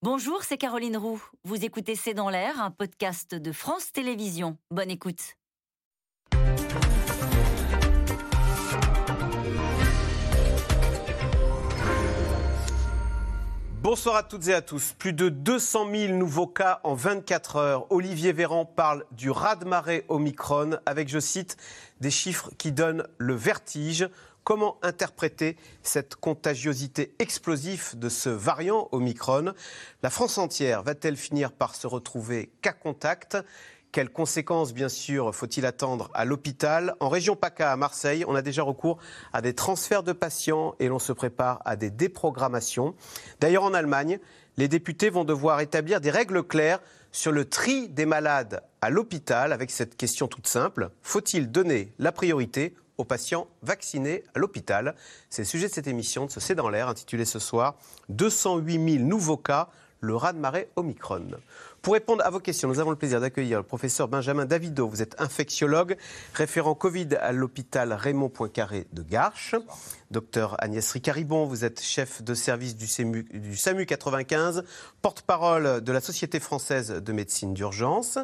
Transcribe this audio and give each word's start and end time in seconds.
Bonjour, 0.00 0.44
c'est 0.44 0.58
Caroline 0.58 0.96
Roux. 0.96 1.20
Vous 1.42 1.64
écoutez 1.64 1.96
C'est 1.96 2.14
dans 2.14 2.30
l'air, 2.30 2.62
un 2.62 2.70
podcast 2.70 3.34
de 3.34 3.50
France 3.50 3.90
Télévisions. 3.90 4.56
Bonne 4.70 4.92
écoute. 4.92 5.34
Bonsoir 13.82 14.14
à 14.14 14.22
toutes 14.22 14.46
et 14.46 14.54
à 14.54 14.62
tous. 14.62 14.94
Plus 14.96 15.12
de 15.12 15.30
200 15.30 15.90
000 15.92 16.12
nouveaux 16.12 16.46
cas 16.46 16.78
en 16.84 16.94
24 16.94 17.56
heures. 17.56 17.86
Olivier 17.90 18.32
Véran 18.32 18.66
parle 18.66 19.04
du 19.10 19.32
raz-de-marée 19.32 20.04
Omicron 20.08 20.78
avec, 20.86 21.08
je 21.08 21.18
cite, 21.18 21.56
des 22.00 22.12
chiffres 22.12 22.50
qui 22.56 22.70
donnent 22.70 23.08
le 23.18 23.34
vertige. 23.34 24.08
Comment 24.48 24.78
interpréter 24.80 25.58
cette 25.82 26.16
contagiosité 26.16 27.14
explosive 27.18 27.98
de 27.98 28.08
ce 28.08 28.30
variant 28.30 28.88
Omicron? 28.92 29.52
La 30.02 30.08
France 30.08 30.38
entière 30.38 30.82
va-t-elle 30.82 31.18
finir 31.18 31.52
par 31.52 31.74
se 31.74 31.86
retrouver 31.86 32.50
cas 32.62 32.72
contact? 32.72 33.36
Quelles 33.92 34.08
conséquences, 34.08 34.72
bien 34.72 34.88
sûr, 34.88 35.34
faut-il 35.34 35.66
attendre 35.66 36.10
à 36.14 36.24
l'hôpital? 36.24 36.94
En 36.98 37.10
région 37.10 37.36
PACA, 37.36 37.72
à 37.72 37.76
Marseille, 37.76 38.24
on 38.26 38.34
a 38.34 38.40
déjà 38.40 38.62
recours 38.62 38.96
à 39.34 39.42
des 39.42 39.52
transferts 39.52 40.02
de 40.02 40.14
patients 40.14 40.74
et 40.78 40.88
l'on 40.88 40.98
se 40.98 41.12
prépare 41.12 41.60
à 41.66 41.76
des 41.76 41.90
déprogrammations. 41.90 42.94
D'ailleurs, 43.40 43.64
en 43.64 43.74
Allemagne, 43.74 44.18
les 44.56 44.68
députés 44.68 45.10
vont 45.10 45.24
devoir 45.24 45.60
établir 45.60 46.00
des 46.00 46.10
règles 46.10 46.42
claires 46.42 46.80
sur 47.12 47.32
le 47.32 47.44
tri 47.44 47.90
des 47.90 48.06
malades 48.06 48.62
à 48.80 48.88
l'hôpital 48.88 49.52
avec 49.52 49.70
cette 49.70 49.94
question 49.98 50.26
toute 50.26 50.46
simple. 50.46 50.88
Faut-il 51.02 51.50
donner 51.50 51.92
la 51.98 52.12
priorité 52.12 52.74
aux 52.98 53.04
patients 53.04 53.46
vaccinés 53.62 54.24
à 54.34 54.38
l'hôpital. 54.38 54.94
C'est 55.30 55.42
le 55.42 55.46
sujet 55.46 55.68
de 55.68 55.72
cette 55.72 55.86
émission 55.86 56.26
de 56.26 56.30
ce 56.30 56.40
C'est 56.40 56.54
dans 56.54 56.68
l'air, 56.68 56.88
intitulée 56.88 57.24
ce 57.24 57.38
soir 57.38 57.76
208 58.10 58.92
000 58.98 59.04
nouveaux 59.04 59.36
cas, 59.36 59.68
le 60.00 60.14
raz-de-marée 60.14 60.68
Omicron. 60.76 61.26
Pour 61.82 61.94
répondre 61.94 62.24
à 62.24 62.30
vos 62.30 62.40
questions, 62.40 62.68
nous 62.68 62.80
avons 62.80 62.90
le 62.90 62.96
plaisir 62.96 63.20
d'accueillir 63.20 63.58
le 63.58 63.64
professeur 63.64 64.08
Benjamin 64.08 64.44
Davido. 64.44 64.88
Vous 64.88 65.00
êtes 65.02 65.20
infectiologue, 65.20 65.96
référent 66.34 66.74
Covid 66.74 67.14
à 67.20 67.32
l'hôpital 67.32 67.92
Raymond 67.92 68.28
Poincaré 68.28 68.86
de 68.92 69.02
Garches. 69.02 69.54
Docteur 70.10 70.56
Agnès 70.64 70.90
Ricaribon, 70.90 71.44
vous 71.44 71.66
êtes 71.66 71.82
chef 71.82 72.22
de 72.22 72.32
service 72.32 72.76
du, 72.76 72.86
SAMU 72.86 73.84
95, 73.84 74.64
porte-parole 75.02 75.82
de 75.82 75.92
la 75.92 76.00
Société 76.00 76.40
française 76.40 76.92
de 76.92 77.12
médecine 77.12 77.52
d'urgence. 77.52 78.18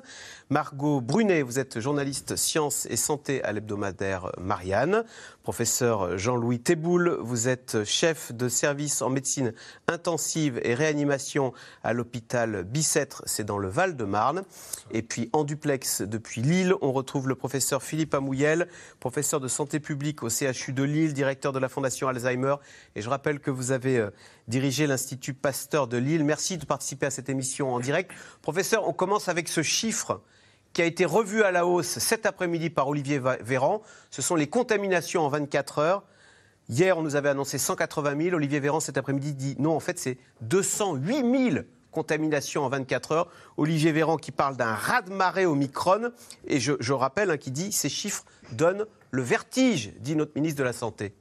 Margot 0.48 1.02
Brunet, 1.02 1.42
vous 1.42 1.58
êtes 1.58 1.80
journaliste 1.80 2.36
sciences 2.36 2.86
et 2.86 2.96
santé 2.96 3.44
à 3.44 3.52
l'hebdomadaire 3.52 4.32
Marianne. 4.40 5.04
Professeur 5.42 6.16
Jean-Louis 6.16 6.60
Théboul, 6.60 7.18
vous 7.20 7.48
êtes 7.48 7.84
chef 7.84 8.32
de 8.32 8.48
service 8.48 9.02
en 9.02 9.10
médecine 9.10 9.52
intensive 9.86 10.58
et 10.62 10.72
réanimation 10.72 11.52
à 11.82 11.92
l'hôpital 11.92 12.64
Bicêtre, 12.64 13.22
c'est 13.26 13.44
dans 13.44 13.58
le 13.58 13.68
Val-de-Marne. 13.68 14.44
Et 14.90 15.02
puis 15.02 15.28
en 15.34 15.44
duplex 15.44 16.00
depuis 16.00 16.40
Lille, 16.40 16.72
on 16.80 16.92
retrouve 16.92 17.28
le 17.28 17.34
professeur 17.34 17.82
Philippe 17.82 18.14
Amouyel, 18.14 18.68
professeur 19.00 19.38
de 19.38 19.48
santé 19.48 19.80
publique 19.80 20.22
au 20.22 20.30
CHU 20.30 20.72
de 20.72 20.82
Lille, 20.82 21.12
directeur 21.12 21.52
de 21.52 21.58
la 21.58 21.68
Fondation 21.74 22.08
Alzheimer. 22.08 22.56
Et 22.94 23.02
je 23.02 23.10
rappelle 23.10 23.40
que 23.40 23.50
vous 23.50 23.72
avez 23.72 23.98
euh, 23.98 24.10
dirigé 24.48 24.86
l'Institut 24.86 25.34
Pasteur 25.34 25.88
de 25.88 25.98
Lille. 25.98 26.24
Merci 26.24 26.56
de 26.56 26.64
participer 26.64 27.06
à 27.06 27.10
cette 27.10 27.28
émission 27.28 27.74
en 27.74 27.80
direct. 27.80 28.12
Professeur, 28.40 28.88
on 28.88 28.92
commence 28.92 29.28
avec 29.28 29.48
ce 29.48 29.62
chiffre 29.62 30.22
qui 30.72 30.82
a 30.82 30.84
été 30.84 31.04
revu 31.04 31.42
à 31.42 31.52
la 31.52 31.66
hausse 31.66 31.98
cet 31.98 32.26
après-midi 32.26 32.70
par 32.70 32.88
Olivier 32.88 33.20
Véran. 33.40 33.82
Ce 34.10 34.22
sont 34.22 34.34
les 34.34 34.46
contaminations 34.46 35.22
en 35.22 35.28
24 35.28 35.78
heures. 35.78 36.02
Hier, 36.68 36.96
on 36.96 37.02
nous 37.02 37.16
avait 37.16 37.28
annoncé 37.28 37.58
180 37.58 38.22
000. 38.22 38.36
Olivier 38.36 38.60
Véran, 38.60 38.80
cet 38.80 38.96
après-midi, 38.96 39.34
dit 39.34 39.56
non, 39.58 39.76
en 39.76 39.80
fait, 39.80 39.98
c'est 39.98 40.18
208 40.40 41.50
000 41.52 41.64
contaminations 41.90 42.64
en 42.64 42.68
24 42.68 43.12
heures. 43.12 43.28
Olivier 43.56 43.92
Véran 43.92 44.16
qui 44.16 44.32
parle 44.32 44.56
d'un 44.56 44.74
raz-de-marée 44.74 45.46
au 45.46 45.54
micron. 45.54 46.10
Et 46.46 46.60
je, 46.60 46.92
rappelle, 46.92 47.30
hein, 47.30 47.36
qui 47.36 47.50
dit 47.50 47.72
ces 47.72 47.88
chiffres 47.88 48.24
donnent 48.52 48.86
le 49.10 49.22
vertige, 49.22 49.92
dit 50.00 50.16
notre 50.16 50.32
ministre 50.34 50.58
de 50.58 50.64
la 50.64 50.72
Santé. 50.72 51.14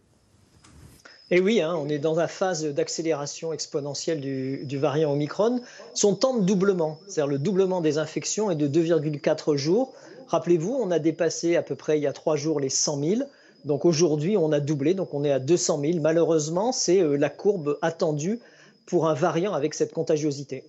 Et 1.34 1.40
oui, 1.40 1.62
hein, 1.62 1.74
on 1.76 1.90
est 1.90 1.98
dans 1.98 2.14
la 2.14 2.28
phase 2.28 2.64
d'accélération 2.64 3.54
exponentielle 3.54 4.22
du, 4.22 4.78
variant 4.78 5.14
Omicron. 5.14 5.62
Son 5.96 6.14
temps 6.14 6.38
de 6.38 6.46
doublement, 6.46 7.00
c'est-à-dire 7.08 7.26
le 7.26 7.40
doublement 7.40 7.82
des 7.82 7.98
infections, 7.98 8.52
est 8.52 8.56
de 8.56 8.68
2,4 8.68 9.56
jours. 9.56 9.96
Rappelez-vous, 10.28 10.78
on 10.80 10.92
a 10.92 11.00
dépassé 11.00 11.56
à 11.56 11.64
peu 11.64 11.74
près 11.74 11.98
il 11.98 12.04
y 12.04 12.08
a 12.08 12.14
trois 12.14 12.36
jours 12.36 12.60
les 12.60 12.70
100 12.70 13.00
000. 13.00 13.22
Donc 13.66 13.84
aujourd'hui, 13.84 14.38
on 14.38 14.52
a 14.52 14.60
doublé, 14.60 14.94
donc 14.94 15.12
on 15.16 15.24
est 15.24 15.32
à 15.32 15.40
200 15.40 15.82
000. 15.82 16.00
Malheureusement, 16.02 16.72
c'est 16.72 17.02
euh, 17.02 17.16
la 17.16 17.32
courbe 17.32 17.80
attendue 17.82 18.40
pour 18.86 19.10
un 19.10 19.16
variant 19.16 19.54
avec 19.54 19.74
cette 19.74 19.92
contagiosité. 19.92 20.64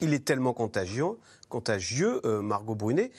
Il 0.00 0.14
est 0.14 0.24
tellement 0.24 0.52
contagieux, 0.52 1.18
contagieux 1.48 2.20
euh, 2.24 2.42
Margot 2.42 2.76
Brunet, 2.76 3.10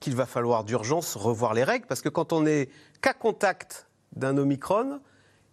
qu'il 0.00 0.16
va 0.16 0.26
falloir 0.26 0.64
d'urgence 0.64 1.16
revoir 1.16 1.54
les 1.54 1.64
règles, 1.64 1.86
parce 1.86 2.02
que 2.02 2.10
quand 2.10 2.34
on 2.34 2.44
est 2.44 2.68
cas 3.00 3.14
contact 3.14 3.86
d'un 4.16 4.36
Omicron, 4.36 5.00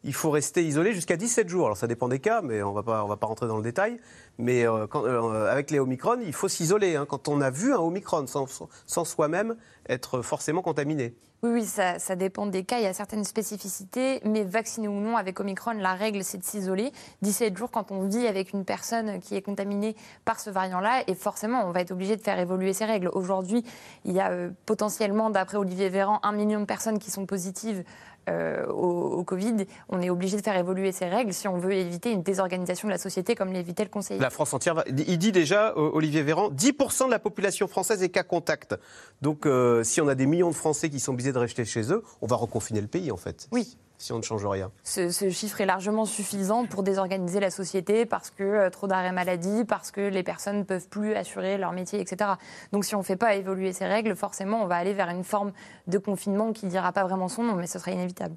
il 0.08 0.14
faut 0.14 0.32
rester 0.32 0.64
isolé 0.64 0.94
jusqu'à 0.94 1.18
17 1.18 1.50
jours. 1.50 1.66
Alors 1.66 1.78
ça 1.78 1.86
dépend 1.86 2.08
des 2.08 2.20
cas, 2.20 2.42
mais 2.42 2.64
on 2.64 2.74
ne 2.74 2.82
va 2.82 3.18
pas 3.18 3.28
rentrer 3.28 3.48
dans 3.48 3.58
le 3.58 3.64
détail. 3.64 4.00
Mais 4.38 4.66
euh, 4.66 4.88
euh, 4.96 5.52
avec 5.52 5.70
les 5.70 5.80
Omicron, 5.80 6.20
il 6.26 6.34
faut 6.34 6.48
s'isoler. 6.48 6.96
Hein, 6.96 7.06
quand 7.08 7.28
on 7.28 7.42
a 7.42 7.50
vu 7.50 7.74
un 7.74 7.80
Omicron 7.80 8.26
sans, 8.26 9.06
soi-même 9.06 9.58
être 9.90 10.22
forcément 10.22 10.62
contaminé. 10.62 11.14
Oui, 11.44 11.50
oui 11.52 11.66
ça, 11.66 11.98
dépend 12.16 12.46
des 12.46 12.64
cas. 12.64 12.78
Il 12.80 12.84
y 12.84 12.88
a 12.88 12.94
certaines 12.94 13.26
spécificités, 13.26 14.22
mais 14.24 14.44
vacciné 14.44 14.88
ou 14.88 15.00
non 15.00 15.18
avec 15.18 15.40
Omicron, 15.42 15.74
la 15.74 15.94
règle 15.94 16.24
c'est 16.24 16.38
de 16.38 16.44
s'isoler 16.44 16.92
17 17.22 17.58
jours 17.58 17.70
quand 17.70 17.92
on 17.92 18.08
vit 18.08 18.28
avec 18.28 18.54
une 18.54 18.64
personne 18.64 19.20
qui 19.20 19.36
est 19.36 19.42
contaminée 19.42 19.96
par 20.24 20.40
ce 20.40 20.50
variant-là. 20.50 21.04
Et 21.08 21.16
forcément, 21.16 21.68
on 21.68 21.72
va 21.72 21.82
être 21.82 21.92
obligé 21.92 22.16
de 22.16 22.22
faire 22.22 22.40
évoluer 22.40 22.72
ces 22.72 22.86
règles. 22.86 23.10
Aujourd'hui, 23.14 23.64
il 24.06 24.14
y 24.14 24.22
a 24.22 24.32
euh, 24.32 24.52
potentiellement, 24.66 25.30
d'après 25.30 25.58
Olivier 25.58 25.90
Véran, 25.90 26.20
un 26.24 26.32
million 26.32 26.62
de 26.62 26.66
personnes 26.66 26.98
qui 26.98 27.12
sont 27.12 27.26
positives 27.26 27.84
euh, 28.28 28.66
au, 28.68 29.24
Covid, 29.24 29.66
on 29.90 30.02
est 30.02 30.10
obligé 30.10 30.38
de 30.38 30.42
faire 30.42 30.56
évoluer 30.56 30.92
ces 30.92 31.06
règles 31.06 31.34
si 31.34 31.48
on 31.48 31.58
veut 31.58 31.74
éviter 31.74 32.12
une 32.12 32.24
désorganisation 32.24 32.88
de 32.88 32.94
la 32.94 32.98
société 32.98 33.36
comme 33.36 33.52
l'évitait 33.52 33.84
le 33.84 33.90
conseiller. 33.90 34.20
La 34.20 34.30
France 34.30 34.54
entière, 34.54 34.84
il 34.88 35.18
dit 35.18 35.32
déjà, 35.32 35.70
euh, 35.70 35.92
Olivier 35.94 36.24
Véran, 36.24 36.50
10% 36.50 37.08
de 37.08 37.12
la 37.12 37.20
population 37.20 37.68
française 37.68 38.04
est 38.04 38.10
cas 38.10 38.24
contact. 38.24 38.76
Donc 39.22 39.46
euh, 39.46 39.84
si 39.84 40.02
on 40.02 40.08
a 40.08 40.16
des 40.16 40.26
millions 40.26 40.50
de 40.50 40.56
Français 40.56 40.90
qui 40.90 41.00
sont 41.00 41.14
obligés 41.14 41.34
de 41.34 41.40
rester 41.40 41.66
chez 41.66 41.92
eux, 41.92 42.04
on 42.22 42.28
va 42.28 42.36
reconfiner 42.36 42.82
le 42.82 42.88
pays 42.88 43.12
en 43.12 43.18
fait. 43.18 43.48
Oui 43.52 43.78
si 43.98 44.14
on 44.14 44.18
ne 44.18 44.24
change 44.24 44.46
rien. 44.46 44.72
Ce, 44.84 45.10
chiffre 45.30 45.62
est 45.62 45.66
largement 45.66 46.06
suffisant 46.06 46.66
pour 46.66 46.84
désorganiser 46.84 47.40
la 47.40 47.50
société 47.50 48.06
parce 48.06 48.30
que 48.30 48.44
euh, 48.44 48.70
trop 48.70 48.88
d'arrêts 48.88 49.12
maladie, 49.12 49.66
parce 49.66 49.92
que 49.92 50.02
les 50.02 50.24
personnes 50.24 50.60
ne 50.60 50.64
peuvent 50.64 50.88
plus 50.88 51.14
assurer 51.16 51.58
leur 51.58 51.72
métier, 51.72 52.00
etc. 52.00 52.32
Donc 52.72 52.86
si 52.86 52.96
on 52.96 53.00
ne 53.00 53.04
fait 53.04 53.16
pas 53.16 53.36
évoluer 53.36 53.74
ces 53.74 53.86
règles, 53.86 54.16
forcément, 54.16 54.64
on 54.64 54.68
va 54.68 54.76
aller 54.76 54.94
vers 54.94 55.10
une 55.10 55.24
forme 55.24 55.52
de 55.88 55.98
confinement 55.98 56.54
qui 56.54 56.66
ne 56.66 56.72
dira 56.72 56.92
pas 56.92 57.04
vraiment 57.04 57.28
son 57.28 57.44
nom, 57.44 57.56
mais 57.56 57.68
ce 57.68 57.80
sera 57.80 57.92
inévitable. 57.92 58.36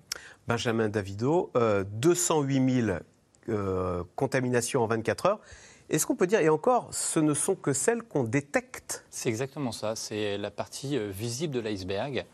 Benjamin 0.48 0.88
Davido, 0.88 1.50
208 1.54 2.82
000 2.84 2.98
euh, 3.48 4.04
contaminations 4.16 4.82
en 4.82 4.86
24 4.86 5.26
heures. 5.26 5.40
Est-ce 5.88 6.06
qu'on 6.06 6.14
peut 6.14 6.28
dire, 6.28 6.38
et 6.40 6.48
encore, 6.48 6.88
ce 6.92 7.18
ne 7.18 7.34
sont 7.34 7.56
que 7.56 7.72
celles 7.72 8.02
qu'on 8.02 8.22
détecte? 8.22 9.04
C'est 9.10 9.28
exactement 9.28 9.72
ça, 9.72 9.96
c'est 9.96 10.38
la 10.38 10.52
partie 10.52 10.96
euh, 10.96 11.10
visible 11.10 11.52
de 11.52 11.60
l'iceberg. 11.60 12.26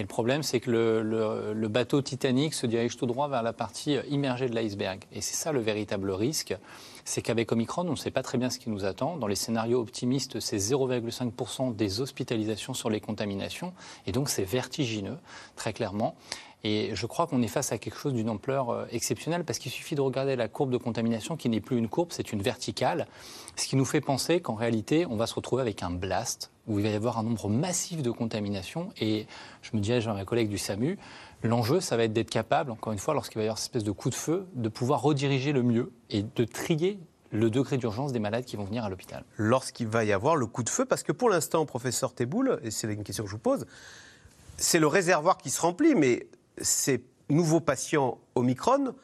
Et 0.00 0.02
le 0.02 0.08
problème, 0.08 0.42
c'est 0.42 0.60
que 0.60 0.70
le, 0.70 1.68
bateau 1.68 2.00
Titanic 2.00 2.54
se 2.54 2.66
dirige 2.66 2.96
tout 2.96 3.04
droit 3.04 3.28
vers 3.28 3.42
la 3.42 3.52
partie 3.52 3.98
immergée 4.08 4.48
de 4.48 4.54
l'iceberg. 4.54 5.04
Et 5.12 5.20
c'est 5.20 5.34
ça 5.34 5.52
le 5.52 5.60
véritable 5.60 6.10
risque. 6.10 6.56
C'est 7.04 7.20
qu'avec 7.20 7.52
Omicron, 7.52 7.86
on 7.86 7.90
ne 7.90 7.96
sait 7.96 8.10
pas 8.10 8.22
très 8.22 8.38
bien 8.38 8.48
ce 8.48 8.58
qui 8.58 8.70
nous 8.70 8.86
attend. 8.86 9.18
Dans 9.18 9.26
les 9.26 9.34
scénarios 9.34 9.78
optimistes, 9.78 10.40
c'est 10.40 10.56
0,5% 10.56 11.76
des 11.76 12.00
hospitalisations 12.00 12.72
sur 12.72 12.88
les 12.88 13.00
contaminations. 13.00 13.74
Et 14.06 14.12
donc, 14.12 14.30
c'est 14.30 14.42
vertigineux, 14.42 15.18
très 15.54 15.74
clairement. 15.74 16.14
Et 16.62 16.90
je 16.94 17.06
crois 17.06 17.26
qu'on 17.26 17.40
est 17.42 17.48
face 17.48 17.72
à 17.72 17.78
quelque 17.78 17.96
chose 17.96 18.12
d'une 18.12 18.28
ampleur 18.28 18.70
euh, 18.70 18.84
exceptionnelle 18.90 19.44
parce 19.44 19.58
qu'il 19.58 19.72
suffit 19.72 19.94
de 19.94 20.00
regarder 20.00 20.36
la 20.36 20.48
courbe 20.48 20.70
de 20.70 20.76
contamination 20.76 21.36
qui 21.36 21.48
n'est 21.48 21.60
plus 21.60 21.78
une 21.78 21.88
courbe, 21.88 22.08
c'est 22.10 22.32
une 22.32 22.42
verticale. 22.42 23.06
Ce 23.56 23.66
qui 23.66 23.76
nous 23.76 23.84
fait 23.84 24.00
penser 24.00 24.40
qu'en 24.40 24.54
réalité, 24.54 25.06
on 25.06 25.16
va 25.16 25.26
se 25.26 25.34
retrouver 25.34 25.62
avec 25.62 25.82
un 25.82 25.90
blast 25.90 26.50
où 26.66 26.78
il 26.78 26.84
va 26.84 26.90
y 26.90 26.94
avoir 26.94 27.18
un 27.18 27.22
nombre 27.22 27.48
massif 27.48 28.02
de 28.02 28.10
contaminations. 28.10 28.90
Et 29.00 29.26
je 29.62 29.70
me 29.74 29.80
dirige 29.80 30.06
à 30.06 30.14
mes 30.14 30.24
collègues 30.24 30.50
du 30.50 30.58
SAMU, 30.58 30.98
l'enjeu, 31.42 31.80
ça 31.80 31.96
va 31.96 32.04
être 32.04 32.12
d'être 32.12 32.30
capable, 32.30 32.70
encore 32.70 32.92
une 32.92 32.98
fois, 32.98 33.14
lorsqu'il 33.14 33.38
va 33.38 33.42
y 33.42 33.46
avoir 33.46 33.58
cette 33.58 33.70
espèce 33.70 33.84
de 33.84 33.90
coup 33.90 34.10
de 34.10 34.14
feu, 34.14 34.46
de 34.54 34.68
pouvoir 34.68 35.02
rediriger 35.02 35.52
le 35.52 35.62
mieux 35.62 35.92
et 36.10 36.22
de 36.22 36.44
trier 36.44 36.98
le 37.32 37.48
degré 37.48 37.76
d'urgence 37.76 38.12
des 38.12 38.18
malades 38.18 38.44
qui 38.44 38.56
vont 38.56 38.64
venir 38.64 38.84
à 38.84 38.90
l'hôpital. 38.90 39.24
Lorsqu'il 39.36 39.86
va 39.86 40.04
y 40.04 40.12
avoir 40.12 40.36
le 40.36 40.46
coup 40.46 40.62
de 40.62 40.68
feu, 40.68 40.84
parce 40.84 41.02
que 41.02 41.12
pour 41.12 41.30
l'instant, 41.30 41.64
professeur 41.64 42.12
Teboul, 42.12 42.60
et 42.62 42.70
c'est 42.70 42.92
une 42.92 43.04
question 43.04 43.24
que 43.24 43.30
je 43.30 43.34
vous 43.36 43.40
pose, 43.40 43.66
c'est 44.56 44.78
le 44.78 44.88
réservoir 44.88 45.38
qui 45.38 45.50
se 45.50 45.60
remplit, 45.60 45.94
mais 45.94 46.26
ces 46.60 47.04
nouveaux 47.28 47.60
patients 47.60 48.18
Omicron, 48.34 48.94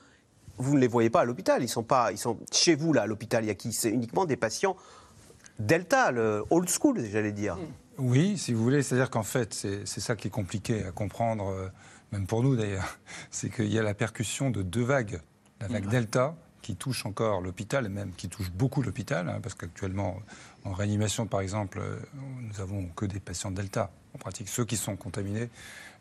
vous 0.58 0.74
ne 0.74 0.80
les 0.80 0.88
voyez 0.88 1.10
pas 1.10 1.20
à 1.20 1.24
l'hôpital. 1.24 1.62
Ils 1.62 1.68
sont 1.68 1.82
pas, 1.82 2.12
ils 2.12 2.18
sont 2.18 2.38
chez 2.52 2.74
vous 2.74 2.92
là 2.92 3.02
à 3.02 3.06
l'hôpital. 3.06 3.44
Il 3.44 3.48
y 3.48 3.50
a 3.50 3.54
qui? 3.54 3.72
C'est 3.72 3.90
uniquement 3.90 4.24
des 4.24 4.36
patients 4.36 4.76
Delta, 5.58 6.10
le 6.10 6.44
old 6.50 6.68
school, 6.68 7.02
j'allais 7.10 7.32
dire. 7.32 7.56
Oui, 7.98 8.36
si 8.36 8.52
vous 8.52 8.62
voulez, 8.62 8.82
c'est-à-dire 8.82 9.08
qu'en 9.08 9.22
fait, 9.22 9.54
c'est 9.54 9.86
ça 9.86 10.16
qui 10.16 10.28
est 10.28 10.30
compliqué 10.30 10.84
à 10.84 10.92
comprendre, 10.92 11.48
euh, 11.48 11.68
même 12.12 12.26
pour 12.26 12.42
nous 12.42 12.56
d'ailleurs, 12.56 12.98
c'est 13.30 13.48
qu'il 13.48 13.72
y 13.72 13.78
a 13.78 13.82
la 13.82 13.94
percussion 13.94 14.50
de 14.50 14.62
deux 14.62 14.84
vagues. 14.84 15.20
La 15.60 15.68
vague 15.68 15.88
Delta, 15.88 16.36
qui 16.60 16.76
touche 16.76 17.06
encore 17.06 17.40
l'hôpital, 17.40 17.86
et 17.86 17.88
même 17.88 18.12
qui 18.12 18.28
touche 18.28 18.50
beaucoup 18.50 18.82
l'hôpital, 18.82 19.28
hein, 19.30 19.40
parce 19.42 19.54
qu'actuellement, 19.54 20.20
en 20.64 20.72
réanimation, 20.72 21.26
par 21.26 21.40
exemple, 21.40 21.78
euh, 21.80 21.96
nous 22.42 22.60
avons 22.60 22.88
que 22.88 23.06
des 23.06 23.20
patients 23.20 23.50
Delta, 23.50 23.90
en 24.14 24.18
pratique, 24.18 24.48
ceux 24.48 24.66
qui 24.66 24.76
sont 24.76 24.96
contaminés 24.96 25.48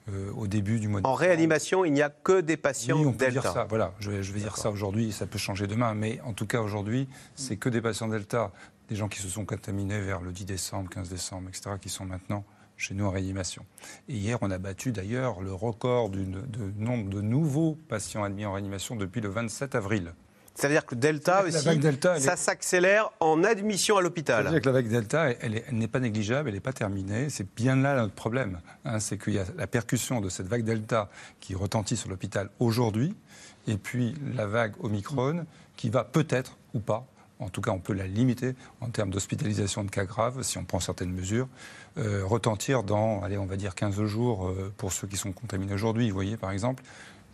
euh, 0.09 0.31
au 0.33 0.47
début 0.47 0.79
du 0.79 0.87
mois 0.87 1.01
de 1.01 1.07
En 1.07 1.13
réanimation, 1.15 1.83
il 1.85 1.93
n'y 1.93 2.01
a 2.01 2.09
que 2.09 2.41
des 2.41 2.57
patients 2.57 2.97
oui, 2.99 3.05
on 3.05 3.11
peut 3.11 3.25
Delta. 3.25 3.41
dire 3.41 3.51
ça. 3.51 3.65
Voilà, 3.67 3.93
je 3.99 4.11
vais, 4.11 4.23
je 4.23 4.31
vais 4.33 4.39
dire 4.39 4.57
ça 4.57 4.69
aujourd'hui. 4.69 5.11
Ça 5.11 5.25
peut 5.25 5.39
changer 5.39 5.67
demain, 5.67 5.93
mais 5.95 6.21
en 6.21 6.33
tout 6.33 6.45
cas 6.45 6.61
aujourd'hui, 6.61 7.07
c'est 7.35 7.57
que 7.57 7.69
des 7.69 7.81
patients 7.81 8.07
Delta, 8.07 8.51
des 8.87 8.95
gens 8.95 9.07
qui 9.07 9.19
se 9.19 9.27
sont 9.27 9.45
contaminés 9.45 9.99
vers 9.99 10.21
le 10.21 10.31
10 10.31 10.45
décembre, 10.45 10.89
15 10.89 11.09
décembre, 11.09 11.49
etc., 11.49 11.71
qui 11.81 11.89
sont 11.89 12.05
maintenant 12.05 12.43
chez 12.77 12.93
nous 12.93 13.05
en 13.05 13.09
réanimation. 13.09 13.65
Et 14.09 14.15
hier, 14.15 14.37
on 14.41 14.51
a 14.51 14.57
battu 14.57 14.91
d'ailleurs 14.91 15.41
le 15.41 15.53
record 15.53 16.09
du 16.09 16.25
de 16.25 16.71
nombre 16.77 17.09
de 17.09 17.21
nouveaux 17.21 17.77
patients 17.87 18.23
admis 18.23 18.45
en 18.45 18.53
réanimation 18.53 18.95
depuis 18.95 19.21
le 19.21 19.29
27 19.29 19.75
avril. 19.75 20.13
C'est-à-dire 20.55 20.85
que 20.85 20.95
Delta 20.95 21.43
aussi, 21.43 21.65
vague 21.65 21.79
Delta, 21.79 22.19
ça 22.19 22.33
est- 22.33 22.37
s'accélère 22.37 23.11
en 23.19 23.43
admission 23.43 23.97
à 23.97 24.01
l'hôpital. 24.01 24.43
C'est-à-dire 24.43 24.61
que 24.61 24.65
la 24.67 24.71
vague 24.73 24.87
Delta, 24.89 25.29
elle 25.41 25.61
n'est 25.71 25.87
pas 25.89 25.99
négligeable, 25.99 26.47
elle 26.49 26.55
n'est 26.55 26.61
pas 26.61 26.71
terminée. 26.73 27.29
C'est 27.29 27.47
bien 27.55 27.75
là 27.75 27.95
notre 27.95 28.13
problème. 28.13 28.59
hein, 28.85 28.99
c'est 28.99 29.17
qu'il 29.17 29.33
y 29.33 29.39
a 29.39 29.45
la 29.57 29.67
percussion 29.67 30.21
de 30.21 30.29
cette 30.29 30.47
vague 30.47 30.63
Delta 30.63 31.09
qui 31.41 31.55
retentit 31.55 31.97
sur 31.97 32.09
l'hôpital 32.09 32.49
aujourd'hui, 32.59 33.13
et 33.67 33.77
puis 33.77 34.15
la 34.35 34.47
vague 34.47 34.73
Omicron 34.81 35.45
qui 35.75 35.89
va 35.89 36.03
peut-être 36.05 36.57
ou 36.73 36.79
pas, 36.79 37.05
en 37.39 37.49
tout 37.49 37.59
cas 37.59 37.71
on 37.71 37.79
peut 37.79 37.93
la 37.93 38.07
limiter 38.07 38.55
en 38.79 38.89
termes 38.89 39.09
d'hospitalisation 39.09 39.83
de 39.83 39.89
cas 39.91 40.05
graves, 40.05 40.41
si 40.43 40.57
on 40.57 40.63
prend 40.63 40.79
certaines 40.79 41.11
mesures, 41.11 41.49
euh, 41.97 42.21
retentir 42.25 42.83
dans, 42.83 43.21
allez, 43.23 43.37
on 43.37 43.45
va 43.45 43.57
dire 43.57 43.75
15 43.75 44.01
jours 44.05 44.47
euh, 44.47 44.71
pour 44.77 44.93
ceux 44.93 45.07
qui 45.07 45.17
sont 45.17 45.33
contaminés 45.33 45.73
aujourd'hui. 45.73 46.07
Vous 46.09 46.15
voyez, 46.15 46.37
par 46.37 46.51
exemple, 46.51 46.81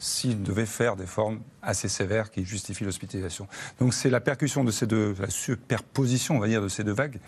s'ils 0.02 0.42
devaient 0.42 0.66
faire 0.66 0.96
des 0.96 1.06
formes 1.06 1.40
assez 1.62 1.88
sévères 1.88 2.32
qui 2.32 2.44
justifient 2.44 2.84
l'hospitalisation. 2.84 3.48
Donc 3.80 3.94
c'est 3.94 4.10
la 4.10 4.20
percussion 4.20 4.64
de 4.64 4.72
ces 4.72 4.88
deux, 4.88 5.16
la 5.20 5.30
superposition, 5.30 6.36
on 6.36 6.40
va 6.40 6.48
dire, 6.48 6.62
de 6.62 6.68
ces 6.68 6.84
deux 6.84 6.92
vagues 6.92 7.20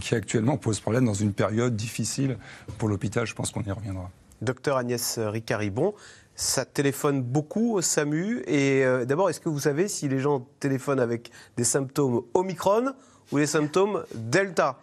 qui 0.00 0.14
actuellement 0.14 0.56
pose 0.56 0.80
problème 0.80 1.04
dans 1.04 1.14
une 1.14 1.34
période 1.34 1.76
difficile 1.76 2.38
pour 2.78 2.88
l'hôpital. 2.88 3.26
Je 3.26 3.34
pense 3.34 3.50
qu'on 3.50 3.62
y 3.62 3.70
reviendra. 3.70 4.10
Docteur 4.40 4.78
Agnès 4.78 5.18
Ricaribon, 5.18 5.94
ça 6.34 6.64
téléphone 6.64 7.22
beaucoup 7.22 7.74
au 7.74 7.82
SAMU. 7.82 8.42
Et 8.46 8.82
euh, 8.84 9.04
d'abord, 9.04 9.28
est-ce 9.28 9.38
que 9.38 9.50
vous 9.50 9.60
savez 9.60 9.86
si 9.86 10.08
les 10.08 10.18
gens 10.18 10.48
téléphonent 10.58 11.00
avec 11.00 11.30
des 11.58 11.64
symptômes 11.64 12.22
Omicron 12.32 12.94
ou 13.32 13.38
les 13.38 13.46
symptômes 13.46 14.04
Delta 14.14 14.78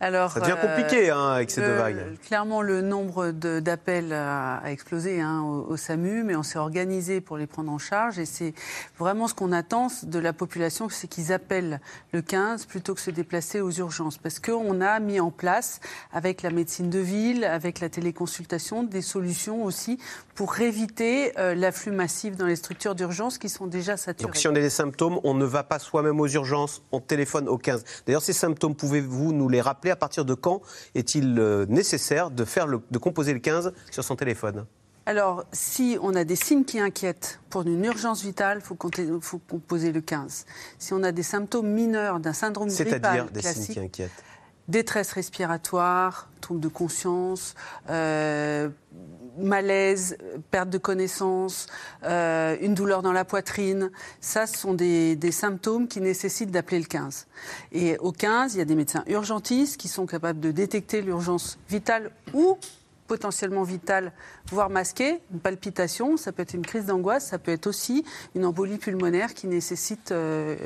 Alors, 0.00 0.32
Ça 0.32 0.40
devient 0.40 0.56
euh, 0.62 0.66
compliqué 0.66 1.10
hein, 1.10 1.28
avec 1.30 1.50
ces 1.50 1.60
le- 1.62 1.68
deux 1.68 1.74
vagues. 1.76 2.18
Clairement, 2.26 2.60
le 2.60 2.82
nombre 2.82 3.30
d'appels 3.30 4.12
a, 4.12 4.56
a 4.58 4.70
explosé 4.70 5.20
hein, 5.22 5.40
au, 5.42 5.72
au 5.72 5.76
SAMU, 5.78 6.22
mais 6.22 6.36
on 6.36 6.42
s'est 6.42 6.58
organisé 6.58 7.20
pour 7.22 7.38
les 7.38 7.46
prendre 7.46 7.72
en 7.72 7.78
charge. 7.78 8.18
Et 8.18 8.26
c'est 8.26 8.52
vraiment 8.98 9.26
ce 9.28 9.32
qu'on 9.34 9.52
attend 9.52 9.86
de 10.02 10.18
la 10.18 10.32
population, 10.34 10.88
c'est 10.90 11.06
qu'ils 11.08 11.32
appellent 11.32 11.80
le 12.12 12.20
15 12.20 12.66
plutôt 12.66 12.94
que 12.94 13.00
se 13.00 13.10
déplacer 13.10 13.60
aux 13.62 13.70
urgences. 13.70 14.18
Parce 14.18 14.38
qu'on 14.38 14.80
a 14.82 15.00
mis 15.00 15.18
en 15.20 15.30
place, 15.30 15.80
avec 16.12 16.42
la 16.42 16.50
médecine 16.50 16.90
de 16.90 16.98
ville, 16.98 17.44
avec 17.44 17.80
la 17.80 17.88
téléconsultation, 17.88 18.82
des 18.82 19.02
solutions 19.02 19.64
aussi 19.64 19.98
pour 20.34 20.60
éviter 20.60 21.32
euh, 21.38 21.54
l'afflux 21.54 21.92
massif 21.92 22.36
dans 22.36 22.44
les 22.44 22.56
structures 22.56 22.94
d'urgence 22.94 23.38
qui 23.38 23.48
sont 23.48 23.66
déjà 23.66 23.96
saturées. 23.96 24.26
Donc 24.28 24.36
si 24.36 24.46
on 24.48 24.50
a 24.50 24.54
des 24.60 24.68
symptômes, 24.68 25.18
on 25.24 25.32
ne 25.32 25.46
va 25.46 25.62
pas 25.62 25.78
soi-même 25.78 26.20
aux 26.20 26.26
urgences, 26.28 26.82
on 26.92 27.00
téléphone 27.00 27.48
au 27.48 27.56
15. 27.56 27.75
D'ailleurs, 28.06 28.22
ces 28.22 28.32
symptômes, 28.32 28.74
pouvez-vous 28.74 29.32
nous 29.32 29.48
les 29.48 29.60
rappeler? 29.60 29.90
À 29.90 29.96
partir 29.96 30.24
de 30.24 30.34
quand 30.34 30.60
est-il 30.94 31.38
euh, 31.38 31.66
nécessaire 31.68 32.30
de, 32.30 32.44
faire 32.44 32.66
le- 32.66 32.80
de 32.90 32.98
composer 32.98 33.32
le 33.32 33.38
15 33.40 33.72
sur 33.90 34.04
son 34.04 34.16
téléphone? 34.16 34.64
Alors, 35.08 35.44
si 35.52 35.96
on 36.02 36.14
a 36.16 36.24
des 36.24 36.34
signes 36.34 36.64
qui 36.64 36.80
inquiètent 36.80 37.38
pour 37.48 37.62
une 37.62 37.84
urgence 37.84 38.22
vitale, 38.22 38.58
il 38.60 38.64
faut, 39.20 39.38
composer 39.38 39.92
le 39.92 40.00
15. 40.00 40.46
Si 40.80 40.92
on 40.92 41.02
a 41.04 41.12
des 41.12 41.22
symptômes 41.22 41.68
mineurs 41.70 42.18
d'un 42.18 42.32
syndrome 42.32 42.68
C'est-à-dire 42.70 43.00
grippal 43.00 43.32
des 43.32 43.40
signes 43.40 43.52
classique, 43.54 43.72
qui 43.74 43.80
inquiètent? 43.80 44.24
détresse 44.66 45.12
respiratoire, 45.12 46.28
trouble 46.40 46.58
de 46.58 46.66
conscience, 46.66 47.54
euh, 47.88 48.68
malaise, 49.38 50.16
perte 50.50 50.70
de 50.70 50.78
connaissance, 50.78 51.66
euh, 52.04 52.56
une 52.60 52.74
douleur 52.74 53.02
dans 53.02 53.12
la 53.12 53.24
poitrine, 53.24 53.90
ça 54.20 54.46
ce 54.46 54.58
sont 54.58 54.74
des, 54.74 55.16
des 55.16 55.32
symptômes 55.32 55.88
qui 55.88 56.00
nécessitent 56.00 56.50
d'appeler 56.50 56.78
le 56.78 56.86
15. 56.86 57.26
Et 57.72 57.98
au 57.98 58.12
15, 58.12 58.54
il 58.54 58.58
y 58.58 58.60
a 58.60 58.64
des 58.64 58.74
médecins 58.74 59.04
urgentistes 59.06 59.76
qui 59.76 59.88
sont 59.88 60.06
capables 60.06 60.40
de 60.40 60.50
détecter 60.50 61.02
l'urgence 61.02 61.58
vitale 61.68 62.10
ou 62.34 62.58
potentiellement 63.06 63.62
vitale, 63.62 64.12
voire 64.50 64.70
masquée, 64.70 65.20
une 65.32 65.40
palpitation, 65.40 66.16
ça 66.16 66.32
peut 66.32 66.42
être 66.42 66.54
une 66.54 66.64
crise 66.64 66.86
d'angoisse, 66.86 67.26
ça 67.26 67.38
peut 67.38 67.52
être 67.52 67.66
aussi 67.66 68.04
une 68.34 68.44
embolie 68.44 68.78
pulmonaire 68.78 69.34
qui 69.34 69.46
nécessite 69.46 70.12
euh, 70.12 70.56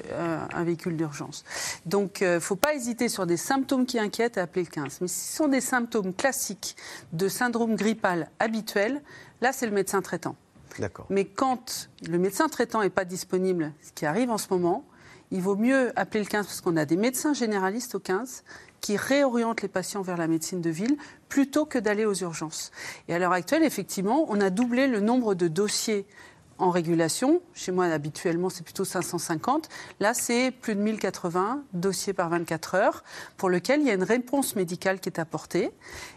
un, 0.53 0.65
véhicule 0.65 0.97
d'urgence. 0.97 1.45
Donc 1.87 2.21
il 2.21 2.29
ne 2.29 2.39
faut 2.39 2.57
pas 2.57 2.75
hésiter 2.75 3.09
sur 3.09 3.27
des 3.27 3.37
symptômes 3.37 3.87
qui 3.87 3.99
inquiètent 3.99 4.39
à 4.39 4.43
appeler 4.43 4.65
le 4.65 4.71
15. 4.71 4.99
Mais 5.01 5.09
si 5.09 5.29
ce 5.29 5.37
sont 5.37 5.49
des 5.49 5.61
symptômes 5.61 6.15
classiques 6.15 6.77
de 7.13 7.29
syndrome 7.29 7.77
grippal 7.77 8.31
habituel, 8.39 9.03
là 9.41 9.53
c'est 9.53 9.67
le 9.67 9.73
médecin 9.73 10.03
traitant. 10.03 10.37
D'accord. 10.79 11.07
Mais 11.11 11.25
quand 11.25 11.91
le 12.09 12.19
médecin 12.19 12.49
traitant 12.49 12.81
n'est 12.83 12.91
pas 12.91 13.05
disponible, 13.05 13.73
ce 13.83 13.93
qui 13.93 14.07
arrive 14.07 14.31
en 14.31 14.39
ce 14.39 14.47
moment, 14.51 14.85
il 15.31 15.43
vaut 15.43 15.57
mieux 15.57 15.93
appeler 15.99 16.25
le 16.25 16.29
15 16.29 16.47
parce 16.47 16.61
qu'on 16.61 16.77
a 16.77 16.85
des 16.85 16.97
médecins 16.97 17.35
généralistes 17.35 17.95
au 17.95 18.01
15 18.01 18.45
qui 18.81 18.97
réorientent 18.97 19.62
les 19.62 19.69
patients 19.69 20.03
vers 20.03 20.17
la 20.17 20.27
médecine 20.27 20.61
de 20.61 20.71
ville 20.71 20.97
plutôt 21.29 21.65
que 21.65 21.79
d'aller 21.79 22.05
aux 22.05 22.15
urgences. 22.15 22.71
Et 23.09 23.15
à 23.15 23.19
l'heure 23.19 23.32
actuelle, 23.32 23.62
effectivement, 23.62 24.27
on 24.29 24.41
a 24.41 24.50
doublé 24.50 24.87
le 24.87 25.00
nombre 25.00 25.35
de 25.35 25.49
dossiers 25.49 26.06
en 26.61 26.71
régulation. 26.71 27.41
Chez 27.55 27.73
moi, 27.73 27.87
habituellement, 27.87 28.50
c'est 28.50 28.62
plutôt 28.62 28.85
550. 28.85 29.69
Là, 29.99 30.15
c'est 30.15 30.50
plus 30.50 30.75
de 30.75 30.81
1080 30.81 31.62
dossiers 31.73 32.12
par 32.12 32.29
24 32.29 32.75
heures 32.75 33.03
pour 33.37 33.49
lequel 33.49 33.81
il 33.81 33.87
y 33.87 33.91
a 33.91 33.94
une 33.94 34.05
réponse 34.05 34.56
médicale 34.56 35.00
qui 35.00 35.09
est 35.09 35.19
apportée. 35.19 35.71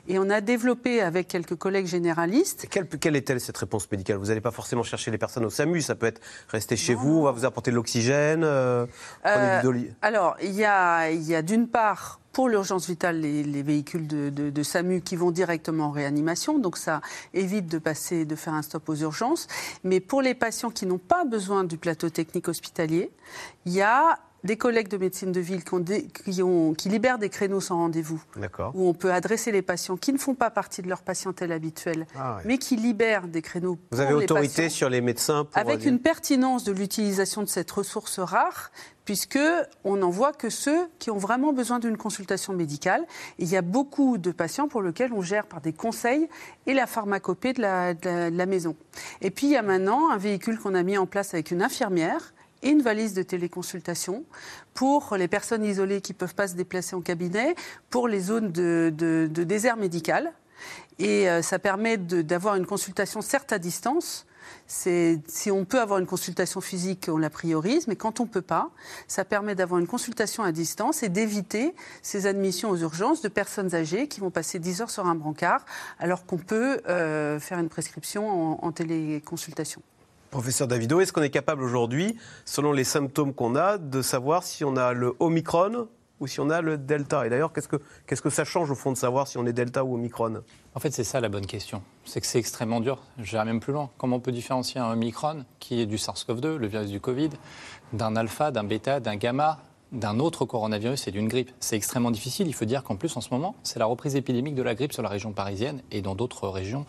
Et 0.07 0.19
on 0.19 0.29
a 0.29 0.41
développé 0.41 1.01
avec 1.01 1.27
quelques 1.27 1.55
collègues 1.55 1.87
généralistes 1.87 2.65
Et 2.65 2.67
Quelle, 2.67 2.87
quelle 2.87 3.15
est-elle 3.15 3.39
cette 3.39 3.57
réponse 3.57 3.89
médicale? 3.89 4.17
Vous 4.17 4.27
n'allez 4.27 4.41
pas 4.41 4.51
forcément 4.51 4.83
chercher 4.83 5.11
les 5.11 5.17
personnes 5.17 5.45
au 5.45 5.49
SAMU, 5.49 5.81
ça 5.81 5.95
peut 5.95 6.07
être 6.07 6.21
rester 6.49 6.75
chez 6.75 6.93
vous, 6.93 7.19
on 7.19 7.23
va 7.23 7.31
vous 7.31 7.45
apporter 7.45 7.71
de 7.71 7.75
l'oxygène, 7.75 8.43
euh, 8.43 8.85
Euh, 9.25 9.61
Alors, 10.01 10.35
il 10.41 10.51
y 10.51 10.65
a, 10.65 11.09
il 11.09 11.23
y 11.23 11.35
a 11.35 11.41
d'une 11.41 11.67
part, 11.67 12.19
pour 12.33 12.49
l'urgence 12.49 12.87
vitale, 12.87 13.21
les, 13.21 13.43
les 13.43 13.63
véhicules 13.63 14.07
de, 14.07 14.29
de- 14.29 14.49
de 14.49 14.63
SAMU 14.63 15.01
qui 15.01 15.15
vont 15.15 15.31
directement 15.31 15.85
en 15.85 15.91
réanimation. 15.91 16.57
Donc, 16.59 16.77
ça 16.77 16.99
évite 17.33 17.67
de 17.67 17.77
passer, 17.77 18.25
de 18.25 18.35
faire 18.35 18.53
un 18.55 18.63
stop 18.63 18.89
aux 18.89 18.95
urgences. 18.95 19.47
Mais 19.83 19.99
pour 20.01 20.21
les 20.21 20.33
patients 20.33 20.71
qui 20.71 20.85
n'ont 20.85 20.97
pas 20.97 21.23
besoin 21.25 21.63
du 21.63 21.77
plateau 21.77 22.09
technique 22.09 22.47
hospitalier, 22.47 23.11
il 23.65 23.73
y 23.73 23.81
a 23.81 24.19
des 24.43 24.57
collègues 24.57 24.87
de 24.89 24.97
médecine 24.97 25.31
de 25.31 25.39
ville 25.39 25.63
qui, 25.63 25.73
ont 25.73 25.79
des- 25.79 26.07
qui 26.07 26.41
ont- 26.43 26.73
qui 26.73 26.89
libèrent 26.89 27.17
des 27.17 27.29
créneaux 27.29 27.61
sans 27.61 27.77
rendez-vous 27.77 28.21
où 28.73 28.87
on 28.89 28.93
peut 28.93 29.11
adresser 29.13 29.51
les 29.51 29.61
patients 29.61 29.97
qui 29.97 30.11
ne 30.13 30.17
font 30.17 30.35
pas 30.35 30.49
partie 30.49 30.81
de 30.81 30.89
leur 30.89 31.01
patientèle 31.01 31.51
habituelle, 31.51 32.05
Ah 32.15 32.35
ouais. 32.37 32.41
mais 32.45 32.57
qui 32.57 32.75
libèrent 32.75 33.27
des 33.27 33.41
créneaux 33.41 33.77
Vous 33.91 33.97
pour 33.97 33.99
avez 34.01 34.09
les 34.17 34.23
autorité 34.23 34.63
patients 34.63 34.75
sur 34.75 34.89
les 34.89 35.01
médecins 35.01 35.45
pour 35.45 35.57
avec 35.57 35.85
une 35.85 35.99
pertinence 35.99 36.63
de 36.63 36.71
l'utilisation 36.73 37.41
de 37.41 37.47
cette 37.47 37.71
ressource 37.71 38.19
rare, 38.19 38.71
puisque 39.05 39.39
on 39.83 39.97
n'en 39.97 40.09
voit 40.09 40.31
que 40.33 40.49
ceux 40.49 40.87
qui 40.99 41.11
ont 41.11 41.17
vraiment 41.17 41.51
besoin 41.51 41.79
d'une 41.79 41.97
consultation 41.97 42.53
médicale. 42.53 43.01
Et 43.37 43.43
il 43.43 43.49
y 43.49 43.57
a 43.57 43.61
beaucoup 43.61 44.17
de 44.17 44.31
patients 44.31 44.67
pour 44.69 44.81
lesquels 44.81 45.11
on 45.13 45.21
gère 45.21 45.45
par 45.45 45.59
des 45.61 45.73
conseils 45.73 46.29
et 46.67 46.73
la 46.73 46.87
pharmacopée 46.87 47.51
de 47.53 47.61
la, 47.61 47.93
de 47.93 47.99
la- 48.09 48.31
de 48.31 48.37
la 48.37 48.45
maison. 48.45 48.75
Et 49.21 49.29
puis 49.29 49.47
il 49.47 49.51
y 49.51 49.57
a 49.57 49.61
maintenant 49.61 50.09
un 50.09 50.17
véhicule 50.17 50.57
qu'on 50.57 50.73
a 50.73 50.83
mis 50.83 50.97
en 50.97 51.05
place 51.05 51.33
avec 51.33 51.51
une 51.51 51.61
infirmière 51.61 52.33
une 52.63 52.81
valise 52.81 53.13
de 53.13 53.23
téléconsultation 53.23 54.23
pour 54.73 55.15
les 55.15 55.27
personnes 55.27 55.63
isolées 55.63 56.01
qui 56.01 56.13
ne 56.13 56.17
peuvent 56.17 56.35
pas 56.35 56.47
se 56.47 56.55
déplacer 56.55 56.95
en 56.95 57.01
cabinet, 57.01 57.55
pour 57.89 58.07
les 58.07 58.19
zones 58.19 58.51
de, 58.51 59.27
désert 59.29 59.77
médical. 59.77 60.33
Et 60.99 61.29
euh, 61.29 61.41
ça 61.41 61.59
permet 61.59 61.97
d'avoir 61.97 62.55
une 62.55 62.65
consultation 62.65 63.21
certes 63.21 63.51
à 63.51 63.59
distance. 63.59 64.25
Si 64.67 65.51
on 65.51 65.65
peut 65.65 65.79
avoir 65.79 65.99
une 65.99 66.05
consultation 66.05 66.61
physique, 66.61 67.09
on 67.11 67.17
la 67.17 67.29
priorise, 67.29 67.87
mais 67.87 67.95
quand 67.95 68.19
on 68.19 68.23
ne 68.23 68.29
peut 68.29 68.41
pas, 68.41 68.71
ça 69.07 69.25
permet 69.25 69.55
d'avoir 69.55 69.79
une 69.79 69.87
consultation 69.87 70.43
à 70.43 70.51
distance 70.51 71.03
et 71.03 71.09
d'éviter 71.09 71.73
ces 72.01 72.27
admissions 72.27 72.69
aux 72.69 72.77
urgences 72.77 73.21
de 73.21 73.29
personnes 73.29 73.73
âgées 73.73 74.07
qui 74.07 74.19
vont 74.19 74.31
passer 74.31 74.59
10 74.59 74.81
heures 74.81 74.89
sur 74.89 75.05
un 75.05 75.15
brancard, 75.15 75.65
alors 75.99 76.25
qu'on 76.25 76.37
peut 76.37 76.81
euh, 76.87 77.39
faire 77.39 77.59
une 77.59 77.69
prescription 77.69 78.63
en 78.63 78.71
téléconsultation. 78.71 79.81
Professeur 80.33 80.67
Davido, 80.67 80.99
est-ce 80.99 81.13
qu'on 81.13 81.21
est 81.21 81.29
capable 81.29 81.61
aujourd'hui, 81.61 82.17
selon 82.43 82.71
les 82.71 82.85
symptômes 82.85 83.35
qu'on 83.35 83.55
a, 83.55 83.77
de 83.77 84.01
savoir 84.01 84.41
si 84.41 84.63
on 84.63 84.75
a 84.77 84.91
le 84.91 85.15
Omicron 85.19 85.87
ou 86.19 86.25
si 86.25 86.39
on 86.39 86.49
a 86.49 86.59
le 86.59 86.79
Delta? 86.79 87.27
Et 87.27 87.29
d'ailleurs, 87.29 87.53
qu'est-ce 87.53 87.67
que, 87.67 88.29
ça 88.31 88.43
change 88.43 88.71
au 88.71 88.75
fond 88.75 88.91
de 88.91 88.97
savoir 88.97 89.27
si 89.27 89.37
on 89.37 89.45
est 89.45 89.53
Delta 89.53 89.85
ou 89.85 89.93
Omicron? 89.93 90.41
En 90.73 90.79
fait, 90.79 90.89
c'est 90.89 91.03
ça 91.03 91.21
la 91.21 91.29
bonne 91.29 91.45
question. 91.45 91.83
C'est 92.03 92.19
que 92.19 92.25
c'est 92.25 92.39
extrêmement 92.39 92.79
dur. 92.79 92.97
J'irai 93.19 93.45
même 93.45 93.59
plus 93.59 93.73
loin. 93.73 93.91
Comment 93.99 94.15
on 94.15 94.19
peut 94.19 94.31
différencier 94.31 94.81
un 94.81 94.91
Omicron, 94.91 95.45
qui 95.59 95.79
est 95.81 95.85
du 95.85 95.97
SARS-CoV-2, 95.97 96.55
le 96.55 96.65
virus 96.65 96.89
du 96.89 96.99
Covid, 96.99 97.29
d'un 97.93 98.15
alpha, 98.15 98.49
d'un 98.49 98.63
bêta, 98.63 98.99
d'un 98.99 99.17
gamma, 99.17 99.59
d'un 99.93 100.19
autre 100.19 100.45
coronavirus 100.45 101.07
et 101.07 101.11
d'une 101.11 101.27
grippe. 101.27 101.51
C'est 101.59 101.75
extrêmement 101.75 102.11
difficile. 102.11 102.47
Il 102.47 102.53
faut 102.53 102.65
dire 102.65 102.83
qu'en 102.83 102.95
plus, 102.95 103.15
en 103.15 103.21
ce 103.21 103.29
moment, 103.31 103.55
c'est 103.63 103.79
la 103.79 103.85
reprise 103.85 104.15
épidémique 104.15 104.55
de 104.55 104.63
la 104.63 104.75
grippe 104.75 104.91
sur 104.91 105.03
la 105.03 105.09
région 105.09 105.31
parisienne 105.31 105.81
et 105.91 106.01
dans 106.01 106.15
d'autres 106.15 106.47
régions, 106.47 106.85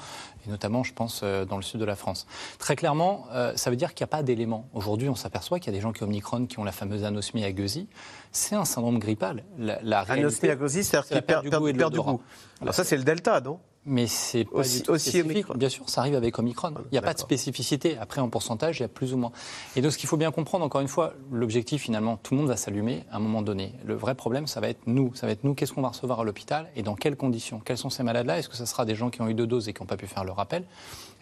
et 0.46 0.50
notamment, 0.50 0.82
je 0.82 0.94
pense, 0.94 1.20
euh, 1.22 1.44
dans 1.44 1.56
le 1.56 1.62
sud 1.62 1.80
de 1.80 1.84
la 1.84 1.96
France. 1.96 2.26
Très 2.58 2.76
clairement, 2.76 3.26
euh, 3.32 3.52
ça 3.56 3.70
veut 3.70 3.76
dire 3.76 3.94
qu'il 3.94 4.04
n'y 4.04 4.08
a 4.08 4.16
pas 4.16 4.22
d'éléments. 4.22 4.66
Aujourd'hui, 4.72 5.08
on 5.08 5.14
s'aperçoit 5.14 5.58
qu'il 5.58 5.72
y 5.72 5.76
a 5.76 5.78
des 5.78 5.82
gens 5.82 5.92
qui 5.92 6.02
ont 6.02 6.06
Omicron 6.06 6.46
qui 6.46 6.58
ont 6.58 6.64
la 6.64 6.72
fameuse 6.72 7.04
anosmie 7.04 7.44
agueusie. 7.44 7.88
C'est 8.32 8.54
un 8.54 8.64
syndrome 8.64 8.98
grippal. 8.98 9.44
La, 9.58 9.78
la 9.82 10.00
anosmie 10.00 10.48
agueusie, 10.48 10.82
c'est-à-dire 10.82 11.08
qu'il 11.08 11.22
perd, 11.22 11.50
perd, 11.50 11.92
du 11.92 12.00
goût. 12.00 12.20
Alors 12.60 12.74
ça, 12.74 12.84
c'est 12.84 12.96
le 12.96 13.04
delta, 13.04 13.40
non? 13.40 13.58
Mais 13.86 14.06
c'est 14.06 14.44
pas 14.44 14.60
aussi, 14.60 14.82
aussi 14.88 15.20
Omicron. 15.20 15.54
Bien 15.54 15.68
sûr, 15.68 15.88
ça 15.88 16.00
arrive 16.00 16.14
avec 16.14 16.38
Omicron. 16.38 16.72
Il 16.90 16.92
n'y 16.92 16.98
a 16.98 17.02
pas 17.02 17.14
de 17.14 17.18
spécificité. 17.18 17.98
Après, 17.98 18.20
en 18.20 18.28
pourcentage, 18.28 18.78
il 18.78 18.82
y 18.82 18.84
a 18.84 18.88
plus 18.88 19.12
ou 19.12 19.18
moins. 19.18 19.32
Et 19.76 19.82
donc, 19.82 19.92
ce 19.92 19.98
qu'il 19.98 20.08
faut 20.08 20.16
bien 20.16 20.30
comprendre, 20.30 20.64
encore 20.64 20.80
une 20.80 20.88
fois, 20.88 21.14
l'objectif, 21.30 21.82
finalement, 21.82 22.16
tout 22.16 22.34
le 22.34 22.40
monde 22.40 22.48
va 22.48 22.56
s'allumer 22.56 23.04
à 23.10 23.16
un 23.16 23.20
moment 23.20 23.42
donné. 23.42 23.72
Le 23.84 23.94
vrai 23.94 24.14
problème, 24.14 24.46
ça 24.46 24.60
va 24.60 24.68
être 24.68 24.86
nous. 24.86 25.14
Ça 25.14 25.26
va 25.26 25.32
être 25.32 25.44
nous, 25.44 25.54
qu'est-ce 25.54 25.72
qu'on 25.72 25.82
va 25.82 25.88
recevoir 25.88 26.20
à 26.20 26.24
l'hôpital 26.24 26.68
et 26.76 26.82
dans 26.82 26.94
quelles 26.94 27.16
conditions? 27.16 27.60
Quels 27.64 27.78
sont 27.78 27.90
ces 27.90 28.02
malades-là? 28.02 28.38
Est-ce 28.38 28.48
que 28.48 28.56
ce 28.56 28.64
sera 28.64 28.84
des 28.84 28.94
gens 28.94 29.10
qui 29.10 29.20
ont 29.20 29.28
eu 29.28 29.34
deux 29.34 29.46
doses 29.46 29.68
et 29.68 29.74
qui 29.74 29.82
n'ont 29.82 29.86
pas 29.86 29.96
pu 29.96 30.06
faire 30.06 30.24
le 30.24 30.32
rappel? 30.32 30.64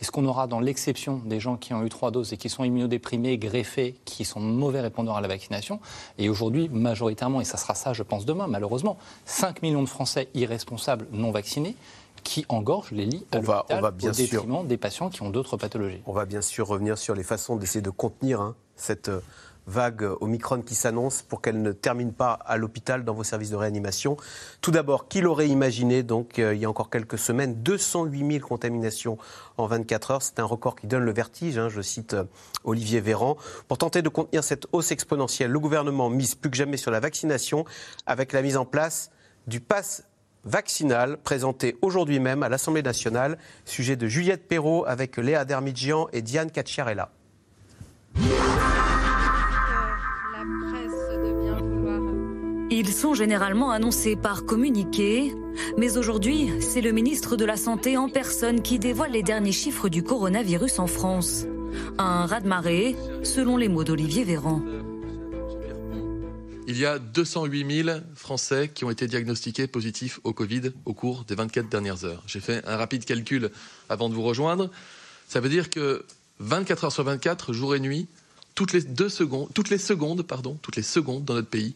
Est-ce 0.01 0.11
qu'on 0.11 0.25
aura, 0.25 0.47
dans 0.47 0.61
l'exception, 0.61 1.21
des 1.25 1.39
gens 1.39 1.57
qui 1.57 1.75
ont 1.75 1.85
eu 1.85 1.89
trois 1.89 2.11
doses 2.11 2.33
et 2.33 2.37
qui 2.37 2.49
sont 2.49 2.65
immunodéprimés, 2.65 3.39
greffés, 3.39 3.95
qui 4.05 4.25
sont 4.25 4.41
mauvais 4.41 4.81
répondants 4.81 5.15
à 5.15 5.21
la 5.21 5.29
vaccination? 5.29 5.81
Et 6.19 6.29
aujourd'hui, 6.29 6.69
majoritairement, 6.69 7.41
et 7.41 7.45
ça 7.45 7.57
sera 7.57 7.75
ça, 7.75 7.93
je 7.93 8.03
pense, 8.03 8.25
demain, 8.25 8.47
malheureusement, 8.47 8.99
5 9.27 9.63
millions 9.63 9.83
de 9.83 9.89
Français 9.89 10.29
irresponsables 10.35 11.07
non 11.13 11.31
vaccinés 11.31 11.77
qui 12.23 12.45
engorge 12.49 12.91
les 12.91 13.07
lits 13.07 13.27
à 13.33 13.39
on 13.39 13.41
va, 13.41 13.67
on 13.71 13.81
va 13.81 13.91
bien 13.91 14.11
au 14.11 14.15
détriment 14.15 14.59
sûr, 14.59 14.65
des 14.65 14.77
patients 14.77 15.11
qui 15.11 15.23
ont 15.23 15.31
d'autres 15.31 15.57
pathologies. 15.57 16.03
On 16.07 16.13
va 16.13 16.25
bien 16.25 16.43
sûr 16.43 16.67
revenir 16.67 16.99
sur 16.99 17.15
les 17.15 17.23
façons 17.23 17.57
d'essayer 17.57 17.83
de 17.83 17.91
contenir 17.91 18.41
hein, 18.41 18.55
cette 18.77 19.09
euh, 19.09 19.21
vague 19.67 20.09
Omicron 20.21 20.63
qui 20.63 20.75
s'annonce 20.75 21.23
pour 21.23 21.41
qu'elle 21.41 21.63
ne 21.63 21.73
termine 21.73 22.13
pas 22.13 22.33
à 22.33 22.57
l'hôpital 22.57 23.05
dans 23.05 23.15
vos 23.15 23.25
services 23.25 23.51
de 23.51 23.57
réanimation. 23.57 24.17
Tout 24.61 24.71
d'abord, 24.71 25.09
qui 25.09 25.21
l'aurait 25.21 25.49
imaginé? 25.49 26.03
Donc, 26.03 26.39
euh, 26.39 26.55
il 26.55 26.61
y 26.61 26.65
a 26.65 26.71
encore 26.71 26.91
quelques 26.91 27.19
semaines, 27.19 27.63
208 27.63 28.33
000 28.33 28.47
contaminations 28.47 29.19
en 29.59 29.67
24 29.67 30.11
heures. 30.11 30.23
C'est 30.23 30.41
un 30.41 30.45
record 30.45 30.77
qui 30.77 30.87
donne 30.87 31.05
le 31.05 31.13
vertige, 31.13 31.59
hein, 31.59 31.69
je 31.69 31.81
cite 31.81 32.15
euh, 32.15 32.25
Olivier 32.65 33.01
Véran. 33.01 33.37
Pour 33.69 33.79
tenter 33.79 34.03
de 34.03 34.09
contenir 34.09 34.43
cette 34.45 34.67
hausse 34.73 34.91
exponentielle, 34.91 35.51
le 35.51 35.61
gouvernement 35.61 36.11
mise 36.11 36.35
plus 36.35 36.51
que 36.51 36.57
jamais 36.57 36.77
sur 36.77 36.91
la 36.91 37.01
vaccination 37.01 37.65
avec 38.07 38.33
la 38.33 38.43
mise 38.43 38.57
en 38.57 38.65
place 38.65 39.11
du 39.47 39.61
pass 39.61 40.05
vaccinal 40.45 41.19
présenté 41.19 41.77
aujourd'hui 41.83 42.21
même 42.21 42.43
à 42.43 42.49
l'Assemblée 42.49 42.83
nationale. 42.83 43.39
Sujet 43.65 43.97
de 43.97 44.07
Juliette 44.07 44.49
Perrault 44.49 44.85
avec 44.87 45.17
Léa 45.17 45.45
Dermidjian 45.45 46.09
et 46.13 46.23
Diane 46.23 46.51
Cacciarella. 46.51 47.11
Ils 52.71 52.93
sont 52.93 53.15
généralement 53.15 53.71
annoncés 53.71 54.17
par 54.17 54.45
communiqué, 54.45 55.35
mais 55.77 55.99
aujourd'hui, 55.99 56.51
c'est 56.61 56.81
le 56.81 56.93
ministre 56.93 57.37
de 57.37 57.45
la 57.45 57.57
Santé 57.57 57.97
en 57.97 58.09
personne 58.09 58.63
qui 58.63 58.79
dévoile 58.79 59.13
les 59.13 59.23
derniers 59.23 59.53
chiffres 59.53 59.89
du 59.89 60.03
coronavirus 60.03 60.79
en 60.79 60.87
France. 60.87 61.47
Un 61.99 62.27
raz-de-marée, 62.27 62.97
selon 63.23 63.57
les 63.57 63.69
mots 63.69 63.85
d'Olivier 63.85 64.25
Véran 64.25 64.63
il 66.73 66.79
y 66.79 66.87
a 66.87 66.99
208 66.99 67.85
000 67.85 67.99
Français 68.15 68.71
qui 68.73 68.87
ont 68.87 68.91
été 68.91 69.07
diagnostiqués 69.07 69.67
positifs 69.67 70.21
au 70.25 70.33
Covid 70.33 70.73
au 70.87 70.95
cours 70.95 71.25
des 71.25 71.35
24 71.35 71.69
dernières 71.69 72.07
heures. 72.07 72.23
J'ai 72.27 72.41
fait 72.41 72.67
un 72.67 72.79
rapide 72.79 73.05
calcul 73.05 73.51
avant 73.91 74.09
de 74.09 74.15
vous 74.15 74.23
rejoindre. 74.23 74.71
Ça 75.29 75.41
veut 75.41 75.51
dire 75.51 75.69
que 75.69 76.07
24 76.39 76.85
heures 76.85 76.93
sur 76.93 77.05
24, 77.05 77.53
jour 77.53 77.75
et 77.75 77.81
nuit, 77.81 78.09
toutes 78.55 78.73
les 78.73 78.81
deux 78.81 79.11
secondes, 79.11 79.51
toutes 79.53 79.69
les 79.69 79.77
secondes, 79.77 80.23
pardon, 80.23 80.59
toutes 80.63 80.77
les 80.77 80.83
secondes 80.83 81.27
dans 81.27 81.35
notre 81.35 81.51
pays, 81.51 81.75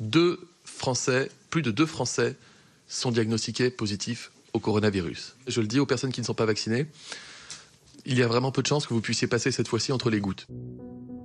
deux 0.00 0.38
Français, 0.66 1.30
plus 1.48 1.62
de 1.62 1.70
deux 1.70 1.86
Français 1.86 2.36
sont 2.88 3.12
diagnostiqués 3.12 3.70
positifs 3.70 4.32
au 4.52 4.60
coronavirus. 4.60 5.34
Je 5.46 5.62
le 5.62 5.66
dis 5.66 5.80
aux 5.80 5.86
personnes 5.86 6.12
qui 6.12 6.20
ne 6.20 6.26
sont 6.26 6.34
pas 6.34 6.44
vaccinées, 6.44 6.86
il 8.06 8.18
y 8.18 8.22
a 8.22 8.28
vraiment 8.28 8.52
peu 8.52 8.62
de 8.62 8.66
chances 8.66 8.86
que 8.86 8.94
vous 8.94 9.00
puissiez 9.00 9.26
passer 9.26 9.50
cette 9.50 9.68
fois-ci 9.68 9.92
entre 9.92 10.10
les 10.10 10.20
gouttes. 10.20 10.46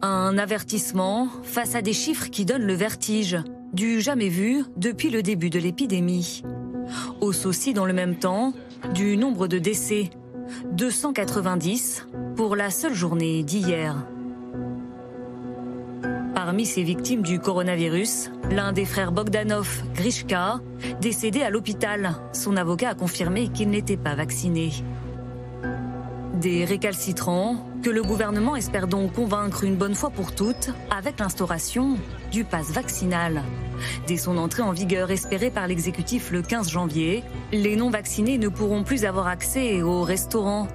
Un 0.01 0.37
avertissement 0.37 1.29
face 1.43 1.75
à 1.75 1.81
des 1.81 1.93
chiffres 1.93 2.29
qui 2.29 2.43
donnent 2.43 2.65
le 2.65 2.73
vertige, 2.73 3.37
du 3.71 4.01
jamais 4.01 4.29
vu 4.29 4.63
depuis 4.75 5.11
le 5.11 5.21
début 5.21 5.51
de 5.51 5.59
l'épidémie. 5.59 6.43
Hausse 7.21 7.45
aussi 7.45 7.73
dans 7.73 7.85
le 7.85 7.93
même 7.93 8.17
temps 8.17 8.53
du 8.95 9.15
nombre 9.15 9.47
de 9.47 9.59
décès, 9.59 10.09
290 10.71 12.07
pour 12.35 12.55
la 12.55 12.71
seule 12.71 12.95
journée 12.95 13.43
d'hier. 13.43 13.95
Parmi 16.33 16.65
ces 16.65 16.81
victimes 16.81 17.21
du 17.21 17.39
coronavirus, 17.39 18.31
l'un 18.49 18.73
des 18.73 18.85
frères 18.85 19.11
Bogdanov, 19.11 19.83
Grishka, 19.93 20.59
décédé 20.99 21.43
à 21.43 21.51
l'hôpital. 21.51 22.15
Son 22.33 22.57
avocat 22.57 22.89
a 22.89 22.95
confirmé 22.95 23.49
qu'il 23.49 23.69
n'était 23.69 23.97
pas 23.97 24.15
vacciné. 24.15 24.71
Des 26.41 26.65
récalcitrants 26.65 27.55
que 27.83 27.91
le 27.91 28.01
gouvernement 28.01 28.55
espère 28.55 28.87
donc 28.87 29.13
convaincre 29.13 29.63
une 29.63 29.75
bonne 29.75 29.93
fois 29.93 30.09
pour 30.09 30.33
toutes 30.33 30.71
avec 30.89 31.19
l'instauration 31.19 31.97
du 32.31 32.45
pass 32.45 32.71
vaccinal. 32.71 33.43
Dès 34.07 34.17
son 34.17 34.37
entrée 34.37 34.63
en 34.63 34.71
vigueur 34.71 35.11
espérée 35.11 35.51
par 35.51 35.67
l'exécutif 35.67 36.31
le 36.31 36.41
15 36.41 36.71
janvier, 36.71 37.23
les 37.51 37.75
non-vaccinés 37.75 38.39
ne 38.39 38.47
pourront 38.47 38.83
plus 38.83 39.05
avoir 39.05 39.27
accès 39.27 39.83
aux 39.83 40.01
restaurants, 40.01 40.67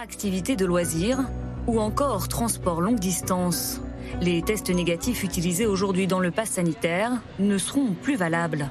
activités 0.00 0.54
de 0.54 0.64
loisirs 0.64 1.18
ou 1.66 1.80
encore 1.80 2.28
transport 2.28 2.80
longue 2.80 3.00
distance. 3.00 3.80
Les 4.20 4.42
tests 4.42 4.70
négatifs 4.70 5.24
utilisés 5.24 5.66
aujourd'hui 5.66 6.06
dans 6.06 6.20
le 6.20 6.30
pass 6.30 6.50
sanitaire 6.50 7.10
ne 7.40 7.58
seront 7.58 7.94
plus 8.00 8.14
valables. 8.14 8.70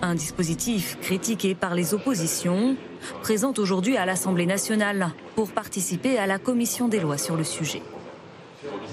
Un 0.00 0.14
dispositif 0.14 0.96
critiqué 1.02 1.54
par 1.54 1.74
les 1.74 1.92
oppositions, 1.92 2.76
présente 3.22 3.58
aujourd'hui 3.58 3.96
à 3.96 4.06
l'Assemblée 4.06 4.46
nationale 4.46 5.10
pour 5.34 5.50
participer 5.50 6.18
à 6.18 6.26
la 6.26 6.38
commission 6.38 6.88
des 6.88 7.00
lois 7.00 7.18
sur 7.18 7.36
le 7.36 7.44
sujet. 7.44 7.82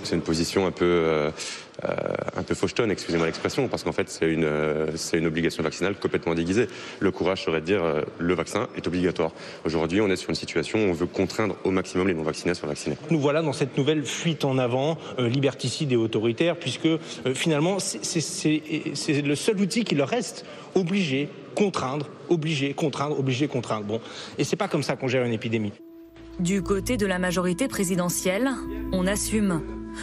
C'est 0.04 0.16
une 0.16 0.22
position 0.22 0.66
un 0.66 0.72
peu, 0.72 0.86
euh, 0.86 1.32
euh, 1.86 1.90
un 2.36 2.44
peu 2.44 2.56
fauchetonne, 2.56 2.92
excusez-moi 2.92 3.26
l'expression, 3.26 3.68
parce 3.68 3.84
qu'en 3.84 3.92
fait, 3.92 4.10
c'est 4.10 4.30
une, 4.30 4.44
euh, 4.44 4.88
c'est 4.96 5.18
une 5.18 5.26
obligation 5.26 5.64
vaccinale 5.64 5.96
complètement 5.96 6.36
déguisée. 6.36 6.68
Le 7.00 7.12
courage 7.12 7.44
serait 7.46 7.62
de 7.62 7.66
dire 7.66 7.82
le 8.18 8.34
vaccin 8.34 8.68
est 8.76 8.86
obligatoire. 8.88 9.32
Aujourd'hui, 9.66 10.02
on 10.02 10.10
est 10.10 10.16
sur 10.16 10.30
une 10.30 10.36
situation 10.36 10.80
où 10.80 10.90
on 10.90 10.94
veut 10.94 11.06
contraindre 11.06 11.56
au 11.64 11.72
maximum 11.72 12.08
les 12.08 12.14
non-vaccinés 12.14 12.52
à 12.52 12.56
se 12.56 12.66
vacciner. 12.66 12.98
Nous 13.10 13.20
voilà 13.20 13.42
dans 13.42 13.54
cette 13.54 13.78
nouvelle 13.78 14.04
fuite 14.04 14.46
en 14.46 14.58
avant, 14.58 14.98
liberticide 15.18 15.92
et 15.92 15.96
autoritaire, 15.98 16.58
puisque 16.58 16.90
finalement, 17.34 17.78
c'est 17.80 19.22
le 19.22 19.36
seul 19.36 19.60
outil 19.60 19.84
qui 19.84 19.96
leur 19.96 20.10
reste, 20.10 20.46
obligé, 20.76 21.30
contraindre, 21.56 22.08
obligé, 22.30 22.74
contraindre, 22.74 23.20
obligé, 23.20 23.48
contraindre. 23.48 23.86
Bon, 23.86 24.02
et 24.38 24.44
c'est 24.44 24.56
pas 24.56 24.68
comme 24.68 24.84
ça 24.84 24.96
qu'on 24.96 25.08
gère 25.08 25.26
une 25.26 25.34
épidémie. 25.34 25.74
Du 26.40 26.64
côté 26.64 26.98
de 26.98 27.06
la 27.06 27.20
majorité 27.20 27.68
présidentielle, 27.68 28.50
on 28.92 29.06
assume. 29.06 29.62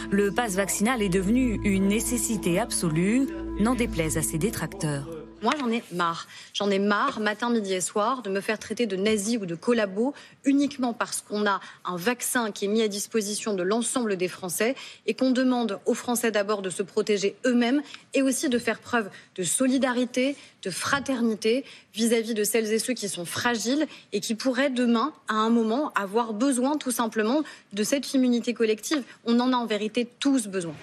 Le 0.09 0.31
passe 0.31 0.55
vaccinal 0.55 1.01
est 1.01 1.09
devenu 1.09 1.59
une 1.65 1.87
nécessité 1.87 2.59
absolue, 2.59 3.27
n'en 3.59 3.75
déplaise 3.75 4.17
à 4.17 4.21
ses 4.21 4.37
détracteurs. 4.37 5.20
Moi, 5.41 5.53
j'en 5.59 5.71
ai 5.71 5.81
marre. 5.91 6.27
J'en 6.53 6.69
ai 6.69 6.77
marre, 6.77 7.19
matin, 7.19 7.49
midi 7.49 7.73
et 7.73 7.81
soir, 7.81 8.21
de 8.21 8.29
me 8.29 8.41
faire 8.41 8.59
traiter 8.59 8.85
de 8.85 8.95
nazi 8.95 9.37
ou 9.37 9.47
de 9.47 9.55
collabo 9.55 10.13
uniquement 10.45 10.93
parce 10.93 11.21
qu'on 11.21 11.47
a 11.47 11.59
un 11.83 11.97
vaccin 11.97 12.51
qui 12.51 12.65
est 12.65 12.67
mis 12.67 12.83
à 12.83 12.87
disposition 12.87 13.55
de 13.55 13.63
l'ensemble 13.63 14.17
des 14.17 14.27
Français 14.27 14.75
et 15.07 15.15
qu'on 15.15 15.31
demande 15.31 15.79
aux 15.87 15.95
Français 15.95 16.29
d'abord 16.29 16.61
de 16.61 16.69
se 16.69 16.83
protéger 16.83 17.35
eux-mêmes 17.47 17.81
et 18.13 18.21
aussi 18.21 18.49
de 18.49 18.59
faire 18.59 18.79
preuve 18.79 19.09
de 19.35 19.41
solidarité, 19.41 20.35
de 20.61 20.69
fraternité 20.69 21.65
vis-à-vis 21.95 22.33
-vis 22.33 22.35
de 22.35 22.43
celles 22.43 22.71
et 22.71 22.77
ceux 22.77 22.93
qui 22.93 23.09
sont 23.09 23.25
fragiles 23.25 23.87
et 24.13 24.19
qui 24.19 24.35
pourraient 24.35 24.69
demain, 24.69 25.11
à 25.27 25.33
un 25.33 25.49
moment, 25.49 25.91
avoir 25.95 26.33
besoin 26.33 26.77
tout 26.77 26.91
simplement 26.91 27.41
de 27.73 27.83
cette 27.83 28.13
immunité 28.13 28.53
collective. 28.53 29.01
On 29.25 29.39
en 29.39 29.53
a 29.53 29.55
en 29.55 29.65
vérité 29.65 30.07
tous 30.19 30.47
besoin. 30.47 30.75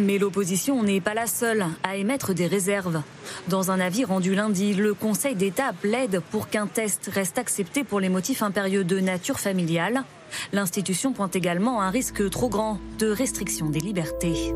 Mais 0.00 0.18
l'opposition 0.18 0.82
n'est 0.82 1.00
pas 1.00 1.14
la 1.14 1.26
seule 1.26 1.66
à 1.82 1.96
émettre 1.96 2.32
des 2.32 2.46
réserves. 2.46 3.02
Dans 3.48 3.70
un 3.70 3.80
avis 3.80 4.04
rendu 4.04 4.34
lundi, 4.34 4.72
le 4.72 4.94
Conseil 4.94 5.34
d'État 5.34 5.72
plaide 5.78 6.22
pour 6.30 6.48
qu'un 6.48 6.66
test 6.66 7.10
reste 7.12 7.38
accepté 7.38 7.84
pour 7.84 8.00
les 8.00 8.08
motifs 8.08 8.42
impérieux 8.42 8.82
de 8.82 8.98
nature 8.98 9.38
familiale. 9.38 10.04
L'institution 10.52 11.12
pointe 11.12 11.36
également 11.36 11.82
un 11.82 11.90
risque 11.90 12.28
trop 12.30 12.48
grand 12.48 12.78
de 12.98 13.08
restriction 13.08 13.68
des 13.68 13.80
libertés. 13.80 14.54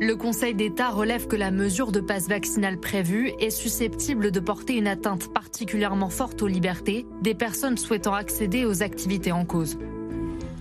Le 0.00 0.14
Conseil 0.14 0.54
d'État 0.54 0.90
relève 0.90 1.26
que 1.26 1.34
la 1.34 1.50
mesure 1.50 1.90
de 1.90 2.00
passe 2.00 2.28
vaccinale 2.28 2.78
prévue 2.78 3.32
est 3.40 3.50
susceptible 3.50 4.30
de 4.30 4.38
porter 4.38 4.76
une 4.76 4.86
atteinte 4.86 5.32
particulièrement 5.32 6.10
forte 6.10 6.42
aux 6.42 6.46
libertés 6.46 7.06
des 7.22 7.34
personnes 7.34 7.76
souhaitant 7.76 8.14
accéder 8.14 8.64
aux 8.64 8.84
activités 8.84 9.32
en 9.32 9.44
cause. 9.44 9.78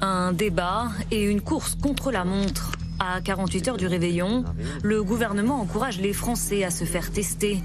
Un 0.02 0.34
débat 0.34 0.88
et 1.12 1.24
une 1.24 1.42
course 1.42 1.76
contre 1.76 2.12
la 2.12 2.26
montre. 2.26 2.72
À 3.00 3.22
48 3.22 3.68
heures 3.68 3.78
du 3.78 3.88
réveillon, 3.88 4.44
le 4.84 5.04
gouvernement 5.04 5.60
encourage 5.62 6.00
les 6.00 6.14
Français 6.14 6.64
à 6.64 6.72
se 6.72 6.84
faire 6.84 7.12
tester. 7.12 7.62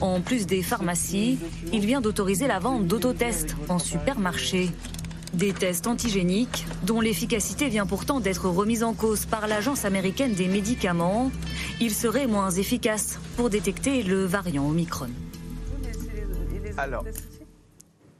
En 0.00 0.20
plus 0.20 0.46
des 0.46 0.62
pharmacies, 0.62 1.38
il 1.72 1.86
vient 1.86 2.00
d'autoriser 2.00 2.46
la 2.46 2.58
vente 2.58 2.86
d'autotests 2.86 3.56
en 3.68 3.78
supermarché. 3.78 4.70
Des 5.32 5.52
tests 5.52 5.86
antigéniques 5.86 6.64
dont 6.84 7.00
l'efficacité 7.00 7.68
vient 7.68 7.86
pourtant 7.86 8.20
d'être 8.20 8.48
remise 8.48 8.84
en 8.84 8.94
cause 8.94 9.26
par 9.26 9.48
l'Agence 9.48 9.84
américaine 9.84 10.34
des 10.34 10.46
médicaments 10.46 11.30
il 11.80 11.92
serait 11.92 12.26
moins 12.26 12.50
efficace 12.50 13.18
pour 13.36 13.50
détecter 13.50 14.02
le 14.02 14.24
variant 14.24 14.68
Omicron. 14.68 15.08
Alors, 16.76 17.04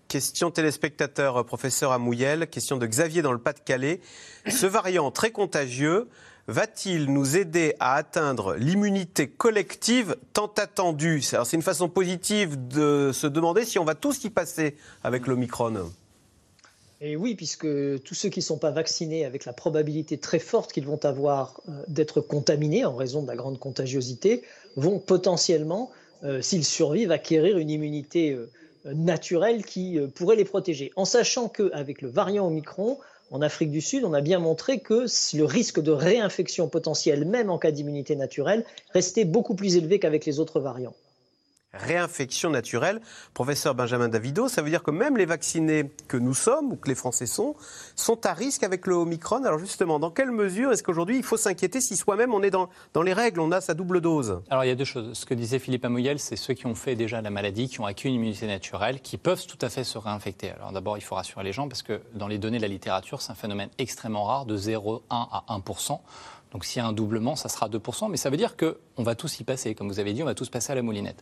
question 0.09 0.51
téléspectateur, 0.51 1.37
euh, 1.39 1.43
professeur 1.45 1.93
Amouyel, 1.93 2.49
question 2.49 2.77
de 2.77 2.87
Xavier 2.87 3.23
dans 3.23 3.33
le 3.33 3.39
Pas-de-Calais. 3.39 4.01
Ce 4.49 4.67
variant 4.67 5.11
très 5.11 5.31
contagieux 5.31 6.09
va-t-il 6.49 7.13
nous 7.13 7.37
aider 7.37 7.75
à 7.81 7.95
atteindre 7.95 8.55
l'immunité 8.57 9.29
collective 9.29 10.17
tant 10.33 10.53
attendue? 10.57 11.23
C'est 11.23 11.53
une 11.53 11.63
façon 11.63 11.89
positive 11.89 12.69
de 12.69 13.11
se 13.13 13.27
demander 13.27 13.65
si 13.65 13.79
on 13.79 13.85
va 13.85 13.95
tous 13.95 14.25
y 14.25 14.31
passer 14.31 14.77
avec 15.03 15.27
l'Omicron. 15.27 15.91
Et 17.01 17.17
oui, 17.17 17.35
puisque 17.35 17.67
tous 18.03 18.15
ceux 18.15 18.29
qui 18.29 18.39
ne 18.39 18.45
sont 18.45 18.59
pas 18.59 18.71
vaccinés, 18.71 19.25
avec 19.25 19.45
la 19.45 19.53
probabilité 19.53 20.17
très 20.17 20.39
forte 20.39 20.73
qu'ils 20.73 20.87
vont 20.87 21.05
avoir 21.05 21.61
euh, 21.69 21.83
d'être 21.89 22.21
contaminés 22.21 22.85
en 22.85 22.95
raison 22.95 23.23
de 23.23 23.27
la 23.27 23.37
grande 23.37 23.59
contagiosité, 23.59 24.43
vont 24.77 24.99
potentiellement, 24.99 25.91
euh, 26.23 26.41
s'ils 26.41 26.65
survivent, 26.65 27.11
acquérir 27.11 27.59
une 27.59 27.69
immunité 27.69 28.31
euh, 28.31 28.51
naturelle 28.87 29.65
qui 29.65 29.99
pourrait 30.15 30.37
les 30.37 30.45
protéger. 30.45 30.93
En 30.95 31.05
sachant 31.05 31.49
qu'avec 31.49 32.03
le 32.03 32.09
variant 32.09 32.47
Omicron, 32.47 32.99
en 33.35 33.43
Afrique 33.43 33.73
du 33.73 33.81
Sud, 33.81 34.05
on 34.05 34.15
a 34.15 34.21
bien 34.21 34.39
montré 34.39 34.79
que 34.79 35.07
le 35.37 35.45
risque 35.45 35.81
de 35.81 35.91
réinfection 35.91 36.69
potentielle, 36.69 37.25
même 37.25 37.51
en 37.51 37.59
cas 37.59 37.73
d'immunité 37.73 38.15
naturelle, 38.15 38.65
restait 38.93 39.25
beaucoup 39.25 39.57
plus 39.57 39.77
élevé 39.77 39.99
qu'avec 39.99 40.25
les 40.25 40.39
autres 40.39 40.61
variants 40.61 40.95
réinfection 41.75 42.51
naturelle. 42.51 43.01
Professeur 43.35 43.75
Benjamin 43.75 44.09
Davido, 44.09 44.49
ça 44.49 44.63
veut 44.63 44.71
dire 44.71 44.83
que 44.83 44.91
même 44.91 45.17
les 45.17 45.27
vaccinés 45.27 45.91
que 46.09 46.17
nous 46.17 46.35
sommes, 46.35 46.73
ou 46.73 46.77
que 46.77 46.89
les 46.89 46.95
Français 46.95 47.27
sont, 47.27 47.55
sont 47.97 48.25
à 48.27 48.33
risque 48.33 48.63
avec 48.63 48.87
le 48.87 48.95
Omicron. 48.95 49.45
Alors 49.45 49.59
justement, 49.59 49.99
dans 49.99 50.11
quelle 50.11 50.31
mesure 50.31 50.73
est-ce 50.73 50.83
qu'aujourd'hui 50.83 51.17
il 51.17 51.23
faut 51.23 51.37
s'inquiéter 51.37 51.81
si 51.81 51.97
soi-même 51.97 52.35
on 52.35 52.43
est 52.43 52.51
dans, 52.51 52.69
dans 52.93 53.03
les 53.03 53.13
règles, 53.13 53.41
on 53.41 53.53
a 53.53 53.61
sa 53.61 53.75
double 53.75 54.01
dose? 54.01 54.41
Alors 54.51 54.65
il 54.65 54.69
y 54.69 54.71
a 54.71 54.75
deux 54.77 54.85
choses. 54.85 55.17
Ce 55.17 55.27
que 55.27 55.35
disait 55.35 55.59
Philippe 55.59 55.85
Amouyel, 55.85 56.19
c'est 56.19 56.37
ceux 56.37 56.55
qui 56.55 56.67
ont 56.67 56.75
fait 56.75 56.95
déjà 56.95 57.21
la 57.21 57.31
maladie, 57.31 57.69
qui 57.69 57.81
ont 57.81 57.87
acquis 57.87 58.09
une 58.09 58.15
immunité 58.15 58.47
naturelle, 58.47 59.01
qui 59.01 59.19
peuvent 59.19 59.47
tout 59.47 59.59
à 59.61 59.69
fait 59.69 59.85
se 59.85 59.99
réinfecter. 59.99 60.51
Alors 60.51 60.73
d'abord, 60.73 60.97
il 60.99 61.03
faut 61.03 61.15
rassurer 61.15 61.45
les 61.45 61.53
gens 61.53 61.69
parce 61.69 61.83
que 61.83 62.01
dans 62.15 62.29
les 62.29 62.39
données 62.39 62.59
de 62.59 62.63
la 62.63 62.69
littérature, 62.69 63.21
c'est 63.21 63.33
un 63.33 63.37
phénomène 63.37 63.71
extrêmement 63.79 64.25
rare, 64.25 64.47
de 64.47 64.57
0,1 64.57 65.01
à 65.11 65.45
1 65.49 65.61
donc 66.55 66.65
s'il 66.65 66.81
y 66.81 66.85
a 66.85 66.87
un 66.87 66.93
doublement, 66.93 67.35
ça 67.35 67.49
sera 67.49 67.69
2%, 67.69 68.09
mais 68.09 68.17
ça 68.17 68.31
veut 68.31 68.37
dire 68.37 68.57
qu'on 68.57 69.03
va 69.03 69.17
tous 69.17 69.41
y 69.41 69.45
passer. 69.45 69.75
Comme 69.75 69.89
vous 69.89 69.99
avez 69.99 70.13
dit, 70.13 70.23
on 70.23 70.27
va 70.27 70.37
tous 70.37 70.49
passer 70.49 70.71
à 70.71 70.77
la 70.77 70.83
moulinette. 70.83 71.21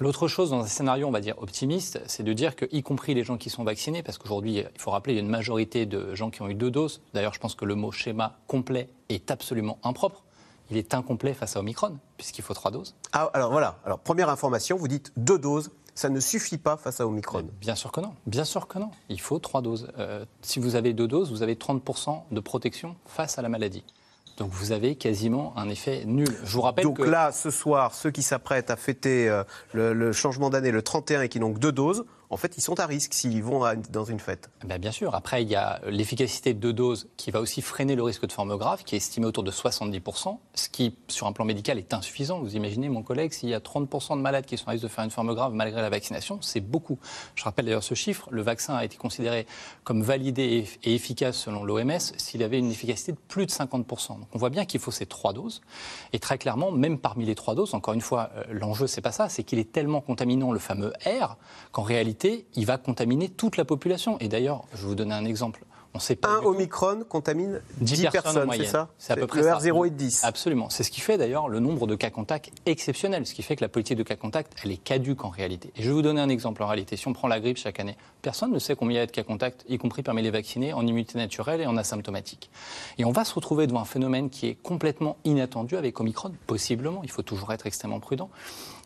L'autre 0.00 0.26
chose 0.26 0.50
dans 0.50 0.60
un 0.60 0.66
scénario, 0.66 1.06
on 1.06 1.10
va 1.10 1.20
dire 1.20 1.34
optimiste, 1.38 2.00
c'est 2.06 2.22
de 2.22 2.32
dire 2.32 2.56
que, 2.56 2.64
y 2.72 2.82
compris 2.82 3.12
les 3.12 3.22
gens 3.22 3.36
qui 3.36 3.50
sont 3.50 3.62
vaccinés, 3.62 4.02
parce 4.02 4.16
qu'aujourd'hui, 4.16 4.64
il 4.74 4.80
faut 4.80 4.90
rappeler, 4.90 5.12
il 5.12 5.16
y 5.16 5.20
a 5.20 5.22
une 5.22 5.28
majorité 5.28 5.84
de 5.84 6.14
gens 6.14 6.30
qui 6.30 6.40
ont 6.40 6.48
eu 6.48 6.54
deux 6.54 6.70
doses. 6.70 7.02
D'ailleurs, 7.12 7.34
je 7.34 7.40
pense 7.40 7.54
que 7.54 7.66
le 7.66 7.74
mot 7.74 7.92
schéma 7.92 8.38
complet 8.46 8.88
est 9.10 9.30
absolument 9.30 9.78
impropre. 9.82 10.24
Il 10.70 10.78
est 10.78 10.94
incomplet 10.94 11.34
face 11.34 11.56
à 11.56 11.60
Omicron, 11.60 11.98
puisqu'il 12.16 12.42
faut 12.42 12.54
trois 12.54 12.70
doses. 12.70 12.94
Ah, 13.12 13.30
alors 13.34 13.50
voilà, 13.50 13.76
alors 13.84 13.98
première 13.98 14.30
information, 14.30 14.78
vous 14.78 14.88
dites 14.88 15.12
deux 15.18 15.38
doses, 15.38 15.70
ça 15.94 16.08
ne 16.08 16.20
suffit 16.20 16.56
pas 16.56 16.78
face 16.78 17.02
à 17.02 17.06
Omicron. 17.06 17.46
Bien 17.60 17.74
sûr 17.74 17.92
que 17.92 18.00
non. 18.00 18.14
Bien 18.26 18.46
sûr 18.46 18.66
que 18.66 18.78
non. 18.78 18.92
Il 19.10 19.20
faut 19.20 19.38
trois 19.40 19.60
doses. 19.60 19.88
Euh, 19.98 20.24
si 20.40 20.58
vous 20.58 20.74
avez 20.74 20.94
deux 20.94 21.08
doses, 21.08 21.30
vous 21.30 21.42
avez 21.42 21.56
30% 21.56 22.22
de 22.30 22.40
protection 22.40 22.96
face 23.04 23.38
à 23.38 23.42
la 23.42 23.50
maladie. 23.50 23.84
Donc 24.36 24.50
vous 24.52 24.72
avez 24.72 24.96
quasiment 24.96 25.52
un 25.56 25.68
effet 25.68 26.04
nul. 26.06 26.28
Je 26.44 26.52
vous 26.52 26.62
rappelle 26.62 26.84
Donc 26.84 26.98
là, 26.98 27.32
ce 27.32 27.50
soir, 27.50 27.94
ceux 27.94 28.10
qui 28.10 28.22
s'apprêtent 28.22 28.70
à 28.70 28.76
fêter 28.76 29.28
euh, 29.28 29.44
le, 29.72 30.12
changement 30.12 30.50
d'année 30.50 30.70
le 30.70 30.82
31 30.82 31.22
et 31.22 31.28
qui 31.28 31.40
n'ont 31.40 31.52
que 31.52 31.58
deux 31.58 31.72
doses, 31.72 32.04
en 32.30 32.36
fait, 32.36 32.56
ils 32.56 32.60
sont 32.60 32.78
à 32.78 32.86
risque 32.86 33.12
s'ils 33.12 33.42
vont 33.42 33.64
dans 33.90 34.04
une 34.04 34.20
fête. 34.20 34.50
Ben 34.64 34.78
bien 34.78 34.92
sûr. 34.92 35.16
Après, 35.16 35.42
il 35.42 35.48
y 35.48 35.56
a 35.56 35.80
l'efficacité 35.86 36.54
de 36.54 36.60
deux 36.60 36.72
doses 36.72 37.08
qui 37.16 37.32
va 37.32 37.40
aussi 37.40 37.60
freiner 37.60 37.96
le 37.96 38.04
risque 38.04 38.24
de 38.24 38.32
forme 38.32 38.56
grave, 38.56 38.84
qui 38.84 38.94
est 38.94 38.98
estimé 38.98 39.26
autour 39.26 39.42
de 39.42 39.50
70%, 39.50 40.38
ce 40.54 40.68
qui, 40.68 40.94
sur 41.08 41.26
un 41.26 41.32
plan 41.32 41.44
médical, 41.44 41.76
est 41.76 41.92
insuffisant. 41.92 42.38
Vous 42.38 42.54
imaginez, 42.54 42.88
mon 42.88 43.02
collègue, 43.02 43.32
s'il 43.32 43.48
y 43.48 43.54
a 43.54 43.58
30% 43.58 44.16
de 44.16 44.22
malades 44.22 44.46
qui 44.46 44.56
sont 44.56 44.68
à 44.68 44.70
risque 44.70 44.84
de 44.84 44.88
faire 44.88 45.02
une 45.02 45.10
forme 45.10 45.34
grave 45.34 45.52
malgré 45.54 45.82
la 45.82 45.90
vaccination, 45.90 46.38
c'est 46.40 46.60
beaucoup. 46.60 46.98
Je 47.34 47.42
rappelle 47.42 47.64
d'ailleurs 47.64 47.82
ce 47.82 47.94
chiffre. 47.94 48.28
Le 48.30 48.42
vaccin 48.42 48.74
a 48.74 48.84
été 48.84 48.96
considéré 48.96 49.46
comme 49.82 50.02
validé 50.02 50.68
et 50.84 50.94
efficace 50.94 51.36
selon 51.36 51.64
l'OMS 51.64 51.98
s'il 52.16 52.44
avait 52.44 52.60
une 52.60 52.70
efficacité 52.70 53.10
de 53.10 53.18
plus 53.26 53.46
de 53.46 53.50
50%. 53.50 54.20
Donc 54.20 54.28
on 54.32 54.38
voit 54.38 54.50
bien 54.50 54.66
qu'il 54.66 54.78
faut 54.78 54.92
ces 54.92 55.06
trois 55.06 55.32
doses. 55.32 55.62
Et 56.12 56.20
très 56.20 56.38
clairement, 56.38 56.70
même 56.70 56.98
parmi 56.98 57.24
les 57.24 57.34
trois 57.34 57.56
doses, 57.56 57.74
encore 57.74 57.94
une 57.94 58.00
fois, 58.00 58.30
euh, 58.36 58.44
l'enjeu, 58.52 58.86
c'est 58.86 59.00
pas 59.00 59.12
ça, 59.12 59.28
c'est 59.28 59.42
qu'il 59.42 59.58
est 59.58 59.72
tellement 59.72 60.00
contaminant, 60.00 60.52
le 60.52 60.60
fameux 60.60 60.92
R, 61.04 61.36
qu'en 61.72 61.82
réalité, 61.82 62.19
il 62.54 62.66
va 62.66 62.78
contaminer 62.78 63.28
toute 63.28 63.56
la 63.56 63.64
population. 63.64 64.18
Et 64.20 64.28
d'ailleurs, 64.28 64.64
je 64.74 64.82
vais 64.82 64.88
vous 64.88 64.94
donner 64.94 65.14
un 65.14 65.24
exemple. 65.24 65.64
On 65.92 65.98
sait 65.98 66.14
pas 66.14 66.28
un 66.28 66.42
Omicron 66.42 67.02
contamine 67.08 67.60
10, 67.80 68.06
personnes, 68.12 68.48
c'est 68.56 68.64
ça 68.64 68.90
C'est 68.96 69.12
à 69.12 69.16
peu 69.16 69.26
près 69.26 69.40
le 69.40 69.48
R0 69.48 69.88
et 69.88 69.90
10. 69.90 70.22
Absolument. 70.22 70.70
C'est 70.70 70.84
ce 70.84 70.90
qui 70.90 71.00
fait 71.00 71.18
d'ailleurs 71.18 71.48
le 71.48 71.58
nombre 71.58 71.88
de 71.88 71.96
cas 71.96 72.10
contacts 72.10 72.52
exceptionnel, 72.64 73.26
ce 73.26 73.34
qui 73.34 73.42
fait 73.42 73.56
que 73.56 73.64
la 73.64 73.68
politique 73.68 73.98
de 73.98 74.04
cas 74.04 74.14
contacts, 74.14 74.52
elle 74.62 74.70
est 74.70 74.76
caduque 74.76 75.24
en 75.24 75.30
réalité. 75.30 75.72
Et 75.76 75.82
je 75.82 75.88
vais 75.88 75.94
vous 75.94 76.02
donner 76.02 76.20
un 76.20 76.28
exemple 76.28 76.62
en 76.62 76.68
réalité. 76.68 76.96
Si 76.96 77.08
on 77.08 77.12
prend 77.12 77.26
la 77.26 77.40
grippe 77.40 77.56
chaque 77.56 77.80
année, 77.80 77.96
personne 78.22 78.52
ne 78.52 78.60
sait 78.60 78.76
combien 78.76 78.98
il 78.98 79.00
y 79.00 79.02
a 79.02 79.06
de 79.06 79.10
cas 79.10 79.24
contacts, 79.24 79.64
y 79.68 79.78
compris 79.78 80.04
parmi 80.04 80.22
les 80.22 80.30
vaccinés, 80.30 80.72
en 80.72 80.86
immunité 80.86 81.18
naturelle 81.18 81.60
et 81.60 81.66
en 81.66 81.76
asymptomatique. 81.76 82.50
Et 82.98 83.04
on 83.04 83.10
va 83.10 83.24
se 83.24 83.34
retrouver 83.34 83.66
devant 83.66 83.80
un 83.80 83.84
phénomène 83.84 84.30
qui 84.30 84.46
est 84.46 84.54
complètement 84.54 85.16
inattendu 85.24 85.76
avec 85.76 85.98
Omicron, 85.98 86.32
possiblement, 86.46 87.00
il 87.02 87.10
faut 87.10 87.22
toujours 87.22 87.52
être 87.52 87.66
extrêmement 87.66 87.98
prudent, 87.98 88.30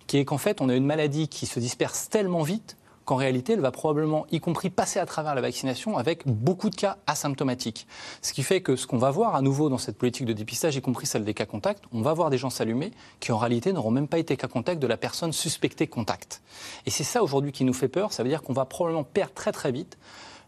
qui 0.06 0.16
est 0.16 0.24
qu'en 0.24 0.38
fait, 0.38 0.62
on 0.62 0.70
a 0.70 0.74
une 0.74 0.86
maladie 0.86 1.28
qui 1.28 1.44
se 1.44 1.60
disperse 1.60 2.08
tellement 2.08 2.42
vite 2.42 2.78
qu'en 3.04 3.16
réalité, 3.16 3.54
elle 3.54 3.60
va 3.60 3.70
probablement, 3.70 4.26
y 4.30 4.40
compris 4.40 4.70
passer 4.70 4.98
à 4.98 5.06
travers 5.06 5.34
la 5.34 5.40
vaccination, 5.40 5.98
avec 5.98 6.26
beaucoup 6.26 6.70
de 6.70 6.74
cas 6.74 6.96
asymptomatiques. 7.06 7.86
Ce 8.22 8.32
qui 8.32 8.42
fait 8.42 8.60
que 8.60 8.76
ce 8.76 8.86
qu'on 8.86 8.98
va 8.98 9.10
voir 9.10 9.34
à 9.34 9.42
nouveau 9.42 9.68
dans 9.68 9.78
cette 9.78 9.98
politique 9.98 10.26
de 10.26 10.32
dépistage, 10.32 10.76
y 10.76 10.80
compris 10.80 11.06
celle 11.06 11.24
des 11.24 11.34
cas 11.34 11.46
contacts, 11.46 11.84
on 11.92 12.02
va 12.02 12.12
voir 12.12 12.30
des 12.30 12.38
gens 12.38 12.50
s'allumer 12.50 12.92
qui 13.20 13.32
en 13.32 13.38
réalité 13.38 13.72
n'auront 13.72 13.90
même 13.90 14.08
pas 14.08 14.18
été 14.18 14.36
cas 14.36 14.48
contact 14.48 14.80
de 14.80 14.86
la 14.86 14.96
personne 14.96 15.32
suspectée 15.32 15.86
contact. 15.86 16.42
Et 16.86 16.90
c'est 16.90 17.04
ça 17.04 17.22
aujourd'hui 17.22 17.52
qui 17.52 17.64
nous 17.64 17.74
fait 17.74 17.88
peur, 17.88 18.12
ça 18.12 18.22
veut 18.22 18.28
dire 18.28 18.42
qu'on 18.42 18.52
va 18.52 18.64
probablement 18.64 19.04
perdre 19.04 19.34
très 19.34 19.52
très 19.52 19.72
vite 19.72 19.98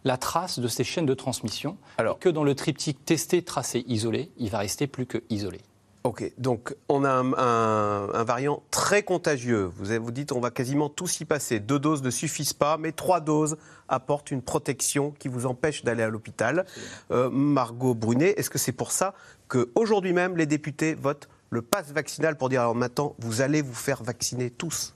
la 0.05 0.17
trace 0.17 0.61
de 0.61 0.69
ces 0.69 0.85
chaînes 0.85 1.07
de 1.07 1.15
transmission, 1.15 1.77
Alors, 1.99 2.19
que 2.21 2.29
dans 2.29 2.45
le 2.45 2.55
triptyque 2.55 3.05
testé, 3.05 3.43
tracé, 3.43 3.85
isolé, 3.89 4.31
il 4.39 4.51
va 4.51 4.59
rester 4.59 4.87
plus 4.87 5.05
que 5.05 5.19
isolé. 5.31 5.61
Ok, 6.07 6.23
donc 6.39 6.73
on 6.89 7.03
a 7.03 7.11
un, 7.11 8.23
variant 8.23 8.63
très 8.71 9.03
contagieux. 9.03 9.69
Vous, 9.77 9.87
vous 10.01 10.13
dites 10.13 10.31
on 10.31 10.39
va 10.39 10.53
quasiment 10.53 10.89
tous 10.89 11.19
y 11.19 11.25
passer. 11.25 11.59
Deux 11.59 11.81
doses 11.81 12.01
ne 12.05 12.11
suffisent 12.11 12.53
pas, 12.53 12.77
mais 12.77 12.93
trois 12.93 13.19
doses 13.19 13.57
apportent 13.89 14.31
une 14.31 14.41
protection 14.41 15.11
qui 15.19 15.27
vous 15.27 15.47
empêche 15.47 15.83
d'aller 15.83 16.05
à 16.05 16.09
l'hôpital. 16.09 16.65
Euh, 17.11 17.29
Margot 17.29 17.97
Brunet, 17.97 18.35
est-ce 18.37 18.51
que 18.51 18.59
c'est 18.59 18.71
pour 18.71 18.93
ça 18.93 19.15
qu'aujourd'hui 19.49 20.13
même 20.13 20.37
les 20.37 20.47
députés 20.47 20.95
votent 20.95 21.29
le 21.51 21.61
pass 21.61 21.91
vaccinal 21.91 22.37
pour 22.37 22.51
dire 22.51 22.61
alors 22.61 22.77
maintenant 22.77 23.17
vous 23.19 23.41
allez 23.41 23.61
vous 23.61 23.75
faire 23.75 24.05
vacciner 24.05 24.51
tous? 24.51 24.95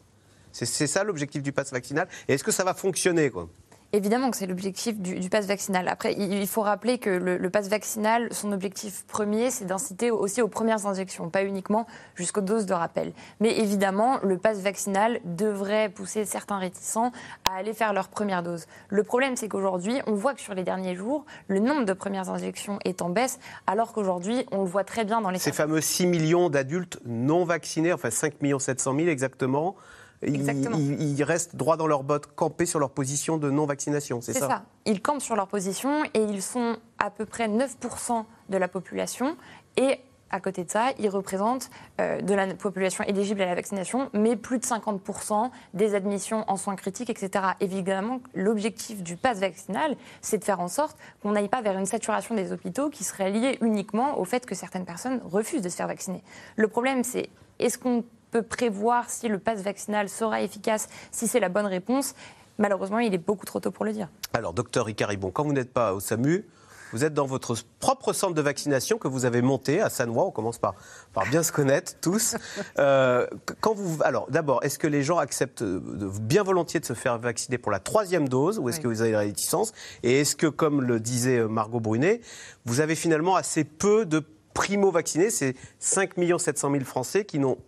C'est 0.52 0.86
ça 0.86 1.02
l'objectif 1.02 1.42
du 1.42 1.50
pass 1.50 1.72
vaccinal? 1.72 2.06
Et 2.28 2.34
est-ce 2.34 2.44
que 2.44 2.52
ça 2.52 2.62
va 2.62 2.72
fonctionner 2.72 3.30
quoi? 3.30 3.48
Évidemment 3.92 4.30
que 4.30 4.36
c'est 4.36 4.46
l'objectif 4.46 5.00
du, 5.00 5.18
du, 5.18 5.28
pass 5.28 5.46
vaccinal. 5.46 5.88
Après, 5.88 6.14
il, 6.14 6.46
faut 6.46 6.62
rappeler 6.62 6.98
que 6.98 7.10
le, 7.10 7.36
le 7.36 7.50
pass 7.50 7.68
vaccinal, 7.68 8.28
son 8.30 8.52
objectif 8.52 9.04
premier, 9.06 9.50
c'est 9.50 9.64
d'inciter 9.64 10.12
aussi 10.12 10.42
aux 10.42 10.48
premières 10.48 10.86
injections, 10.86 11.28
pas 11.28 11.42
uniquement 11.42 11.86
jusqu'aux 12.14 12.40
doses 12.40 12.66
de 12.66 12.74
rappel. 12.74 13.12
Mais 13.40 13.58
évidemment, 13.58 14.18
le 14.22 14.38
pass 14.38 14.60
vaccinal 14.60 15.20
devrait 15.24 15.88
pousser 15.88 16.24
certains 16.24 16.58
réticents 16.58 17.10
à 17.50 17.56
aller 17.56 17.72
faire 17.72 17.92
leur 17.92 18.08
première 18.08 18.44
dose. 18.44 18.66
Le 18.90 19.02
problème, 19.02 19.34
c'est 19.34 19.48
qu'aujourd'hui, 19.48 20.00
on 20.06 20.14
voit 20.14 20.34
que 20.34 20.40
sur 20.40 20.54
les 20.54 20.62
derniers 20.62 20.94
jours, 20.94 21.24
le 21.48 21.58
nombre 21.58 21.84
de 21.84 21.92
premières 21.92 22.30
injections 22.30 22.78
est 22.84 23.02
en 23.02 23.08
baisse, 23.08 23.40
alors 23.66 23.92
qu'aujourd'hui, 23.92 24.46
on 24.52 24.62
le 24.62 24.68
voit 24.68 24.84
très 24.84 25.04
bien 25.04 25.20
dans 25.20 25.30
les... 25.30 25.40
Ces 25.40 25.50
fameux 25.50 25.80
6 25.80 26.06
millions 26.06 26.48
d'adultes 26.48 27.00
non 27.06 27.44
vaccinés, 27.44 27.92
enfin 27.92 28.10
5 28.10 28.34
700 28.58 28.94
000 28.94 29.08
exactement, 29.08 29.74
ils, 30.22 31.22
restent 31.22 31.56
droit 31.56 31.76
dans 31.76 31.86
leurs 31.86 32.02
bottes, 32.02 32.26
campés 32.34 32.66
sur 32.66 32.78
leur 32.78 32.90
position 32.90 33.38
de 33.38 33.50
non-vaccination, 33.50 34.20
c'est 34.20 34.32
ça 34.32 34.40
C'est 34.40 34.46
ça. 34.46 34.62
Ils 34.86 35.00
campent 35.00 35.22
sur 35.22 35.36
leur 35.36 35.48
position 35.48 36.04
et 36.14 36.22
ils 36.22 36.42
sont 36.42 36.76
à 36.98 37.10
peu 37.10 37.24
près 37.24 37.48
9% 37.48 38.24
de 38.48 38.56
la 38.56 38.68
population. 38.68 39.36
Et 39.76 40.00
à 40.30 40.40
côté 40.40 40.64
de 40.64 40.70
ça, 40.70 40.92
ils 40.98 41.08
représentent 41.08 41.70
euh, 42.00 42.20
de 42.20 42.34
la 42.34 42.54
population 42.54 43.02
éligible 43.04 43.42
à 43.42 43.46
la 43.46 43.54
vaccination, 43.54 44.10
mais 44.12 44.36
plus 44.36 44.58
de 44.58 44.64
50% 44.64 45.50
des 45.74 45.94
admissions 45.94 46.44
en 46.48 46.56
soins 46.56 46.76
critiques, 46.76 47.10
etc. 47.10 47.44
Évidemment, 47.60 48.20
l'objectif 48.34 49.02
du 49.02 49.16
pass 49.16 49.38
vaccinal, 49.38 49.96
c'est 50.20 50.38
de 50.38 50.44
faire 50.44 50.60
en 50.60 50.68
sorte 50.68 50.96
qu'on 51.22 51.32
n'aille 51.32 51.48
pas 51.48 51.62
vers 51.62 51.76
une 51.78 51.86
saturation 51.86 52.34
des 52.34 52.52
hôpitaux 52.52 52.90
qui 52.90 53.04
serait 53.04 53.30
liée 53.30 53.58
uniquement 53.60 54.18
au 54.18 54.24
fait 54.24 54.46
que 54.46 54.54
certaines 54.54 54.84
personnes 54.84 55.20
refusent 55.24 55.62
de 55.62 55.68
se 55.68 55.76
faire 55.76 55.88
vacciner. 55.88 56.22
Le 56.56 56.68
problème, 56.68 57.02
c'est 57.02 57.28
est-ce 57.58 57.78
qu'on 57.78 58.04
peut 58.30 58.42
prévoir 58.42 59.08
si 59.10 59.28
le 59.28 59.38
pass 59.38 59.60
vaccinal 59.62 60.08
sera 60.08 60.42
efficace, 60.42 60.88
si 61.10 61.26
c'est 61.26 61.40
la 61.40 61.48
bonne 61.48 61.66
réponse. 61.66 62.14
Malheureusement, 62.58 62.98
il 62.98 63.14
est 63.14 63.18
beaucoup 63.18 63.46
trop 63.46 63.60
tôt 63.60 63.70
pour 63.70 63.84
le 63.84 63.92
dire. 63.92 64.08
Alors, 64.34 64.52
docteur 64.52 64.88
Icaribon, 64.88 65.30
quand 65.30 65.44
vous 65.44 65.52
n'êtes 65.52 65.72
pas 65.72 65.94
au 65.94 66.00
SAMU, 66.00 66.44
vous 66.92 67.04
êtes 67.04 67.14
dans 67.14 67.26
votre 67.26 67.54
propre 67.78 68.12
centre 68.12 68.34
de 68.34 68.42
vaccination 68.42 68.98
que 68.98 69.08
vous 69.08 69.24
avez 69.24 69.42
monté 69.42 69.80
à 69.80 69.88
Sanois. 69.88 70.24
On 70.24 70.30
commence 70.30 70.58
par, 70.58 70.74
par 71.12 71.24
bien 71.26 71.42
se 71.42 71.52
connaître 71.52 71.94
tous. 72.00 72.36
Euh, 72.78 73.26
quand 73.60 73.74
vous, 73.74 74.02
alors, 74.02 74.30
d'abord, 74.30 74.62
est-ce 74.64 74.78
que 74.78 74.86
les 74.86 75.02
gens 75.02 75.18
acceptent 75.18 75.62
bien 75.62 76.42
volontiers 76.42 76.80
de 76.80 76.84
se 76.84 76.94
faire 76.94 77.18
vacciner 77.18 77.58
pour 77.58 77.72
la 77.72 77.78
troisième 77.78 78.28
dose 78.28 78.58
ou 78.58 78.68
est-ce 78.68 78.80
que 78.80 78.88
vous 78.88 79.02
avez 79.02 79.12
la 79.12 79.20
réticence? 79.20 79.72
Et 80.02 80.20
est-ce 80.20 80.34
que, 80.34 80.46
comme 80.46 80.82
le 80.82 80.98
disait 80.98 81.42
Margot 81.46 81.80
Brunet, 81.80 82.20
vous 82.64 82.80
avez 82.80 82.94
finalement 82.94 83.36
assez 83.36 83.64
peu 83.64 84.06
de 84.06 84.24
primo-vaccinés, 84.54 85.30
c'est 85.30 85.56
5 85.78 86.12
700 86.38 86.70
000 86.72 86.84
Français 86.84 87.24
qui 87.24 87.38
n'ont 87.38 87.58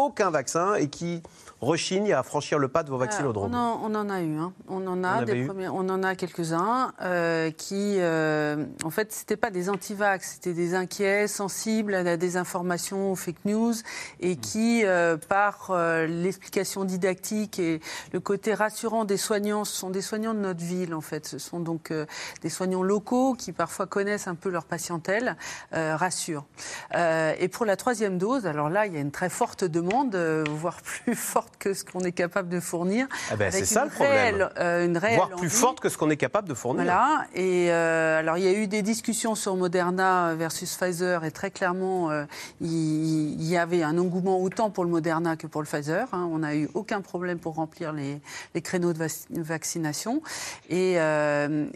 aucun 0.00 0.30
vaccin 0.30 0.74
et 0.74 0.88
qui 0.88 1.22
rechigne 1.60 2.12
à 2.12 2.22
franchir 2.22 2.58
le 2.58 2.68
pas 2.68 2.82
de 2.82 2.90
vos 2.90 2.96
Ah, 2.96 3.00
vaccinodromes 3.00 3.54
on, 3.54 3.56
en, 3.56 3.80
on 3.84 3.94
en 3.94 4.08
a 4.10 4.20
eu, 4.22 4.36
hein. 4.36 4.52
on 4.68 4.86
en 4.86 5.00
On 5.00 5.04
a 5.04 5.24
des 5.24 5.44
premiers- 5.44 5.68
on 5.68 5.88
en 5.88 6.02
a 6.02 6.14
quelques-uns 6.14 6.92
euh, 7.02 7.50
qui, 7.50 7.96
euh, 7.98 8.64
en 8.84 8.90
fait, 8.90 9.12
c'était 9.12 9.36
pas 9.36 9.50
des 9.50 9.68
antivax, 9.70 10.32
c'était 10.34 10.54
des 10.54 10.74
inquiets, 10.74 11.28
sensibles 11.28 11.94
à 11.94 12.02
la 12.02 12.16
désinformation, 12.16 13.12
aux 13.12 13.16
fake 13.16 13.44
news, 13.44 13.74
et 14.20 14.36
qui, 14.36 14.84
euh, 14.84 15.16
par 15.16 15.68
euh, 15.70 16.06
l'explication 16.06 16.84
didactique 16.84 17.58
et 17.58 17.80
le 18.12 18.20
côté 18.20 18.54
rassurant 18.54 19.04
des 19.04 19.16
soignants, 19.18 19.64
ce 19.64 19.76
sont 19.76 19.90
des 19.90 20.02
soignants 20.02 20.34
de 20.34 20.40
notre 20.40 20.64
ville, 20.64 20.94
en 20.94 21.00
fait, 21.02 21.26
ce 21.26 21.38
sont 21.38 21.60
donc 21.60 21.90
euh, 21.90 22.06
des 22.42 22.48
soignants 22.48 22.82
locaux 22.82 23.34
qui 23.34 23.52
parfois 23.52 23.86
connaissent 23.86 24.28
un 24.28 24.34
peu 24.34 24.48
leur 24.48 24.64
patientèle, 24.64 25.36
euh, 25.74 25.94
rassurent. 25.96 26.46
Euh, 26.94 27.34
et 27.38 27.48
pour 27.48 27.66
la 27.66 27.76
troisième 27.76 28.18
dose, 28.18 28.46
alors 28.46 28.70
là, 28.70 28.86
il 28.86 28.94
y 28.94 28.96
a 28.96 29.00
une 29.00 29.10
très 29.10 29.28
forte 29.28 29.64
demande, 29.64 30.14
euh, 30.14 30.44
voire 30.48 30.78
plus 31.04 31.14
forte 31.14 31.49
que 31.58 31.74
ce 31.74 31.84
qu'on 31.84 32.00
est 32.00 32.12
capable 32.12 32.48
de 32.48 32.60
fournir. 32.60 33.06
Ah 33.30 33.36
ben, 33.36 33.50
c'est 33.50 33.64
ça 33.66 33.84
le 33.84 33.90
problème. 33.90 34.48
euh, 34.58 34.86
une 34.86 34.96
réelle 34.96 35.16
Voire 35.16 35.28
plus 35.30 35.38
envie. 35.48 35.50
forte 35.50 35.80
que 35.80 35.88
ce 35.88 35.98
qu'on 35.98 36.08
est 36.10 36.16
capable 36.16 36.48
de 36.48 36.54
fournir. 36.54 36.84
Voilà. 36.84 37.26
Et 37.34 37.70
euh, 37.70 38.18
alors, 38.20 38.38
il 38.38 38.44
y 38.44 38.48
a 38.48 38.52
eu 38.52 38.66
des 38.66 38.82
discussions 38.82 39.34
sur 39.34 39.56
Moderna 39.56 40.34
versus 40.36 40.74
Pfizer, 40.76 41.24
et 41.24 41.30
très 41.30 41.50
clairement, 41.50 42.10
euh, 42.10 42.24
il, 42.60 43.42
y 43.42 43.56
avait 43.56 43.82
un 43.82 43.98
engouement 43.98 44.40
autant 44.40 44.70
pour 44.70 44.84
le 44.84 44.90
Moderna 44.90 45.36
que 45.36 45.46
pour 45.46 45.60
le 45.60 45.66
Pfizer. 45.66 46.06
hein. 46.12 46.28
On 46.32 46.38
n'a 46.38 46.54
eu 46.56 46.68
aucun 46.74 47.00
problème 47.00 47.38
pour 47.38 47.54
remplir 47.56 47.92
les, 47.92 48.20
les 48.54 48.62
créneaux 48.62 48.92
de 48.92 48.98
vac- 48.98 49.26
vaccination. 49.30 50.22
Et, 50.68 50.92
et 50.94 50.96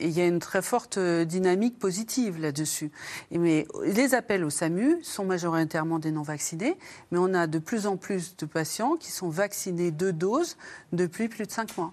il 0.01 0.11
y 0.11 0.21
a 0.21 0.27
une 0.27 0.39
très 0.39 0.63
forte 0.63 0.99
dynamique 0.99 1.79
positive 1.79 2.41
là-dessus. 2.41 2.91
Mais 3.33 3.67
les 3.85 4.15
appels 4.15 4.45
au 4.45 4.51
SAMU 4.51 4.99
sont 5.03 5.25
majoritairement 5.25 5.99
des 5.99 6.11
non-vaccinés, 6.11 6.77
mais 7.11 7.19
on 7.19 7.35
a 7.35 7.47
de 7.47 7.59
plus 7.59 7.87
en 7.87 7.97
plus 7.97 8.37
de 8.37 8.47
patients 8.47 8.97
qui 8.99 9.11
sont 9.11 9.29
vaccinés 9.29 9.64
deux 9.73 10.13
doses 10.13 10.57
depuis 10.93 11.29
plus 11.29 11.47
de 11.47 11.51
cinq 11.51 11.77
mois 11.77 11.93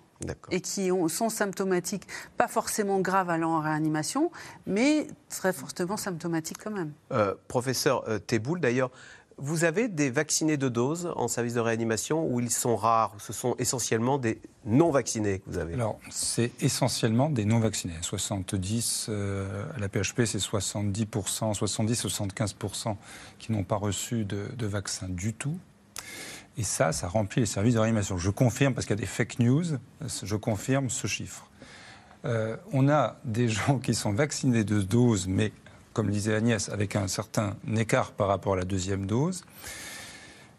et 0.52 0.62
qui 0.62 0.92
ont- 0.92 1.08
sont 1.08 1.30
symptomatiques, 1.30 2.04
pas 2.38 2.48
forcément 2.48 3.00
graves 3.00 3.30
allant 3.32 3.56
en 3.56 3.60
réanimation, 3.62 4.32
mais 4.68 5.08
très 5.30 5.52
fortement 5.54 5.98
symptomatiques 5.98 6.60
quand 6.64 6.70
même. 6.72 6.92
Euh, 7.12 7.34
professeur 7.48 8.04
euh, 8.08 8.20
Teboul, 8.20 8.60
d'ailleurs, 8.60 8.92
vous 9.38 9.64
avez 9.64 9.88
des 9.88 10.12
vaccinés 10.12 10.58
de 10.58 10.70
dose 10.70 11.12
en 11.16 11.28
service 11.28 11.56
de 11.56 11.60
réanimation 11.60 12.28
où 12.28 12.40
ils 12.40 12.52
sont 12.52 12.76
rares, 12.76 13.16
ce 13.18 13.34
sont 13.34 13.56
essentiellement 13.58 14.20
des 14.20 14.40
non-vaccinés 14.66 15.40
que 15.40 15.50
vous 15.50 15.58
avez? 15.58 15.74
Alors, 15.74 15.98
c'est 16.12 16.52
essentiellement 16.62 17.28
des 17.32 17.46
non-vaccinés. 17.46 17.96
70, 18.02 19.08
euh, 19.10 19.66
à 19.76 19.80
la 19.80 19.88
PHP, 19.90 20.26
c'est 20.26 20.38
70%, 20.38 21.54
70-75% 21.56 22.98
qui 23.40 23.52
n'ont 23.52 23.64
pas 23.64 23.78
reçu 23.78 24.26
de, 24.26 24.46
de 24.56 24.66
vaccin 24.68 25.08
du 25.10 25.34
tout. 25.34 25.58
Et 26.58 26.64
ça, 26.64 26.92
ça 26.92 27.08
remplit 27.08 27.42
les 27.42 27.46
services 27.46 27.76
de 27.76 27.80
réanimation. 27.80 28.18
Je 28.18 28.30
confirme, 28.30 28.74
parce 28.74 28.86
qu'il 28.86 28.96
y 28.96 29.00
a 29.00 29.02
des 29.02 29.08
fake 29.08 29.40
news, 29.40 29.64
je 30.24 30.36
confirme 30.36 30.90
ce 30.90 31.08
chiffre. 31.08 31.48
Euh, 32.26 32.56
on 32.72 32.90
a 32.90 33.18
des 33.26 33.48
gens 33.48 33.80
qui 33.80 33.94
sont 33.94 34.14
vaccinés 34.14 34.64
de 34.64 34.82
doses, 34.82 35.28
mais 35.28 35.52
comme 35.94 36.10
disait 36.10 36.36
Agnès, 36.36 36.70
avec 36.70 36.96
un 36.96 37.08
certain 37.08 37.56
écart 37.76 38.12
par 38.12 38.28
rapport 38.28 38.54
à 38.54 38.58
la 38.58 38.66
deuxième 38.66 39.06
dose. 39.06 39.44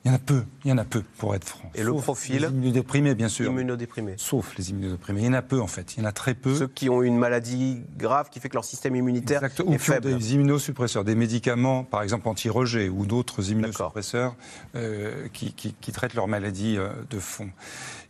Il 0.05 0.09
y 0.09 0.11
en 0.11 0.15
a 0.17 0.19
peu, 0.19 0.43
il 0.65 0.69
y 0.69 0.73
en 0.73 0.79
a 0.79 0.85
peu, 0.85 1.03
pour 1.19 1.33
être 1.37 1.45
franc. 1.45 1.71
Et 1.77 1.85
le 1.85 1.93
profil 1.93 2.41
Les 2.43 2.49
immunodéprimés, 2.49 3.15
bien 3.15 3.29
sûr. 3.29 3.49
Immunodéprimés. 3.53 4.15
Sauf 4.17 4.57
les 4.59 4.71
immunodéprimés. 4.71 5.21
Il 5.21 5.27
y 5.27 5.29
en 5.29 5.33
a 5.35 5.43
peu, 5.43 5.61
en 5.61 5.69
fait. 5.69 5.95
Il 5.97 6.01
y 6.01 6.03
en 6.03 6.09
a 6.09 6.13
très 6.13 6.35
peu. 6.35 6.57
Ceux 6.57 6.67
qui 6.67 6.89
ont 6.91 7.03
une 7.03 7.17
maladie 7.17 7.83
grave 7.99 8.29
qui 8.29 8.41
fait 8.41 8.49
que 8.49 8.55
leur 8.55 8.65
système 8.65 8.97
immunitaire 8.97 9.45
Exact, 9.45 9.61
ou 9.61 9.63
est 9.63 9.67
qui 9.67 9.91
ont 9.91 9.95
faible. 9.95 10.17
des 10.19 10.35
immunosuppresseurs, 10.35 11.05
des 11.05 11.15
médicaments, 11.15 11.85
par 11.85 12.03
exemple 12.03 12.27
anti-rejet, 12.29 12.89
ou 12.89 13.07
d'autres 13.07 13.49
immunosuppresseurs 13.53 14.35
euh, 14.75 15.29
qui, 15.33 15.53
qui- 15.53 15.75
qui 15.81 15.93
traitent 15.93 16.15
leur 16.15 16.27
maladie 16.27 16.79
euh, 16.79 16.89
de 17.11 17.21
fond. 17.21 17.51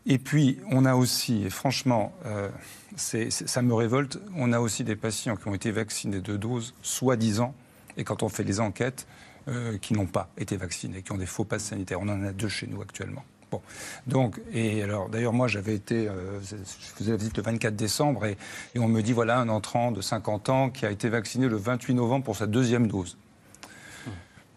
Et 0.07 0.17
puis, 0.19 0.59
on 0.71 0.87
a 0.87 0.95
aussi, 0.95 1.45
et 1.45 1.51
franchement, 1.51 2.15
euh, 2.25 2.49
ça 2.97 3.61
me 3.63 3.75
révolte, 3.75 4.19
on 4.37 4.53
a 4.55 4.61
aussi 4.61 4.83
des 4.83 4.97
patients 4.97 5.37
qui 5.37 5.47
ont 5.49 5.55
été 5.55 5.71
vaccinés 5.71 6.21
de 6.21 6.37
doses, 6.37 6.75
soi-disant, 6.83 7.55
et 7.97 8.05
quand 8.05 8.23
on 8.23 8.29
fait 8.31 8.45
les 8.45 8.61
enquêtes, 8.61 9.07
euh, 9.49 9.79
qui 9.79 9.95
n'ont 9.95 10.07
pas 10.07 10.29
été 10.39 10.57
vaccinés, 10.57 11.03
qui 11.03 11.13
ont 11.13 11.17
des 11.17 11.27
faux 11.27 11.45
passes 11.45 11.65
sanitaires. 11.65 12.01
On 12.01 12.09
en 12.09 12.23
a 12.23 12.33
deux 12.33 12.49
chez 12.49 12.67
nous 12.69 12.81
actuellement. 12.81 13.25
Bon, 13.51 13.61
donc, 14.07 14.41
et 14.53 14.83
alors, 14.83 15.09
d'ailleurs, 15.09 15.33
moi, 15.33 15.49
j'avais 15.49 15.75
été, 15.75 16.09
euh, 16.09 16.41
je 16.41 16.57
faisais 16.97 17.11
la 17.11 17.17
visite 17.17 17.37
le 17.37 17.43
24 17.43 17.77
décembre, 17.77 18.25
et, 18.25 18.37
on 18.77 18.89
me 18.89 19.03
dit, 19.03 19.13
voilà, 19.13 19.39
un 19.39 19.49
entrant 19.49 19.91
de 19.91 20.01
50 20.01 20.49
ans 20.49 20.71
qui 20.71 20.87
a 20.87 20.91
été 20.91 21.09
vacciné 21.09 21.49
le 21.49 21.57
28 21.57 21.95
novembre 21.95 22.25
pour 22.25 22.37
sa 22.37 22.47
deuxième 22.47 22.87
dose. 22.87 23.19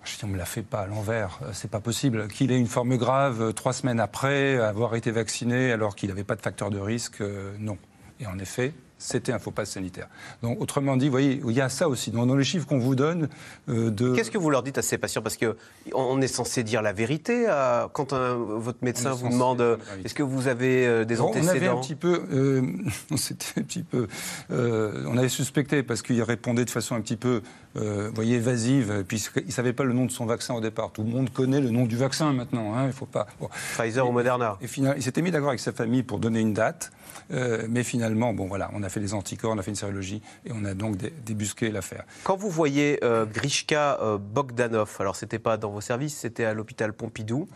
Je 0.03 0.17
dis, 0.17 0.23
on 0.23 0.27
me 0.27 0.37
la 0.37 0.45
fait 0.45 0.61
pas 0.61 0.81
à 0.81 0.87
l'envers, 0.87 1.39
euh, 1.41 1.49
c'est 1.51 1.71
pas 1.71 1.79
possible. 1.79 2.27
Qu'il 2.27 2.51
ait 2.51 2.59
une 2.59 2.67
forme 2.67 2.95
grave 2.95 3.53
trois 3.53 3.73
semaines 3.73 3.99
après 3.99 4.57
avoir 4.57 4.95
été 4.95 5.09
vacciné 5.09 5.71
alors 5.71 5.95
qu'il 5.95 6.09
n'avait 6.09 6.23
pas 6.23 6.35
de 6.35 6.41
facteur 6.41 6.69
de 6.69 6.79
risque, 6.79 7.23
non. 7.59 7.79
Et 8.19 8.27
en 8.27 8.37
effet, 8.37 8.73
c'était 8.97 9.31
un 9.33 9.39
faux 9.39 9.51
pass 9.51 9.71
sanitaire. 9.71 10.07
Donc, 10.41 10.61
autrement 10.61 10.95
dit, 10.97 11.05
vous 11.05 11.11
voyez, 11.11 11.41
il 11.45 11.51
y 11.53 11.61
a 11.61 11.69
ça 11.69 11.89
aussi. 11.89 12.11
Dans, 12.11 12.25
dans 12.25 12.35
les 12.35 12.43
chiffres 12.43 12.65
qu'on 12.65 12.79
vous 12.79 12.95
donne, 12.95 13.27
euh, 13.69 13.89
de. 13.91 14.13
Qu'est-ce 14.15 14.31
que 14.31 14.37
vous 14.37 14.49
leur 14.49 14.63
dites 14.63 14.77
à 14.77 14.81
ces 14.81 14.97
patients? 14.97 15.21
Parce 15.21 15.37
qu'on 15.37 16.21
est 16.21 16.27
censé 16.27 16.63
dire 16.63 16.81
la 16.81 16.93
vérité 16.93 17.45
quand 17.93 18.13
un- 18.13 18.35
votre 18.35 18.79
médecin 18.83 19.11
On 19.11 19.15
vous 19.15 19.29
demande 19.29 19.61
euh, 19.61 19.77
est-ce 20.03 20.13
que 20.13 20.23
vous 20.23 20.47
avez 20.47 20.87
euh, 20.87 21.03
des 21.05 21.15
Bon, 21.17 21.31
on 21.33 21.47
avait 21.47 21.67
un 21.67 21.73
antécédents? 21.73 21.81
petit 21.81 21.95
peu, 21.95 22.63
c'était 23.17 23.59
un 23.59 23.63
petit 23.63 23.83
peu, 23.83 24.07
on 24.49 25.17
avait 25.17 25.29
suspecté 25.29 25.83
parce 25.83 26.01
qu'il 26.01 26.21
répondait 26.23 26.65
de 26.65 26.69
façon 26.69 26.95
un 26.95 27.01
petit 27.01 27.17
peu, 27.17 27.41
vous 27.75 27.81
voyez, 28.13 28.35
évasive, 28.37 29.03
puisqu'il 29.07 29.47
ne 29.47 29.51
savait 29.51 29.73
pas 29.73 29.83
le 29.83 29.93
nom 29.93 30.05
de 30.05 30.11
son 30.11 30.25
vaccin 30.25 30.53
au 30.53 30.61
départ. 30.61 30.91
Tout 30.91 31.03
le 31.03 31.09
monde 31.09 31.29
connaît 31.31 31.59
le 31.61 31.69
nom 31.69 31.85
du 31.85 31.97
vaccin 31.97 32.31
maintenant, 32.33 32.73
hein, 32.75 32.85
il 32.87 32.93
faut 32.93 33.05
pas. 33.05 33.27
bon. 33.39 33.49
Pfizer 33.77 34.07
ou 34.07 34.11
Moderna 34.11 34.57
Et 34.61 34.67
finalement, 34.67 34.95
il 34.97 35.03
s'était 35.03 35.21
mis 35.21 35.31
d'accord 35.31 35.49
avec 35.49 35.59
sa 35.59 35.73
famille 35.73 36.03
pour 36.03 36.19
donner 36.19 36.39
une 36.39 36.53
date, 36.53 36.91
mais 37.29 37.83
finalement, 37.83 38.33
bon 38.33 38.47
voilà, 38.47 38.69
on 38.73 38.83
a 38.85 38.89
fait 38.89 39.01
les 39.01 39.13
anticorps, 39.13 39.51
on 39.51 39.57
a 39.57 39.61
fait 39.61 39.71
une 39.71 39.75
sérologie 39.75 40.21
et 40.45 40.51
on 40.53 40.63
a 40.63 40.73
donc 40.73 40.95
dé- 40.95 41.13
débusqué 41.25 41.71
l'affaire. 41.71 42.05
Quand 42.23 42.37
vous 42.37 42.49
voyez 42.49 42.99
euh, 43.03 43.25
Grishka 43.25 43.99
euh, 44.01 44.17
Bogdanov, 44.17 44.95
alors 44.99 45.15
c'était 45.15 45.39
pas 45.39 45.57
dans 45.57 45.71
vos 45.71 45.81
services, 45.81 46.15
c'était 46.15 46.45
à 46.45 46.53
l'hôpital 46.53 46.93
Pompidou, 46.93 47.47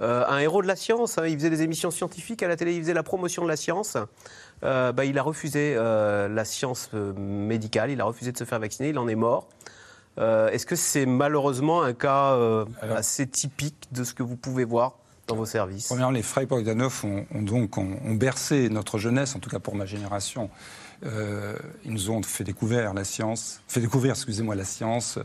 euh, 0.00 0.24
un 0.26 0.38
héros 0.38 0.62
de 0.62 0.66
la 0.66 0.76
science, 0.76 1.18
hein, 1.18 1.26
il 1.26 1.36
faisait 1.36 1.50
des 1.50 1.62
émissions 1.62 1.90
scientifiques 1.90 2.42
à 2.42 2.48
la 2.48 2.56
télé, 2.56 2.74
il 2.74 2.80
faisait 2.80 2.94
la 2.94 3.02
promotion 3.02 3.44
de 3.44 3.48
la 3.48 3.56
science. 3.56 3.96
Euh, 4.62 4.92
bah, 4.92 5.04
il 5.04 5.18
a 5.18 5.22
refusé 5.22 5.74
la 5.74 6.44
science 6.44 6.90
médicale, 6.92 7.90
il 7.90 8.00
a 8.00 8.04
refusé 8.04 8.32
de 8.32 8.36
se 8.38 8.44
faire 8.44 8.58
vacciner, 8.58 8.88
il 8.90 8.98
en 8.98 9.08
est 9.08 9.14
mort. 9.14 9.48
Est-ce 10.18 10.66
que 10.66 10.76
c'est 10.76 11.06
malheureusement 11.06 11.82
un 11.82 11.94
cas 11.94 12.36
assez 12.94 13.26
typique 13.26 13.88
de 13.92 14.04
ce 14.04 14.12
que 14.12 14.22
vous 14.22 14.36
pouvez 14.36 14.64
voir 14.64 14.96
Premièrement, 15.88 16.12
les 16.12 16.22
frères 16.22 16.46
Bogdanov 16.46 17.04
ont, 17.04 17.42
donc 17.42 17.78
ont, 17.78 18.14
bercé 18.14 18.68
notre 18.68 18.98
jeunesse, 18.98 19.34
en 19.34 19.38
tout 19.38 19.50
cas 19.50 19.58
pour 19.58 19.74
ma 19.74 19.86
génération. 19.86 20.50
Euh, 21.04 21.56
ils 21.84 21.92
nous 21.92 22.10
ont 22.10 22.22
fait 22.22 22.44
découvrir 22.44 22.92
la 22.92 23.04
science, 23.04 23.62
fait 23.68 23.80
découvrir, 23.80 24.12
excusez-moi, 24.12 24.54
la 24.54 24.64
science, 24.64 25.18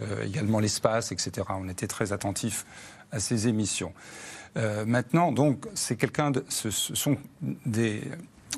euh, 0.00 0.24
également 0.24 0.60
l'espace, 0.60 1.12
etc. 1.12 1.46
On 1.48 1.68
était 1.68 1.86
très 1.86 2.12
attentifs 2.12 2.66
à 3.12 3.20
ces 3.20 3.48
émissions. 3.48 3.92
Euh, 4.56 4.84
maintenant, 4.84 5.32
donc, 5.32 5.66
c'est 5.74 5.96
quelqu'un 5.96 6.30
de, 6.30 6.44
ce, 6.48 6.70
sont 6.70 7.16
des, 7.40 8.02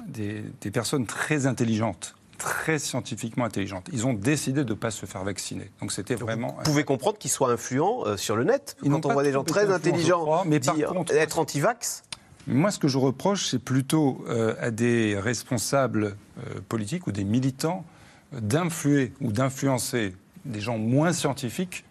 des 0.09 0.71
personnes 0.73 1.07
très 1.07 1.47
intelligentes, 1.47 2.17
très 2.39 2.79
scientifiquement 2.79 3.45
intelligentes. 3.45 3.89
Ils 3.93 4.07
ont 4.07 4.13
décidé 4.15 4.65
de 4.65 4.71
ne 4.71 4.79
pas 4.79 4.91
se 4.91 5.07
faire 5.07 5.25
vacciner. 5.25 5.71
Donc, 5.81 5.93
c'était 5.93 6.15
vraiment. 6.15 6.55
Vous 6.59 6.63
pouvez 6.65 6.85
comprendre 6.85 7.19
qu'ils 7.19 7.31
soient 7.31 7.53
influents 7.53 8.05
euh, 8.07 8.17
sur 8.17 8.37
le 8.37 8.45
net. 8.45 8.77
Ils 8.83 8.91
Quand 8.91 9.07
on 9.07 9.13
voit 9.13 9.23
des 9.23 9.33
gens 9.33 9.45
très 9.45 9.71
intelligents 9.71 10.21
crois, 10.23 10.45
mais 10.47 10.61
par 10.61 10.75
dire 10.75 10.89
contre- 10.89 11.13
être 11.15 11.39
anti-vax, 11.39 12.03
Moi, 12.47 12.71
ce 12.71 12.79
que 12.79 12.89
je 12.89 12.99
reproche, 12.99 13.47
c'est 13.47 13.59
plutôt 13.59 14.25
euh, 14.29 14.55
à 14.61 14.71
des 14.71 15.19
responsables 15.19 16.17
euh, 16.39 16.61
politiques 16.69 17.07
ou 17.07 17.13
des 17.13 17.25
militants 17.25 17.85
d'influer 18.33 19.13
ou 19.21 19.33
d'influencer 19.33 20.15
des 20.45 20.61
gens 20.61 20.77
moins 20.79 21.13
scientifiques 21.13 21.85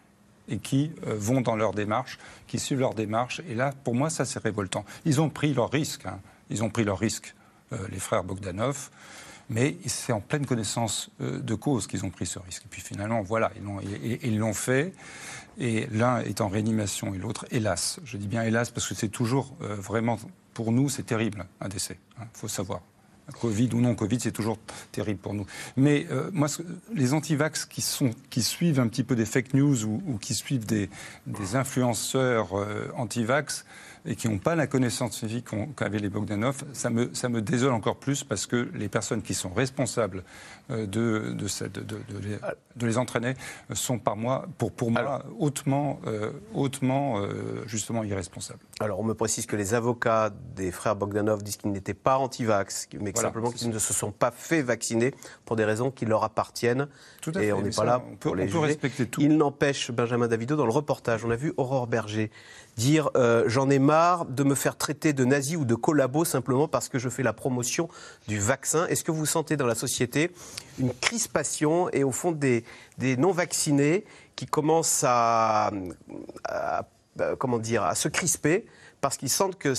et 0.49 0.57
qui 0.57 0.91
vont 1.05 1.39
dans 1.39 1.55
leur 1.55 1.73
démarche, 1.73 2.19
qui 2.47 2.59
suivent 2.59 2.81
leur 2.81 2.93
démarche. 2.93 3.41
Et 3.49 3.55
là, 3.55 3.71
pour 3.85 3.95
moi, 3.95 4.09
ça, 4.09 4.25
c'est 4.25 4.39
révoltant. 4.43 4.83
Ils 5.05 5.21
ont 5.21 5.29
pris 5.29 5.53
leur 5.53 5.71
risque. 5.71 6.05
hein. 6.05 6.19
Ils 6.49 6.63
ont 6.65 6.69
pris 6.69 6.83
leur 6.83 6.99
risque, 6.99 7.33
les 7.89 7.97
frères 7.99 8.25
Bogdanov. 8.25 8.89
Mais 9.49 9.77
c'est 9.85 10.13
en 10.13 10.21
pleine 10.21 10.45
connaissance 10.45 11.09
euh, 11.21 11.39
de 11.39 11.55
cause 11.55 11.87
qu'ils 11.87 12.05
ont 12.05 12.09
pris 12.09 12.25
ce 12.25 12.39
risque. 12.39 12.63
Et 12.65 12.69
puis 12.69 12.81
finalement, 12.81 13.21
voilà, 13.21 13.51
ils 14.23 14.37
l'ont- 14.39 14.53
fait. 14.53 14.93
Et 15.59 15.87
l'un 15.91 16.19
est 16.21 16.41
en 16.41 16.47
réanimation 16.47 17.13
et 17.13 17.17
l'autre, 17.17 17.45
hélas. 17.51 17.99
Je 18.05 18.17
dis 18.17 18.27
bien 18.27 18.43
hélas 18.43 18.71
parce 18.71 18.87
que 18.87 18.95
c'est 18.95 19.09
toujours 19.09 19.55
euh, 19.61 19.75
vraiment, 19.75 20.17
pour 20.53 20.71
nous, 20.71 20.89
c'est 20.89 21.03
terrible, 21.03 21.45
un 21.61 21.67
décès. 21.69 21.99
Il 22.19 22.25
faut 22.33 22.47
savoir. 22.47 22.81
Covid 23.39 23.69
ou 23.73 23.79
non 23.79 23.95
Covid, 23.95 24.19
c'est 24.19 24.33
toujours 24.33 24.57
terrible 24.91 25.19
pour 25.19 25.33
nous. 25.33 25.45
Mais 25.77 26.07
euh, 26.11 26.29
moi, 26.33 26.47
les 26.93 27.13
antivax 27.13 27.65
qui, 27.65 27.81
qui 28.29 28.41
suivent 28.43 28.79
un 28.81 28.87
petit 28.89 29.03
peu 29.03 29.15
des 29.15 29.25
fake 29.25 29.53
news 29.53 29.85
ou, 29.85 30.17
qui 30.19 30.33
suivent 30.33 30.65
des, 30.65 30.89
des 31.25 31.55
influenceurs 31.55 32.57
euh, 32.59 32.91
antivax, 32.97 33.63
et 34.05 34.15
qui 34.15 34.27
n'ont 34.27 34.37
pas 34.37 34.55
la 34.55 34.67
connaissance 34.67 35.17
scientifique 35.17 35.47
qu'avaient 35.75 35.99
les 35.99 36.09
Bogdanov, 36.09 36.63
ça 36.73 36.89
me, 36.89 37.13
ça 37.13 37.29
me 37.29 37.41
désole 37.41 37.73
encore 37.73 37.95
plus 37.95 38.23
parce 38.23 38.45
que 38.45 38.69
les 38.73 38.89
personnes 38.89 39.21
qui 39.21 39.33
sont 39.33 39.53
responsables 39.53 40.23
euh, 40.71 40.85
de, 40.85 41.33
de, 41.33 41.47
cette, 41.47 41.73
de, 41.73 41.97
les, 42.21 42.37
de, 42.75 42.87
les, 42.87 42.97
entraîner 42.97 43.33
sont 43.73 43.99
par 43.99 44.15
moi, 44.15 44.45
pour, 44.57 44.71
pour 44.71 44.91
moi 44.91 45.23
hautement, 45.39 45.99
euh, 46.07 46.31
hautement 46.53 47.19
euh, 47.19 47.63
justement 47.65 48.03
irresponsables. 48.03 48.59
Alors 48.79 48.99
on 48.99 49.03
me 49.03 49.13
précise 49.13 49.45
que 49.45 49.55
les 49.55 49.73
avocats 49.73 50.31
des 50.55 50.71
frères 50.71 50.95
Bogdanov 50.95 51.43
disent 51.43 51.57
qu'ils 51.57 51.71
n'étaient 51.71 51.93
pas 51.93 52.17
anti-vax, 52.17 52.89
mais 52.99 53.13
que 53.13 53.19
simplement 53.19 53.51
qu'ils 53.51 53.69
ne 53.69 53.79
se 53.79 53.93
sont 53.93 54.11
pas 54.11 54.31
fait 54.31 54.61
vacciner 54.61 55.13
pour 55.45 55.55
des 55.55 55.65
raisons 55.65 55.91
qui 55.91 56.05
leur 56.05 56.23
appartiennent. 56.23 56.87
Tout 57.21 57.31
à 57.35 57.41
et 57.41 57.45
fait, 57.47 57.51
on 57.53 57.61
n'est 57.61 57.69
pas 57.69 57.85
là 57.85 58.03
on 58.05 58.15
peut, 58.15 58.29
pour 58.29 58.35
les 58.35 58.43
on 58.43 58.45
peut 58.47 58.51
juger. 58.53 58.65
respecter 58.65 59.05
tout. 59.05 59.21
Il 59.21 59.37
n'empêche, 59.37 59.91
Benjamin 59.91 60.27
Davido, 60.27 60.55
dans 60.55 60.65
le 60.65 60.71
reportage, 60.71 61.23
on 61.23 61.31
a 61.31 61.35
vu 61.35 61.53
Aurore 61.57 61.87
Berger 61.87 62.31
dire 62.77 63.09
euh, 63.15 63.43
J'en 63.47 63.69
ai 63.69 63.79
marre 63.79 64.25
de 64.25 64.43
me 64.43 64.55
faire 64.55 64.75
traiter 64.77 65.13
de 65.13 65.25
nazi 65.25 65.55
ou 65.55 65.65
de 65.65 65.75
collabo 65.75 66.25
simplement 66.25 66.67
parce 66.67 66.89
que 66.89 66.99
je 66.99 67.09
fais 67.09 67.23
la 67.23 67.33
promotion 67.33 67.89
du 68.27 68.39
vaccin. 68.39 68.87
Est-ce 68.87 69.03
que 69.03 69.11
vous 69.11 69.25
sentez 69.25 69.57
dans 69.57 69.67
la 69.67 69.75
société 69.75 70.31
une 70.79 70.93
crispation 70.93 71.89
et 71.91 72.03
au 72.03 72.11
fond 72.11 72.31
des, 72.31 72.63
des 72.97 73.17
non-vaccinés 73.17 74.05
qui 74.35 74.45
commencent 74.45 75.03
à, 75.05 75.71
comment 77.37 77.59
dire, 77.59 77.83
à 77.83 77.95
se 77.95 78.07
crisper 78.07 78.65
parce 79.03 79.17
qu'ils 79.17 79.29
sentent 79.29 79.57
que 79.57 79.73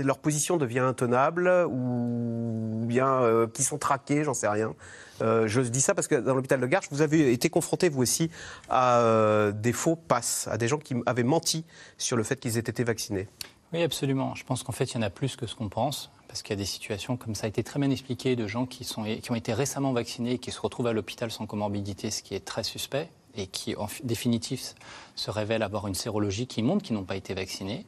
leur 0.00 0.16
position 0.16 0.56
devient 0.56 0.78
intenable 0.78 1.66
ou 1.68 2.82
bien 2.86 3.08
euh, 3.08 3.46
qu'ils 3.46 3.66
sont 3.66 3.76
traqués, 3.76 4.24
j'en 4.24 4.32
sais 4.32 4.48
rien. 4.48 4.74
Euh, 5.20 5.46
je 5.46 5.60
dis 5.60 5.82
ça 5.82 5.94
parce 5.94 6.08
que 6.08 6.14
dans 6.14 6.34
l'hôpital 6.34 6.58
de 6.58 6.66
Garches, 6.66 6.88
vous 6.90 7.02
avez 7.02 7.30
été 7.30 7.50
confronté, 7.50 7.90
vous 7.90 8.00
aussi, 8.00 8.30
à 8.70 9.00
euh, 9.00 9.52
des 9.52 9.74
faux 9.74 9.96
passes, 9.96 10.48
à 10.50 10.56
des 10.56 10.66
gens 10.66 10.78
qui 10.78 10.94
avaient 11.04 11.24
menti 11.24 11.66
sur 11.98 12.16
le 12.16 12.22
fait 12.22 12.40
qu'ils 12.40 12.56
aient 12.56 12.60
été 12.60 12.84
vaccinés. 12.84 13.28
Oui, 13.74 13.82
absolument. 13.82 14.34
Je 14.34 14.44
pense 14.44 14.62
qu'en 14.62 14.72
fait, 14.72 14.92
il 14.92 14.94
y 14.94 14.98
en 14.98 15.02
a 15.02 15.10
plus 15.10 15.36
que 15.36 15.46
ce 15.46 15.54
qu'on 15.54 15.68
pense, 15.68 16.10
parce 16.26 16.40
qu'il 16.42 16.54
y 16.54 16.58
a 16.58 16.62
des 16.62 16.64
situations, 16.64 17.18
comme 17.18 17.34
ça 17.34 17.44
a 17.44 17.48
été 17.48 17.62
très 17.62 17.78
bien 17.78 17.90
expliqué, 17.90 18.34
de 18.34 18.46
gens 18.46 18.64
qui, 18.64 18.84
sont, 18.84 19.04
qui 19.04 19.30
ont 19.30 19.34
été 19.34 19.52
récemment 19.52 19.92
vaccinés 19.92 20.32
et 20.32 20.38
qui 20.38 20.52
se 20.52 20.60
retrouvent 20.62 20.86
à 20.86 20.94
l'hôpital 20.94 21.30
sans 21.30 21.44
comorbidité, 21.44 22.10
ce 22.10 22.22
qui 22.22 22.34
est 22.34 22.46
très 22.46 22.62
suspect, 22.62 23.10
et 23.36 23.46
qui, 23.46 23.76
en 23.76 23.88
définitif, 24.04 24.74
se 25.16 25.30
révèlent 25.30 25.62
avoir 25.62 25.86
une 25.86 25.94
sérologie 25.94 26.46
qui 26.46 26.62
montre 26.62 26.82
qu'ils 26.82 26.94
n'ont 26.94 27.04
pas 27.04 27.16
été 27.16 27.34
vaccinés. 27.34 27.84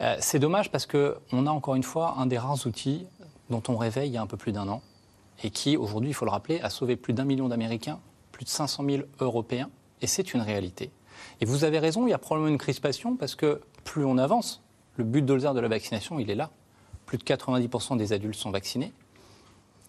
Euh, 0.00 0.16
c'est 0.20 0.38
dommage 0.38 0.70
parce 0.70 0.86
qu'on 0.86 1.46
a 1.46 1.50
encore 1.50 1.74
une 1.74 1.82
fois 1.82 2.14
un 2.18 2.26
des 2.26 2.38
rares 2.38 2.66
outils 2.66 3.06
dont 3.50 3.62
on 3.68 3.76
réveille 3.76 4.10
il 4.10 4.12
y 4.12 4.16
a 4.16 4.22
un 4.22 4.26
peu 4.26 4.36
plus 4.36 4.52
d'un 4.52 4.68
an, 4.68 4.82
et 5.42 5.50
qui, 5.50 5.76
aujourd'hui, 5.76 6.10
il 6.10 6.14
faut 6.14 6.24
le 6.24 6.30
rappeler, 6.30 6.60
a 6.60 6.70
sauvé 6.70 6.96
plus 6.96 7.14
d'un 7.14 7.24
million 7.24 7.48
d'Américains, 7.48 8.00
plus 8.32 8.44
de 8.44 8.50
500 8.50 8.84
000 8.84 9.02
Européens, 9.20 9.70
et 10.02 10.06
c'est 10.06 10.34
une 10.34 10.40
réalité. 10.40 10.90
Et 11.40 11.44
vous 11.44 11.64
avez 11.64 11.78
raison, 11.78 12.06
il 12.06 12.10
y 12.10 12.14
a 12.14 12.18
probablement 12.18 12.52
une 12.52 12.58
crispation 12.58 13.16
parce 13.16 13.34
que 13.34 13.60
plus 13.84 14.04
on 14.04 14.18
avance, 14.18 14.62
le 14.96 15.04
but 15.04 15.22
d'Olzer 15.22 15.54
de 15.54 15.60
la 15.60 15.68
vaccination, 15.68 16.18
il 16.18 16.30
est 16.30 16.34
là. 16.34 16.50
Plus 17.06 17.18
de 17.18 17.24
90% 17.24 17.96
des 17.96 18.12
adultes 18.12 18.38
sont 18.38 18.50
vaccinés. 18.50 18.92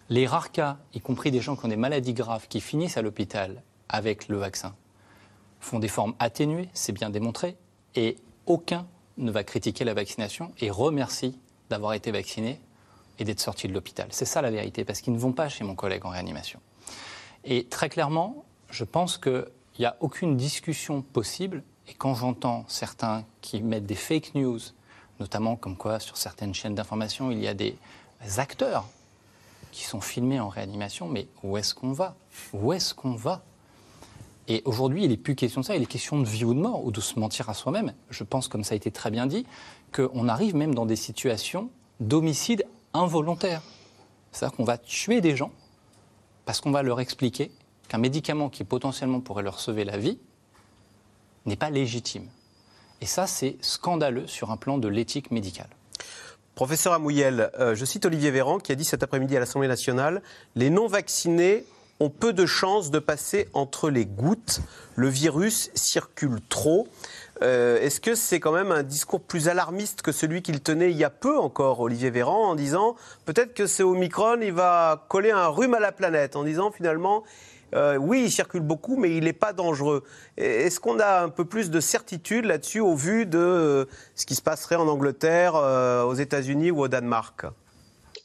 Les 0.08 0.26
rares 0.26 0.52
cas, 0.52 0.78
y 0.94 1.00
compris 1.00 1.30
des 1.30 1.40
gens 1.40 1.54
qui 1.54 1.64
ont 1.66 1.68
des 1.68 1.76
maladies 1.76 2.14
graves, 2.14 2.48
qui 2.48 2.60
finissent 2.60 2.96
à 2.96 3.02
l'hôpital 3.02 3.62
avec 3.88 4.28
le 4.28 4.38
vaccin, 4.38 4.74
font 5.60 5.78
des 5.78 5.88
formes 5.88 6.14
atténuées, 6.18 6.68
c'est 6.72 6.92
bien 6.92 7.10
démontré, 7.10 7.56
et 7.94 8.16
aucun 8.46 8.86
ne 9.20 9.30
va 9.30 9.44
critiquer 9.44 9.84
la 9.84 9.94
vaccination 9.94 10.52
et 10.58 10.70
remercie 10.70 11.38
d'avoir 11.68 11.92
été 11.92 12.10
vacciné 12.10 12.60
et 13.18 13.24
d'être 13.24 13.40
sorti 13.40 13.68
de 13.68 13.72
l'hôpital. 13.72 14.08
C'est 14.10 14.24
ça 14.24 14.42
la 14.42 14.50
vérité, 14.50 14.84
parce 14.84 15.00
qu'ils 15.00 15.12
ne 15.12 15.18
vont 15.18 15.32
pas 15.32 15.48
chez 15.48 15.62
mon 15.62 15.74
collègue 15.74 16.06
en 16.06 16.08
réanimation. 16.08 16.58
Et 17.44 17.64
très 17.64 17.88
clairement, 17.88 18.44
je 18.70 18.84
pense 18.84 19.18
qu'il 19.18 19.46
n'y 19.78 19.84
a 19.84 19.96
aucune 20.00 20.36
discussion 20.36 21.02
possible, 21.02 21.62
et 21.86 21.94
quand 21.94 22.14
j'entends 22.14 22.64
certains 22.68 23.24
qui 23.40 23.62
mettent 23.62 23.86
des 23.86 23.94
fake 23.94 24.34
news, 24.34 24.60
notamment 25.18 25.56
comme 25.56 25.76
quoi 25.76 26.00
sur 26.00 26.16
certaines 26.16 26.54
chaînes 26.54 26.74
d'information, 26.74 27.30
il 27.30 27.40
y 27.40 27.48
a 27.48 27.54
des 27.54 27.76
acteurs 28.38 28.86
qui 29.70 29.84
sont 29.84 30.00
filmés 30.00 30.40
en 30.40 30.48
réanimation, 30.48 31.08
mais 31.08 31.28
où 31.42 31.56
est-ce 31.56 31.74
qu'on 31.74 31.92
va? 31.92 32.16
Où 32.52 32.72
est-ce 32.72 32.94
qu'on 32.94 33.14
va? 33.14 33.42
Et 34.50 34.62
aujourd'hui, 34.64 35.04
il 35.04 35.10
n'est 35.10 35.16
plus 35.16 35.36
question 35.36 35.60
de 35.60 35.66
ça, 35.66 35.76
il 35.76 35.82
est 35.84 35.86
question 35.86 36.18
de 36.18 36.26
vie 36.26 36.44
ou 36.44 36.54
de 36.54 36.58
mort, 36.58 36.84
ou 36.84 36.90
de 36.90 37.00
se 37.00 37.20
mentir 37.20 37.48
à 37.48 37.54
soi-même. 37.54 37.94
Je 38.10 38.24
pense, 38.24 38.48
comme 38.48 38.64
ça 38.64 38.72
a 38.72 38.76
été 38.76 38.90
très 38.90 39.12
bien 39.12 39.26
dit, 39.26 39.46
qu'on 39.94 40.26
arrive 40.26 40.56
même 40.56 40.74
dans 40.74 40.86
des 40.86 40.96
situations 40.96 41.70
d'homicide 42.00 42.66
involontaire. 42.92 43.62
C'est-à-dire 44.32 44.56
qu'on 44.56 44.64
va 44.64 44.76
tuer 44.76 45.20
des 45.20 45.36
gens 45.36 45.52
parce 46.46 46.60
qu'on 46.60 46.72
va 46.72 46.82
leur 46.82 46.98
expliquer 46.98 47.52
qu'un 47.86 47.98
médicament 47.98 48.48
qui 48.48 48.64
potentiellement 48.64 49.20
pourrait 49.20 49.44
leur 49.44 49.60
sauver 49.60 49.84
la 49.84 49.98
vie 49.98 50.18
n'est 51.46 51.54
pas 51.54 51.70
légitime. 51.70 52.26
Et 53.00 53.06
ça, 53.06 53.28
c'est 53.28 53.56
scandaleux 53.60 54.26
sur 54.26 54.50
un 54.50 54.56
plan 54.56 54.78
de 54.78 54.88
l'éthique 54.88 55.30
médicale. 55.30 55.70
Professeur 56.56 56.92
Amouyel, 56.92 57.52
euh, 57.60 57.76
je 57.76 57.84
cite 57.84 58.04
Olivier 58.04 58.32
Véran 58.32 58.58
qui 58.58 58.72
a 58.72 58.74
dit 58.74 58.84
cet 58.84 59.04
après-midi 59.04 59.36
à 59.36 59.38
l'Assemblée 59.38 59.68
nationale 59.68 60.22
Les 60.56 60.70
non-vaccinés 60.70 61.64
ont 62.00 62.10
peu 62.10 62.32
de 62.32 62.46
chances 62.46 62.90
de 62.90 62.98
passer 62.98 63.48
entre 63.52 63.90
les 63.90 64.06
gouttes. 64.06 64.60
Le 64.96 65.08
virus 65.08 65.70
circule 65.74 66.40
trop. 66.48 66.88
Euh, 67.42 67.80
Est-ce 67.80 68.00
que 68.00 68.14
c'est 68.14 68.40
quand 68.40 68.52
même 68.52 68.72
un 68.72 68.82
discours 68.82 69.20
plus 69.20 69.48
alarmiste 69.48 70.02
que 70.02 70.12
celui 70.12 70.42
qu'il 70.42 70.60
tenait 70.60 70.90
il 70.90 70.96
y 70.96 71.04
a 71.04 71.10
peu 71.10 71.38
encore, 71.38 71.80
Olivier 71.80 72.10
Véran, 72.10 72.48
en 72.48 72.54
disant 72.54 72.96
peut-être 73.24 73.54
que 73.54 73.66
c'est 73.66 73.82
Omicron, 73.82 74.40
il 74.42 74.52
va 74.52 75.06
coller 75.08 75.30
un 75.30 75.48
rhume 75.48 75.74
à 75.74 75.80
la 75.80 75.92
planète, 75.92 76.36
en 76.36 76.44
disant 76.44 76.70
finalement 76.70 77.22
euh, 77.74 77.96
oui, 77.96 78.24
il 78.24 78.30
circule 78.30 78.62
beaucoup, 78.62 78.96
mais 78.96 79.16
il 79.16 79.24
n'est 79.24 79.32
pas 79.32 79.52
dangereux. 79.52 80.02
Est-ce 80.36 80.80
qu'on 80.80 80.98
a 80.98 81.22
un 81.22 81.28
peu 81.28 81.44
plus 81.44 81.70
de 81.70 81.80
certitude 81.80 82.44
là-dessus 82.44 82.80
au 82.80 82.96
vu 82.96 83.26
de 83.26 83.88
ce 84.14 84.26
qui 84.26 84.34
se 84.34 84.42
passerait 84.42 84.76
en 84.76 84.88
Angleterre, 84.88 85.54
euh, 85.54 86.02
aux 86.02 86.14
États-Unis 86.14 86.70
ou 86.70 86.80
au 86.80 86.88
Danemark? 86.88 87.46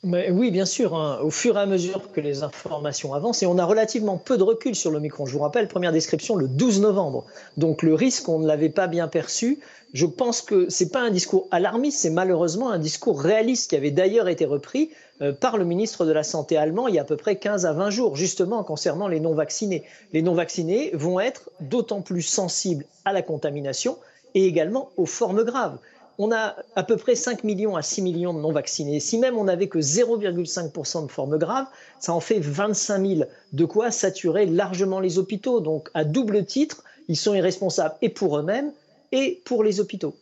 Oui, 0.05 0.51
bien 0.51 0.65
sûr, 0.65 0.95
hein, 0.95 1.19
au 1.23 1.31
fur 1.31 1.57
et 1.57 1.61
à 1.61 1.65
mesure 1.65 2.11
que 2.11 2.21
les 2.21 2.43
informations 2.43 3.13
avancent, 3.13 3.41
et 3.41 3.47
on 3.47 3.57
a 3.57 3.65
relativement 3.65 4.17
peu 4.17 4.37
de 4.37 4.43
recul 4.43 4.75
sur 4.75 4.91
le 4.91 4.99
micron. 4.99 5.25
Je 5.25 5.33
vous 5.33 5.39
rappelle, 5.39 5.67
première 5.67 5.91
description 5.91 6.35
le 6.35 6.47
12 6.47 6.81
novembre. 6.81 7.25
Donc 7.57 7.81
le 7.81 7.95
risque, 7.95 8.29
on 8.29 8.39
ne 8.39 8.47
l'avait 8.47 8.69
pas 8.69 8.85
bien 8.85 9.07
perçu. 9.07 9.59
Je 9.93 10.05
pense 10.05 10.41
que 10.41 10.69
ce 10.69 10.83
n'est 10.83 10.89
pas 10.91 11.01
un 11.01 11.09
discours 11.09 11.47
alarmiste, 11.49 11.99
c'est 11.99 12.09
malheureusement 12.09 12.69
un 12.69 12.77
discours 12.77 13.19
réaliste 13.19 13.69
qui 13.69 13.75
avait 13.75 13.91
d'ailleurs 13.91 14.27
été 14.27 14.45
repris 14.45 14.91
euh, 15.21 15.31
par 15.31 15.57
le 15.57 15.65
ministre 15.65 16.05
de 16.05 16.11
la 16.11 16.23
Santé 16.23 16.57
allemand 16.57 16.87
il 16.87 16.95
y 16.95 16.99
a 16.99 17.01
à 17.01 17.05
peu 17.05 17.17
près 17.17 17.37
15 17.37 17.65
à 17.65 17.73
20 17.73 17.89
jours, 17.89 18.15
justement 18.15 18.63
concernant 18.63 19.07
les 19.07 19.19
non-vaccinés. 19.19 19.83
Les 20.13 20.21
non-vaccinés 20.21 20.91
vont 20.93 21.19
être 21.19 21.49
d'autant 21.61 22.01
plus 22.01 22.21
sensibles 22.21 22.85
à 23.05 23.13
la 23.13 23.21
contamination 23.21 23.97
et 24.35 24.45
également 24.45 24.89
aux 24.97 25.05
formes 25.05 25.43
graves 25.43 25.77
on 26.17 26.31
a 26.31 26.55
à 26.75 26.83
peu 26.83 26.97
près 26.97 27.15
5 27.15 27.43
millions 27.43 27.75
à 27.75 27.81
6 27.81 28.01
millions 28.01 28.33
de 28.33 28.39
non-vaccinés. 28.39 28.99
Si 28.99 29.17
même 29.17 29.37
on 29.37 29.45
n'avait 29.45 29.67
que 29.67 29.79
0,5% 29.79 31.05
de 31.07 31.11
formes 31.11 31.37
graves, 31.37 31.67
ça 31.99 32.13
en 32.13 32.19
fait 32.19 32.39
25 32.39 33.05
000, 33.05 33.29
de 33.53 33.65
quoi 33.65 33.91
saturer 33.91 34.45
largement 34.45 34.99
les 34.99 35.17
hôpitaux. 35.17 35.59
Donc, 35.59 35.89
à 35.93 36.03
double 36.03 36.45
titre, 36.45 36.83
ils 37.07 37.17
sont 37.17 37.33
irresponsables 37.33 37.95
et 38.01 38.09
pour 38.09 38.37
eux-mêmes 38.37 38.71
et 39.11 39.41
pour 39.45 39.63
les 39.63 39.79
hôpitaux. 39.79 40.15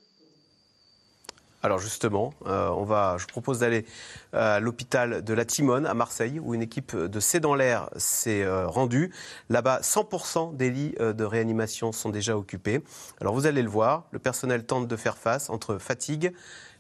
Alors 1.66 1.80
justement, 1.80 2.34
euh, 2.46 2.68
on 2.70 3.18
je 3.18 3.26
propose 3.26 3.60
d'aller 3.60 3.86
à 4.34 4.60
l'hôpital 4.60 5.24
de 5.24 5.34
la 5.34 5.46
Timone 5.46 5.86
à 5.86 5.94
Marseille, 5.94 6.38
où 6.42 6.54
une 6.54 6.62
équipe 6.62 6.94
de 6.94 7.20
C'est 7.22 7.40
dans 7.40 7.56
l'air 7.56 7.90
s'est 7.96 8.44
euh, 8.44 8.68
rendue. 8.68 9.14
Là-bas, 9.48 9.80
100% 9.82 10.58
des 10.58 10.70
lits 10.70 10.94
euh, 11.00 11.14
de 11.14 11.24
réanimation 11.24 11.94
sont 11.94 12.10
déjà 12.10 12.38
occupés. 12.38 12.84
Alors 13.22 13.34
vous 13.34 13.46
allez 13.46 13.62
le 13.62 13.70
voir, 13.70 14.04
le 14.12 14.20
personnel 14.20 14.66
tente 14.66 14.90
de 14.90 14.96
faire 14.98 15.18
face 15.18 15.50
entre 15.50 15.78
fatigue, 15.78 16.34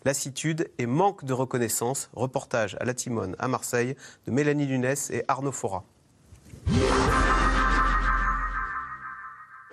lassitude 0.03 0.69
et 0.77 0.85
manque 0.85 1.23
de 1.23 1.31
reconnaissance. 1.31 2.09
Reportage 2.13 2.75
à 2.81 2.83
la 2.83 2.93
Timone 2.93 3.37
à 3.39 3.47
Marseille 3.47 3.95
de 4.27 4.31
Mélanie 4.33 4.65
Lunes 4.65 4.95
et 5.11 5.23
Arnaud 5.29 5.53
Fora. 5.53 5.85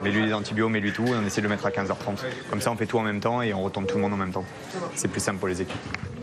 Mets-lui 0.02 0.26
des 0.26 0.32
antibiotiques, 0.32 0.72
mets-lui 0.72 0.92
tout, 0.92 1.06
et 1.06 1.14
on 1.14 1.26
essaie 1.26 1.40
de 1.40 1.46
le 1.46 1.50
mettre 1.50 1.66
à 1.66 1.70
15h30. 1.70 2.18
Comme 2.48 2.60
ça, 2.60 2.70
on 2.70 2.76
fait 2.76 2.86
tout 2.86 2.98
en 2.98 3.02
même 3.02 3.20
temps 3.20 3.42
et 3.42 3.52
on 3.52 3.62
retombe 3.62 3.86
tout 3.86 3.96
le 3.96 4.02
monde 4.02 4.14
en 4.14 4.16
même 4.16 4.32
temps. 4.32 4.44
C'est 4.94 5.08
plus 5.08 5.20
simple 5.20 5.38
pour 5.38 5.48
les 5.48 5.60
équipes. 5.60 5.78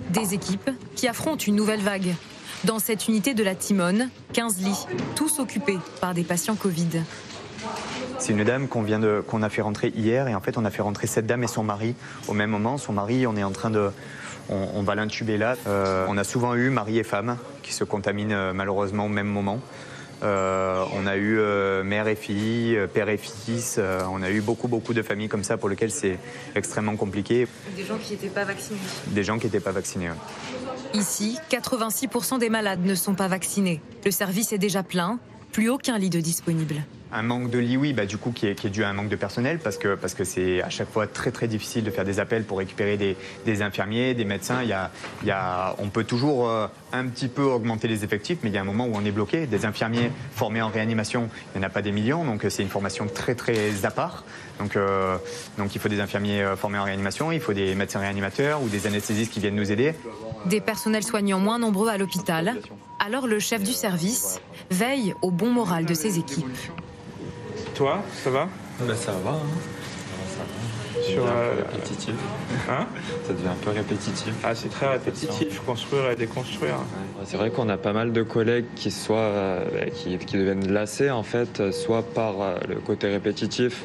Des 0.10 0.34
équipes 0.34 0.72
qui 0.96 1.08
affrontent 1.08 1.44
une 1.46 1.56
nouvelle 1.56 1.82
vague. 1.82 2.16
Dans 2.64 2.80
cette 2.80 3.08
unité 3.08 3.34
de 3.36 3.44
la 3.44 3.54
Timone, 3.54 4.10
15 4.34 4.60
lits, 4.62 4.88
tous 5.16 5.40
occupés 5.40 5.78
par 6.02 6.14
des 6.16 6.24
patients 6.24 6.56
Covid. 6.56 7.04
C'est 8.18 8.34
une 8.34 8.44
dame 8.44 8.68
qu'on 8.68 8.82
vient 8.82 9.00
de, 9.00 9.24
qu'on 9.26 9.44
a 9.44 9.50
fait 9.50 9.62
rentrer 9.62 9.94
hier 9.96 10.28
et 10.28 10.34
en 10.34 10.42
fait 10.42 10.58
on 10.58 10.66
a 10.66 10.72
fait 10.72 10.82
rentrer 10.82 11.06
cette 11.06 11.28
dame 11.28 11.44
et 11.44 11.48
son 11.48 11.64
mari 11.64 11.94
au 12.28 12.34
même 12.34 12.50
moment. 12.50 12.78
Son 12.78 12.94
mari, 12.94 13.28
on 13.28 13.36
est 13.36 13.44
en 13.44 13.52
train 13.52 13.70
de, 13.70 13.92
on, 14.50 14.70
on 14.74 14.82
va 14.82 14.96
l'intuber 14.96 15.38
là. 15.38 15.56
Euh, 15.68 16.06
on 16.10 16.18
a 16.18 16.24
souvent 16.24 16.56
eu 16.56 16.70
mari 16.70 16.98
et 16.98 17.04
femme 17.04 17.38
qui 17.62 17.74
se 17.74 17.84
contaminent 17.84 18.34
euh, 18.34 18.54
malheureusement 18.54 19.06
au 19.06 19.10
même 19.10 19.28
moment. 19.28 19.60
Euh, 20.24 20.84
on 20.94 21.06
a 21.06 21.16
eu 21.16 21.38
euh, 21.40 21.84
mère 21.84 22.08
et 22.08 22.16
fille, 22.16 22.76
euh, 22.76 22.88
père 22.88 23.10
et 23.10 23.18
fils. 23.18 23.80
on 24.12 24.22
a 24.22 24.30
eu 24.30 24.42
beaucoup, 24.42 24.68
beaucoup 24.68 24.94
de 24.94 25.02
familles 25.02 25.28
comme 25.30 25.44
ça 25.44 25.58
pour 25.58 25.70
lesquelles 25.70 25.92
c'est 25.92 26.18
extrêmement 26.56 26.96
compliqué. 26.96 27.48
Des 27.76 27.86
gens 27.86 27.98
qui 27.98 28.14
n'étaient 28.14 28.28
pas 28.30 28.44
vaccinés. 28.44 28.80
Des 29.08 29.24
gens 29.24 29.38
qui 29.38 29.46
n'étaient 29.46 29.60
pas 29.60 29.72
vaccinés. 29.72 30.10
Ouais. 30.10 30.16
Ici, 30.94 31.38
86% 31.52 32.40
des 32.40 32.50
malades 32.50 32.84
ne 32.84 32.96
sont 32.96 33.14
pas 33.14 33.28
vaccinés. 33.28 33.82
Le 34.06 34.12
service 34.12 34.54
est 34.54 34.58
déjà 34.58 34.84
plein, 34.84 35.20
plus 35.58 35.70
aucun 35.70 35.98
lit 35.98 36.12
de 36.12 36.20
disponible. 36.20 36.84
Un 37.12 37.24
manque 37.24 37.50
de 37.50 37.58
lits, 37.58 37.78
oui, 37.78 37.92
bah, 37.92 38.06
du 38.06 38.20
qui 38.20 38.46
est, 38.46 38.68
dû 38.68 38.84
à 38.84 38.90
un 38.90 38.94
manque 38.94 39.10
de 39.10 39.16
personnel, 39.16 39.58
parce 39.58 39.78
que 39.78 40.24
c'est 40.24 40.62
à 40.62 40.70
chaque 40.70 40.92
fois 40.92 41.08
très 41.08 41.32
très 41.32 41.48
difficile 41.48 41.84
de 41.84 41.90
faire 41.90 42.06
des 42.06 42.20
appels 42.20 42.44
pour 42.44 42.60
récupérer 42.60 42.96
des, 43.44 43.62
infirmiers, 43.64 44.14
des 44.14 44.24
médecins. 44.24 44.60
On 45.80 45.90
peut 45.90 46.04
toujours 46.04 46.48
euh, 46.48 46.68
un 46.94 47.08
petit 47.08 47.28
peu 47.28 47.42
augmenter 47.42 47.88
les 47.88 48.04
effectifs, 48.04 48.38
mais 48.44 48.52
il 48.52 48.54
y 48.54 48.60
a 48.60 48.62
un 48.62 48.66
moment 48.66 48.86
où 48.86 48.92
on 48.94 49.04
est 49.04 49.12
bloqué. 49.12 49.48
Des 49.48 49.66
infirmiers 49.66 50.12
formés 50.32 50.62
en 50.62 50.70
réanimation, 50.70 51.28
il 51.56 51.60
n'y 51.60 51.66
en 51.66 51.68
a 51.68 51.72
pas 51.72 51.82
des 51.82 51.92
millions, 51.92 52.24
donc 52.24 52.46
c'est 52.50 52.62
une 52.62 52.70
formation 52.70 53.08
très 53.08 53.34
très 53.34 53.84
à 53.84 53.90
part. 53.90 54.26
Donc, 54.60 54.76
euh, 54.76 55.18
donc 55.58 55.76
il 55.76 55.82
faut 55.82 55.90
des 55.90 56.00
infirmiers 56.00 56.54
formés 56.56 56.80
en 56.80 56.84
réanimation, 56.84 57.32
il 57.32 57.40
faut 57.40 57.54
des 57.54 57.76
médecins 57.76 58.00
réanimateurs 58.00 58.62
ou 58.62 58.70
des 58.70 58.88
anesthésistes 58.88 59.32
qui 59.32 59.40
viennent 59.40 59.56
nous 59.56 59.72
aider. 59.72 59.94
Des 60.46 60.62
personnels 60.62 61.04
soignants 61.04 61.40
moins 61.40 61.60
nombreux 61.60 61.90
à 61.90 61.98
l'hôpital. 61.98 62.56
Alors 63.00 63.28
le 63.28 63.40
chef 63.40 63.62
du 63.62 63.74
service 63.74 64.42
veille 64.72 65.14
au 65.22 65.32
bon 65.32 65.52
moral 65.52 65.86
de 65.86 65.94
ses 65.94 66.18
équipes. 66.18 66.46
Toi, 67.76 68.02
ça 68.24 68.30
va? 68.32 68.50
Bah, 68.80 68.96
Ça 68.96 69.12
va. 69.24 69.32
Hein. 69.32 69.40
Un 71.10 71.16
peu 71.16 71.72
répétitif. 71.72 72.16
Hein? 72.70 72.86
Ça 73.26 73.34
devient 73.34 73.48
un 73.48 73.64
peu 73.64 73.70
répétitif. 73.70 74.34
Ah, 74.44 74.56
c'est 74.56 74.70
très 74.70 74.88
répétitif, 74.88 75.60
construire 75.62 76.12
et 76.12 76.16
déconstruire. 76.16 76.76
C'est 77.24 77.38
vrai 77.38 77.50
qu'on 77.50 77.70
a 77.70 77.78
pas 77.78 77.94
mal 77.94 78.12
de 78.12 78.24
collègues 78.24 78.66
qui, 78.76 78.92
soit, 78.92 79.18
euh, 79.18 79.86
qui, 79.94 80.18
qui, 80.18 80.38
deviennent 80.38 80.72
lassés, 80.72 81.10
en 81.10 81.24
fait, 81.24 81.72
soit 81.72 82.04
par 82.04 82.42
euh, 82.42 82.58
le 82.68 82.76
côté 82.76 83.08
répétitif, 83.08 83.84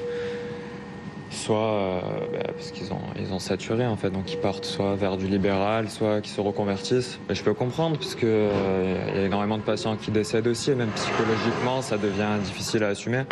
soit 1.32 1.56
euh, 1.56 2.00
bah, 2.32 2.38
parce 2.54 2.70
qu'ils 2.70 2.92
ont, 2.92 3.00
ils 3.18 3.32
ont 3.32 3.38
saturé 3.38 3.86
en 3.86 3.96
fait, 3.96 4.10
donc 4.10 4.32
ils 4.32 4.38
partent 4.38 4.64
soit 4.64 4.94
vers 4.94 5.16
du 5.16 5.26
libéral, 5.26 5.90
soit 5.90 6.20
qui 6.20 6.30
se 6.30 6.40
reconvertissent. 6.40 7.18
Mais 7.28 7.34
je 7.34 7.42
peux 7.42 7.54
comprendre 7.54 7.98
puisque 7.98 8.24
euh, 8.24 9.10
il 9.14 9.20
y 9.20 9.22
a 9.22 9.26
énormément 9.26 9.58
de 9.58 9.62
patients 9.62 9.96
qui 9.96 10.10
décèdent 10.10 10.46
aussi, 10.46 10.70
et 10.70 10.74
même 10.74 10.90
psychologiquement 10.90 11.82
ça 11.82 11.98
devient 11.98 12.38
difficile 12.42 12.84
à 12.84 12.88
assumer. 12.88 13.24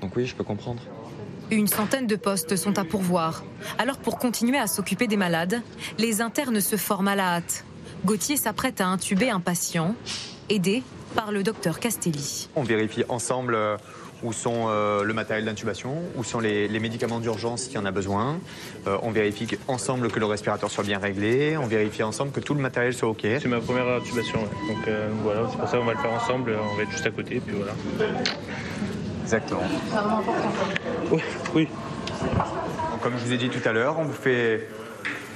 Donc 0.00 0.16
oui, 0.16 0.26
je 0.26 0.34
peux 0.34 0.44
comprendre. 0.44 0.82
Une 1.50 1.66
centaine 1.66 2.06
de 2.06 2.16
postes 2.16 2.56
sont 2.56 2.78
à 2.78 2.84
pourvoir. 2.84 3.42
Alors 3.78 3.98
pour 3.98 4.18
continuer 4.18 4.58
à 4.58 4.66
s'occuper 4.66 5.06
des 5.06 5.16
malades, 5.16 5.62
les 5.98 6.20
internes 6.20 6.60
se 6.60 6.76
forment 6.76 7.08
à 7.08 7.16
la 7.16 7.36
hâte. 7.36 7.64
Gauthier 8.04 8.36
s'apprête 8.36 8.80
à 8.80 8.86
intuber 8.86 9.30
un 9.30 9.40
patient, 9.40 9.94
aidé 10.50 10.82
par 11.14 11.32
le 11.32 11.42
docteur 11.42 11.80
Castelli. 11.80 12.48
On 12.54 12.62
vérifie 12.62 13.02
ensemble 13.08 13.54
euh, 13.54 13.76
où 14.22 14.32
sont 14.32 14.66
euh, 14.68 15.04
le 15.04 15.12
matériel 15.14 15.44
d'intubation, 15.44 15.94
où 16.16 16.24
sont 16.24 16.40
les, 16.40 16.68
les 16.68 16.80
médicaments 16.80 17.20
d'urgence 17.20 17.62
s'il 17.62 17.74
y 17.74 17.78
en 17.78 17.84
a 17.84 17.90
besoin? 17.90 18.38
Euh, 18.86 18.98
on 19.02 19.10
vérifie 19.10 19.46
ensemble 19.68 20.10
que 20.10 20.18
le 20.18 20.26
respirateur 20.26 20.70
soit 20.70 20.84
bien 20.84 20.98
réglé, 20.98 21.56
on 21.56 21.66
vérifie 21.66 22.02
ensemble 22.02 22.32
que 22.32 22.40
tout 22.40 22.54
le 22.54 22.60
matériel 22.60 22.94
soit 22.94 23.08
OK. 23.08 23.20
C'est 23.22 23.46
ma 23.46 23.60
première 23.60 23.88
intubation, 23.88 24.38
ouais. 24.40 24.74
donc 24.74 24.88
euh, 24.88 25.08
voilà, 25.22 25.40
c'est 25.50 25.58
pour 25.58 25.68
ça 25.68 25.78
qu'on 25.78 25.84
va 25.84 25.92
le 25.92 25.98
faire 25.98 26.12
ensemble, 26.12 26.56
on 26.60 26.76
va 26.76 26.82
être 26.82 26.90
juste 26.90 27.06
à 27.06 27.10
côté, 27.10 27.40
puis 27.44 27.56
voilà. 27.56 27.72
Exactement. 29.22 29.60
C'est 29.88 29.96
vraiment 29.96 30.18
important. 30.18 30.48
Oui, 31.12 31.22
oui. 31.54 31.68
Donc, 32.90 33.00
comme 33.02 33.12
je 33.18 33.24
vous 33.24 33.32
ai 33.32 33.36
dit 33.38 33.50
tout 33.50 33.66
à 33.68 33.72
l'heure, 33.72 33.98
on 33.98 34.04
vous 34.04 34.12
fait 34.12 34.68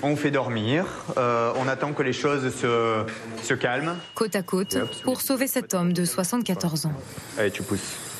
on 0.02 0.10
vous 0.10 0.16
fait 0.16 0.32
dormir, 0.32 0.84
euh, 1.16 1.52
on 1.56 1.68
attend 1.68 1.92
que 1.92 2.02
les 2.02 2.12
choses 2.12 2.52
se, 2.52 3.04
se 3.42 3.54
calment. 3.54 3.94
Côte 4.16 4.34
à 4.34 4.42
côte, 4.42 4.76
pour 5.04 5.20
sauver 5.20 5.46
cet 5.46 5.74
homme 5.74 5.92
de 5.92 6.04
74 6.04 6.86
ans. 6.86 6.92
Allez, 7.38 7.52
tu 7.52 7.62
pousses. 7.62 8.11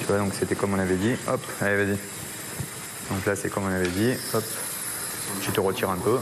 Tu 0.00 0.06
vois, 0.06 0.18
donc 0.18 0.32
c'était 0.38 0.54
comme 0.54 0.74
on 0.74 0.78
avait 0.78 0.96
dit. 0.96 1.14
Hop, 1.28 1.40
allez, 1.60 1.84
vas-y. 1.84 1.98
Donc 3.10 3.24
là, 3.26 3.36
c'est 3.36 3.48
comme 3.50 3.64
on 3.64 3.74
avait 3.74 3.88
dit. 3.88 4.12
Hop, 4.34 4.44
tu 5.40 5.50
te 5.50 5.60
retires 5.60 5.90
un 5.90 5.98
peu. 5.98 6.18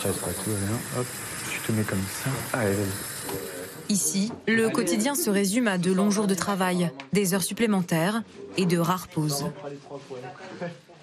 Tu 0.00 0.06
restes 0.06 0.20
pas 0.20 0.30
tout, 0.32 0.50
allez, 0.50 1.00
hop, 1.00 1.06
tu 1.50 1.60
te 1.60 1.72
mets 1.72 1.82
comme 1.84 2.02
ça. 2.22 2.30
Allez, 2.58 2.74
vas-y. 2.74 3.92
Ici, 3.92 4.32
le 4.48 4.68
quotidien 4.68 5.14
se 5.14 5.30
résume 5.30 5.68
à 5.68 5.78
de 5.78 5.92
longs 5.92 6.10
jours 6.10 6.26
de 6.26 6.34
travail, 6.34 6.90
des 7.12 7.34
heures 7.34 7.42
supplémentaires 7.42 8.22
et 8.56 8.66
de 8.66 8.78
rares 8.78 9.06
pauses. 9.06 9.46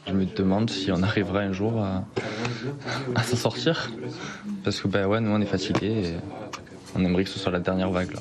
Je 0.05 0.11
me 0.11 0.25
demande 0.25 0.69
si 0.69 0.91
on 0.91 1.01
arrivera 1.01 1.39
un 1.39 1.53
jour 1.53 1.81
à, 1.81 2.03
à 3.15 3.23
s'en 3.23 3.37
sortir. 3.37 3.89
Parce 4.65 4.81
que 4.81 4.89
bah 4.89 5.07
ouais, 5.07 5.21
nous 5.21 5.31
on 5.31 5.39
est 5.39 5.45
fatigués 5.45 6.09
et 6.09 6.17
on 6.93 7.05
aimerait 7.05 7.23
que 7.23 7.29
ce 7.29 7.39
soit 7.39 7.53
la 7.53 7.61
dernière 7.61 7.89
vague. 7.89 8.11
Là. 8.11 8.19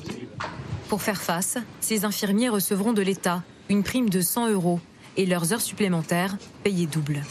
Pour 0.87 1.01
faire 1.01 1.21
face, 1.21 1.57
ces 1.81 2.05
infirmiers 2.05 2.47
recevront 2.47 2.93
de 2.93 3.01
l'État 3.01 3.43
une 3.69 3.83
prime 3.83 4.09
de 4.09 4.21
100 4.21 4.51
euros 4.51 4.79
et 5.17 5.25
leurs 5.25 5.53
heures 5.53 5.61
supplémentaires 5.61 6.37
payées 6.63 6.87
double. 6.87 7.21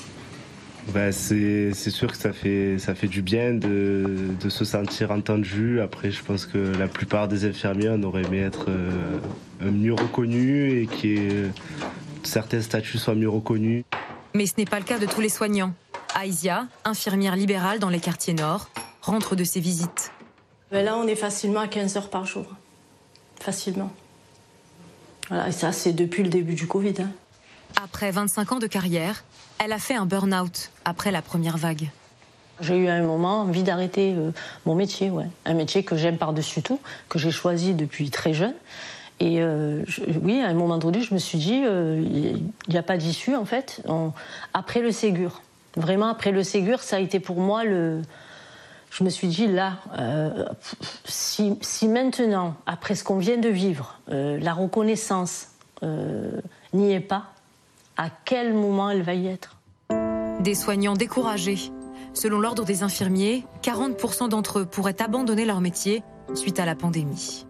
Bah, 0.89 1.13
c'est 1.13 1.73
sûr 1.75 2.11
que 2.11 2.17
ça 2.17 2.33
fait, 2.33 2.77
ça 2.79 2.95
fait 2.95 3.07
du 3.07 3.23
bien 3.23 3.55
de, 3.55 4.31
de, 4.41 4.49
se 4.49 4.65
sentir 4.65 5.13
entendu. 5.13 5.81
Après, 5.81 6.11
je 6.11 6.23
pense 6.25 6.45
que 6.45 6.59
la 6.59 6.89
plupart 6.89 7.29
des 7.29 7.45
infirmiers, 7.45 7.91
on 7.91 8.03
aurait 8.03 8.23
aimé 8.23 8.41
être 8.41 8.67
euh, 8.69 9.21
mieux 9.61 9.95
reconnus 9.95 10.83
et 10.83 10.87
que 10.87 11.49
certains 12.25 12.61
statuts 12.61 12.99
soient 12.99 13.15
mieux 13.15 13.29
reconnus. 13.29 13.85
Mais 14.35 14.47
ce 14.47 14.55
n'est 14.59 14.65
pas 14.65 14.81
le 14.81 14.85
cas 14.85 14.99
de 14.99 15.07
tous 15.07 15.21
les 15.21 15.29
soignants. 15.29 15.73
Aïsia, 16.15 16.67
infirmière 16.85 17.37
libérale 17.37 17.79
dans 17.79 17.89
les 17.89 18.01
quartiers 18.01 18.35
nord, 18.35 18.69
rentre 19.03 19.37
de 19.37 19.45
ses 19.45 19.61
visites. 19.61 20.11
Là, 20.73 20.97
on 20.97 21.07
est 21.07 21.17
facilement 21.17 21.61
à 21.61 21.69
15 21.69 21.97
heures 21.97 22.11
par 22.11 22.27
jour. 22.27 22.47
Facilement. 23.41 23.93
Voilà, 25.29 25.49
et 25.49 25.53
ça, 25.53 25.73
c'est 25.73 25.93
depuis 25.93 26.23
le 26.23 26.29
début 26.29 26.55
du 26.55 26.67
Covid. 26.67 26.95
Hein. 27.01 27.11
Après 27.83 28.11
25 28.11 28.53
ans 28.53 28.59
de 28.59 28.67
carrière, 28.67 29.25
elle 29.59 29.73
a 29.73 29.79
fait 29.79 29.95
un 29.95 30.07
burn-out 30.07 30.71
après 30.85 31.11
la 31.11 31.23
première 31.23 31.57
vague. 31.57 31.91
J'ai 32.61 32.77
eu 32.77 32.89
à 32.89 32.95
un 32.95 33.03
moment 33.03 33.41
envie 33.41 33.63
d'arrêter 33.63 34.15
euh, 34.17 34.31
mon 34.67 34.75
métier, 34.75 35.11
ouais. 35.11 35.27
un 35.47 35.55
métier 35.55 35.83
que 35.83 35.97
j'aime 35.97 36.19
par-dessus 36.19 36.63
tout, 36.63 36.81
que 37.09 37.19
j'ai 37.19 37.31
choisi 37.31 37.75
depuis 37.75 38.11
très 38.11 38.35
jeune. 38.35 38.55
Et 39.21 39.41
euh, 39.41 39.85
je, 39.87 40.03
oui, 40.23 40.41
à 40.41 40.49
un 40.49 40.55
moment 40.55 40.79
donné, 40.79 41.01
je 41.01 41.15
me 41.15 41.19
suis 41.19 41.39
dit, 41.39 41.55
il 41.55 41.67
euh, 41.67 42.35
n'y 42.69 42.77
a 42.77 42.83
pas 42.83 42.97
d'issue 42.97 43.35
en 43.35 43.45
fait. 43.45 43.83
On, 43.87 44.13
après 44.53 44.81
le 44.81 44.91
Ségur, 44.91 45.43
vraiment 45.77 46.09
après 46.09 46.33
le 46.33 46.43
Ségur, 46.43 46.81
ça 46.81 46.97
a 46.97 46.99
été 47.01 47.21
pour 47.21 47.41
moi 47.41 47.65
le. 47.65 48.03
Je 48.93 49.05
me 49.05 49.09
suis 49.09 49.29
dit 49.29 49.47
là, 49.47 49.79
euh, 49.99 50.45
si, 51.07 51.89
maintenant, 51.89 52.55
après 52.67 52.95
ce 52.95 53.05
qu'on 53.05 53.17
vient 53.17 53.39
de 53.39 53.49
vivre, 53.49 53.99
euh, 54.11 54.39
la 54.39 54.53
reconnaissance 54.53 55.49
n'y 56.75 56.93
est 56.93 57.01
pas, 57.01 57.25
à 57.97 58.09
quel 58.25 58.55
moment 58.55 58.91
elle 58.91 59.03
va 59.03 59.15
y 59.15 59.27
être? 59.27 59.57
Des 60.41 60.55
soignants 60.55 60.95
découragés. 60.95 61.59
Selon 62.15 62.39
l'ordre 62.39 62.65
des 62.65 62.83
infirmiers, 62.83 63.45
40% 63.63 64.29
d'entre 64.29 64.61
eux 64.61 64.67
pourraient 64.67 65.01
abandonner 65.03 65.45
leur 65.47 65.61
métier 65.61 66.03
suite 66.35 66.61
à 66.61 66.67
la 66.67 66.77
pandémie. 66.77 67.47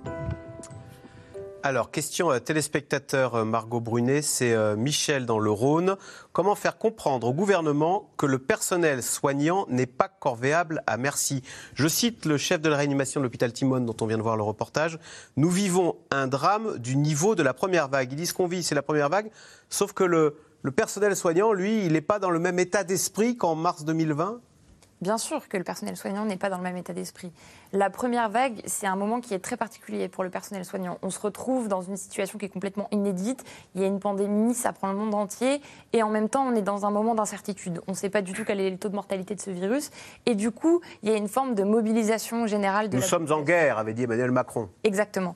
Alors, 1.65 1.93
question 1.93 2.37
téléspectateur 2.41 3.45
Margot 3.45 3.81
Brunet, 3.81 4.21
c'est 4.21 4.53
Michel 4.77 5.27
dans 5.27 5.39
le 5.39 5.53
Rhône. 5.53 5.97
Comment 6.33 6.57
faire 6.57 6.77
comprendre 6.77 7.29
au 7.29 7.33
gouvernement 7.33 8.11
que 8.17 8.27
le 8.27 8.41
personnel 8.41 9.01
soignant 9.01 9.67
n'est 9.69 9.87
pas 9.87 10.09
corvéable 10.09 10.83
à 10.89 10.97
merci? 10.97 11.45
Je 11.75 11.87
cite 11.87 12.27
le 12.27 12.37
chef 12.37 12.61
de 12.61 12.69
la 12.69 12.77
réanimation 12.77 13.21
de 13.21 13.27
l'hôpital 13.27 13.53
Timone, 13.53 13.87
dont 13.87 13.95
on 14.01 14.07
vient 14.07 14.19
de 14.19 14.23
voir 14.23 14.37
le 14.37 14.43
reportage. 14.43 14.99
Nous 15.37 15.51
vivons 15.51 15.95
un 16.11 16.27
drame 16.27 16.79
du 16.79 16.97
niveau 16.97 17.37
de 17.37 17.45
la 17.45 17.55
première 17.55 17.87
vague. 17.87 18.11
Ils 18.11 18.17
disent 18.17 18.33
qu'on 18.33 18.49
vit, 18.49 18.65
c'est 18.65 18.75
la 18.75 18.83
première 18.83 19.09
vague, 19.09 19.31
sauf 19.71 19.93
que 19.93 20.03
le 20.03 20.35
personnel 20.75 21.15
soignant, 21.15 21.53
lui, 21.53 21.87
il 21.87 21.93
n'est 21.93 22.01
pas 22.01 22.19
dans 22.19 22.31
le 22.31 22.41
même 22.41 22.59
état 22.59 22.83
d'esprit 22.83 23.37
qu'en 23.37 23.55
mars 23.55 23.85
2020 23.85 24.41
Bien 25.03 25.19
sûr 25.19 25.49
que 25.49 25.57
le 25.57 25.65
personnel 25.65 25.97
soignant 25.97 26.25
n'est 26.25 26.37
pas 26.37 26.49
dans 26.49 26.59
le 26.59 26.63
même 26.63 26.77
état 26.77 26.93
d'esprit. 26.93 27.33
La 27.73 27.91
première 27.91 28.29
vague, 28.29 28.63
c'est 28.67 28.87
un 28.87 28.95
moment 28.95 29.21
qui 29.21 29.35
est 29.35 29.41
très 29.41 29.57
particulier 29.57 30.07
pour 30.07 30.23
le 30.23 30.31
personnel 30.31 30.65
soignant. 30.65 30.99
On 31.03 31.11
se 31.11 31.19
retrouve 31.19 31.67
dans 31.67 31.83
une 31.83 31.97
situation 31.97 32.39
qui 32.39 32.45
est 32.45 32.49
complètement 32.49 32.87
inédite. 32.93 33.43
Il 33.75 33.81
y 33.81 33.85
a 33.85 33.89
une 33.89 33.99
pandémie, 33.99 34.55
ça 34.55 34.73
prend 34.73 34.93
le 34.93 34.97
monde 34.97 35.13
entier. 35.13 35.61
Et 35.93 36.05
en 36.05 36.09
même 36.09 36.29
temps, 36.29 36.47
on 36.47 36.55
est 36.55 36.63
dans 36.63 36.87
un 36.87 36.93
moment 36.93 37.17
d'incertitude. 37.17 37.81
On 37.89 37.93
ne 37.93 37.97
sait 37.97 38.11
pas 38.11 38.23
du 38.23 38.33
tout 38.33 38.45
quel 38.47 38.61
est 38.61 38.71
le 38.71 38.79
taux 38.79 38.91
de 38.91 38.95
mortalité 38.95 39.35
de 39.35 39.41
ce 39.41 39.51
virus. 39.51 39.91
Et 40.25 40.37
du 40.37 40.53
coup, 40.53 40.81
il 41.03 41.11
y 41.11 41.13
a 41.13 41.17
une 41.17 41.27
forme 41.27 41.57
de 41.57 41.65
mobilisation 41.65 42.47
générale 42.47 42.89
de 42.89 42.95
Nous 42.95 43.03
la 43.03 43.09
sommes 43.09 43.33
en 43.33 43.43
guerre, 43.43 43.79
avait 43.79 43.95
dit 43.95 44.05
Emmanuel 44.05 44.31
Macron. 44.31 44.69
Exactement. 44.85 45.35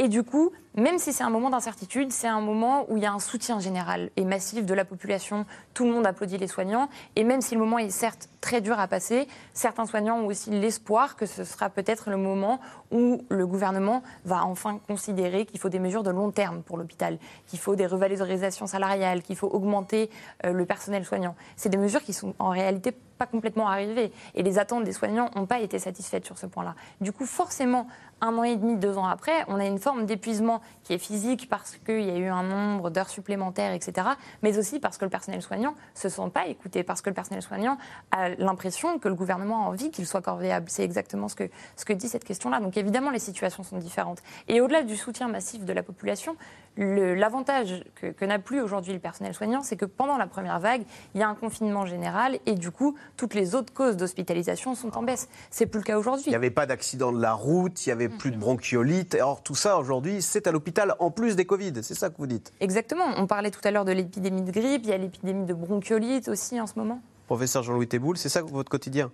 Et 0.00 0.06
du 0.06 0.22
coup, 0.22 0.52
même 0.74 0.98
si 0.98 1.12
c'est 1.12 1.24
un 1.24 1.30
moment 1.30 1.50
d'incertitude, 1.50 2.12
c'est 2.12 2.28
un 2.28 2.40
moment 2.40 2.86
où 2.88 2.96
il 2.96 3.02
y 3.02 3.06
a 3.06 3.12
un 3.12 3.18
soutien 3.18 3.58
général 3.58 4.10
et 4.16 4.24
massif 4.24 4.64
de 4.64 4.74
la 4.74 4.84
population. 4.84 5.46
Tout 5.74 5.84
le 5.84 5.92
monde 5.92 6.06
applaudit 6.06 6.38
les 6.38 6.46
soignants. 6.46 6.88
Et 7.16 7.24
même 7.24 7.40
si 7.40 7.54
le 7.54 7.60
moment 7.60 7.78
est 7.78 7.90
certes 7.90 8.28
très 8.40 8.60
dur 8.60 8.78
à 8.78 8.86
passer, 8.86 9.26
certains 9.54 9.86
soignants 9.86 10.18
ont 10.18 10.26
aussi 10.26 10.50
l'espoir 10.50 11.16
que 11.16 11.26
ce 11.26 11.44
sera 11.44 11.68
peut-être 11.70 12.10
le 12.10 12.16
moment 12.16 12.60
où 12.92 13.24
le 13.28 13.46
gouvernement 13.46 14.02
va 14.24 14.44
enfin 14.44 14.78
considérer 14.86 15.46
qu'il 15.46 15.58
faut 15.58 15.68
des 15.68 15.80
mesures 15.80 16.02
de 16.02 16.10
long 16.10 16.30
terme 16.30 16.62
pour 16.62 16.76
l'hôpital, 16.78 17.18
qu'il 17.46 17.58
faut 17.58 17.74
des 17.74 17.86
revalorisations 17.86 18.66
salariales, 18.66 19.22
qu'il 19.22 19.36
faut 19.36 19.48
augmenter 19.48 20.10
euh, 20.44 20.52
le 20.52 20.64
personnel 20.64 21.04
soignant. 21.04 21.34
C'est 21.56 21.68
des 21.68 21.76
mesures 21.76 22.02
qui 22.02 22.12
sont 22.12 22.34
en 22.38 22.50
réalité 22.50 22.94
pas 23.18 23.26
complètement 23.26 23.68
arrivées. 23.68 24.12
Et 24.34 24.42
les 24.42 24.58
attentes 24.58 24.84
des 24.84 24.92
soignants 24.92 25.30
n'ont 25.34 25.46
pas 25.46 25.60
été 25.60 25.78
satisfaites 25.78 26.24
sur 26.24 26.38
ce 26.38 26.46
point-là. 26.46 26.74
Du 27.00 27.12
coup, 27.12 27.26
forcément, 27.26 27.88
un 28.20 28.36
an 28.38 28.44
et 28.44 28.56
demi, 28.56 28.76
deux 28.76 28.96
ans 28.96 29.06
après, 29.06 29.44
on 29.48 29.58
a 29.60 29.66
une 29.66 29.78
forme 29.78 30.06
d'épuisement 30.06 30.57
qui 30.84 30.92
est 30.92 30.98
physique 30.98 31.48
parce 31.48 31.76
qu'il 31.76 32.02
y 32.02 32.10
a 32.10 32.16
eu 32.16 32.28
un 32.28 32.42
nombre 32.42 32.90
d'heures 32.90 33.08
supplémentaires, 33.08 33.72
etc. 33.72 34.08
Mais 34.42 34.58
aussi 34.58 34.80
parce 34.80 34.98
que 34.98 35.04
le 35.04 35.10
personnel 35.10 35.42
soignant 35.42 35.72
ne 35.72 36.00
se 36.00 36.08
sent 36.08 36.30
pas 36.32 36.46
écouté, 36.46 36.82
parce 36.82 37.02
que 37.02 37.10
le 37.10 37.14
personnel 37.14 37.42
soignant 37.42 37.78
a 38.10 38.30
l'impression 38.30 38.98
que 38.98 39.08
le 39.08 39.14
gouvernement 39.14 39.64
a 39.64 39.68
envie 39.68 39.90
qu'il 39.90 40.06
soit 40.06 40.22
corvéable. 40.22 40.66
C'est 40.68 40.84
exactement 40.84 41.28
ce 41.28 41.34
que, 41.34 41.50
ce 41.76 41.84
que 41.84 41.92
dit 41.92 42.08
cette 42.08 42.24
question-là. 42.24 42.60
Donc 42.60 42.76
évidemment, 42.76 43.10
les 43.10 43.18
situations 43.18 43.62
sont 43.62 43.78
différentes. 43.78 44.22
Et 44.48 44.60
au-delà 44.60 44.82
du 44.82 44.96
soutien 44.96 45.28
massif 45.28 45.64
de 45.64 45.72
la 45.72 45.82
population, 45.82 46.36
L'avantage 46.80 47.82
que, 47.96 48.06
que 48.06 48.24
n'a 48.24 48.38
plus 48.38 48.60
aujourd'hui 48.60 48.92
le 48.92 49.00
personnel 49.00 49.34
soignant, 49.34 49.62
c'est 49.62 49.76
que 49.76 49.84
pendant 49.84 50.16
la 50.16 50.28
première 50.28 50.60
vague, 50.60 50.82
il 51.14 51.20
y 51.20 51.24
a 51.24 51.28
un 51.28 51.34
confinement 51.34 51.86
général 51.86 52.38
et 52.46 52.54
du 52.54 52.70
coup, 52.70 52.94
toutes 53.16 53.34
les 53.34 53.56
autres 53.56 53.72
causes 53.72 53.96
d'hospitalisation 53.96 54.76
sont 54.76 54.96
en 54.96 55.02
baisse. 55.02 55.28
C'est 55.50 55.66
plus 55.66 55.80
le 55.80 55.84
cas 55.84 55.98
aujourd'hui. 55.98 56.26
Il 56.26 56.30
n'y 56.30 56.36
avait 56.36 56.50
pas 56.52 56.66
d'accident 56.66 57.10
de 57.10 57.20
la 57.20 57.32
route, 57.32 57.84
il 57.84 57.88
n'y 57.88 57.92
avait 57.92 58.08
plus 58.08 58.30
de 58.30 58.36
bronchiolite. 58.36 59.16
Alors 59.16 59.42
tout 59.42 59.56
ça, 59.56 59.76
aujourd'hui, 59.76 60.22
c'est 60.22 60.46
à 60.46 60.52
l'hôpital 60.52 60.94
en 61.00 61.10
plus 61.10 61.34
des 61.34 61.46
Covid. 61.46 61.72
C'est 61.82 61.94
ça 61.94 62.10
que 62.10 62.16
vous 62.16 62.28
dites 62.28 62.52
Exactement. 62.60 63.06
On 63.16 63.26
parlait 63.26 63.50
tout 63.50 63.60
à 63.64 63.72
l'heure 63.72 63.84
de 63.84 63.92
l'épidémie 63.92 64.42
de 64.42 64.52
grippe, 64.52 64.82
il 64.84 64.90
y 64.90 64.92
a 64.92 64.98
l'épidémie 64.98 65.46
de 65.46 65.54
bronchiolite 65.54 66.28
aussi 66.28 66.60
en 66.60 66.68
ce 66.68 66.74
moment. 66.78 67.02
Professeur 67.26 67.64
Jean-Louis 67.64 67.88
Théboul, 67.88 68.16
c'est 68.16 68.28
ça 68.28 68.42
votre 68.42 68.70
quotidien? 68.70 69.10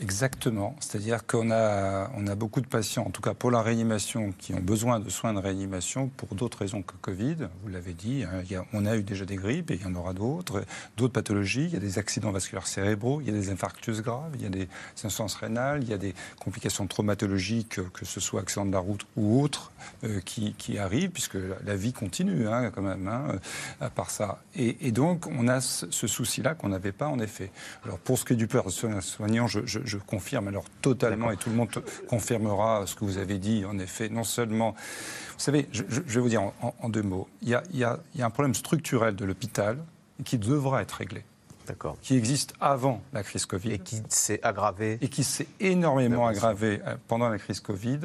Exactement. 0.00 0.76
C'est-à-dire 0.78 1.26
qu'on 1.26 1.50
a, 1.50 2.08
on 2.16 2.28
a 2.28 2.36
beaucoup 2.36 2.60
de 2.60 2.68
patients, 2.68 3.02
en 3.04 3.10
tout 3.10 3.20
cas 3.20 3.34
pour 3.34 3.50
la 3.50 3.62
réanimation, 3.62 4.32
qui 4.38 4.54
ont 4.54 4.60
besoin 4.60 5.00
de 5.00 5.10
soins 5.10 5.34
de 5.34 5.40
réanimation 5.40 6.08
pour 6.08 6.36
d'autres 6.36 6.58
raisons 6.58 6.82
que 6.82 6.94
Covid. 7.00 7.48
Vous 7.64 7.68
l'avez 7.68 7.94
dit, 7.94 8.22
hein, 8.22 8.64
on 8.72 8.86
a 8.86 8.96
eu 8.96 9.02
déjà 9.02 9.24
des 9.24 9.34
grippes 9.34 9.72
et 9.72 9.74
il 9.74 9.82
y 9.82 9.86
en 9.86 9.96
aura 9.96 10.12
d'autres, 10.12 10.62
d'autres 10.96 11.12
pathologies. 11.12 11.64
Il 11.64 11.72
y 11.72 11.76
a 11.76 11.80
des 11.80 11.98
accidents 11.98 12.30
vasculaires 12.30 12.68
cérébraux, 12.68 13.20
il 13.20 13.26
y 13.26 13.30
a 13.30 13.32
des 13.32 13.50
infarctus 13.50 14.00
graves, 14.00 14.30
il 14.34 14.42
y 14.42 14.46
a 14.46 14.50
des 14.50 14.68
insuffisance 14.94 15.34
rénales, 15.34 15.82
il 15.82 15.88
y 15.88 15.94
a 15.94 15.98
des 15.98 16.14
complications 16.38 16.86
traumatologiques, 16.86 17.80
que 17.92 18.04
ce 18.04 18.20
soit 18.20 18.42
accident 18.42 18.66
de 18.66 18.72
la 18.72 18.78
route 18.78 19.04
ou 19.16 19.42
autres, 19.42 19.72
euh, 20.04 20.20
qui, 20.24 20.54
qui 20.54 20.78
arrivent, 20.78 21.10
puisque 21.10 21.38
la, 21.66 21.74
vie 21.74 21.92
continue 21.92 22.46
hein, 22.46 22.70
quand 22.70 22.82
même, 22.82 23.08
hein, 23.08 23.24
euh, 23.30 23.38
à 23.80 23.90
part 23.90 24.10
ça. 24.10 24.42
Et, 24.54 24.92
donc, 24.92 25.26
on 25.26 25.48
a 25.48 25.60
ce, 25.60 26.06
souci-là 26.06 26.54
qu'on 26.54 26.68
n'avait 26.68 26.92
pas 26.92 27.08
en 27.08 27.18
effet. 27.18 27.50
Alors, 27.84 27.98
pour 27.98 28.18
ce 28.18 28.24
qui 28.24 28.34
est 28.34 28.36
du 28.36 28.46
personnel 28.46 29.02
soignant, 29.02 29.46
je, 29.46 29.60
je- 29.64 29.87
je 29.88 29.96
confirme 29.98 30.48
alors 30.48 30.64
totalement, 30.82 31.30
et 31.30 31.36
tout 31.36 31.50
le 31.50 31.56
monde 31.56 31.68
confirmera 32.08 32.86
ce 32.86 32.94
que 32.94 33.04
vous 33.04 33.18
avez 33.18 33.38
dit, 33.38 33.64
en 33.64 33.78
effet, 33.78 34.08
non 34.08 34.24
seulement... 34.24 34.72
Vous 34.72 35.44
savez, 35.44 35.68
je, 35.72 35.82
vais 35.82 36.20
vous 36.20 36.28
dire 36.28 36.42
en, 36.42 36.54
en- 36.62 36.74
en 36.80 36.88
deux 36.88 37.02
mots, 37.02 37.28
il 37.42 37.48
y, 37.48 37.54
a, 37.54 37.62
il 37.72 37.78
y 37.78 37.84
a- 37.84 38.00
il 38.14 38.20
y 38.20 38.22
a 38.22 38.26
un 38.26 38.30
problème 38.30 38.54
structurel 38.54 39.14
de 39.16 39.24
l'hôpital 39.24 39.78
qui 40.24 40.36
devra 40.38 40.82
être 40.82 40.92
réglé. 40.92 41.24
D'accord. 41.66 41.96
Qui 42.00 42.16
existe 42.16 42.54
avant 42.60 43.02
la 43.12 43.22
crise 43.22 43.44
Covid. 43.44 43.72
Et 43.72 43.78
qui 43.78 44.02
s'est 44.08 44.40
aggravé. 44.42 44.96
Et 45.02 45.08
qui 45.08 45.22
s'est 45.22 45.46
énormément 45.60 46.26
aggravé 46.26 46.80
euh, 46.86 46.96
pendant 47.08 47.28
la 47.28 47.38
crise 47.38 47.60
Covid. 47.60 48.00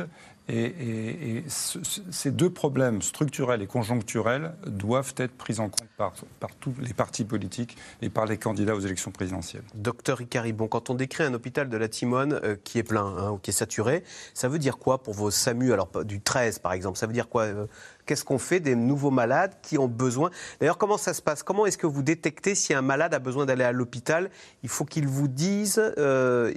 Et, 0.50 0.62
et- 0.66 1.38
et 1.38 1.44
ce- 1.48 1.82
ce- 1.84 2.02
ces 2.12 2.32
deux 2.32 2.50
problèmes 2.50 3.02
structurels 3.02 3.62
et 3.62 3.68
conjoncturels 3.68 4.54
doivent 4.68 5.14
être 5.18 5.32
pris 5.38 5.60
en 5.60 5.70
compte 5.70 5.88
par, 5.98 6.14
tous 6.60 6.74
les 6.82 6.94
partis 6.94 7.24
politiques 7.24 7.78
et 8.02 8.10
par 8.10 8.26
les 8.26 8.38
candidats 8.38 8.76
aux 8.76 8.80
élections 8.82 9.12
présidentielles. 9.12 9.64
Docteur 9.74 10.20
Icaribon, 10.22 10.68
quand 10.68 10.90
on 10.90 10.96
décrit 10.96 11.24
un 11.24 11.34
hôpital 11.34 11.70
de 11.70 11.78
la 11.78 11.88
Timone 11.88 12.40
euh, 12.44 12.58
qui 12.62 12.78
est 12.78 12.84
plein, 12.84 13.06
hein, 13.06 13.32
ou 13.32 13.38
qui 13.38 13.52
est 13.52 13.54
saturé, 13.54 14.04
ça 14.34 14.50
veut 14.50 14.60
dire 14.60 14.78
quoi 14.78 15.02
pour 15.02 15.14
vos 15.14 15.32
SAMU? 15.32 15.72
Alors, 15.72 15.90
du 16.04 16.20
13 16.20 16.60
par 16.60 16.74
exemple, 16.74 16.98
ça 16.98 17.08
veut 17.08 17.14
dire 17.14 17.30
quoi 17.30 17.44
euh, 17.44 17.66
Qu'est-ce 18.06 18.26
qu'on 18.26 18.38
fait 18.38 18.60
des 18.60 18.76
nouveaux 18.76 19.12
malades 19.12 19.54
qui 19.62 19.78
ont 19.78 19.88
besoin 19.88 20.30
D'ailleurs, 20.60 20.78
comment 20.78 20.98
ça 20.98 21.14
se 21.14 21.22
passe? 21.22 21.44
Comment 21.44 21.66
est-ce 21.66 21.78
que 21.78 21.88
vous 21.88 22.04
détectez 22.04 22.56
si 22.56 22.74
un 22.74 22.82
malade 22.82 23.14
a 23.14 23.20
besoin 23.20 23.46
d'aller 23.46 23.64
à 23.64 23.72
l'hôpital? 23.72 24.30
Il 24.64 24.70
faut 24.70 24.86
qu'il 24.86 25.08
vous 25.08 25.28
dise. 25.28 25.80
euh, 25.98 26.52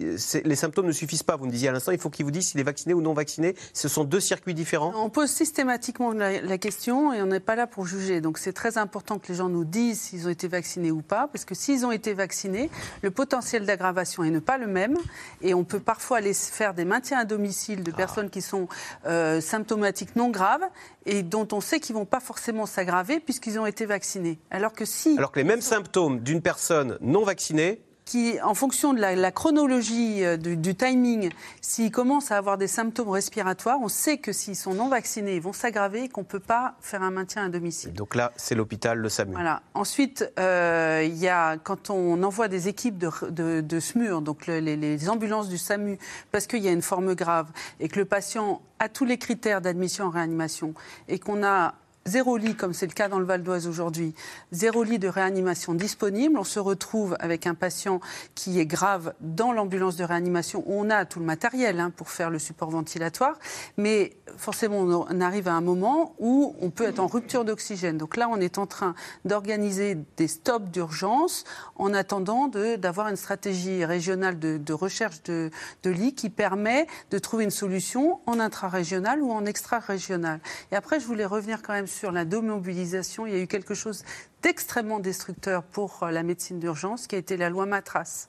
les 0.45 0.57
symptômes 0.57 0.87
ne 0.87 0.93
suffisent 0.93 1.23
pas. 1.23 1.37
Vous 1.37 1.47
me 1.47 1.51
disiez 1.51 1.69
à 1.69 1.73
l'instant, 1.73 1.93
il 1.93 1.99
faut 1.99 2.11
qu'il 2.11 2.25
vous 2.25 2.31
dise 2.31 2.49
s'il 2.49 2.61
est 2.61 2.65
vacciné 2.65 2.95
ou 2.95 3.01
non 3.01 3.15
vacciné. 3.15 3.55
Ce 3.73 3.89
sont 3.89 4.05
deux 4.05 4.21
circuits 4.21 4.55
différents. 4.55 4.93
On 4.97 5.11
pose 5.11 5.31
systématiquement 5.31 6.13
la, 6.13 6.41
la 6.41 6.59
question 6.59 7.13
et 7.13 7.23
on 7.23 7.27
n'est 7.27 7.41
pas 7.41 7.57
là 7.57 7.67
pour 7.67 7.87
juger. 7.87 8.21
Donc 8.21 8.39
c'est 8.39 8.53
très 8.53 8.79
important 8.79 9.19
que 9.19 9.29
les 9.29 9.35
gens 9.35 9.49
nous 9.49 9.65
disent 9.65 10.01
s'ils 10.01 10.27
ont 10.27 10.31
été 10.31 10.49
vaccinés 10.49 10.91
ou 10.91 11.03
pas, 11.03 11.29
parce 11.33 11.45
que 11.45 11.55
s'ils 11.55 11.87
ont 11.87 11.93
été 11.93 12.15
vaccinés, 12.15 12.71
le 13.03 13.11
potentiel 13.11 13.67
d'aggravation 13.67 14.25
est 14.25 14.31
ne 14.31 14.39
pas 14.41 14.59
le 14.59 14.67
même. 14.67 14.97
Et 15.43 15.55
on 15.55 15.65
peut 15.65 15.81
parfois 15.81 16.19
aller 16.19 16.35
faire 16.35 16.75
des 16.75 16.85
maintiens 16.85 17.19
à 17.19 17.25
domicile 17.25 17.83
de 17.83 17.91
personnes 17.91 18.31
qui 18.31 18.43
sont 18.43 18.69
euh, 19.07 19.41
symptomatiques 19.41 20.17
non 20.17 20.31
graves 20.31 20.65
et 21.05 21.23
dont 21.37 21.57
on 21.57 21.61
sait 21.61 21.81
qu'ils 21.81 21.95
ne 21.95 22.01
vont 22.01 22.07
pas 22.07 22.21
forcément 22.21 22.67
s'aggraver 22.67 23.21
puisqu'ils 23.21 23.59
ont 23.59 23.67
été 23.67 23.85
vaccinés. 23.85 24.39
Alors 24.51 24.73
que 24.73 24.85
si 24.85 25.17
Alors 25.19 25.33
que 25.33 25.39
les 25.39 25.45
mêmes 25.45 25.61
symptômes 25.61 26.21
d'une 26.21 26.41
personne 26.41 26.97
non 27.01 27.25
vaccinée. 27.25 27.83
Qui, 28.07 28.41
en 28.41 28.55
fonction 28.55 28.95
de 28.95 29.01
la, 29.01 29.15
la 29.17 29.33
chronologie 29.33 30.25
euh, 30.25 30.37
du, 30.39 30.57
du 30.57 30.75
timing, 30.77 31.29
s'ils 31.61 31.91
commencent 31.91 32.31
à 32.31 32.39
avoir 32.39 32.57
des 32.57 32.69
symptômes 32.69 33.11
respiratoires, 33.11 33.79
on 33.83 33.89
sait 33.89 34.17
que 34.19 34.33
s'ils 34.33 34.55
sont 34.57 34.73
non 34.75 34.89
vaccinés, 34.89 35.35
ils 35.35 35.43
vont 35.43 35.53
s'aggraver 35.53 36.05
et 36.05 36.09
qu'on 36.09 36.21
ne 36.21 36.27
peut 36.27 36.39
pas 36.41 36.77
faire 36.81 37.03
un 37.03 37.11
maintien 37.11 37.45
à 37.45 37.49
domicile. 37.49 37.93
Donc 37.93 38.15
là, 38.15 38.33
c'est 38.37 38.55
l'hôpital, 38.55 38.99
le 38.99 39.09
SAMU. 39.09 39.33
Voilà. 39.33 39.61
Ensuite, 39.75 40.33
euh, 40.39 41.03
il 41.05 41.17
y 41.17 41.29
a, 41.29 41.57
quand 41.59 41.91
on 41.91 42.23
envoie 42.23 42.47
des 42.49 42.69
équipes 42.69 42.97
de, 42.97 43.11
de, 43.29 43.61
de 43.61 43.81
SMUR, 43.81 44.23
donc 44.23 44.47
le- 44.47 44.61
les, 44.61 44.77
les 44.77 45.11
ambulances 45.11 45.49
du 45.49 45.59
SAMU, 45.59 45.99
parce 46.31 46.47
qu'il 46.47 46.63
y 46.63 46.69
a 46.69 46.73
une 46.73 46.83
forme 46.83 47.15
grave 47.17 47.49
et 47.81 47.89
que 47.89 47.99
le 47.99 48.05
patient 48.05 48.63
a 48.79 48.89
tous 48.89 49.05
les 49.05 49.19
critères 49.19 49.61
d'admission 49.61 50.05
en 50.05 50.11
réanimation 50.11 50.75
et 51.09 51.19
qu'on 51.19 51.43
a 51.43 51.75
zéro 52.07 52.37
lit, 52.37 52.55
comme 52.55 52.73
c'est 52.73 52.87
le 52.87 52.93
cas 52.93 53.09
dans 53.09 53.19
le 53.19 53.25
Val 53.25 53.43
d'Oise 53.43 53.67
aujourd'hui, 53.67 54.15
zéro 54.53 54.85
lit 54.85 54.99
de 54.99 55.09
réanimation 55.09 55.75
disponible, 55.75 56.39
on 56.39 56.45
se 56.45 56.61
retrouve 56.61 57.17
avec 57.21 57.47
un 57.47 57.55
patient 57.55 58.01
qui 58.35 58.61
est 58.61 58.67
grave 58.67 59.13
dans 59.21 59.53
l'ambulance 59.53 59.97
de 59.97 60.05
réanimation 60.05 60.63
où 60.67 60.81
on 60.81 60.89
a 60.89 61.05
tout 61.05 61.19
le 61.19 61.27
matériel 61.27 61.81
hein, 61.81 61.91
pour 61.95 62.11
faire 62.11 62.31
le 62.31 62.39
support 62.39 62.71
ventilatoire, 62.71 63.39
mais 63.77 64.17
forcément 64.37 64.79
on 64.79 65.21
arrive 65.21 65.49
à 65.49 65.55
un 65.55 65.61
moment 65.61 66.15
où 66.19 66.55
on 66.61 66.71
peut 66.71 66.85
être 66.85 67.01
en 67.01 67.07
rupture 67.07 67.45
d'oxygène. 67.45 67.99
Donc 67.99 68.17
là, 68.17 68.29
on 68.31 68.41
est 68.41 68.59
en 68.59 68.67
train 68.67 68.95
d'organiser 69.25 69.99
des 70.17 70.29
stops 70.29 70.71
d'urgence 70.71 71.45
en 71.77 71.93
attendant 71.93 72.49
d'avoir 72.49 73.09
une 73.09 73.17
stratégie 73.17 73.85
régionale 73.85 74.39
de, 74.39 74.59
de 74.59 74.73
recherche 74.73 75.23
de, 75.25 75.51
de 75.83 75.91
lits 75.91 76.15
qui 76.15 76.31
permet 76.31 76.87
de 77.11 77.19
trouver 77.19 77.45
une 77.45 77.51
solution 77.51 78.21
en 78.27 78.39
intra-régional 78.39 79.21
ou 79.23 79.33
en 79.33 79.45
extra-régional. 79.45 80.41
Et 80.71 80.77
après, 80.77 81.01
je 81.01 81.07
voulais 81.07 81.25
revenir 81.25 81.63
quand 81.63 81.73
même 81.73 81.87
sur 81.87 81.96
la 82.05 82.25
démobilisation. 82.25 83.27
Il 83.27 83.33
y 83.33 83.37
a 83.37 83.41
eu 83.41 83.47
quelque 83.47 83.75
chose 83.75 84.05
d'extrêmement 84.43 85.01
destructeur 85.01 85.63
pour 85.63 86.03
euh, 86.03 86.11
la 86.11 86.23
médecine 86.23 86.61
d'urgence, 86.61 87.07
qui 87.07 87.15
a 87.15 87.19
été 87.19 87.37
la 87.37 87.51
loi 87.51 87.67
Matras. 87.67 88.29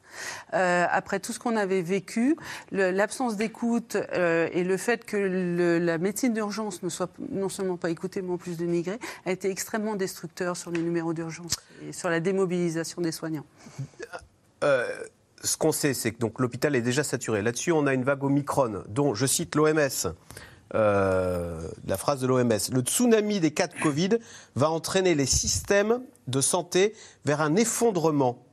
Euh, 0.54 0.86
après 0.90 1.20
tout 1.20 1.34
ce 1.34 1.40
qu'on 1.40 1.56
avait 1.56 1.82
vécu, 1.82 2.36
l'absence 2.72 3.38
d'écoute 3.38 3.96
euh, 4.14 4.50
et 4.52 4.64
le 4.64 4.78
fait 4.78 5.06
que 5.06 5.18
la 5.18 5.98
médecine 5.98 6.34
d'urgence 6.34 6.82
ne 6.84 6.90
soit 6.90 7.12
non 7.32 7.50
seulement 7.50 7.78
pas 7.78 7.90
écoutée, 7.90 8.22
mais 8.22 8.32
en 8.32 8.38
plus 8.38 8.58
dénigrée, 8.58 9.00
a 9.26 9.32
été 9.32 9.50
extrêmement 9.50 9.96
destructeur 9.96 10.58
sur 10.58 10.72
les 10.72 10.82
numéros 10.82 11.14
d'urgence 11.14 11.54
et 11.88 11.94
sur 11.94 12.10
la 12.10 12.20
démobilisation 12.20 13.02
des 13.02 13.12
soignants. 13.12 13.46
Ce 15.44 15.56
qu'on 15.56 15.72
sait, 15.72 15.94
c'est 15.94 16.12
que 16.12 16.26
l'hôpital 16.40 16.76
est 16.76 16.82
déjà 16.82 17.04
saturé. 17.04 17.44
Là-dessus, 17.44 17.72
on 17.72 17.86
a 17.86 17.94
une 17.94 18.04
vague 18.04 18.24
Omicron, 18.24 18.84
dont, 18.88 19.14
je 19.14 19.28
cite 19.28 19.56
l'OMS, 19.56 20.16
euh, 20.76 21.62
la 21.86 21.98
phrase 21.98 22.20
de 22.20 22.28
l'OMS, 22.28 22.52
le 22.74 22.82
tsunami 22.82 23.40
des 23.40 23.52
cas 23.52 23.68
de 23.68 23.74
Covid 23.82 24.10
va 24.56 24.70
entraîner 24.70 25.16
les 25.16 25.26
systèmes 25.26 26.02
de 26.28 26.42
santé 26.42 26.94
vers 27.26 27.42
un 27.42 27.56
effondrement. 27.56 28.44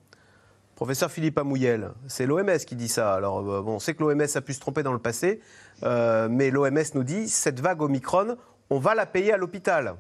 Professeur 0.76 1.10
Philippe 1.10 1.38
Amouyel, 1.38 1.90
c'est 2.08 2.26
l'OMS 2.26 2.58
qui 2.66 2.74
dit 2.76 2.88
ça. 2.88 3.14
Alors, 3.14 3.38
euh, 3.38 3.62
bon, 3.62 3.74
on 3.74 3.78
sait 3.78 3.94
que 3.94 4.02
l'OMS 4.02 4.26
a 4.34 4.40
pu 4.40 4.52
se 4.54 4.60
tromper 4.60 4.82
dans 4.82 4.92
le 4.92 4.98
passé, 4.98 5.40
euh, 5.82 6.28
mais 6.28 6.50
l'OMS 6.50 6.82
nous 6.94 7.04
dit 7.04 7.28
cette 7.28 7.60
vague 7.60 7.80
Omicron, 7.82 8.36
on 8.70 8.78
va 8.78 8.94
la 8.94 9.06
payer 9.06 9.32
à 9.32 9.36
l'hôpital. 9.36 9.94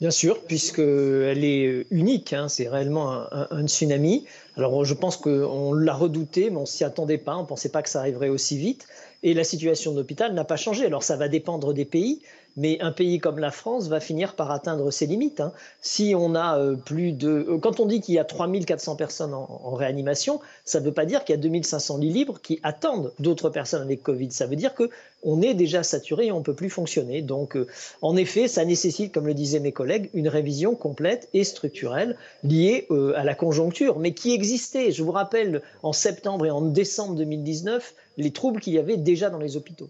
Bien 0.00 0.10
sûr, 0.10 0.40
puisqu'elle 0.46 1.44
est 1.44 1.86
unique, 1.90 2.32
hein, 2.32 2.48
c'est 2.48 2.68
réellement 2.68 3.12
un, 3.12 3.28
un- 3.32 3.48
un 3.50 3.66
tsunami. 3.66 4.26
Alors 4.56 4.82
je 4.84 4.94
pense 4.94 5.18
qu'on 5.18 5.74
l'a 5.74 5.92
redouté, 5.94 6.48
mais 6.48 6.56
on 6.56 6.64
s'y 6.66 6.84
attendait 6.84 7.18
pas, 7.18 7.36
on 7.36 7.42
ne 7.42 7.46
pensait 7.46 7.68
pas 7.68 7.82
que 7.82 7.88
ça 7.90 8.00
arriverait 8.00 8.30
aussi 8.30 8.56
vite. 8.56 8.86
Et 9.22 9.34
la 9.34 9.44
situation 9.44 9.92
de 9.92 9.98
l'hôpital 9.98 10.32
n'a 10.32 10.44
pas 10.44 10.56
changé. 10.56 10.86
Alors 10.86 11.02
ça 11.02 11.16
va 11.16 11.28
dépendre 11.28 11.74
des 11.74 11.84
pays, 11.84 12.22
mais 12.56 12.80
un 12.80 12.90
pays 12.90 13.18
comme 13.18 13.38
la 13.38 13.50
France 13.50 13.88
va 13.88 14.00
finir 14.00 14.34
par 14.34 14.50
atteindre 14.50 14.90
ses 14.90 15.06
limites. 15.06 15.40
hein. 15.40 15.52
Si 15.82 16.14
on 16.16 16.34
a 16.34 16.58
euh, 16.58 16.74
plus 16.74 17.12
de... 17.12 17.28
euh, 17.48 17.58
Quand 17.58 17.80
on 17.80 17.86
dit 17.86 18.00
qu'il 18.00 18.14
y 18.14 18.18
a 18.18 18.24
3400 18.24 18.96
personnes 18.96 19.34
en, 19.34 19.74
réanimation, 19.74 20.40
ça 20.64 20.80
ne 20.80 20.86
veut 20.86 20.92
pas 20.92 21.04
dire 21.04 21.24
qu'il 21.24 21.34
y 21.34 21.38
a 21.38 21.42
2500 21.42 21.98
lits 21.98 22.10
libres 22.10 22.40
qui 22.42 22.60
attendent 22.62 23.12
d'autres 23.18 23.50
personnes 23.50 23.82
avec 23.82 24.02
Covid. 24.02 24.30
Ça 24.32 24.46
veut 24.46 24.56
dire 24.56 24.74
que 24.74 24.90
on 25.22 25.42
est 25.42 25.52
déjà 25.52 25.82
saturé 25.82 26.26
et 26.26 26.32
on 26.32 26.38
ne 26.38 26.44
peut 26.44 26.54
plus 26.54 26.70
fonctionner. 26.70 27.20
Donc, 27.20 27.56
euh, 27.56 27.66
en 28.00 28.16
effet, 28.16 28.48
ça 28.48 28.64
nécessite, 28.64 29.12
comme 29.12 29.26
le 29.26 29.34
disaient 29.34 29.60
mes 29.60 29.72
collègues, 29.72 30.08
une 30.14 30.28
révision 30.28 30.74
complète 30.74 31.28
et 31.34 31.44
structurelle 31.44 32.16
liée 32.42 32.88
à 33.14 33.22
la 33.22 33.34
conjoncture, 33.34 33.98
mais 33.98 34.14
qui 34.14 34.32
existait. 34.32 34.92
Je 34.92 35.02
vous 35.02 35.12
rappelle, 35.12 35.60
en 35.82 35.92
septembre 35.92 36.46
et 36.46 36.50
en 36.50 36.62
décembre 36.62 37.16
2019, 37.16 37.94
les 38.20 38.32
troubles 38.32 38.60
qu'il 38.60 38.74
y 38.74 38.78
avait 38.78 38.96
déjà 38.96 39.30
dans 39.30 39.38
les 39.38 39.56
hôpitaux. 39.56 39.88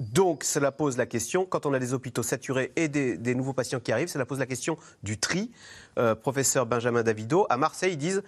Donc, 0.00 0.44
cela 0.44 0.72
pose 0.72 0.96
la 0.96 1.04
question, 1.04 1.44
quand 1.44 1.66
on 1.66 1.74
a 1.74 1.78
des 1.78 1.92
hôpitaux 1.92 2.22
saturés 2.22 2.72
et 2.74 2.88
des, 2.88 3.34
nouveaux 3.34 3.52
patients 3.52 3.80
qui 3.80 3.92
arrivent, 3.92 4.08
cela 4.08 4.24
pose 4.24 4.38
la 4.38 4.46
question 4.46 4.78
du 5.02 5.18
tri. 5.18 5.50
Euh, 5.98 6.14
professeur 6.14 6.64
Benjamin 6.64 7.02
Davido, 7.02 7.46
à 7.50 7.58
Marseille, 7.58 7.92
ils 7.92 7.98
disent 7.98 8.22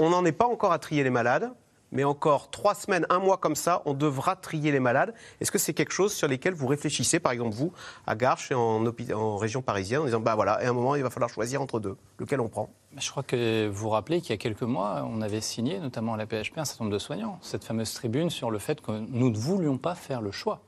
on 0.00 0.10
n'en 0.10 0.24
est 0.24 0.32
pas 0.32 0.46
encore 0.46 0.72
à 0.72 0.78
trier 0.78 1.04
les 1.04 1.10
malades, 1.10 1.52
mais 1.94 2.04
encore 2.04 2.50
trois 2.50 2.74
semaines, 2.74 3.06
un 3.08 3.20
mois 3.20 3.38
comme 3.38 3.54
ça, 3.54 3.80
on 3.86 3.94
devra 3.94 4.36
trier 4.36 4.72
les 4.72 4.80
malades. 4.80 5.14
Est-ce 5.40 5.50
que 5.50 5.58
c'est 5.58 5.72
quelque 5.72 5.92
chose 5.92 6.12
sur 6.12 6.28
lesquels 6.28 6.52
vous 6.52 6.66
réfléchissez, 6.66 7.20
par 7.20 7.32
exemple 7.32 7.54
vous, 7.54 7.72
à 8.06 8.16
Garches 8.16 8.50
et 8.50 8.54
en, 8.54 9.36
région 9.36 9.62
parisienne, 9.62 10.02
en 10.02 10.04
disant 10.04 10.20
bah 10.20 10.34
voilà, 10.34 10.54
à 10.54 10.68
un 10.68 10.72
moment, 10.72 10.96
il 10.96 11.02
va 11.02 11.10
falloir 11.10 11.30
choisir 11.30 11.62
entre 11.62 11.80
deux, 11.80 11.96
lequel 12.18 12.40
on 12.40 12.48
prend? 12.48 12.68
Je 12.96 13.10
crois 13.10 13.22
que 13.22 13.68
vous 13.68 13.84
vous 13.84 13.90
rappelez 13.90 14.20
qu'il 14.20 14.30
y 14.30 14.34
a 14.34 14.36
quelques 14.36 14.62
mois, 14.62 15.08
on 15.08 15.22
avait 15.22 15.40
signé, 15.40 15.78
notamment 15.78 16.14
à 16.14 16.16
la 16.16 16.26
PHP, 16.26 16.58
un 16.58 16.64
certain 16.64 16.84
nombre 16.84 16.94
de 16.94 16.98
soignants, 16.98 17.38
cette 17.42 17.64
fameuse 17.64 17.94
tribune 17.94 18.28
sur 18.28 18.50
le 18.50 18.58
fait 18.58 18.80
que 18.80 18.92
nous 18.92 19.30
ne 19.30 19.36
voulions 19.36 19.78
pas 19.78 19.94
faire 19.94 20.20
le 20.20 20.32
choix. 20.32 20.60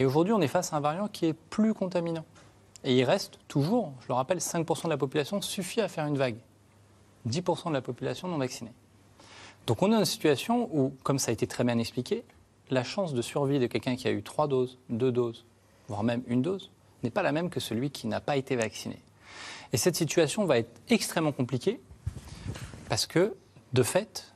Et 0.00 0.06
aujourd'hui, 0.06 0.32
on 0.32 0.40
est 0.40 0.48
face 0.48 0.72
à 0.72 0.76
un 0.76 0.80
variant 0.80 1.08
qui 1.08 1.26
est 1.26 1.32
plus 1.32 1.74
contaminant 1.74 2.24
Et 2.84 2.96
il 2.96 3.04
reste 3.04 3.38
toujours, 3.48 3.92
je 4.02 4.08
le 4.08 4.14
rappelle, 4.14 4.38
5% 4.38 4.84
de 4.84 4.90
la 4.90 4.96
population 4.96 5.40
suffit 5.40 5.80
à 5.80 5.88
faire 5.88 6.06
une 6.06 6.16
vague. 6.16 6.36
10% 7.28 7.68
de 7.68 7.74
la 7.74 7.80
population 7.82 8.28
non 8.28 8.38
vaccinée. 8.38 8.72
Donc 9.68 9.82
on 9.82 9.88
est 9.88 9.90
dans 9.90 9.98
une 9.98 10.06
situation 10.06 10.70
où, 10.72 10.94
comme 11.02 11.18
ça 11.18 11.30
a 11.30 11.34
été 11.34 11.46
très 11.46 11.62
bien 11.62 11.76
expliqué, 11.76 12.24
la 12.70 12.82
chance 12.82 13.12
de 13.12 13.20
survie 13.20 13.58
de 13.58 13.66
quelqu'un 13.66 13.96
qui 13.96 14.08
a 14.08 14.10
eu 14.10 14.22
trois 14.22 14.48
doses, 14.48 14.78
deux 14.88 15.12
doses, 15.12 15.44
voire 15.88 16.02
même 16.02 16.22
une 16.26 16.40
dose, 16.40 16.70
n'est 17.02 17.10
pas 17.10 17.22
la 17.22 17.32
même 17.32 17.50
que 17.50 17.60
celui 17.60 17.90
qui 17.90 18.06
n'a 18.06 18.22
pas 18.22 18.38
été 18.38 18.56
vacciné. 18.56 18.98
Et 19.74 19.76
cette 19.76 19.94
situation 19.94 20.46
va 20.46 20.58
être 20.58 20.80
extrêmement 20.88 21.32
compliquée 21.32 21.82
parce 22.88 23.04
que, 23.04 23.36
de 23.74 23.82
fait, 23.82 24.32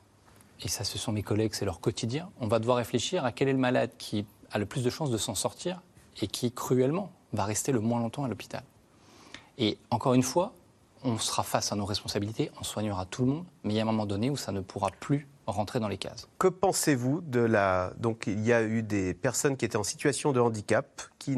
et 0.61 0.69
ça 0.69 0.85
ce 0.85 0.99
sont 0.99 1.13
mes 1.13 1.23
collègues, 1.23 1.55
c'est 1.55 1.65
leur 1.65 1.81
quotidien, 1.81 2.29
on 2.39 2.47
va 2.47 2.59
devoir 2.59 2.77
réfléchir 2.77 3.25
à 3.25 3.33
quel 3.33 3.49
est 3.49 3.53
le 3.53 3.59
malade 3.59 3.93
qui 3.97 4.27
a 4.51 4.59
le 4.59 4.67
plus 4.67 4.85
de 4.85 4.91
chances 4.91 5.11
de 5.11 5.17
s'en 5.17 5.35
sortir 5.35 5.81
et 6.21 6.27
qui, 6.27 6.53
cruellement, 6.53 7.11
va 7.33 7.47
rester 7.47 7.73
le 7.73 7.81
moins 7.81 8.01
longtemps 8.01 8.25
à 8.25 8.29
l'hôpital. 8.29 8.65
Et 9.57 9.79
encore 9.89 10.13
une 10.13 10.23
fois, 10.23 10.53
on 11.05 11.19
sera 11.19 11.43
face 11.43 11.73
à 11.73 11.77
nos 11.77 11.85
responsabilités, 11.85 12.51
on 12.61 12.65
soignera 12.65 13.07
tout 13.07 13.25
le 13.25 13.33
monde, 13.33 13.45
mais 13.65 13.75
il 13.75 13.77
y 13.77 13.81
a 13.81 13.83
un 13.83 13.87
moment 13.87 14.07
donné 14.07 14.31
où 14.31 14.37
ça 14.37 14.53
ne 14.53 14.61
pourra 14.61 14.91
plus 14.91 15.27
rentrer 15.47 15.81
dans 15.81 15.89
les 15.89 15.99
cases. 15.99 16.29
Que 16.39 16.49
pensez-vous 16.49 17.21
de 17.23 17.41
la... 17.41 17.93
Donc 17.99 18.25
il 18.27 18.45
y 18.45 18.53
a 18.53 18.63
eu 18.63 18.83
des 18.83 19.13
personnes 19.15 19.57
qui 19.57 19.65
étaient 19.65 19.77
en 19.77 19.83
situation 19.83 20.33
de 20.33 20.41
handicap 20.41 21.03
qui, 21.19 21.37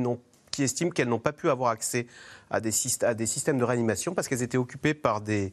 qui 0.50 0.62
estiment 0.62 0.90
qu'elles 0.90 1.08
n'ont 1.08 1.18
pas 1.18 1.32
pu 1.32 1.48
avoir 1.48 1.70
accès 1.70 2.06
à 2.50 2.60
des, 2.60 2.70
à 3.02 3.14
des 3.14 3.26
systèmes 3.26 3.58
de 3.58 3.64
réanimation 3.64 4.14
parce 4.14 4.28
qu'elles 4.28 4.42
étaient 4.42 4.58
occupées 4.58 4.94
par 4.94 5.20
des 5.20 5.52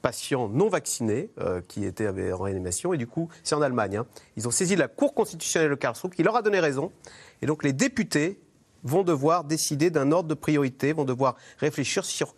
patients 0.00 0.48
non 0.48 0.68
vaccinés 0.68 1.30
euh, 1.38 1.60
qui 1.66 1.84
étaient 1.84 2.08
en 2.32 2.42
réanimation. 2.42 2.92
Et 2.92 2.98
du 2.98 3.06
coup, 3.06 3.28
c'est 3.42 3.54
en 3.54 3.62
Allemagne. 3.62 3.98
hein. 3.98 4.06
Ils 4.36 4.46
ont 4.48 4.50
saisi 4.50 4.76
la 4.76 4.88
Cour 4.88 5.14
constitutionnelle 5.14 5.70
de 5.70 5.74
Karlsruhe 5.74 6.12
qui 6.14 6.22
leur 6.22 6.36
a 6.36 6.42
donné 6.42 6.60
raison. 6.60 6.92
Et 7.40 7.46
donc 7.46 7.64
les 7.64 7.72
députés 7.72 8.40
vont 8.84 9.04
devoir 9.04 9.44
décider 9.44 9.90
d'un 9.90 10.10
ordre 10.10 10.28
de 10.28 10.34
priorité, 10.34 10.92
vont 10.92 11.04
devoir 11.04 11.36
réfléchir 11.58 12.04
sur 12.04 12.34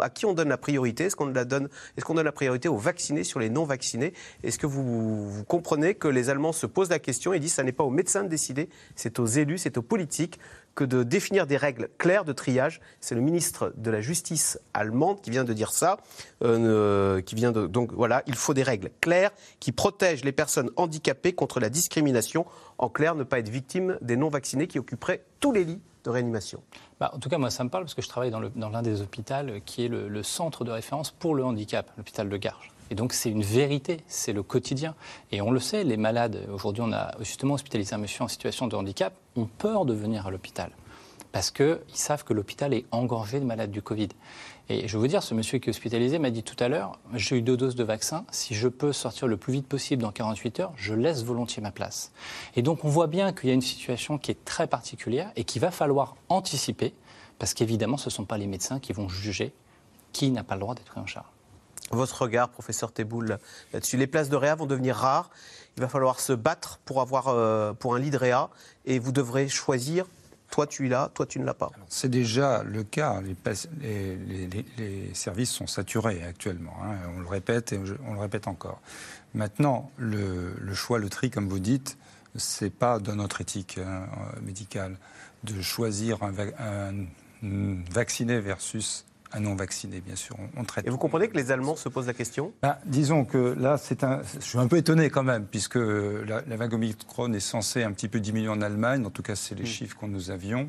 à 0.00 0.10
qui 0.10 0.26
on 0.26 0.32
donne 0.34 0.48
la 0.48 0.58
priorité. 0.58 1.04
Est-ce 1.04 1.16
qu'on 1.16 1.26
donne, 1.26 1.68
qu'on 2.04 2.14
donne 2.14 2.24
la 2.24 2.32
priorité 2.32 2.68
aux 2.68 2.76
vaccinés 2.76 3.24
sur 3.24 3.40
les 3.40 3.50
non 3.50 3.64
vaccinés 3.64 4.12
Est-ce 4.42 4.58
que 4.58 4.66
vous, 4.66 5.44
comprenez 5.48 5.94
que 5.94 6.08
les 6.08 6.30
Allemands 6.30 6.52
se 6.52 6.66
posent 6.66 6.90
la 6.90 6.98
question 6.98 7.32
et 7.32 7.40
disent 7.40 7.54
ça 7.54 7.62
n'est 7.62 7.72
pas 7.72 7.84
aux 7.84 7.90
médecins 7.90 8.24
de 8.24 8.28
décider, 8.28 8.68
c'est 8.96 9.18
aux 9.18 9.26
élus, 9.26 9.58
c'est 9.58 9.78
aux 9.78 9.82
politiques 9.82 10.38
que 10.74 10.84
de 10.84 11.02
définir 11.02 11.46
des 11.46 11.56
règles 11.56 11.88
claires 11.98 12.24
de 12.24 12.32
triage. 12.32 12.80
C'est 13.00 13.14
le 13.14 13.20
ministre 13.20 13.72
de 13.76 13.90
la 13.90 14.00
Justice 14.00 14.58
allemande 14.74 15.20
qui 15.20 15.30
vient 15.30 15.44
de 15.44 15.52
dire 15.52 15.72
ça. 15.72 15.98
euh, 16.42 17.20
donc 17.68 17.92
voilà, 17.92 18.22
il 18.26 18.34
faut 18.34 18.54
des 18.54 18.62
règles 18.62 18.90
claires 19.00 19.30
qui 19.60 19.72
protègent 19.72 20.24
les 20.24 20.32
personnes 20.32 20.70
handicapées 20.76 21.32
contre 21.32 21.60
la 21.60 21.68
discrimination. 21.68 22.46
En 22.78 22.88
clair, 22.88 23.14
ne 23.14 23.24
pas 23.24 23.38
être 23.38 23.48
victime 23.48 23.98
des 24.00 24.16
non 24.16 24.28
vaccinés 24.28 24.66
qui 24.66 24.78
occuperaient 24.78 25.24
tous 25.40 25.52
les 25.52 25.64
lits 25.64 25.80
de 26.04 26.10
réanimation. 26.10 26.62
Bah, 26.98 27.12
en 27.14 27.18
tout 27.18 27.28
cas, 27.28 27.38
moi, 27.38 27.50
ça 27.50 27.62
me 27.62 27.68
parle 27.68 27.84
parce 27.84 27.94
que 27.94 28.02
je 28.02 28.08
travaille 28.08 28.30
dans 28.30 28.70
l'un 28.70 28.82
des 28.82 29.02
hôpitaux 29.02 29.34
qui 29.64 29.84
est 29.84 29.88
le, 29.88 30.08
le 30.08 30.22
centre 30.22 30.64
de 30.64 30.70
référence 30.72 31.12
pour 31.12 31.34
le 31.34 31.44
handicap, 31.44 31.90
l'hôpital 31.96 32.28
de 32.28 32.36
Garges. 32.36 32.71
Et 32.90 32.94
donc, 32.94 33.12
c'est 33.12 33.30
une 33.30 33.42
vérité, 33.42 33.98
c'est 34.06 34.32
le 34.32 34.42
quotidien. 34.42 34.94
Et 35.30 35.40
on 35.40 35.50
le 35.50 35.60
sait, 35.60 35.84
les 35.84 35.96
malades, 35.96 36.46
aujourd'hui, 36.52 36.82
on 36.86 36.92
a 36.92 37.12
justement 37.20 37.54
hospitalisé 37.54 37.94
un 37.94 37.98
monsieur 37.98 38.24
en 38.24 38.28
situation 38.28 38.66
de 38.66 38.76
handicap, 38.76 39.14
ont 39.36 39.46
peur 39.46 39.84
de 39.84 39.94
venir 39.94 40.26
à 40.26 40.30
l'hôpital. 40.30 40.70
Parce 41.32 41.50
qu'ils 41.50 41.78
savent 41.94 42.24
que 42.24 42.34
l'hôpital 42.34 42.74
est 42.74 42.84
engorgé 42.90 43.40
de 43.40 43.46
malades 43.46 43.70
du 43.70 43.80
Covid. 43.80 44.08
Et 44.68 44.86
je 44.86 44.92
veux 44.96 45.00
vous 45.00 45.08
dire, 45.08 45.22
ce 45.22 45.34
monsieur 45.34 45.58
qui 45.58 45.68
est 45.68 45.70
hospitalisé 45.70 46.18
m'a 46.18 46.30
dit 46.30 46.42
tout 46.42 46.62
à 46.62 46.68
l'heure 46.68 46.98
j'ai 47.14 47.36
eu 47.36 47.42
deux 47.42 47.56
doses 47.56 47.74
de 47.74 47.84
vaccin. 47.84 48.24
Si 48.30 48.54
je 48.54 48.68
peux 48.68 48.92
sortir 48.92 49.26
le 49.26 49.38
plus 49.38 49.52
vite 49.54 49.66
possible 49.66 50.02
dans 50.02 50.12
48 50.12 50.60
heures, 50.60 50.72
je 50.76 50.94
laisse 50.94 51.24
volontiers 51.24 51.62
ma 51.62 51.70
place. 51.70 52.12
Et 52.54 52.62
donc, 52.62 52.84
on 52.84 52.88
voit 52.88 53.06
bien 53.06 53.32
qu'il 53.32 53.48
y 53.48 53.52
a 53.52 53.54
une 53.54 53.62
situation 53.62 54.18
qui 54.18 54.30
est 54.30 54.44
très 54.44 54.66
particulière 54.66 55.32
et 55.36 55.44
qu'il 55.44 55.62
va 55.62 55.70
falloir 55.70 56.16
anticiper, 56.28 56.92
parce 57.38 57.54
qu'évidemment, 57.54 57.96
ce 57.96 58.06
ne 58.06 58.12
sont 58.12 58.24
pas 58.24 58.36
les 58.36 58.46
médecins 58.46 58.78
qui 58.78 58.92
vont 58.92 59.08
juger 59.08 59.52
qui 60.12 60.30
n'a 60.30 60.44
pas 60.44 60.54
le 60.54 60.60
droit 60.60 60.74
d'être 60.74 60.86
pris 60.86 61.00
en 61.00 61.06
charge. 61.06 61.26
Votre 61.92 62.22
regard, 62.22 62.48
professeur 62.48 62.90
Teboul, 62.90 63.38
là-dessus. 63.72 63.98
Les 63.98 64.06
places 64.06 64.30
de 64.30 64.36
réa 64.36 64.54
vont 64.54 64.66
devenir 64.66 64.96
rares. 64.96 65.30
Il 65.76 65.82
va 65.82 65.88
falloir 65.88 66.20
se 66.20 66.32
battre 66.32 66.80
pour, 66.86 67.02
avoir, 67.02 67.28
euh, 67.28 67.74
pour 67.74 67.94
un 67.94 67.98
lit 67.98 68.10
de 68.10 68.16
réa 68.16 68.48
et 68.86 68.98
vous 68.98 69.12
devrez 69.12 69.48
choisir. 69.48 70.06
Toi, 70.50 70.66
tu 70.66 70.88
l'as, 70.88 71.10
toi, 71.14 71.26
tu 71.26 71.38
ne 71.38 71.44
l'as 71.44 71.54
pas. 71.54 71.70
C'est 71.88 72.10
déjà 72.10 72.62
le 72.62 72.82
cas. 72.82 73.20
Les, 73.22 75.10
services 75.14 75.50
sont 75.50 75.66
saturés 75.66 76.22
actuellement. 76.22 76.74
hein. 76.82 76.96
On 77.16 77.20
le 77.20 77.28
répète 77.28 77.72
et 77.72 77.80
on 78.06 78.14
le 78.14 78.20
répète 78.20 78.48
encore. 78.48 78.80
Maintenant, 79.34 79.90
le, 79.96 80.54
choix, 80.74 80.98
le 80.98 81.08
tri, 81.08 81.30
comme 81.30 81.48
vous 81.48 81.58
dites, 81.58 81.96
c'est 82.36 82.70
pas 82.72 82.98
dans 82.98 83.16
notre 83.16 83.40
éthique 83.42 83.78
hein, 83.78 84.06
euh, 84.36 84.40
médicale 84.40 84.96
de 85.44 85.60
choisir 85.60 86.18
un 86.22 86.32
vacciné 87.42 88.40
versus 88.40 89.04
un 89.32 89.40
non 89.40 89.54
vacciné, 89.54 90.00
bien 90.00 90.16
sûr. 90.16 90.36
On, 90.38 90.60
on 90.60 90.64
traite. 90.64 90.86
Et 90.86 90.90
vous 90.90 90.98
comprenez 90.98 91.28
que 91.28 91.36
les 91.36 91.50
Allemands 91.50 91.76
se 91.76 91.88
posent 91.88 92.06
la 92.06 92.14
question? 92.14 92.52
Ben, 92.62 92.76
disons 92.84 93.24
que 93.24 93.56
là, 93.58 93.78
c'est 93.78 94.04
un. 94.04 94.22
Je 94.40 94.44
suis 94.44 94.58
un 94.58 94.68
peu 94.68 94.76
étonné 94.76 95.10
quand 95.10 95.22
même, 95.22 95.46
puisque 95.46 95.76
la, 95.76 96.42
la 96.46 96.56
vague 96.56 96.74
Omicron 96.74 97.32
est 97.32 97.40
censée 97.40 97.82
un 97.82 97.92
petit 97.92 98.08
peu 98.08 98.20
diminuer 98.20 98.48
en 98.48 98.60
Allemagne. 98.60 99.04
En 99.06 99.10
tout 99.10 99.22
cas, 99.22 99.34
c'est 99.36 99.54
les 99.54 99.66
chiffres 99.66 99.96
que 99.98 100.06
nous 100.06 100.30
avions. 100.30 100.68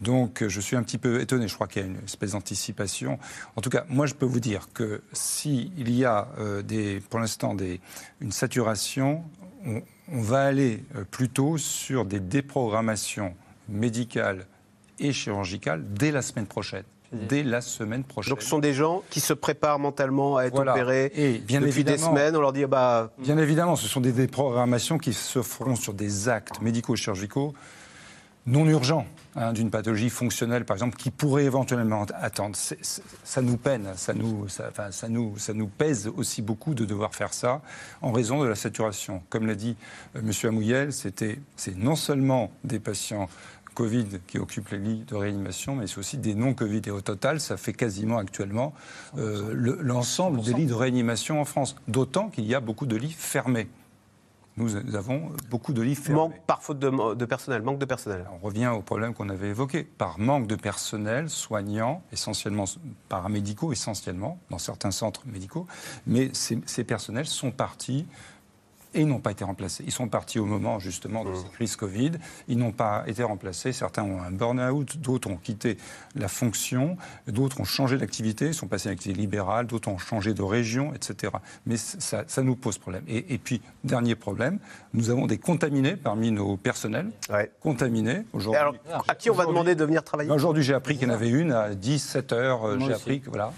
Donc, 0.00 0.44
je 0.46 0.60
suis 0.60 0.76
un 0.76 0.82
petit 0.82 0.98
peu 0.98 1.20
étonné. 1.20 1.48
Je 1.48 1.54
crois 1.54 1.66
qu'il 1.66 1.82
y 1.82 1.84
a 1.84 1.88
une 1.88 2.04
espèce 2.04 2.32
d'anticipation. 2.32 3.18
En 3.56 3.60
tout 3.60 3.70
cas, 3.70 3.84
moi, 3.88 4.06
je 4.06 4.14
peux 4.14 4.26
vous 4.26 4.40
dire 4.40 4.68
que 4.74 5.02
s'il 5.12 5.90
y 5.90 6.04
a 6.04 6.28
euh, 6.38 6.62
des, 6.62 7.00
pour 7.10 7.20
l'instant 7.20 7.54
des, 7.54 7.80
une 8.20 8.32
saturation, 8.32 9.24
on, 9.64 9.82
on 10.08 10.20
va 10.20 10.44
aller 10.44 10.84
euh, 10.96 11.04
plutôt 11.04 11.58
sur 11.58 12.04
des 12.04 12.20
déprogrammations 12.20 13.34
médicales 13.68 14.46
et 14.98 15.12
chirurgicales 15.12 15.84
dès 15.94 16.10
la 16.10 16.22
semaine 16.22 16.46
prochaine. 16.46 16.84
Dès 17.12 17.42
la 17.42 17.60
semaine 17.60 18.04
prochaine. 18.04 18.30
Donc, 18.30 18.42
ce 18.42 18.48
sont 18.48 18.58
des 18.58 18.72
gens 18.72 19.02
qui 19.10 19.20
se 19.20 19.32
préparent 19.34 19.78
mentalement 19.78 20.38
à 20.38 20.44
être 20.44 20.54
Voilà. 20.54 20.72
opérés 20.72 21.12
Et 21.14 21.38
bien 21.38 21.60
depuis 21.60 21.84
des 21.84 21.92
évidemment- 21.92 22.10
semaines. 22.16 22.36
On 22.36 22.40
leur 22.40 22.52
dit, 22.52 22.64
ah 22.64 22.68
bah, 22.68 23.10
Bien 23.18 23.36
évidemment, 23.38 23.76
ce 23.76 23.86
sont 23.86 24.00
des 24.00 24.12
déprogrammations 24.12 24.96
qui 24.98 25.12
se 25.12 25.42
feront 25.42 25.76
sur 25.76 25.92
des 25.94 26.28
actes 26.28 26.60
médico-chirurgicaux 26.62 27.52
non 28.44 28.66
urgents, 28.66 29.06
hein, 29.36 29.52
d'une 29.52 29.70
pathologie 29.70 30.10
fonctionnelle, 30.10 30.64
par 30.64 30.74
exemple, 30.74 30.96
qui 30.96 31.12
pourrait 31.12 31.44
éventuellement 31.44 32.04
attendre. 32.20 32.56
Ça 32.56 33.40
nous 33.40 33.56
peine, 33.56 33.86
ça 33.94 34.14
nous, 34.14 34.48
ça, 34.48 34.64
enfin, 34.68 34.90
ça, 34.90 35.08
nous, 35.08 35.38
ça 35.38 35.52
nous 35.54 35.68
pèse 35.68 36.10
aussi 36.16 36.42
beaucoup 36.42 36.74
de 36.74 36.84
devoir 36.84 37.14
faire 37.14 37.32
ça 37.32 37.60
en 38.00 38.10
raison 38.10 38.42
de 38.42 38.48
la 38.48 38.56
saturation. 38.56 39.22
Comme 39.30 39.46
l'a 39.46 39.54
dit 39.54 39.76
euh, 40.16 40.20
M. 40.22 40.32
Amouyel, 40.48 40.92
c'était, 40.92 41.38
c'est 41.54 41.76
non 41.76 41.94
seulement 41.94 42.50
des 42.64 42.80
patients 42.80 43.28
Covid 43.74 44.06
qui 44.26 44.38
occupent 44.38 44.68
les 44.70 44.78
lits 44.78 45.04
de 45.06 45.14
réanimation, 45.14 45.74
mais 45.76 45.86
c'est 45.86 45.98
aussi 45.98 46.18
des 46.18 46.34
non-Covid. 46.34 46.82
Et 46.86 46.90
au 46.90 47.00
total, 47.00 47.40
ça 47.40 47.56
fait 47.56 47.72
quasiment 47.72 48.18
actuellement 48.18 48.74
euh, 49.18 49.52
le- 49.52 49.78
l'ensemble 49.80 50.40
des 50.42 50.52
lits 50.54 50.66
de 50.66 50.74
réanimation 50.74 51.40
en 51.40 51.44
France. 51.44 51.76
D'autant 51.88 52.28
qu'il 52.28 52.44
y 52.44 52.54
a 52.54 52.60
beaucoup 52.60 52.86
de 52.86 52.96
lits 52.96 53.12
fermés. 53.16 53.68
Nous 54.58 54.76
avons 54.94 55.30
beaucoup 55.48 55.72
de 55.72 55.80
lits 55.80 55.94
fermés. 55.94 56.20
manque 56.20 56.40
par 56.46 56.62
faute 56.62 56.78
de, 56.78 57.14
de 57.14 57.24
personnel, 57.24 57.62
manque 57.62 57.78
de 57.78 57.86
personnel. 57.86 58.26
On 58.34 58.44
revient 58.44 58.66
au 58.66 58.82
problème 58.82 59.14
qu'on 59.14 59.30
avait 59.30 59.48
évoqué. 59.48 59.82
Par 59.82 60.18
manque 60.18 60.46
de 60.46 60.56
personnel 60.56 61.30
soignant, 61.30 62.02
essentiellement 62.12 62.66
paramédicaux, 63.08 63.72
essentiellement, 63.72 64.38
dans 64.50 64.58
certains 64.58 64.90
centres 64.90 65.22
médicaux, 65.26 65.66
mais 66.06 66.28
ces, 66.34 66.60
ces 66.66 66.84
personnels 66.84 67.26
sont 67.26 67.50
partis 67.50 68.04
et 68.94 69.04
n'ont 69.04 69.20
pas 69.20 69.30
été 69.32 69.44
remplacés. 69.44 69.84
Ils 69.86 69.92
sont 69.92 70.08
partis 70.08 70.38
au 70.38 70.44
moment 70.46 70.78
justement 70.78 71.24
de 71.24 71.34
cette 71.34 71.50
crise 71.52 71.76
Covid. 71.76 72.12
Ils 72.48 72.58
n'ont 72.58 72.72
pas 72.72 73.04
été 73.06 73.22
remplacés. 73.22 73.72
Certains 73.72 74.02
ont 74.04 74.20
un 74.22 74.30
burn-out, 74.30 74.98
d'autres 74.98 75.28
ont 75.30 75.36
quitté 75.36 75.76
la 76.14 76.28
fonction, 76.28 76.96
d'autres 77.26 77.60
ont 77.60 77.64
changé 77.64 77.96
d'activité, 77.98 78.46
ils 78.48 78.54
sont 78.54 78.66
passés 78.68 78.88
à 78.88 78.92
l'activité 78.92 79.20
libérale, 79.20 79.66
d'autres 79.66 79.88
ont 79.88 79.98
changé 79.98 80.34
de 80.34 80.42
région, 80.42 80.92
etc. 80.94 81.32
Mais 81.66 81.76
ça, 81.76 82.24
ça 82.26 82.42
nous 82.42 82.56
pose 82.56 82.78
problème. 82.78 83.04
Et, 83.08 83.34
et 83.34 83.38
puis, 83.38 83.60
dernier 83.84 84.14
problème, 84.14 84.58
nous 84.94 85.10
avons 85.10 85.26
des 85.26 85.38
contaminés 85.38 85.96
parmi 85.96 86.30
nos 86.30 86.56
personnels. 86.56 87.10
Contaminés 87.60 88.22
aujourd'hui. 88.32 88.60
alors, 88.60 88.74
à 89.08 89.14
qui 89.14 89.30
on 89.30 89.34
va 89.34 89.46
demander 89.46 89.74
de 89.74 89.84
venir 89.84 90.02
travailler? 90.02 90.30
Aujourd'hui, 90.30 90.62
j'ai 90.62 90.74
appris 90.74 90.96
qu'il 90.96 91.08
y 91.08 91.10
en 91.10 91.14
avait 91.14 91.28
une 91.30 91.52
à 91.52 91.74
17 91.74 92.32
heures. 92.32 92.64
euh, 92.66 92.78
J'ai 92.78 92.92
appris 92.92 93.20
que 93.20 93.30
voilà. 93.30 93.52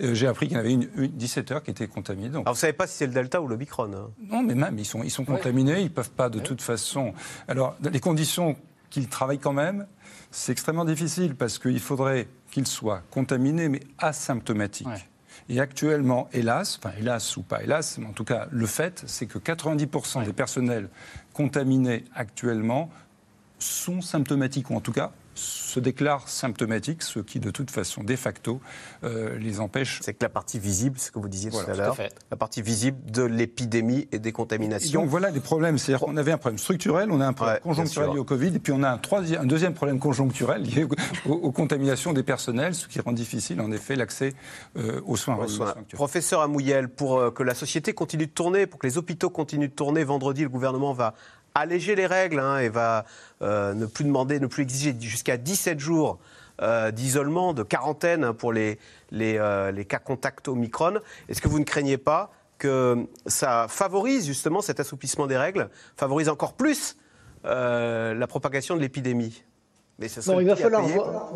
Euh, 0.00 0.14
J'ai 0.14 0.26
appris 0.26 0.46
qu'il 0.48 0.56
y 0.56 0.58
en 0.58 0.60
avait 0.60 0.72
une, 0.72 0.88
une 0.96 1.08
17 1.10 1.50
heures 1.52 1.62
qui 1.62 1.70
était 1.70 1.86
contaminée. 1.86 2.28
Donc, 2.28 2.42
Alors, 2.46 2.54
vous 2.54 2.60
savez 2.60 2.72
pas 2.72 2.86
si 2.86 2.96
c'est 2.96 3.06
le 3.06 3.12
Delta 3.12 3.40
ou 3.40 3.46
le 3.48 3.56
Micron. 3.56 3.90
hein? 3.92 4.10
non, 4.30 4.42
mais 4.42 4.54
même, 4.64 4.78
ils 4.78 4.84
sont, 4.84 5.02
ils 5.02 5.10
sont 5.10 5.24
contaminés, 5.24 5.80
ils 5.80 5.84
ne 5.84 5.88
peuvent 5.88 6.10
pas 6.10 6.28
de 6.28 6.38
toute 6.38 6.62
façon. 6.62 7.14
Alors, 7.48 7.76
les 7.82 8.00
conditions 8.00 8.56
qu'ils 8.90 9.08
travaillent 9.08 9.38
quand 9.38 9.52
même, 9.52 9.86
c'est 10.30 10.52
extrêmement 10.52 10.84
difficile 10.84 11.34
parce 11.34 11.58
qu'il 11.58 11.80
faudrait 11.80 12.28
qu'ils 12.50 12.66
soient 12.66 13.02
contaminés, 13.10 13.68
mais 13.68 13.80
asymptomatiques. 13.98 15.08
Et 15.48 15.60
actuellement, 15.60 16.28
hélas, 16.32 16.78
enfin 16.78 16.94
hélas 16.98 17.36
ou 17.36 17.42
pas 17.42 17.62
hélas, 17.62 17.98
mais 17.98 18.06
en 18.06 18.12
tout 18.12 18.24
cas, 18.24 18.46
le 18.50 18.66
fait, 18.66 19.02
c'est 19.06 19.26
que 19.26 19.38
90% 19.38 20.24
des 20.24 20.32
personnels 20.32 20.88
contaminés 21.32 22.04
actuellement 22.14 22.90
sont 23.58 24.00
symptomatiques, 24.00 24.70
ou 24.70 24.76
en 24.76 24.80
tout 24.80 24.92
cas 24.92 25.12
se 25.34 25.80
déclarent 25.80 26.28
symptomatiques, 26.28 27.02
ce 27.02 27.20
qui 27.20 27.40
de 27.40 27.50
toute 27.50 27.70
façon, 27.70 28.02
de 28.02 28.16
facto, 28.16 28.60
euh, 29.04 29.38
les 29.38 29.60
empêche. 29.60 30.00
C'est 30.02 30.14
que 30.14 30.22
la 30.22 30.28
partie 30.28 30.58
visible, 30.58 30.98
ce 30.98 31.10
que 31.10 31.18
vous 31.18 31.28
disiez 31.28 31.50
tout 31.50 31.58
à 31.58 31.74
l'heure, 31.74 31.96
la 32.30 32.36
partie 32.36 32.62
visible 32.62 32.98
de 33.10 33.22
l'épidémie 33.22 34.08
et 34.12 34.18
des 34.18 34.28
Et 34.28 34.32
contaminations. 34.32 35.00
donc 35.00 35.10
voilà 35.10 35.30
des 35.30 35.40
problèmes. 35.40 35.78
C'est-à-dire 35.78 36.06
qu'on 36.06 36.16
avait 36.16 36.32
un 36.32 36.38
problème 36.38 36.58
structurel, 36.58 37.10
on 37.10 37.20
a 37.20 37.26
un 37.26 37.32
problème 37.32 37.56
Ouais, 37.56 37.60
conjoncturel 37.60 38.10
lié 38.10 38.18
au 38.18 38.24
Covid, 38.24 38.54
et 38.54 38.58
puis 38.58 38.72
on 38.72 38.82
a 38.82 38.90
un, 38.90 38.98
troisième, 38.98 39.42
un 39.42 39.46
deuxième 39.46 39.74
problème 39.74 39.98
conjoncturel 39.98 40.62
lié 40.62 40.86
aux, 41.26 41.32
aux 41.32 41.52
contaminations 41.52 42.12
des 42.12 42.22
personnels, 42.22 42.74
ce 42.74 42.86
qui 42.88 43.00
rend 43.00 43.12
difficile 43.12 43.60
en 43.60 43.72
effet 43.72 43.96
l'accès 43.96 44.32
euh, 44.76 45.00
aux 45.06 45.16
soins. 45.16 45.36
Aux 45.36 45.48
soins. 45.48 45.74
Professeur 45.92 46.40
Amouyel, 46.40 46.88
pour 46.88 47.18
euh, 47.18 47.30
que 47.30 47.42
la 47.42 47.54
société 47.54 47.92
continue 47.92 48.26
de 48.26 48.32
tourner, 48.32 48.66
pour 48.66 48.78
que 48.78 48.86
les 48.86 48.98
hôpitaux 48.98 49.30
continuent 49.30 49.68
de 49.68 49.74
tourner, 49.74 50.04
vendredi, 50.04 50.42
le 50.42 50.48
gouvernement 50.48 50.92
va 50.92 51.14
alléger 51.54 51.94
les 51.94 52.06
règles 52.06 52.40
hein, 52.40 52.58
et 52.58 52.68
va 52.68 53.04
euh, 53.42 53.74
ne 53.74 53.86
plus 53.86 54.04
demander, 54.04 54.40
ne 54.40 54.46
plus 54.46 54.62
exiger 54.62 54.94
jusqu'à 55.00 55.36
17 55.36 55.78
jours 55.78 56.18
euh, 56.60 56.90
d'isolement, 56.90 57.54
de 57.54 57.62
quarantaine 57.62 58.24
hein, 58.24 58.34
pour 58.34 58.52
les, 58.52 58.78
les, 59.10 59.38
euh, 59.38 59.70
les 59.70 59.84
cas 59.84 59.98
contacts 59.98 60.48
Omicron. 60.48 61.00
Est-ce 61.28 61.40
que 61.40 61.48
vous 61.48 61.58
ne 61.58 61.64
craignez 61.64 61.98
pas 61.98 62.30
que 62.58 63.06
ça 63.26 63.66
favorise 63.68 64.26
justement 64.26 64.60
cet 64.60 64.78
assouplissement 64.78 65.26
des 65.26 65.36
règles, 65.36 65.68
favorise 65.96 66.28
encore 66.28 66.54
plus 66.54 66.96
la 67.44 68.26
propagation 68.28 68.76
de 68.76 68.80
l'épidémie? 68.80 69.42
Mais 69.98 70.06
ça 70.08 70.20
Non, 70.32 70.40
il 70.40 70.46
va 70.46 70.56
falloir 70.56 70.82
voir. 70.82 71.32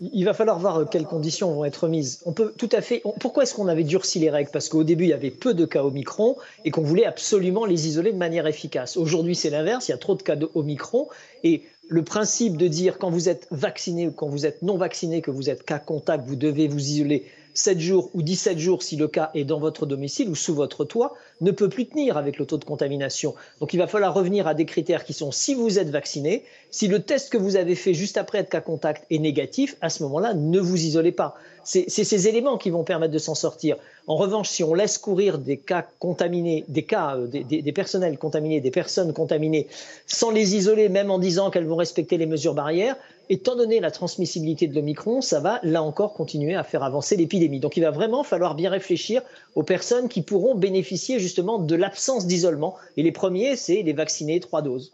Il 0.00 0.24
va 0.24 0.32
falloir 0.32 0.58
voir 0.58 0.76
euh, 0.78 0.84
quelles 0.84 1.06
conditions 1.06 1.52
vont 1.52 1.64
être 1.64 1.88
mises. 1.88 2.22
On 2.24 2.32
peut 2.32 2.52
tout 2.56 2.68
à 2.72 2.80
fait. 2.80 3.02
pourquoi 3.20 3.42
est-ce 3.42 3.54
qu'on 3.54 3.68
avait 3.68 3.84
durci 3.84 4.18
les 4.18 4.30
règles? 4.30 4.50
Parce 4.50 4.68
qu'au 4.68 4.84
début, 4.84 5.04
il 5.04 5.10
y 5.10 5.12
avait 5.12 5.30
peu 5.30 5.54
de 5.54 5.64
cas 5.64 5.82
Omicron 5.82 6.36
et 6.64 6.70
qu'on 6.70 6.82
voulait 6.82 7.04
absolument 7.04 7.64
les 7.64 7.88
isoler 7.88 8.12
de 8.12 8.18
manière 8.18 8.46
efficace. 8.46 8.96
Aujourd'hui, 8.96 9.34
c'est 9.34 9.50
l'inverse. 9.50 9.88
Il 9.88 9.90
y 9.90 9.94
a 9.94 9.98
trop 9.98 10.14
de 10.14 10.22
cas 10.22 10.36
de 10.36 10.48
Omicron 10.54 11.08
et 11.42 11.62
le 11.88 12.04
principe 12.04 12.56
de 12.56 12.68
dire 12.68 12.98
quand 12.98 13.10
vous 13.10 13.28
êtes 13.28 13.48
vacciné 13.50 14.08
ou 14.08 14.12
quand 14.12 14.28
vous 14.28 14.46
êtes 14.46 14.62
non 14.62 14.76
vacciné, 14.76 15.22
que 15.22 15.30
vous 15.30 15.50
êtes 15.50 15.64
cas 15.64 15.78
contact, 15.78 16.24
vous 16.26 16.36
devez 16.36 16.68
vous 16.68 16.78
isoler 16.78 17.26
7 17.54 17.80
jours 17.80 18.10
ou 18.14 18.22
17 18.22 18.58
jours 18.58 18.82
si 18.82 18.96
le 18.96 19.08
cas 19.08 19.30
est 19.34 19.44
dans 19.44 19.58
votre 19.58 19.86
domicile 19.86 20.28
ou 20.28 20.36
sous 20.36 20.54
votre 20.54 20.84
toit, 20.84 21.14
ne 21.40 21.50
peut 21.50 21.68
plus 21.68 21.86
tenir 21.86 22.16
avec 22.16 22.38
le 22.38 22.46
taux 22.46 22.58
de 22.58 22.64
contamination. 22.64 23.34
Donc 23.60 23.72
il 23.72 23.78
va 23.78 23.86
falloir 23.86 24.14
revenir 24.14 24.46
à 24.46 24.54
des 24.54 24.64
critères 24.64 25.04
qui 25.04 25.12
sont 25.12 25.30
si 25.30 25.54
vous 25.54 25.78
êtes 25.78 25.90
vacciné, 25.90 26.44
si 26.70 26.88
le 26.88 27.02
test 27.02 27.30
que 27.30 27.38
vous 27.38 27.56
avez 27.56 27.74
fait 27.74 27.94
juste 27.94 28.16
après 28.16 28.38
être 28.38 28.50
cas 28.50 28.60
contact 28.60 29.04
est 29.10 29.18
négatif, 29.18 29.76
à 29.80 29.90
ce 29.90 30.02
moment-là, 30.04 30.34
ne 30.34 30.60
vous 30.60 30.84
isolez 30.84 31.12
pas. 31.12 31.34
C'est 31.64 31.90
ces 31.90 32.28
éléments 32.28 32.56
qui 32.56 32.70
vont 32.70 32.82
permettre 32.82 33.12
de 33.12 33.18
s'en 33.18 33.34
sortir. 33.34 33.76
En 34.06 34.16
revanche, 34.16 34.48
si 34.48 34.64
on 34.64 34.72
laisse 34.72 34.96
courir 34.96 35.38
des 35.38 35.58
cas 35.58 35.84
contaminés, 35.98 36.64
des 36.68 36.82
cas, 36.82 37.16
euh, 37.18 37.26
des, 37.26 37.72
personnels 37.72 38.16
contaminés, 38.16 38.60
des 38.60 38.70
personnes 38.70 39.12
contaminées, 39.12 39.66
sans 40.06 40.30
les 40.30 40.56
isoler, 40.56 40.88
même 40.88 41.10
en 41.10 41.18
disant 41.18 41.50
qu'elles 41.50 41.66
vont 41.66 41.76
respecter 41.76 42.16
les 42.16 42.24
mesures 42.24 42.54
barrières, 42.54 42.96
étant 43.28 43.54
donné 43.54 43.80
la 43.80 43.90
transmissibilité 43.90 44.66
de 44.66 44.74
l'Omicron, 44.74 45.20
ça 45.20 45.40
va 45.40 45.60
là 45.62 45.82
encore 45.82 46.14
continuer 46.14 46.54
à 46.54 46.64
faire 46.64 46.82
avancer 46.82 47.16
l'épidémie. 47.16 47.60
Donc 47.60 47.76
il 47.76 47.82
va 47.82 47.90
vraiment 47.90 48.24
falloir 48.24 48.54
bien 48.54 48.70
réfléchir 48.70 49.20
aux 49.54 49.62
personnes 49.62 50.08
qui 50.08 50.22
pourront 50.22 50.54
bénéficier 50.54 51.18
de 51.36 51.74
l'absence 51.74 52.26
d'isolement. 52.26 52.76
Et 52.96 53.02
les 53.02 53.12
premiers, 53.12 53.56
c'est 53.56 53.82
les 53.82 53.92
vaccinés 53.92 54.40
trois 54.40 54.62
doses. 54.62 54.92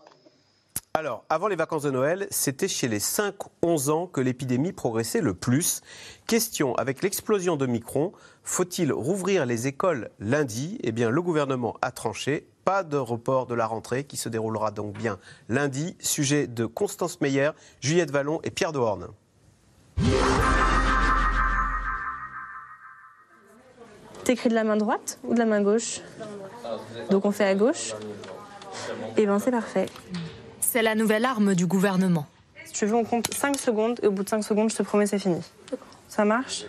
Alors, 0.97 1.25
avant 1.29 1.49
les 1.49 1.57
vacances 1.57 1.83
de 1.83 1.91
Noël, 1.91 2.29
c'était 2.31 2.69
chez 2.69 2.87
les 2.87 3.01
5-11 3.01 3.91
ans 3.91 4.07
que 4.07 4.21
l'épidémie 4.21 4.73
progressait 4.73 5.21
le 5.21 5.35
plus. 5.35 5.81
Question, 6.29 6.77
avec 6.77 7.03
l'explosion 7.03 7.57
de 7.57 7.67
Micron, 7.67 8.13
faut-il 8.45 8.93
rouvrir 8.93 9.45
les 9.45 9.67
écoles 9.67 10.11
lundi? 10.21 10.79
Eh 10.85 10.93
bien, 10.93 11.11
le 11.11 11.21
gouvernement 11.21 11.77
a 11.83 11.91
tranché. 11.91 12.47
Pas 12.65 12.85
de 12.85 12.97
report 12.97 13.47
de 13.47 13.55
la 13.55 13.67
rentrée 13.67 14.05
qui 14.05 14.17
se 14.17 14.29
déroulera 14.29 14.71
donc 14.71 14.97
bien 14.97 15.19
lundi. 15.49 15.97
Sujet 15.99 16.47
de 16.47 16.65
Constance 16.65 17.21
Meyer, 17.21 17.51
Juliette 17.81 18.13
Vallon 18.13 18.41
et 18.45 18.51
Pierre 18.51 18.71
Dehorne. 18.73 19.09
T'écris 24.25 24.49
de 24.49 24.55
la 24.55 24.65
main 24.65 24.77
droite 24.77 25.19
ou 25.25 25.35
de 25.35 25.39
la 25.39 25.45
main 25.45 25.61
gauche 25.61 26.01
Donc 27.11 27.25
on 27.25 27.31
fait 27.31 27.45
à 27.45 27.55
gauche. 27.55 27.95
Et 29.17 29.27
ben 29.27 29.39
c'est 29.39 29.51
parfait. 29.51 29.87
C'est 30.61 30.83
la 30.83 30.95
nouvelle 30.95 31.25
arme 31.25 31.55
du 31.55 31.67
gouvernement. 31.67 32.27
Si 32.65 32.73
tu 32.73 32.87
veux, 32.87 32.97
on 32.97 33.05
compte 33.05 33.33
5 33.33 33.59
secondes 33.59 34.01
et 34.03 34.07
au 34.07 34.11
bout 34.11 34.25
de 34.25 34.29
5 34.29 34.43
secondes, 34.43 34.71
je 34.71 34.77
te 34.77 34.83
promets, 34.83 35.07
c'est 35.07 35.19
fini. 35.19 35.41
Ça 36.09 36.25
marche? 36.25 36.65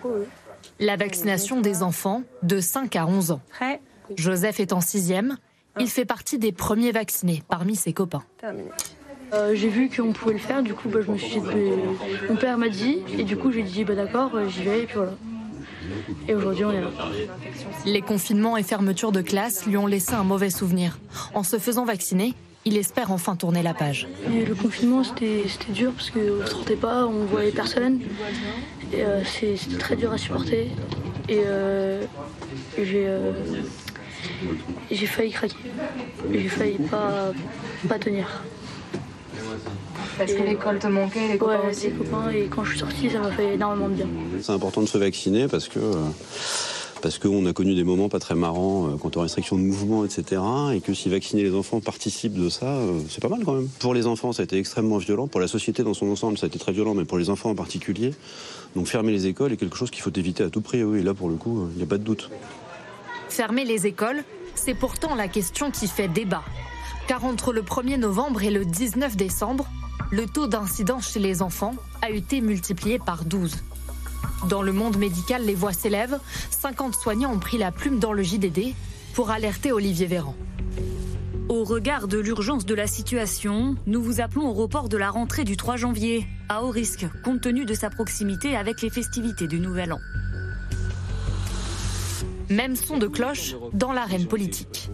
La 0.80 0.97
vaccination 0.97 1.62
des 1.62 1.82
enfants 1.82 2.24
de 2.43 2.60
5 2.60 2.95
à 2.95 3.08
11 3.08 3.32
ans. 3.32 3.41
Prêt? 3.49 3.82
Joseph 4.16 4.60
est 4.60 4.74
en 4.74 4.82
sixième. 4.82 5.38
Il 5.80 5.89
fait 5.89 6.06
partie 6.06 6.38
des 6.38 6.51
premiers 6.51 6.91
vaccinés 6.91 7.41
parmi 7.49 7.76
ses 7.76 7.93
copains. 7.93 8.24
Terminé. 8.38 8.70
Euh, 9.34 9.56
j'ai 9.56 9.70
vu 9.70 9.89
qu'on 9.89 10.14
pouvait 10.14 10.34
le 10.34 10.39
faire, 10.39 10.62
du 10.62 10.74
coup 10.74 10.88
bah, 10.88 10.99
je 11.06 11.12
me 11.12 11.18
suis 11.18 11.39
dit, 11.39 11.39
bah, 11.39 11.51
mon 12.30 12.36
père 12.36 12.58
m'a 12.58 12.70
dit, 12.70 12.99
et 13.18 13.24
du 13.24 13.36
coup 13.36 13.51
j'ai 13.51 13.64
dit 13.64 13.84
bah 13.84 13.95
d'accord, 13.95 14.32
euh, 14.36 14.47
j'y 14.47 14.64
vais, 14.64 14.84
et 14.84 14.86
puis 14.86 14.97
voilà. 14.97 15.14
Et 16.28 16.36
aujourd'hui 16.36 16.66
on 16.66 16.72
est 16.72 16.82
là. 16.82 16.89
Les 17.86 18.01
confinements 18.01 18.58
et 18.58 18.64
fermetures 18.64 19.12
de 19.12 19.22
classe 19.22 19.66
lui 19.66 19.78
ont 19.78 19.88
laissé 19.88 20.14
un 20.14 20.24
mauvais 20.24 20.49
souvenir. 20.49 20.97
En 21.34 21.43
se 21.43 21.58
faisant 21.58 21.86
vacciner, 21.86 22.34
il 22.66 22.78
espère 22.78 23.12
enfin 23.12 23.36
tourner 23.36 23.64
la 23.64 23.74
page. 23.74 24.08
Et 24.34 24.45
le 24.45 24.56
confinement 24.56 25.03
c'était 25.03 25.45
dur 25.70 25.91
parce 25.93 26.10
qu'on 26.10 26.20
ne 26.20 26.45
sortait 26.45 26.76
pas, 26.76 27.06
on 27.06 27.26
voyait 27.26 27.51
personne, 27.51 28.01
euh, 28.93 29.24
c'était 29.26 29.78
très 29.78 29.95
dur 29.95 30.12
à 30.12 30.18
supporter. 30.18 30.72
Et 31.30 31.41
euh, 31.45 32.03
j'ai 32.78 33.08
euh, 33.08 33.32
j'ai 34.91 35.06
failli 35.06 35.32
craquer, 35.32 35.56
j'ai 36.32 36.49
failli 36.49 36.78
pas, 36.78 37.32
pas 37.88 37.99
tenir. 37.99 38.43
Parce 40.18 40.34
que 40.34 40.43
l'école 40.43 40.80
te 40.80 40.88
manquait, 40.88 41.28
les 41.28 41.38
copains 41.38 41.59
ouais, 41.59 41.72
aussi. 41.72 41.88
les 41.88 41.93
copains, 41.93 42.30
et 42.30 42.47
quand 42.47 42.63
je 42.63 42.72
suis 42.72 42.80
sortie 42.80 43.09
ça 43.09 43.20
m'a 43.20 43.32
fait 43.32 43.55
énormément 43.55 43.89
de 43.89 43.95
bien. 43.95 44.07
C'est 44.41 44.53
important 44.53 44.82
de 44.82 44.88
se 44.88 44.97
vacciner 44.97 45.47
parce 45.47 45.68
que 45.68 45.80
euh, 45.80 45.93
parce 47.05 47.20
qu'on 47.20 47.45
a 47.45 47.53
connu 47.53 47.76
des 47.76 47.84
moments 47.84 48.09
pas 48.09 48.18
très 48.18 48.34
marrants 48.34 48.88
euh, 48.88 48.97
quant 48.97 49.11
aux 49.16 49.20
restrictions 49.20 49.57
de 49.57 49.61
mouvement, 49.61 50.05
etc. 50.05 50.41
Et 50.74 50.82
que 50.82 50.95
si 50.95 51.07
vacciner 51.07 51.43
les 51.43 51.53
enfants 51.53 51.80
participe 51.80 52.34
de 52.34 52.49
ça, 52.49 52.66
euh, 52.66 52.99
c'est 53.09 53.22
pas 53.22 53.30
mal 53.30 53.41
quand 53.45 53.53
même. 53.53 53.68
Pour 53.78 53.93
les 53.93 54.07
enfants, 54.07 54.32
ça 54.32 54.41
a 54.41 54.45
été 54.45 54.57
extrêmement 54.57 54.97
violent. 54.97 55.28
Pour 55.28 55.39
la 55.39 55.47
société 55.47 55.84
dans 55.84 55.93
son 55.93 56.09
ensemble, 56.09 56.39
ça 56.39 56.45
a 56.45 56.47
été 56.47 56.57
très 56.57 56.72
violent, 56.72 56.95
mais 56.95 57.05
pour 57.05 57.20
les 57.20 57.30
enfants 57.30 57.51
en 57.51 57.55
particulier. 57.55 58.11
Donc 58.76 58.88
fermer 58.88 59.11
les 59.11 59.28
écoles 59.28 59.53
est 59.53 59.57
quelque 59.57 59.78
chose 59.78 59.91
qu'il 59.91 60.01
faut 60.01 60.13
éviter 60.16 60.43
à 60.43 60.49
tout 60.49 60.61
prix. 60.61 60.84
Oui, 60.84 61.01
et 61.01 61.03
là 61.03 61.13
pour 61.13 61.30
le 61.30 61.36
coup, 61.36 61.61
euh, 61.61 61.68
il 61.74 61.78
n'y 61.78 61.84
a 61.84 61.86
pas 61.86 61.99
de 61.99 62.03
doute. 62.03 62.32
Fermer 63.30 63.66
les 63.66 63.86
écoles, 63.86 64.24
c'est 64.55 64.74
pourtant 64.74 65.13
la 65.13 65.28
question 65.28 65.70
qui 65.70 65.88
fait 65.88 66.07
débat. 66.07 66.43
Car 67.07 67.24
entre 67.24 67.53
le 67.53 67.61
1er 67.61 67.99
novembre 67.99 68.41
et 68.41 68.49
le 68.49 68.66
19 68.66 69.16
décembre, 69.16 69.68
le 70.12 70.26
taux 70.28 70.47
d'incidence 70.47 71.12
chez 71.12 71.20
les 71.20 71.41
enfants 71.41 71.76
a 72.01 72.10
été 72.10 72.41
multiplié 72.41 72.99
par 72.99 73.26
12. 73.26 73.58
Dans 74.49 74.62
le 74.62 74.72
monde 74.72 74.97
médical, 74.97 75.45
les 75.45 75.56
voix 75.56 75.74
s'élèvent. 75.74 76.20
50 76.51 76.95
soignants 76.95 77.34
ont 77.34 77.39
pris 77.39 77.58
la 77.58 77.72
plume 77.72 77.99
dans 77.99 78.14
le 78.14 78.22
JDD 78.22 78.74
pour 79.14 79.32
alerter 79.32 79.72
Olivier 79.72 80.06
Véran. 80.06 80.36
Au 81.49 81.64
regard 81.64 82.08
de 82.08 82.18
l'urgence 82.18 82.66
de 82.66 82.76
la 82.76 82.88
situation, 82.88 83.76
nous 83.86 84.01
vous 84.01 84.20
appelons 84.20 84.47
au 84.47 84.53
report 84.53 84.89
de 84.89 84.97
la 84.97 85.10
rentrée 85.10 85.43
du 85.43 85.58
3 85.58 85.78
janvier, 85.78 86.28
à 86.49 86.64
haut 86.64 86.70
risque, 86.70 87.06
compte 87.24 87.41
tenu 87.41 87.66
de 87.66 87.74
sa 87.74 87.89
proximité 87.89 88.56
avec 88.56 88.82
les 88.82 88.89
festivités 88.89 89.47
du 89.47 89.60
Nouvel 89.60 89.93
An. 89.93 89.99
Même 92.49 92.76
son 92.76 92.97
de 92.97 93.08
cloche 93.08 93.56
dans 93.74 93.91
l'arène 93.91 94.28
politique. 94.28 94.89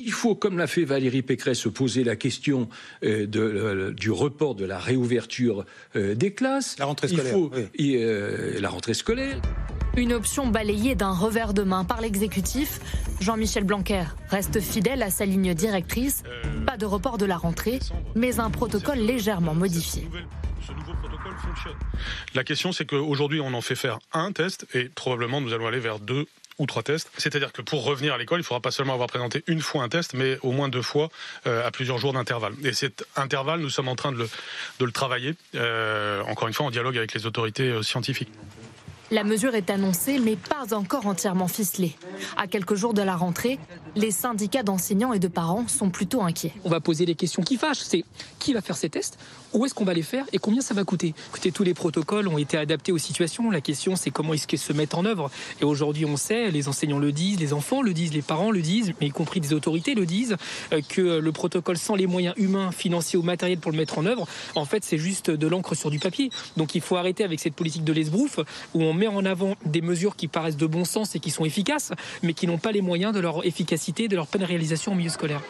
Il 0.00 0.12
faut, 0.12 0.34
comme 0.34 0.58
l'a 0.58 0.66
fait 0.66 0.84
Valérie 0.84 1.22
Pécresse, 1.22 1.58
se 1.60 1.68
poser 1.68 2.04
la 2.04 2.16
question 2.16 2.68
euh, 3.04 3.26
de, 3.26 3.40
euh, 3.40 3.92
du 3.92 4.10
report 4.10 4.54
de 4.54 4.64
la 4.64 4.78
réouverture 4.78 5.64
euh, 5.96 6.14
des 6.14 6.32
classes. 6.32 6.76
La 6.78 6.84
rentrée 6.86 7.08
scolaire, 7.08 7.26
Il 7.26 7.32
faut, 7.32 7.50
oui. 7.54 7.68
et, 7.74 8.02
euh, 8.04 8.60
la 8.60 8.68
rentrée 8.68 8.94
scolaire. 8.94 9.40
Une 9.96 10.12
option 10.12 10.46
balayée 10.46 10.94
d'un 10.94 11.10
revers 11.12 11.52
de 11.54 11.62
main 11.62 11.84
par 11.84 12.00
l'exécutif. 12.00 12.80
Jean-Michel 13.20 13.64
Blanquer 13.64 14.04
reste 14.28 14.60
fidèle 14.60 15.02
à 15.02 15.10
sa 15.10 15.24
ligne 15.26 15.54
directrice. 15.54 16.22
Pas 16.66 16.76
de 16.76 16.86
report 16.86 17.18
de 17.18 17.26
la 17.26 17.36
rentrée, 17.36 17.80
mais 18.14 18.38
un 18.38 18.50
protocole 18.50 18.98
légèrement 18.98 19.54
modifié. 19.54 20.06
La 22.34 22.44
question, 22.44 22.72
c'est 22.72 22.86
qu'aujourd'hui, 22.86 23.40
on 23.40 23.52
en 23.54 23.60
fait 23.60 23.74
faire 23.74 23.98
un 24.12 24.32
test 24.32 24.66
et 24.74 24.84
probablement 24.84 25.40
nous 25.40 25.52
allons 25.52 25.66
aller 25.66 25.80
vers 25.80 25.98
deux 25.98 26.26
ou 26.58 26.66
trois 26.66 26.82
tests. 26.82 27.10
C'est-à-dire 27.16 27.52
que 27.52 27.62
pour 27.62 27.84
revenir 27.84 28.14
à 28.14 28.18
l'école, 28.18 28.38
il 28.38 28.42
ne 28.42 28.46
faudra 28.46 28.60
pas 28.60 28.70
seulement 28.70 28.94
avoir 28.94 29.08
présenté 29.08 29.42
une 29.46 29.60
fois 29.60 29.82
un 29.82 29.88
test, 29.88 30.14
mais 30.14 30.38
au 30.42 30.52
moins 30.52 30.68
deux 30.68 30.82
fois 30.82 31.08
euh, 31.46 31.66
à 31.66 31.70
plusieurs 31.70 31.98
jours 31.98 32.12
d'intervalle. 32.12 32.54
Et 32.64 32.72
cet 32.72 33.06
intervalle, 33.16 33.60
nous 33.60 33.70
sommes 33.70 33.88
en 33.88 33.96
train 33.96 34.12
de 34.12 34.28
le, 34.80 34.92
travailler, 34.92 35.34
euh, 35.54 36.22
encore 36.24 36.48
une 36.48 36.54
fois 36.54 36.66
en 36.66 36.70
dialogue 36.70 36.96
avec 36.96 37.14
les 37.14 37.26
autorités 37.26 37.68
euh, 37.68 37.82
scientifiques. 37.82 38.30
La 39.10 39.24
mesure 39.24 39.54
est 39.54 39.70
annoncée, 39.70 40.18
mais 40.18 40.36
pas 40.36 40.74
encore 40.74 41.06
entièrement 41.06 41.48
ficelée. 41.48 41.96
À 42.36 42.46
quelques 42.46 42.74
jours 42.74 42.92
de 42.92 43.00
la 43.00 43.16
rentrée, 43.16 43.58
les 43.96 44.10
syndicats 44.10 44.62
d'enseignants 44.62 45.14
et 45.14 45.18
de 45.18 45.28
parents 45.28 45.66
sont 45.66 45.88
plutôt 45.88 46.20
inquiets. 46.20 46.52
On 46.64 46.68
va 46.68 46.80
poser 46.80 47.06
les 47.06 47.14
questions 47.14 47.42
qui 47.42 47.56
fâchent. 47.56 47.80
C'est 47.80 48.04
qui 48.38 48.52
va 48.52 48.60
faire 48.60 48.76
ces 48.76 48.90
tests 48.90 49.18
Où 49.54 49.64
est-ce 49.64 49.72
qu'on 49.72 49.86
va 49.86 49.94
les 49.94 50.02
faire 50.02 50.26
Et 50.34 50.38
combien 50.38 50.60
ça 50.60 50.74
va 50.74 50.84
coûter? 50.84 51.14
Écoutez, 51.30 51.52
tous 51.52 51.64
les 51.64 51.72
protocoles 51.72 52.28
ont 52.28 52.36
été 52.36 52.58
adaptés 52.58 52.92
aux 52.92 52.98
situations. 52.98 53.50
La 53.50 53.62
question, 53.62 53.96
c'est 53.96 54.10
comment 54.10 54.34
est-ce 54.34 54.46
qu'ils 54.46 54.58
se 54.58 54.74
mettent 54.74 54.94
en 54.94 55.06
œuvre. 55.06 55.30
Et 55.62 55.64
aujourd'hui, 55.64 56.04
on 56.04 56.18
sait, 56.18 56.50
les 56.50 56.68
enseignants 56.68 56.98
le 56.98 57.10
disent, 57.10 57.40
les 57.40 57.54
enfants 57.54 57.80
le 57.80 57.94
disent, 57.94 58.12
les 58.12 58.20
parents 58.20 58.50
le 58.50 58.60
disent, 58.60 58.92
mais 59.00 59.06
y 59.06 59.10
compris 59.10 59.40
des 59.40 59.54
autorités 59.54 59.94
le 59.94 60.04
disent, 60.04 60.36
euh, 60.74 60.82
que 60.86 61.18
le 61.18 61.32
protocole 61.32 61.78
sans 61.78 61.94
les 61.94 62.06
moyens 62.06 62.34
humains, 62.36 62.72
financiers 62.72 63.18
ou 63.18 63.22
matériels 63.22 63.58
pour 63.58 63.72
le 63.72 63.78
mettre 63.78 63.98
en 63.98 64.04
œuvre, 64.04 64.26
en 64.54 64.66
fait, 64.66 64.84
c'est 64.84 64.98
juste 64.98 65.30
de 65.30 65.46
l'encre 65.46 65.74
sur 65.74 65.90
du 65.90 65.98
papier. 65.98 66.30
Donc 66.58 66.74
il 66.74 66.82
faut 66.82 66.96
arrêter 66.96 67.24
avec 67.24 67.40
cette 67.40 67.54
politique 67.54 67.84
de 67.84 67.92
l'esbrouf 67.94 68.38
où 68.74 68.82
on 68.82 68.97
met 68.98 69.06
en 69.06 69.24
avant 69.24 69.54
des 69.64 69.80
mesures 69.80 70.16
qui 70.16 70.28
paraissent 70.28 70.56
de 70.56 70.66
bon 70.66 70.84
sens 70.84 71.14
et 71.14 71.20
qui 71.20 71.30
sont 71.30 71.44
efficaces, 71.44 71.92
mais 72.22 72.34
qui 72.34 72.46
n'ont 72.46 72.58
pas 72.58 72.72
les 72.72 72.82
moyens 72.82 73.14
de 73.14 73.20
leur 73.20 73.46
efficacité, 73.46 74.08
de 74.08 74.16
leur 74.16 74.26
pleine 74.26 74.44
réalisation 74.44 74.92
au 74.92 74.94
milieu 74.94 75.08
scolaire. 75.08 75.40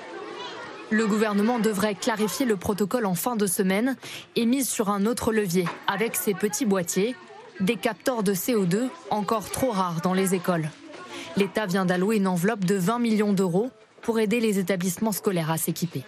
Le 0.91 1.07
gouvernement 1.07 1.59
devrait 1.59 1.95
clarifier 1.95 2.47
le 2.47 2.57
protocole 2.57 3.05
en 3.05 3.15
fin 3.15 3.37
de 3.37 3.47
semaine 3.47 3.97
et 4.37 4.47
mise 4.47 4.69
sur 4.69 4.89
un 4.89 5.05
autre 5.05 5.33
levier, 5.33 5.67
avec 5.87 6.17
ces 6.17 6.33
petits 6.33 6.65
boîtiers, 6.65 7.15
des 7.61 7.77
capteurs 7.77 8.23
de 8.23 8.33
CO2 8.33 8.89
encore 9.11 9.51
trop 9.51 9.71
rares 9.71 10.01
dans 10.01 10.15
les 10.15 10.35
écoles. 10.35 10.71
L'État 11.37 11.67
vient 11.67 11.85
d'allouer 11.85 12.17
une 12.17 12.27
enveloppe 12.27 12.65
de 12.65 12.77
20 12.77 13.01
millions 13.01 13.33
d'euros 13.33 13.71
pour 14.01 14.19
aider 14.19 14.41
les 14.41 14.59
établissements 14.59 15.13
scolaires 15.13 15.51
à 15.51 15.59
s'équiper. 15.59 16.05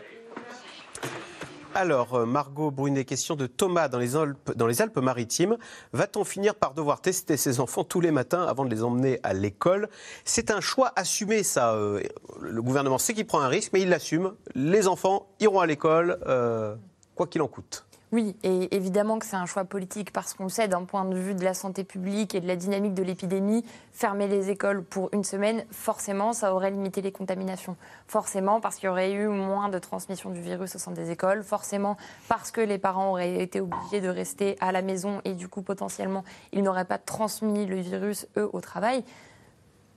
Alors, 1.75 2.15
euh, 2.17 2.27
Margot 2.27 2.73
Brunet, 2.73 3.05
question 3.05 3.37
de 3.37 3.47
Thomas 3.47 3.87
dans 3.87 4.01
les 4.01 4.17
Alpes, 4.17 4.57
dans 4.57 4.67
les 4.67 4.83
Alpes-Maritimes. 4.83 5.57
Va-t-on 5.93 6.25
finir 6.25 6.57
par 6.57 6.75
devoir 6.75 7.01
tester 7.01 7.37
ses 7.37 7.61
enfants 7.61 7.85
tous 7.85 8.01
les 8.01 8.11
matins 8.11 8.43
avant 8.43 8.65
de 8.65 8.71
les 8.71 8.83
emmener 8.83 9.21
à 9.23 9.35
l'école? 9.35 9.89
C'est 10.25 10.51
un 10.51 10.61
choix 10.61 10.93
assumé, 10.97 11.45
ça. 11.45 11.75
Euh, 11.75 12.03
le 12.41 12.61
gouvernement 12.61 12.99
sait 12.99 13.15
qu'il 13.15 13.27
prend 13.27 13.41
un 13.41 13.49
risque, 13.49 13.71
mais 13.73 13.83
il 13.83 13.89
l'assume. 13.89 14.35
Les 14.57 14.89
enfants 14.89 15.29
iront 15.39 15.61
à 15.61 15.67
l'école, 15.67 16.19
euh, 16.27 16.75
quoi 17.15 17.29
qu'il 17.29 17.41
en 17.41 17.49
coûte. 17.49 17.87
Oui, 18.13 18.37
et 18.43 18.75
évidemment 18.75 19.21
que 19.21 19.27
c'est 19.27 19.37
un 19.37 19.47
choix 19.47 19.65
politique 19.65 20.13
parce 20.13 20.35
qu'on 20.35 20.49
sait 20.49 20.67
d'un 20.67 20.83
point 20.83 21.05
de 21.05 21.15
vue 21.15 21.35
de 21.37 21.45
la 21.45 21.55
santé 21.55 21.85
publique 21.85 22.35
et 22.35 22.41
de 22.41 22.49
la 22.49 22.57
dynamique 22.57 22.93
de 22.93 23.05
l'épidémie, 23.05 23.65
fermer 23.93 24.27
les 24.27 24.51
écoles 24.51 24.83
pour 24.83 25.11
une 25.13 25.23
semaine, 25.23 25.65
forcément, 25.71 26.33
ça 26.33 26.53
aurait 26.53 26.73
limité 26.73 27.03
les 27.03 27.13
contaminations. 27.13 27.77
Forcément, 28.09 28.61
parce 28.61 28.77
qu'il 28.77 28.87
y 28.87 28.89
aurait 28.89 29.13
eu 29.13 29.29
moins 29.29 29.69
de 29.69 29.79
transmission 29.79 30.31
du 30.31 30.41
virus 30.41 30.75
au 30.75 30.79
sein 30.79 30.91
des 30.91 31.13
écoles. 31.13 31.45
Forcément, 31.45 31.97
parce 32.29 32.51
que 32.51 32.61
les 32.61 32.79
parents 32.79 33.11
auraient 33.11 33.41
été 33.43 33.61
obligés 33.61 34.01
de 34.01 34.09
rester 34.09 34.57
à 34.61 34.73
la 34.73 34.83
maison 34.83 35.21
et 35.25 35.35
du 35.35 35.47
coup, 35.47 35.63
potentiellement, 35.63 36.25
ils 36.53 36.65
n'auraient 36.65 36.85
pas 36.85 36.99
transmis 36.99 37.65
le 37.65 37.77
virus, 37.77 38.27
eux, 38.37 38.51
au 38.53 38.61
travail. 38.61 39.05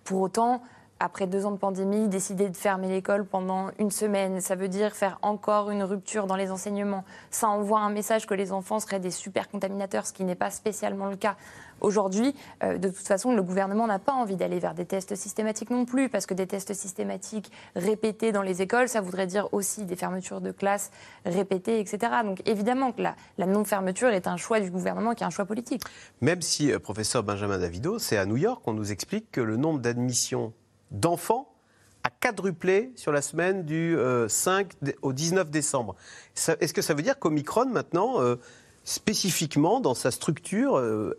Pour 0.04 0.22
autant, 0.22 0.62
après 1.04 1.28
deux 1.28 1.46
ans 1.46 1.52
de 1.52 1.58
pandémie, 1.58 2.08
décider 2.08 2.48
de 2.48 2.56
fermer 2.56 2.88
l'école 2.88 3.26
pendant 3.26 3.72
une 3.78 3.92
semaine, 3.92 4.40
ça 4.40 4.56
veut 4.56 4.70
dire 4.70 4.96
faire 4.96 5.20
encore 5.22 5.70
une 5.70 5.84
rupture 5.84 6.28
dans 6.28 6.38
les 6.38 6.50
enseignements. 6.50 7.04
Ça 7.30 7.50
envoie 7.50 7.82
un 7.82 7.90
message 7.90 8.26
que 8.26 8.34
les 8.34 8.54
enfants 8.54 8.80
seraient 8.80 9.02
des 9.02 9.12
super 9.12 9.50
contaminateurs, 9.50 10.08
ce 10.08 10.14
qui 10.14 10.24
n'est 10.24 10.34
pas 10.34 10.50
spécialement 10.50 11.08
le 11.08 11.18
cas. 11.18 11.36
Aujourd'hui, 11.82 12.34
euh, 12.64 12.78
de 12.78 12.88
toute 12.88 13.06
façon, 13.06 13.36
le 13.36 13.44
gouvernement 13.44 13.86
n'a 13.86 14.00
pas 14.00 14.14
envie 14.14 14.38
d'aller 14.38 14.60
vers 14.60 14.74
des 14.74 14.86
tests 14.86 15.16
systématiques 15.16 15.72
non 15.72 15.84
plus, 15.84 16.08
parce 16.08 16.26
que 16.26 16.34
des 16.34 16.48
tests 16.48 16.74
systématiques 16.74 17.52
répétés 17.76 18.32
dans 18.32 18.42
les 18.42 18.62
écoles, 18.62 18.88
ça 18.88 19.02
voudrait 19.02 19.28
dire 19.28 19.50
aussi 19.52 19.84
des 19.84 19.98
fermetures 19.98 20.40
de 20.40 20.52
classes 20.52 20.90
répétées, 21.26 21.82
etc. 21.82 22.14
Donc 22.24 22.42
évidemment 22.48 22.94
que 22.94 23.02
la, 23.02 23.46
non-fermeture 23.46 24.08
est 24.08 24.28
un 24.28 24.38
choix 24.38 24.62
du 24.62 24.72
gouvernement 24.72 25.16
qui 25.16 25.24
est 25.24 25.28
un 25.28 25.32
choix 25.32 25.44
politique. 25.44 25.84
Même 26.22 26.42
si, 26.42 26.72
euh, 26.72 26.80
professeur 26.80 27.24
Benjamin 27.24 27.58
Davido, 27.58 28.00
c'est 28.00 28.16
à 28.16 28.26
New 28.26 28.38
York 28.38 28.62
qu'on 28.64 28.74
nous 28.74 28.94
explique 28.94 29.30
que 29.32 29.42
le 29.42 29.58
nombre 29.58 29.82
d'admissions 29.82 30.54
d'enfants 30.94 31.54
a 32.04 32.10
quadruplé 32.10 32.92
sur 32.96 33.12
la 33.12 33.22
semaine 33.22 33.64
du 33.64 33.98
5 34.28 34.74
au 35.02 35.14
19 35.14 35.50
décembre. 35.50 35.96
Est-ce 36.36 36.74
que 36.74 36.82
ça 36.82 36.94
veut 36.94 37.02
dire 37.02 37.18
qu'Omicron, 37.18 37.66
maintenant, 37.66 38.22
euh, 38.22 38.36
spécifiquement 38.84 39.80
dans 39.80 39.94
sa 39.94 40.12
structure, 40.12 40.78
euh, 40.78 41.18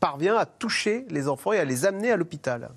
parvient 0.00 0.36
à 0.36 0.46
toucher 0.46 1.06
les 1.10 1.28
enfants 1.28 1.52
et 1.52 1.58
à 1.58 1.64
les 1.64 1.86
amener 1.86 2.10
à 2.10 2.16
l'hôpital? 2.16 2.70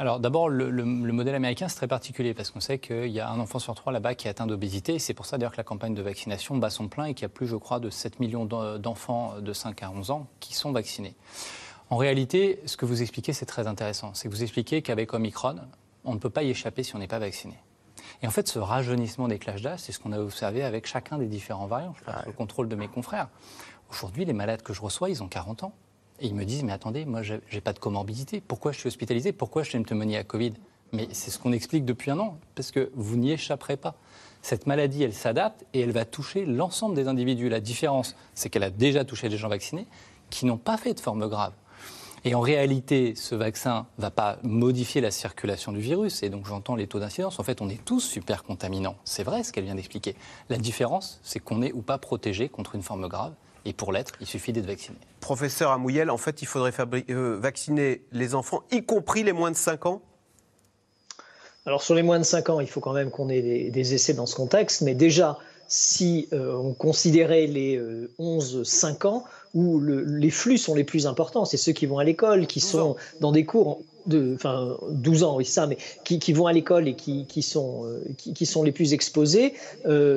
Alors 0.00 0.20
d'abord, 0.20 0.48
le, 0.48 0.70
le, 0.70 0.84
modèle 0.84 1.34
américain, 1.34 1.68
c'est 1.68 1.76
très 1.76 1.88
particulier 1.88 2.32
parce 2.32 2.50
qu'on 2.50 2.60
sait 2.60 2.78
qu'il 2.78 3.08
y 3.08 3.18
a 3.18 3.28
un 3.28 3.40
enfant 3.40 3.58
sur 3.58 3.74
trois 3.74 3.92
là-bas 3.92 4.14
qui 4.14 4.28
est 4.28 4.30
atteint 4.30 4.46
d'obésité. 4.46 5.00
C'est 5.00 5.12
pour 5.12 5.26
ça 5.26 5.38
d'ailleurs 5.38 5.52
que 5.52 5.56
la 5.56 5.64
campagne 5.64 5.92
de 5.94 6.02
vaccination 6.02 6.56
bat 6.56 6.70
son 6.70 6.86
plein 6.86 7.06
et 7.06 7.14
qu'il 7.14 7.22
y 7.22 7.26
a 7.26 7.30
plus, 7.30 7.48
je 7.48 7.56
crois, 7.56 7.80
de 7.80 7.90
7 7.90 8.20
millions 8.20 8.46
d'enfants 8.46 9.40
de 9.40 9.52
5 9.52 9.82
à 9.82 9.90
11 9.90 10.12
ans 10.12 10.28
qui 10.38 10.54
sont 10.54 10.70
vaccinés. 10.70 11.16
En 11.90 11.96
réalité, 11.96 12.60
ce 12.66 12.76
que 12.76 12.84
vous 12.84 13.00
expliquez, 13.00 13.32
c'est 13.32 13.46
très 13.46 13.66
intéressant. 13.66 14.12
C'est 14.14 14.28
que 14.28 14.34
vous 14.34 14.42
expliquez 14.42 14.82
qu'avec 14.82 15.14
Omicron, 15.14 15.56
on 16.04 16.12
ne 16.12 16.18
peut 16.18 16.30
pas 16.30 16.42
y 16.42 16.50
échapper 16.50 16.82
si 16.82 16.94
on 16.94 16.98
n'est 16.98 17.08
pas 17.08 17.18
vacciné. 17.18 17.54
Et 18.22 18.26
en 18.26 18.30
fait, 18.30 18.46
ce 18.48 18.58
rajeunissement 18.58 19.28
des 19.28 19.38
classes 19.38 19.62
d'âge, 19.62 19.80
c'est 19.80 19.92
ce 19.92 19.98
qu'on 19.98 20.12
a 20.12 20.18
observé 20.18 20.62
avec 20.62 20.86
chacun 20.86 21.18
des 21.18 21.26
différents 21.26 21.66
variants. 21.66 21.94
Je 21.98 22.04
pense 22.04 22.26
au 22.26 22.32
contrôle 22.32 22.68
de 22.68 22.76
mes 22.76 22.88
confrères. 22.88 23.28
Aujourd'hui, 23.90 24.24
les 24.24 24.32
malades 24.34 24.62
que 24.62 24.74
je 24.74 24.82
reçois, 24.82 25.08
ils 25.08 25.22
ont 25.22 25.28
40 25.28 25.62
ans. 25.64 25.72
Et 26.20 26.26
ils 26.26 26.34
me 26.34 26.44
disent, 26.44 26.62
mais 26.64 26.72
attendez, 26.72 27.04
moi, 27.04 27.22
je 27.22 27.34
n'ai 27.52 27.60
pas 27.60 27.72
de 27.72 27.78
comorbidité. 27.78 28.40
Pourquoi 28.40 28.72
je 28.72 28.80
suis 28.80 28.88
hospitalisé? 28.88 29.32
Pourquoi 29.32 29.62
je 29.62 29.70
suis 29.70 29.78
une 29.78 29.84
pneumonie 29.84 30.16
à 30.16 30.24
Covid? 30.24 30.52
Mais 30.92 31.08
c'est 31.12 31.30
ce 31.30 31.38
qu'on 31.38 31.52
explique 31.52 31.84
depuis 31.84 32.10
un 32.10 32.18
an, 32.18 32.38
parce 32.54 32.70
que 32.70 32.90
vous 32.94 33.16
n'y 33.16 33.32
échapperez 33.32 33.76
pas. 33.76 33.94
Cette 34.42 34.66
maladie, 34.66 35.02
elle 35.02 35.14
s'adapte 35.14 35.64
et 35.74 35.80
elle 35.80 35.92
va 35.92 36.04
toucher 36.04 36.44
l'ensemble 36.44 36.96
des 36.96 37.08
individus. 37.08 37.48
La 37.48 37.60
différence, 37.60 38.16
c'est 38.34 38.50
qu'elle 38.50 38.62
a 38.62 38.70
déjà 38.70 39.04
touché 39.04 39.28
des 39.28 39.36
gens 39.36 39.48
vaccinés 39.48 39.86
qui 40.30 40.44
n'ont 40.44 40.58
pas 40.58 40.76
fait 40.76 40.94
de 40.94 41.00
forme 41.00 41.28
grave. 41.28 41.52
Et 42.24 42.34
en 42.34 42.40
réalité, 42.40 43.14
ce 43.14 43.34
vaccin 43.34 43.86
ne 43.98 44.02
va 44.02 44.10
pas 44.10 44.38
modifier 44.42 45.00
la 45.00 45.10
circulation 45.10 45.72
du 45.72 45.80
virus. 45.80 46.22
Et 46.22 46.30
donc 46.30 46.46
j'entends 46.46 46.76
les 46.76 46.86
taux 46.86 47.00
d'incidence. 47.00 47.38
En 47.38 47.42
fait, 47.42 47.60
on 47.60 47.68
est 47.68 47.84
tous 47.84 48.00
super 48.00 48.44
contaminants. 48.44 48.96
C'est 49.04 49.22
vrai 49.22 49.42
ce 49.42 49.52
qu'elle 49.52 49.64
vient 49.64 49.74
d'expliquer. 49.74 50.14
La 50.48 50.58
différence, 50.58 51.20
c'est 51.22 51.40
qu'on 51.40 51.62
est 51.62 51.72
ou 51.72 51.82
pas 51.82 51.98
protégé 51.98 52.48
contre 52.48 52.74
une 52.74 52.82
forme 52.82 53.08
grave. 53.08 53.32
Et 53.64 53.72
pour 53.72 53.92
l'être, 53.92 54.14
il 54.20 54.26
suffit 54.26 54.52
d'être 54.52 54.66
vacciné. 54.66 54.96
Professeur 55.20 55.72
Amouyel, 55.72 56.10
en 56.10 56.16
fait, 56.16 56.42
il 56.42 56.46
faudrait 56.46 56.72
euh, 57.10 57.38
vacciner 57.38 58.02
les 58.12 58.34
enfants, 58.34 58.62
y 58.70 58.82
compris 58.84 59.24
les 59.24 59.32
moins 59.32 59.50
de 59.50 59.56
5 59.56 59.86
ans? 59.86 60.02
Alors 61.66 61.82
sur 61.82 61.94
les 61.94 62.02
moins 62.02 62.18
de 62.18 62.24
5 62.24 62.48
ans, 62.48 62.60
il 62.60 62.68
faut 62.68 62.80
quand 62.80 62.94
même 62.94 63.10
qu'on 63.10 63.28
ait 63.28 63.42
des, 63.42 63.70
des, 63.70 63.94
essais 63.94 64.14
dans 64.14 64.24
ce 64.24 64.34
contexte, 64.34 64.80
mais 64.80 64.94
déjà, 64.94 65.38
si 65.66 66.28
euh, 66.32 66.54
on 66.54 66.72
considérait 66.72 67.46
les 67.46 67.78
11-5 68.18 69.04
euh, 69.04 69.08
ans, 69.08 69.24
où 69.54 69.80
les 69.80 70.30
flux 70.30 70.58
sont 70.58 70.74
les 70.74 70.84
plus 70.84 71.06
importants, 71.06 71.44
c'est 71.44 71.56
ceux 71.56 71.72
qui 71.72 71.86
vont 71.86 71.98
à 71.98 72.04
l'école, 72.04 72.46
qui 72.46 72.60
sont 72.60 72.96
dans 73.20 73.32
des 73.32 73.44
cours 73.44 73.80
de, 74.06 74.32
enfin 74.34 74.78
12 74.90 75.22
ans, 75.22 75.36
oui 75.36 75.44
ça, 75.44 75.66
mais 75.66 75.76
qui, 76.04 76.32
vont 76.32 76.46
à 76.46 76.52
l'école 76.52 76.88
et 76.88 76.94
qui, 76.94 77.42
sont, 77.42 77.84
euh, 77.84 78.00
qui, 78.16 78.46
sont 78.46 78.62
les 78.62 78.72
plus 78.72 78.94
exposés, 78.94 79.54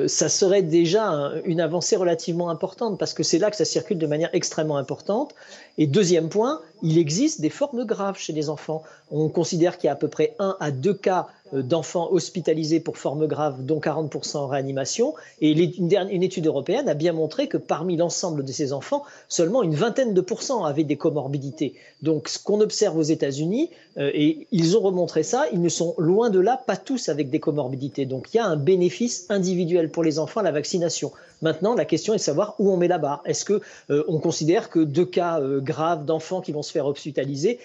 ça 0.06 0.28
serait 0.28 0.62
déjà 0.62 1.32
une 1.44 1.60
avancée 1.60 1.96
relativement 1.96 2.48
importante 2.48 2.98
parce 2.98 3.12
que 3.12 3.22
c'est 3.22 3.38
là 3.38 3.50
que 3.50 3.56
ça 3.56 3.64
circule 3.64 3.98
de 3.98 4.06
manière 4.06 4.30
extrêmement 4.32 4.76
importante. 4.76 5.34
Et 5.78 5.86
deuxième 5.86 6.28
point, 6.28 6.60
il 6.82 6.98
existe 6.98 7.40
des 7.40 7.50
formes 7.50 7.84
graves 7.84 8.18
chez 8.18 8.32
les 8.32 8.48
enfants. 8.48 8.82
On 9.10 9.28
considère 9.28 9.78
qu'il 9.78 9.88
y 9.88 9.90
a 9.90 9.92
à 9.92 9.96
peu 9.96 10.08
près 10.08 10.34
1 10.38 10.56
à 10.60 10.70
2 10.70 10.94
cas 10.94 11.28
euh, 11.41 11.41
d'enfants 11.52 12.10
hospitalisés 12.10 12.80
pour 12.80 12.96
formes 12.96 13.26
graves, 13.26 13.64
dont 13.64 13.78
40% 13.78 14.38
en 14.38 14.46
réanimation. 14.46 15.14
Et 15.40 15.50
une, 15.50 16.22
étude 16.22 16.46
européenne 16.46 16.88
a 16.88 16.94
bien 16.94 17.12
montré 17.12 17.48
que 17.48 17.56
parmi 17.56 17.96
l'ensemble 17.96 18.44
de 18.44 18.52
ces 18.52 18.72
enfants, 18.72 19.02
seulement 19.28 19.62
une 19.62 19.74
vingtaine 19.74 20.14
de 20.14 20.20
pourcents 20.20 20.64
avaient 20.64 20.84
des 20.84 20.96
comorbidités. 20.96 21.74
Donc 22.00 22.28
ce 22.28 22.38
qu'on 22.38 22.60
observe 22.60 22.96
aux 22.96 23.02
États-Unis, 23.02 23.70
euh, 23.98 24.10
et 24.14 24.46
ils 24.50 24.76
ont 24.76 24.80
remontré 24.80 25.22
ça, 25.22 25.46
ils 25.52 25.60
ne 25.60 25.68
sont 25.68 25.94
loin 25.98 26.30
de 26.30 26.40
là, 26.40 26.62
pas 26.66 26.76
tous 26.76 27.08
avec 27.08 27.30
des 27.30 27.40
comorbidités. 27.40 28.06
Donc 28.06 28.28
il 28.32 28.38
y 28.38 28.40
a 28.40 28.46
un 28.46 28.56
bénéfice 28.56 29.26
individuel 29.28 29.90
pour 29.90 30.02
les 30.02 30.18
enfants 30.18 30.40
à 30.40 30.44
la 30.44 30.52
vaccination. 30.52 31.12
Maintenant, 31.42 31.74
la 31.74 31.84
question 31.84 32.14
est 32.14 32.18
de 32.18 32.22
savoir 32.22 32.54
où 32.60 32.70
on 32.70 32.76
met 32.76 32.88
la 32.88 32.98
barre. 32.98 33.22
Est-ce 33.26 33.44
que 33.44 33.60
euh, 33.90 34.04
on 34.08 34.18
considère 34.18 34.70
que 34.70 34.78
deux 34.78 35.04
cas 35.04 35.40
graves 35.58 36.04
d'enfants 36.04 36.40
qui 36.40 36.52
vont 36.52 36.62
se 36.62 36.72
faire 36.72 36.86
hospitaliser, 36.86 37.58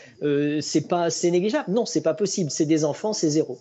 c'est 0.62 0.88
pas 0.88 1.04
assez 1.04 1.30
négligeable? 1.32 1.72
Non, 1.72 1.86
c'est 1.86 2.02
pas 2.02 2.14
possible. 2.14 2.52
C'est 2.52 2.66
des 2.66 2.84
enfants, 2.84 3.14
c'est 3.14 3.30
zéro. 3.30 3.58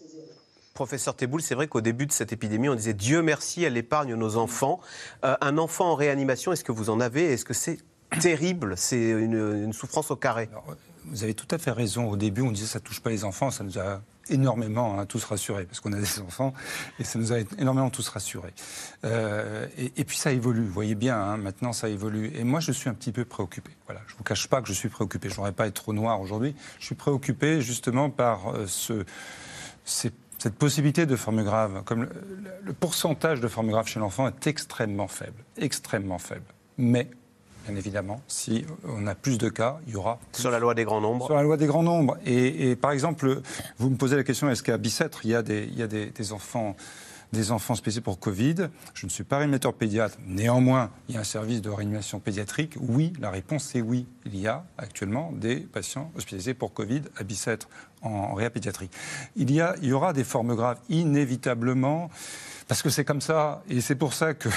Professeur 0.76 1.16
Teboul, 1.16 1.40
c'est 1.40 1.54
vrai 1.54 1.68
qu'au 1.68 1.80
début 1.80 2.06
de 2.06 2.12
cette 2.12 2.32
épidémie, 2.32 2.68
on 2.68 2.74
disait 2.74 2.92
Dieu 2.92 3.22
merci, 3.22 3.64
elle 3.64 3.78
épargne 3.78 4.14
nos 4.14 4.36
enfants. 4.36 4.78
Euh, 5.24 5.34
un 5.40 5.56
enfant 5.56 5.86
en 5.86 5.94
réanimation, 5.94 6.52
est-ce 6.52 6.64
que 6.64 6.70
vous 6.70 6.90
en 6.90 7.00
avez? 7.00 7.32
Est-ce 7.32 7.46
que 7.46 7.54
c'est 7.54 7.78
terrible? 8.20 8.74
C'est 8.76 9.08
une, 9.08 9.72
souffrance 9.72 10.10
au 10.10 10.16
carré 10.16 10.50
Vous 11.06 11.24
avez 11.24 11.32
tout 11.32 11.48
à 11.50 11.56
fait 11.56 11.70
raison. 11.70 12.10
Au 12.10 12.16
début, 12.16 12.42
on 12.42 12.52
disait 12.52 12.66
ça 12.66 12.78
touche 12.78 13.00
pas 13.00 13.08
les 13.08 13.24
enfants. 13.24 13.50
Ça 13.50 13.64
nous 13.64 13.78
a 13.78 14.02
énormément 14.28 15.00
hein, 15.00 15.06
tous 15.06 15.24
rassurés, 15.24 15.64
parce 15.64 15.80
qu'on 15.80 15.94
a 15.94 15.98
des 15.98 16.20
enfants, 16.20 16.52
et 16.98 17.04
ça 17.04 17.18
nous 17.18 17.32
a 17.32 17.38
énormément 17.58 17.88
tous 17.88 18.08
rassurés. 18.08 18.52
Euh, 19.04 19.66
et, 19.78 20.04
puis 20.04 20.18
ça 20.18 20.32
évolue, 20.32 20.64
vous 20.64 20.72
voyez 20.72 20.94
bien, 20.94 21.16
hein, 21.16 21.36
maintenant 21.38 21.72
ça 21.72 21.88
évolue. 21.88 22.32
Et 22.34 22.44
moi, 22.44 22.60
je 22.60 22.72
suis 22.72 22.90
un 22.90 22.94
petit 22.94 23.12
peu 23.12 23.24
préoccupé. 23.24 23.70
Voilà, 23.86 24.02
je 24.08 24.12
ne 24.12 24.18
vous 24.18 24.24
cache 24.24 24.46
pas 24.48 24.60
que 24.60 24.68
je 24.68 24.74
suis 24.74 24.90
préoccupé. 24.90 25.30
Je 25.30 25.36
n'aurais 25.36 25.52
pas 25.52 25.66
être 25.66 25.74
trop 25.74 25.94
noir 25.94 26.20
aujourd'hui. 26.20 26.54
Je 26.80 26.84
suis 26.84 26.96
préoccupé 26.96 27.62
justement 27.62 28.10
par 28.10 28.50
euh, 28.50 28.66
ce, 28.66 29.04
ces 29.86 30.10
cette 30.38 30.54
possibilité 30.54 31.06
de 31.06 31.16
forme 31.16 31.42
grave, 31.42 31.82
comme 31.84 32.08
le, 32.62 32.72
pourcentage 32.72 33.40
de 33.40 33.48
formes 33.48 33.70
graves 33.70 33.88
chez 33.88 34.00
l'enfant 34.00 34.28
est 34.28 34.46
extrêmement 34.46 35.08
faible, 35.08 35.44
extrêmement 35.56 36.18
faible. 36.18 36.44
Mais 36.78 37.08
bien 37.66 37.76
évidemment. 37.76 38.20
Si 38.28 38.64
on 38.84 39.06
a 39.06 39.14
plus 39.14 39.38
de 39.38 39.48
cas, 39.48 39.78
il 39.86 39.94
y 39.94 39.96
aura. 39.96 40.18
Sur 40.32 40.50
la 40.50 40.58
loi 40.58 40.74
des 40.74 40.84
grands 40.84 41.00
nombres 41.00 41.26
Sur 41.26 41.34
la 41.34 41.42
loi 41.42 41.56
des 41.56 41.66
grands 41.66 41.82
nombres. 41.82 42.16
Et, 42.24 42.70
et 42.70 42.76
par 42.76 42.92
exemple, 42.92 43.40
vous 43.78 43.90
me 43.90 43.96
posez 43.96 44.16
la 44.16 44.24
question 44.24 44.48
est-ce 44.50 44.62
qu'à 44.62 44.78
Bicêtre, 44.78 45.20
il 45.24 45.30
y 45.30 45.34
a 45.34 45.42
des, 45.42 45.68
il 45.70 45.78
y 45.78 45.82
a 45.82 45.88
des, 45.88 46.06
des 46.10 46.32
enfants 46.32 46.76
des 47.32 47.50
enfants 47.50 47.74
spécialisés 47.74 48.00
pour 48.00 48.18
Covid? 48.18 48.68
Je 48.94 49.06
ne 49.06 49.10
suis 49.10 49.24
pas 49.24 49.38
réanimateur 49.38 49.74
pédiatre. 49.74 50.16
Néanmoins, 50.26 50.90
il 51.08 51.14
y 51.14 51.18
a 51.18 51.20
un 51.20 51.24
service 51.24 51.60
de 51.60 51.70
réanimation 51.70 52.20
pédiatrique. 52.20 52.74
Oui, 52.80 53.12
la 53.20 53.30
réponse 53.30 53.74
est 53.74 53.80
oui. 53.80 54.06
Il 54.24 54.36
y 54.36 54.46
a 54.46 54.64
actuellement 54.78 55.32
des 55.32 55.56
patients 55.56 56.10
hospitalisés 56.16 56.54
pour 56.54 56.72
Covid 56.72 57.02
à 57.16 57.24
Bicêtre 57.24 57.68
en 58.06 58.34
réa 58.34 58.50
pédiatrique. 58.50 58.92
Il 59.36 59.50
y, 59.50 59.60
a, 59.60 59.74
il 59.82 59.88
y 59.88 59.92
aura 59.92 60.12
des 60.12 60.24
formes 60.24 60.54
graves 60.54 60.78
inévitablement. 60.88 62.10
Parce 62.68 62.82
que 62.82 62.90
c'est 62.90 63.04
comme 63.04 63.20
ça, 63.20 63.62
et 63.68 63.80
c'est 63.80 63.94
pour 63.94 64.12
ça 64.12 64.34
que, 64.34 64.48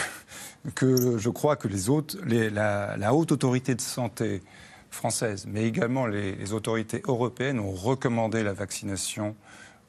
que 0.73 1.17
je 1.17 1.29
crois 1.29 1.55
que 1.55 1.67
les 1.67 1.89
autres, 1.89 2.17
les, 2.25 2.49
la, 2.49 2.97
la, 2.97 3.13
haute 3.13 3.31
autorité 3.31 3.75
de 3.75 3.81
santé 3.81 4.41
française, 4.89 5.45
mais 5.47 5.65
également 5.65 6.07
les, 6.07 6.35
les 6.35 6.53
autorités 6.53 7.03
européennes 7.07 7.59
ont 7.59 7.71
recommandé 7.71 8.41
la 8.41 8.53
vaccination 8.53 9.35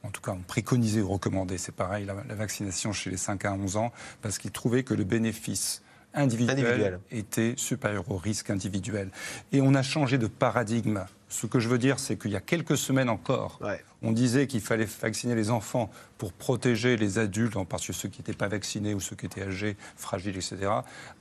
en 0.03 0.11
tout 0.11 0.21
cas, 0.21 0.33
ont 0.33 0.43
préconisé 0.47 1.03
ou 1.03 1.09
recommandé, 1.09 1.59
c'est 1.59 1.75
pareil, 1.75 2.07
la, 2.07 2.15
la, 2.27 2.35
vaccination 2.35 2.93
chez 2.93 3.11
les 3.11 3.17
5 3.17 3.45
à 3.45 3.53
11 3.53 3.77
ans, 3.77 3.93
parce 4.23 4.39
qu'ils 4.39 4.51
trouvaient 4.51 4.83
que 4.83 4.95
le 4.95 5.05
bénéfice 5.05 5.83
individuel, 6.15 6.59
individuel, 6.59 7.01
était 7.11 7.55
supérieur 7.57 8.11
au 8.11 8.17
risque 8.17 8.51
individuel. 8.51 9.11
Et 9.53 9.61
on 9.61 9.75
a 9.75 9.83
changé 9.83 10.19
de 10.19 10.27
paradigme. 10.27 11.05
Ce 11.31 11.47
que 11.47 11.61
je 11.61 11.69
veux 11.69 11.79
dire, 11.79 11.99
c'est 12.01 12.19
qu'il 12.19 12.33
y 12.33 12.37
a 12.37 12.41
quelques 12.41 12.77
semaines 12.77 13.09
encore, 13.09 13.59
ouais. 13.63 13.83
on 14.03 14.11
disait 14.11 14.49
qu'il 14.49 14.61
fallait 14.61 14.85
vacciner 14.85 15.37
les 15.37 15.51
enfants 15.51 15.89
pour 16.21 16.35
protéger 16.35 16.99
les 16.99 17.19
adultes, 17.19 17.57
en 17.57 17.65
particulier 17.65 17.99
ceux 17.99 18.11
qui 18.11 18.21
n'étaient 18.21 18.35
pas 18.35 18.49
vaccinés 18.49 18.93
ou 18.93 19.01
ceux 19.01 19.17
qui 19.17 19.25
étaient 19.25 19.45
âgés, 19.45 19.79
fragiles, 19.97 20.37
etc. 20.37 20.71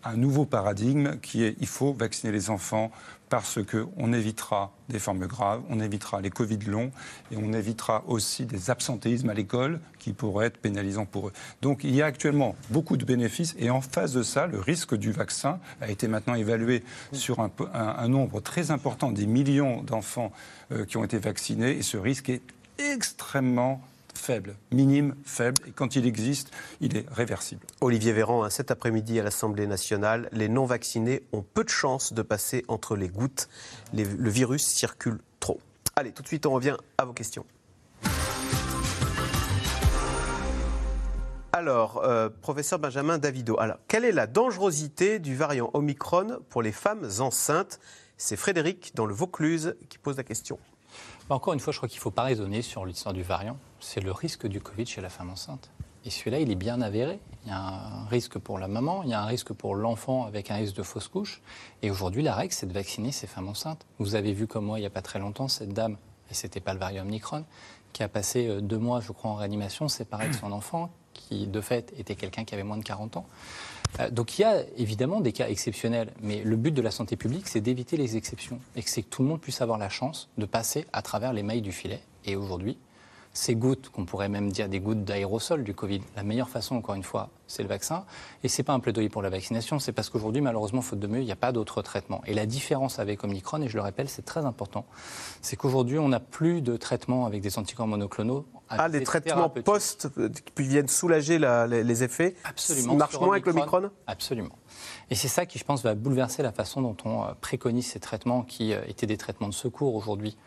Un 0.04 0.18
nouveau 0.18 0.44
paradigme 0.44 1.16
qui 1.22 1.46
est 1.46 1.56
il 1.62 1.68
faut 1.68 1.94
vacciner 1.94 2.34
les 2.34 2.50
enfants 2.50 2.92
parce 3.30 3.60
qu'on 3.64 4.12
évitera 4.12 4.74
des 4.90 5.00
formes 5.00 5.26
graves, 5.26 5.62
on 5.70 5.80
évitera 5.80 6.20
les 6.20 6.30
Covid 6.30 6.58
longs 6.68 6.92
et 7.32 7.38
on 7.38 7.54
évitera 7.54 8.04
aussi 8.08 8.44
des 8.46 8.70
absentéismes 8.70 9.30
à 9.30 9.34
l'école 9.34 9.80
qui 10.00 10.12
pourraient 10.12 10.48
être 10.48 10.58
pénalisants 10.58 11.06
pour 11.06 11.30
eux. 11.30 11.34
Donc 11.62 11.86
il 11.86 11.96
y 11.96 12.02
a 12.02 12.06
actuellement 12.06 12.58
beaucoup 12.70 12.98
de 12.98 13.06
bénéfices 13.06 13.56
et 13.58 13.70
en 13.70 13.80
face 13.80 14.12
de 14.12 14.22
ça, 14.22 14.48
le 14.48 14.60
risque 14.60 14.96
du 14.96 15.14
vaccin 15.14 15.62
a 15.80 15.90
été 15.90 16.10
maintenant 16.10 16.36
évalué 16.36 16.84
sur 17.14 17.40
un, 17.40 18.08
nombre 18.10 18.42
très 18.42 18.70
important, 18.72 19.14
des 19.14 19.28
millions 19.28 19.82
d'enfants 19.82 20.34
euh, 20.74 20.84
qui 20.84 20.98
ont 20.98 21.06
été 21.06 21.20
vaccinés 21.20 21.72
et 21.72 21.84
ce 21.84 21.96
risque 21.96 22.28
est 22.28 22.42
extrêmement 22.78 23.82
faible, 24.20 24.56
minime, 24.72 25.16
faible, 25.24 25.62
et 25.68 25.72
quand 25.72 25.96
il 25.96 26.06
existe, 26.06 26.52
il 26.82 26.98
est 26.98 27.06
réversible. 27.10 27.66
Olivier 27.82 28.14
Véran, 28.14 28.44
hein, 28.44 28.50
cet 28.50 28.70
après-midi 28.72 29.20
à 29.20 29.24
l'Assemblée 29.24 29.66
nationale, 29.66 30.30
les 30.32 30.50
non-vaccinés 30.50 31.24
ont 31.34 31.42
peu 31.42 31.64
de 31.64 31.70
chances 31.70 32.14
de 32.14 32.22
passer 32.22 32.64
entre 32.68 32.96
les 32.96 33.08
gouttes. 33.08 33.50
Les, 33.94 34.06
le 34.06 34.30
virus 34.30 34.66
circule 34.66 35.20
trop. 35.40 35.60
Allez, 35.96 36.12
tout 36.12 36.22
de 36.22 36.28
suite, 36.28 36.46
on 36.46 36.52
revient 36.52 36.78
à 36.98 37.06
vos 37.06 37.14
questions. 37.14 37.46
Alors, 41.52 42.04
euh, 42.04 42.30
professeur 42.30 42.80
Benjamin 42.80 43.18
Davido, 43.18 43.60
alors, 43.60 43.78
quelle 43.88 44.06
est 44.06 44.12
la 44.12 44.28
dangerosité 44.28 45.20
du 45.20 45.36
variant 45.36 45.72
Omicron 45.74 46.40
pour 46.50 46.62
les 46.62 46.72
femmes 46.72 47.10
enceintes? 47.20 47.80
C'est 48.18 48.38
Frédéric, 48.38 48.92
dans 48.96 49.06
le 49.06 49.14
Vaucluse, 49.14 49.76
qui 49.90 49.98
pose 49.98 50.18
la 50.18 50.24
question. 50.24 50.60
Encore 51.30 51.54
une 51.54 51.60
fois, 51.60 51.74
je 51.74 51.78
crois 51.78 51.90
qu'il 51.90 51.98
ne 51.98 52.02
faut 52.02 52.12
pas 52.12 52.24
raisonner 52.24 52.62
sur 52.62 52.86
l'histoire 52.86 53.14
du 53.14 53.24
variant. 53.24 53.58
C'est 53.80 54.02
le 54.02 54.12
risque 54.12 54.48
du 54.48 54.62
Covid 54.62 54.86
chez 54.86 55.02
la 55.02 55.10
femme 55.10 55.30
enceinte. 55.30 55.70
Et 56.06 56.10
celui-là, 56.10 56.40
il 56.40 56.50
est 56.52 56.56
bien 56.56 56.82
avéré. 56.82 57.20
Il 57.46 57.50
y 57.50 57.52
a 57.52 57.58
un 57.58 58.06
risque 58.06 58.38
pour 58.38 58.58
la 58.58 58.68
maman, 58.68 59.04
il 59.04 59.10
y 59.10 59.14
a 59.14 59.22
un 59.22 59.26
risque 59.26 59.54
pour 59.54 59.76
l'enfant 59.76 60.26
avec 60.26 60.52
un 60.52 60.56
risque 60.56 60.76
de 60.76 60.84
fausse 60.84 61.08
couche. 61.08 61.42
Et 61.82 61.92
aujourd'hui, 61.92 62.22
la 62.22 62.36
règle, 62.36 62.54
c'est 62.54 62.68
de 62.68 62.74
vacciner 62.74 63.12
ces 63.12 63.28
femmes 63.28 63.48
enceintes. 63.48 63.86
Vous 63.98 64.16
avez 64.16 64.34
vu 64.34 64.48
comme 64.48 64.66
moi, 64.66 64.80
il 64.80 64.82
n'y 64.82 64.88
a 64.88 64.92
pas 64.92 65.02
très 65.02 65.20
longtemps, 65.20 65.48
cette 65.48 65.74
dame, 65.74 65.98
et 66.30 66.34
ce 66.34 66.46
n'était 66.46 66.60
pas 66.60 66.74
le 66.74 66.80
variant 66.80 67.04
Omicron, 67.04 67.46
qui 67.94 68.04
a 68.04 68.08
passé 68.08 68.62
deux 68.62 68.78
mois, 68.78 69.02
je 69.02 69.12
crois, 69.12 69.32
en 69.32 69.36
réanimation, 69.36 69.88
séparée 69.88 70.30
de 70.30 70.34
son 70.34 70.52
enfant, 70.52 70.90
qui, 71.14 71.48
de 71.48 71.62
fait, 71.62 71.94
était 71.98 72.16
quelqu'un 72.16 72.44
qui 72.44 72.54
avait 72.54 72.64
moins 72.64 72.78
de 72.78 72.84
40 72.84 73.18
ans. 73.18 73.26
Donc 74.12 74.38
il 74.38 74.44
y 74.44 74.46
a 74.46 74.64
évidemment 74.78 75.20
des 75.20 75.34
cas 75.34 75.50
exceptionnels, 75.50 76.14
mais 76.22 76.44
le 76.44 76.56
but 76.56 76.72
de 76.72 76.82
la 76.82 76.92
santé 76.92 77.16
publique, 77.16 77.48
c'est 77.48 77.62
d'éviter 77.62 77.98
les 77.98 78.18
exceptions 78.18 78.60
et 78.76 78.84
que 78.84 79.02
tout 79.02 79.24
le 79.24 79.30
monde 79.30 79.42
puisse 79.42 79.62
avoir 79.62 79.80
la 79.80 79.90
chance 79.90 80.30
de 80.38 80.46
passer 80.46 80.86
à 80.94 81.02
travers 81.02 81.34
les 81.34 81.42
mailles 81.42 81.64
du 81.64 81.72
filet. 81.72 82.02
Et 82.26 82.36
aujourd'hui, 82.36 82.78
ces 83.34 83.56
gouttes, 83.56 83.90
qu'on 83.90 84.06
pourrait 84.06 84.30
même 84.30 84.52
dire 84.52 84.70
des 84.70 84.80
gouttes 84.80 85.04
d'aérosol 85.04 85.64
du 85.64 85.74
Covid, 85.74 86.02
la 86.16 86.24
meilleure 86.24 86.50
façon, 86.50 86.76
encore 86.76 86.96
une 86.96 87.04
fois, 87.04 87.30
c'est 87.48 87.64
le 87.64 87.70
vaccin. 87.70 88.06
Et 88.44 88.48
ce 88.48 88.58
n'est 88.58 88.64
pas 88.64 88.74
un 88.74 88.80
plaidoyer 88.80 89.10
pour 89.10 89.22
la 89.22 89.30
vaccination, 89.30 89.80
c'est 89.80 89.92
parce 89.92 90.10
qu'aujourd'hui, 90.10 90.42
malheureusement, 90.42 90.82
faute 90.82 91.00
de 91.00 91.08
mieux, 91.08 91.20
il 91.20 91.26
n'y 91.26 91.32
a 91.32 91.38
pas 91.38 91.52
d'autre 91.52 91.82
traitement. 91.82 92.22
Et 92.26 92.34
la 92.34 92.46
différence 92.46 93.00
avec 93.00 93.24
Omicron, 93.24 93.62
et 93.62 93.68
je 93.68 93.76
le 93.76 93.82
rappelle, 93.82 94.10
c'est 94.10 94.26
très 94.26 94.46
important, 94.46 94.86
c'est 95.42 95.56
qu'aujourd'hui, 95.56 96.00
on 96.00 96.10
n'a 96.10 96.20
plus 96.20 96.62
de 96.62 96.76
traitement 96.76 97.26
avec 97.26 97.42
des 97.42 97.58
anticorps 97.58 97.88
monoclonaux. 97.88 98.46
Ah, 98.70 98.88
des 98.88 99.04
traitements 99.04 99.50
post 99.50 100.10
qui 100.56 100.64
viennent 100.64 100.88
soulager 100.88 101.40
la, 101.40 101.66
les, 101.66 101.84
les, 101.84 102.04
effets 102.04 102.36
Absolument. 102.44 102.94
Ils 102.94 102.98
marchent 102.98 103.20
moins 103.20 103.32
avec 103.32 103.48
l'Omicron? 103.48 103.90
Absolument. 104.06 104.56
Et 105.12 105.16
c'est 105.16 105.28
ça 105.28 105.46
qui, 105.46 105.58
je 105.58 105.64
pense, 105.64 105.82
va 105.84 105.96
bouleverser 105.96 106.44
la 106.44 106.52
façon 106.52 106.82
dont 106.82 106.98
on 107.06 107.24
préconise 107.42 107.88
ces 107.88 108.00
traitements 108.00 108.44
qui 108.44 108.72
étaient 108.72 109.08
des 109.08 109.18
traitements 109.18 109.50
de 109.50 109.54
secours 109.54 109.96
aujourd'hui. 109.96 110.38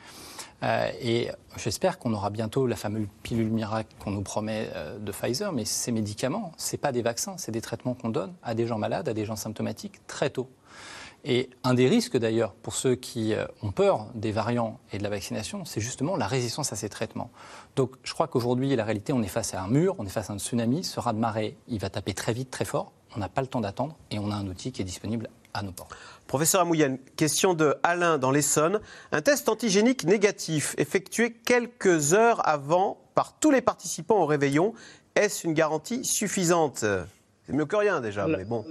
Euh, 0.63 0.91
et 1.01 1.29
j'espère 1.57 1.99
qu'on 1.99 2.13
aura 2.13 2.31
bientôt 2.31 2.67
la 2.67 2.77
fameuse 2.77 3.09
pilule 3.23 3.51
miracle 3.51 3.95
qu'on 3.99 4.13
nous 4.13 4.23
promet 4.23 4.71
euh, 4.75 4.99
de 4.99 5.11
Pfizer, 5.11 5.53
mais 5.53 5.65
ces 5.65 5.91
médicaments, 5.91 6.53
ce 6.57 6.77
pas 6.77 6.93
des 6.93 7.03
vaccins, 7.03 7.37
c'est 7.37 7.53
des 7.53 7.61
traitements 7.61 7.95
qu'on 7.95 8.11
donne 8.11 8.33
à 8.43 8.55
des 8.55 8.67
gens 8.67 8.79
malades, 8.79 9.09
à 9.09 9.15
des 9.15 9.25
gens 9.25 9.37
symptomatiques 9.37 10.07
très 10.07 10.31
tôt. 10.31 10.49
Et 11.25 11.51
un 11.63 11.75
des 11.75 11.89
risques 11.89 12.17
d'ailleurs 12.17 12.53
pour 12.53 12.75
ceux 12.75 12.95
qui 12.95 13.35
euh, 13.35 13.45
ont 13.63 13.73
peur 13.73 14.07
des 14.15 14.33
variants 14.33 14.79
et 14.93 14.99
de 14.99 15.03
la 15.03 15.11
vaccination, 15.11 15.65
c'est 15.65 15.81
justement 15.81 16.17
la 16.17 16.27
résistance 16.27 16.73
à 16.73 16.77
ces 16.77 16.89
traitements. 16.89 17.31
Donc 17.75 17.97
je 18.05 18.13
crois 18.15 18.29
qu'aujourd'hui, 18.29 18.75
la 18.77 18.85
réalité, 18.85 19.13
on 19.13 19.23
est 19.23 19.29
face 19.29 19.55
à 19.55 19.63
un 19.63 19.69
mur, 19.69 19.97
on 19.99 20.07
est 20.07 20.11
face 20.11 20.31
à 20.31 20.33
un 20.33 20.39
tsunami, 20.39 20.85
ce 20.85 21.01
raz 21.01 21.13
de 21.13 21.19
marée, 21.19 21.57
il 21.67 21.81
va 21.81 21.91
taper 21.91 22.15
très 22.15 22.33
vite, 22.33 22.51
très 22.51 22.65
fort, 22.65 22.93
on 23.17 23.21
n'a 23.21 23.29
pas 23.29 23.41
le 23.41 23.47
temps 23.47 23.61
d'attendre 23.61 23.97
et 24.11 24.19
on 24.19 24.31
a 24.31 24.35
un 24.35 24.47
outil 24.47 24.73
qui 24.73 24.83
est 24.83 24.87
disponible 24.87 25.29
à 25.55 25.63
nos 25.63 25.73
portes. 25.73 25.93
Professeur 26.27 26.63
Amouyan, 26.63 26.97
question 27.17 27.55
de 27.55 27.77
Alain 27.83 28.19
dans 28.19 28.31
l'Essonne. 28.31 28.81
Un 29.13 29.21
test 29.21 29.49
antigénique 29.49 30.05
négatif 30.05 30.75
effectué 30.79 31.33
quelques 31.33 32.15
heures 32.15 32.47
avant 32.49 32.99
par 33.15 33.39
tous 33.39 33.51
les 33.51 33.61
participants 33.61 34.23
au 34.23 34.27
réveillon, 34.27 34.73
est-ce 35.15 35.47
une 35.47 35.53
garantie 35.53 36.05
suffisante? 36.05 36.79
C'est 37.47 37.53
mieux 37.53 37.67
que 37.67 37.77
rien 37.77 38.01
déjà, 38.01 38.27
mais 38.27 38.45
bon. 38.45 38.65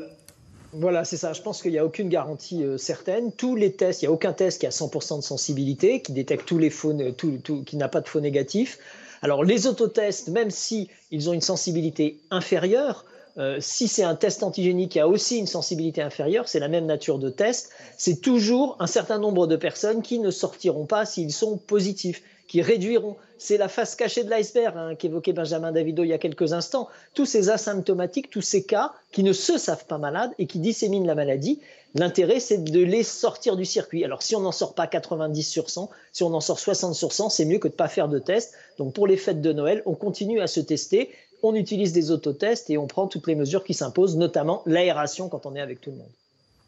Voilà, 0.74 1.04
c'est 1.04 1.18
ça. 1.18 1.34
Je 1.34 1.42
pense 1.42 1.62
qu'il 1.62 1.72
n'y 1.72 1.78
a 1.78 1.86
aucune 1.86 2.08
garantie 2.08 2.64
euh, 2.64 2.78
certaine. 2.78 3.34
Tous 3.34 3.58
les 3.58 3.74
tests, 3.74 4.02
il 4.02 4.06
n'y 4.06 4.10
a 4.10 4.14
aucun 4.14 4.32
test 4.32 4.62
qui 4.62 4.66
a 4.66 4.70
100% 4.70 5.18
de 5.18 5.22
sensibilité, 5.22 6.02
qui 6.02 6.14
détecte 6.14 6.48
tous 6.48 6.58
les 6.58 6.70
faux, 6.70 6.94
tout, 7.18 7.40
tout, 7.44 7.64
qui 7.64 7.76
n'a 7.76 7.90
pas 7.90 8.00
de 8.00 8.08
faux 8.08 8.22
négatifs. 8.22 8.80
Alors 9.22 9.44
les 9.44 9.68
autotests, 9.68 10.30
même 10.30 10.50
si 10.50 10.90
ils 11.12 11.30
ont 11.30 11.34
une 11.34 11.42
sensibilité 11.42 12.20
inférieure, 12.32 13.06
euh, 13.38 13.58
si 13.60 13.88
c'est 13.88 14.04
un 14.04 14.16
test 14.16 14.44
antigénique 14.44 14.92
qui 14.92 15.00
a 15.00 15.08
aussi 15.08 15.38
une 15.38 15.48
sensibilité 15.48 16.02
inférieure, 16.02 16.48
c'est 16.48 16.60
la 16.60 16.68
même 16.68 16.86
nature 16.86 17.20
de 17.20 17.30
test, 17.30 17.72
c'est 17.98 18.22
toujours 18.22 18.76
un 18.80 18.88
certain 18.88 19.20
nombre 19.20 19.48
de 19.48 19.56
personnes 19.56 20.02
qui 20.02 20.20
ne 20.20 20.32
sortiront 20.32 20.86
pas 20.86 21.06
s'ils 21.06 21.32
sont 21.32 21.58
positifs, 21.58 22.22
qui 22.48 22.62
réduiront. 22.62 23.16
C'est 23.38 23.58
la 23.58 23.70
face 23.70 23.96
cachée 23.96 24.26
de 24.26 24.30
l'iceberg 24.30 24.76
hein, 24.78 24.96
qu'évoquait 24.96 25.32
Benjamin 25.32 25.72
Davido 25.72 26.04
il 26.04 26.10
y 26.10 26.14
a 26.14 26.18
quelques 26.18 26.52
instants. 26.52 26.90
Tous 27.14 27.26
ces 27.26 27.50
asymptomatiques, 27.50 28.30
tous 28.30 28.42
ces 28.42 28.64
cas 28.64 28.92
qui 29.14 29.24
ne 29.24 29.32
se 29.32 29.58
savent 29.58 29.86
pas 29.86 29.98
malades 29.98 30.32
et 30.38 30.48
qui 30.48 30.60
disséminent 30.60 31.08
la 31.08 31.16
maladie, 31.16 31.62
l'intérêt 31.96 32.42
c'est 32.42 32.62
de 32.62 32.80
les 32.82 33.04
sortir 33.04 33.56
du 33.56 33.64
circuit. 33.64 34.04
Alors 34.04 34.22
si 34.22 34.36
on 34.36 34.42
n'en 34.42 34.52
sort 34.52 34.76
pas 34.76 34.88
90 34.88 35.44
sur 35.44 35.70
100, 35.70 35.90
si 36.12 36.24
on 36.24 36.34
en 36.34 36.42
sort 36.42 36.60
60 36.60 36.94
sur 36.94 37.14
100, 37.14 37.30
c'est 37.30 37.46
mieux 37.46 37.60
que 37.60 37.70
de 37.70 37.74
ne 37.74 37.78
pas 37.78 37.88
faire 37.88 38.10
de 38.10 38.20
test. 38.20 38.54
Donc 38.78 38.94
pour 38.94 39.08
les 39.08 39.18
fêtes 39.18 39.42
de 39.42 39.54
Noël, 39.54 39.82
on 39.86 39.96
continue 39.96 40.42
à 40.42 40.48
se 40.48 40.60
tester 40.60 41.10
on 41.44 41.56
utilise 41.56 41.94
des 41.94 42.12
autotests 42.12 42.70
et 42.70 42.78
on 42.78 42.88
prend 42.88 43.08
toutes 43.08 43.28
les 43.28 43.36
mesures 43.36 43.64
qui 43.64 43.74
s'imposent, 43.74 44.18
notamment 44.18 44.64
l'aération 44.66 45.30
quand 45.30 45.46
on 45.46 45.56
est 45.56 45.62
avec 45.62 45.82
tout 45.82 45.92
le 45.92 45.98
monde. 45.98 46.12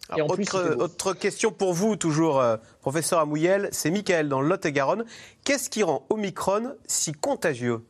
Alors, 0.10 0.30
autre, 0.30 0.36
plus, 0.36 0.82
autre, 0.82 1.14
question 1.14 1.52
pour 1.52 1.74
vous, 1.74 1.96
toujours, 1.96 2.40
euh, 2.40 2.58
professeur 2.82 3.20
Amouyel, 3.20 3.70
c'est 3.72 3.90
Michael 3.90 4.28
dans 4.28 4.42
le 4.42 4.50
Lot-et-Garonne. 4.50 5.06
Qu'est-ce 5.46 5.70
qui 5.70 5.82
rend 5.82 6.06
Omicron 6.10 6.74
si 6.88 7.14
contagieux? 7.14 7.82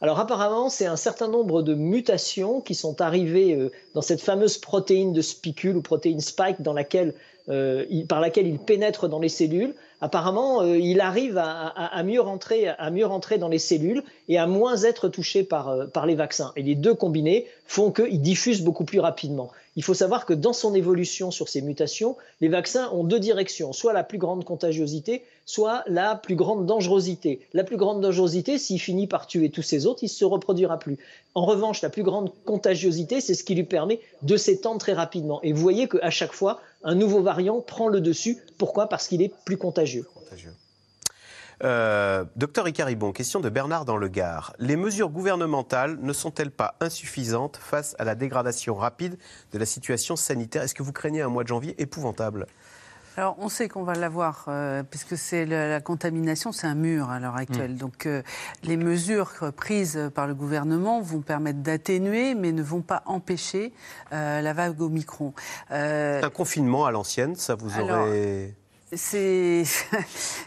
Alors 0.00 0.18
apparemment, 0.18 0.70
c'est 0.70 0.86
un 0.86 0.96
certain 0.96 1.28
nombre 1.28 1.62
de 1.62 1.74
mutations 1.74 2.62
qui 2.62 2.74
sont 2.74 3.02
arrivées 3.02 3.54
euh, 3.54 3.70
dans 3.94 4.00
cette 4.00 4.22
fameuse 4.22 4.56
protéine 4.56 5.12
de 5.12 5.20
spicule 5.20 5.76
ou 5.76 5.82
protéine 5.82 6.20
spike 6.20 6.62
dans 6.62 6.72
laquelle, 6.72 7.14
euh, 7.50 7.84
il, 7.90 8.06
par 8.06 8.20
laquelle 8.20 8.46
il 8.46 8.58
pénètre 8.58 9.08
dans 9.08 9.18
les 9.18 9.28
cellules 9.28 9.74
apparemment, 10.00 10.62
euh, 10.62 10.78
il 10.78 11.00
arrive 11.00 11.38
à, 11.38 12.02
mieux 12.04 12.20
rentrer, 12.20 12.68
à 12.68 12.90
mieux 12.90 13.06
rentrer 13.06 13.38
dans 13.38 13.48
les 13.48 13.58
cellules 13.58 14.02
et 14.28 14.38
à 14.38 14.46
moins 14.46 14.82
être 14.82 15.08
touché 15.08 15.42
par, 15.42 15.68
euh, 15.68 15.86
par 15.86 16.06
les 16.06 16.14
vaccins. 16.14 16.52
Et 16.56 16.62
les 16.62 16.74
deux 16.74 16.94
combinés 16.94 17.46
font 17.66 17.90
qu'ils 17.90 18.20
diffusent 18.20 18.62
beaucoup 18.62 18.84
plus 18.84 19.00
rapidement. 19.00 19.50
Il 19.80 19.82
faut 19.82 19.94
savoir 19.94 20.26
que 20.26 20.34
dans 20.34 20.52
son 20.52 20.74
évolution 20.74 21.30
sur 21.30 21.48
ces 21.48 21.62
mutations, 21.62 22.18
les 22.42 22.48
vaccins 22.48 22.90
ont 22.92 23.02
deux 23.02 23.18
directions, 23.18 23.72
soit 23.72 23.94
la 23.94 24.04
plus 24.04 24.18
grande 24.18 24.44
contagiosité, 24.44 25.22
soit 25.46 25.84
la 25.86 26.16
plus 26.16 26.36
grande 26.36 26.66
dangerosité. 26.66 27.40
La 27.54 27.64
plus 27.64 27.78
grande 27.78 28.02
dangerosité, 28.02 28.58
s'il 28.58 28.78
finit 28.78 29.06
par 29.06 29.26
tuer 29.26 29.48
tous 29.48 29.62
ces 29.62 29.86
autres, 29.86 30.00
il 30.02 30.08
ne 30.08 30.10
se 30.10 30.26
reproduira 30.26 30.78
plus. 30.78 30.98
En 31.34 31.46
revanche, 31.46 31.80
la 31.80 31.88
plus 31.88 32.02
grande 32.02 32.30
contagiosité, 32.44 33.22
c'est 33.22 33.32
ce 33.32 33.42
qui 33.42 33.54
lui 33.54 33.64
permet 33.64 34.00
de 34.20 34.36
s'étendre 34.36 34.80
très 34.80 34.92
rapidement. 34.92 35.40
Et 35.42 35.54
vous 35.54 35.62
voyez 35.62 35.88
qu'à 35.88 36.10
chaque 36.10 36.34
fois, 36.34 36.60
un 36.84 36.94
nouveau 36.94 37.22
variant 37.22 37.62
prend 37.62 37.88
le 37.88 38.02
dessus. 38.02 38.36
Pourquoi? 38.58 38.86
Parce 38.86 39.08
qu'il 39.08 39.22
est 39.22 39.32
plus 39.46 39.56
contagieux. 39.56 40.04
Euh, 41.62 42.24
docteur 42.36 42.66
Icaribon, 42.68 43.12
question 43.12 43.40
de 43.40 43.48
Bernard 43.48 43.84
dans 43.84 43.96
le 43.96 44.08
Gard. 44.08 44.54
Les 44.58 44.76
mesures 44.76 45.10
gouvernementales 45.10 45.98
ne 46.00 46.12
sont-elles 46.12 46.50
pas 46.50 46.74
insuffisantes 46.80 47.58
face 47.58 47.94
à 47.98 48.04
la 48.04 48.14
dégradation 48.14 48.74
rapide 48.74 49.18
de 49.52 49.58
la 49.58 49.66
situation 49.66 50.16
sanitaire? 50.16 50.62
Est-ce 50.62 50.74
que 50.74 50.82
vous 50.82 50.92
craignez 50.92 51.20
un 51.20 51.28
mois 51.28 51.42
de 51.42 51.48
janvier 51.48 51.74
épouvantable? 51.80 52.46
Alors, 53.16 53.36
on 53.40 53.50
sait 53.50 53.68
qu'on 53.68 53.82
va 53.82 53.94
l'avoir, 53.94 54.46
euh, 54.48 54.82
puisque 54.82 55.18
c'est 55.18 55.44
la, 55.44 55.80
contamination, 55.80 56.52
c'est 56.52 56.68
un 56.68 56.76
mur 56.76 57.10
à 57.10 57.18
l'heure 57.18 57.36
actuelle. 57.36 57.72
Mm. 57.72 57.78
Donc, 57.78 58.06
euh, 58.06 58.22
les 58.62 58.78
mesures 58.78 59.52
prises 59.54 60.10
par 60.14 60.26
le 60.26 60.34
gouvernement 60.34 61.02
vont 61.02 61.20
permettre 61.20 61.58
d'atténuer, 61.58 62.34
mais 62.34 62.52
ne 62.52 62.62
vont 62.62 62.82
pas 62.82 63.02
empêcher 63.04 63.74
la 64.12 64.52
vague 64.54 64.80
Omicron. 64.80 65.34
un 65.68 66.30
confinement 66.30 66.86
à 66.86 66.90
l'ancienne, 66.90 67.34
ça 67.34 67.54
vous 67.54 67.78
aurait 67.78 68.54
c'est 68.96 69.62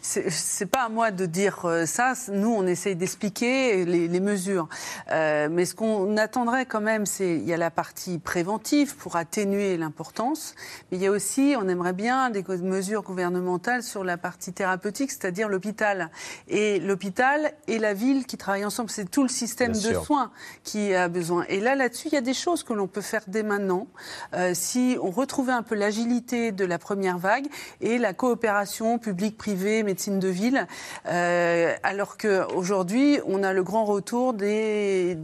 c'est 0.02 0.66
pas 0.66 0.84
à 0.84 0.90
moi 0.90 1.12
de 1.12 1.26
dire 1.26 1.64
euh, 1.64 1.86
ça. 1.86 2.14
Nous, 2.30 2.54
on 2.54 2.68
essaye 2.68 2.94
d'expliquer 2.96 3.86
les, 3.86 4.20
mesures, 4.20 4.68
euh, 5.12 5.48
mais 5.50 5.64
ce 5.64 5.74
qu'on 5.74 6.18
attendrait 6.18 6.66
quand 6.66 6.82
même, 6.82 7.06
c'est 7.06 7.38
il 7.38 7.46
y 7.46 7.54
a 7.54 7.58
la 7.58 7.72
partie 7.72 8.20
préventive 8.20 8.98
pour 8.98 9.16
atténuer 9.16 9.78
l'importance, 9.78 10.56
mais 10.92 10.98
il 10.98 11.04
y 11.04 11.08
a 11.08 11.12
aussi, 11.12 11.56
on 11.58 11.70
aimerait 11.70 11.94
bien 11.94 12.30
des 12.32 12.44
mesures 12.44 13.04
gouvernementales 13.04 13.82
sur 13.82 14.04
la 14.04 14.18
partie 14.18 14.52
thérapeutique, 14.52 15.12
c'est-à-dire 15.12 15.48
l'hôpital 15.48 16.12
et 16.50 16.82
l'hôpital 16.82 17.54
et 17.68 17.80
la 17.80 17.94
ville 17.94 18.26
qui 18.26 18.36
travaillent 18.36 18.66
ensemble. 18.66 18.90
C'est 18.90 19.10
tout 19.10 19.24
le 19.24 19.30
système 19.30 19.72
de 19.72 19.94
soins 19.94 20.32
qui 20.64 20.94
a 20.94 21.08
besoin. 21.08 21.46
Et 21.48 21.62
là, 21.62 21.76
là-dessus, 21.76 22.10
il 22.10 22.14
y 22.14 22.18
a 22.18 22.22
des 22.22 22.34
choses 22.34 22.64
que 22.64 22.74
l'on 22.74 22.88
peut 22.88 23.02
faire 23.02 23.24
dès 23.28 23.44
maintenant 23.44 23.88
euh, 24.34 24.52
si 24.54 24.98
on 25.02 25.12
retrouvait 25.12 25.54
un 25.54 25.64
peu 25.64 25.76
l'agilité 25.76 26.52
de 26.52 26.66
la 26.66 26.78
première 26.78 27.18
vague 27.18 27.46
et 27.80 27.98
la 27.98 28.14
coopération 28.14 28.33
coopération 28.34 28.98
publique-privée, 28.98 29.84
médecine 29.84 30.20
de 30.20 30.28
ville, 30.28 30.66
euh, 31.06 31.76
alors 31.84 32.18
qu'aujourd'hui, 32.18 33.20
on 33.28 33.44
a 33.44 33.54
le 33.54 33.62
grand 33.62 33.86
retour 33.86 34.34
des, 34.34 35.16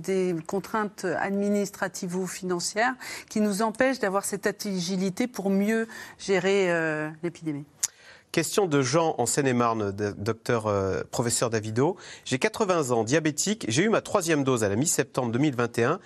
contraintes 0.45 1.05
administratives 1.17 2.15
ou 2.15 2.27
financières 2.27 2.93
qui 3.27 3.41
nous 3.41 3.63
empêchent 3.63 3.97
d'avoir 3.97 4.25
cette 4.25 4.45
agilité 4.45 5.25
pour 5.25 5.49
mieux 5.49 5.87
gérer 6.19 6.71
euh, 6.71 7.09
l'épidémie. 7.23 7.65
Question 8.31 8.67
de 8.67 8.83
Jean 8.83 9.15
en 9.17 9.25
Seine-et-Marne, 9.25 9.91
docteur 9.91 10.67
euh, 10.67 11.01
professeur 11.09 11.49
Davido. 11.49 11.97
J'ai 12.25 12.37
80 12.37 12.91
ans, 12.91 13.03
diabétique, 13.03 13.65
j'ai 13.69 13.81
eu 13.81 13.89
ma 13.89 14.01
troisième 14.01 14.43
dose 14.43 14.63
à 14.63 14.69
la 14.69 14.75
mi-septembre 14.75 15.31
2021. 15.31 15.99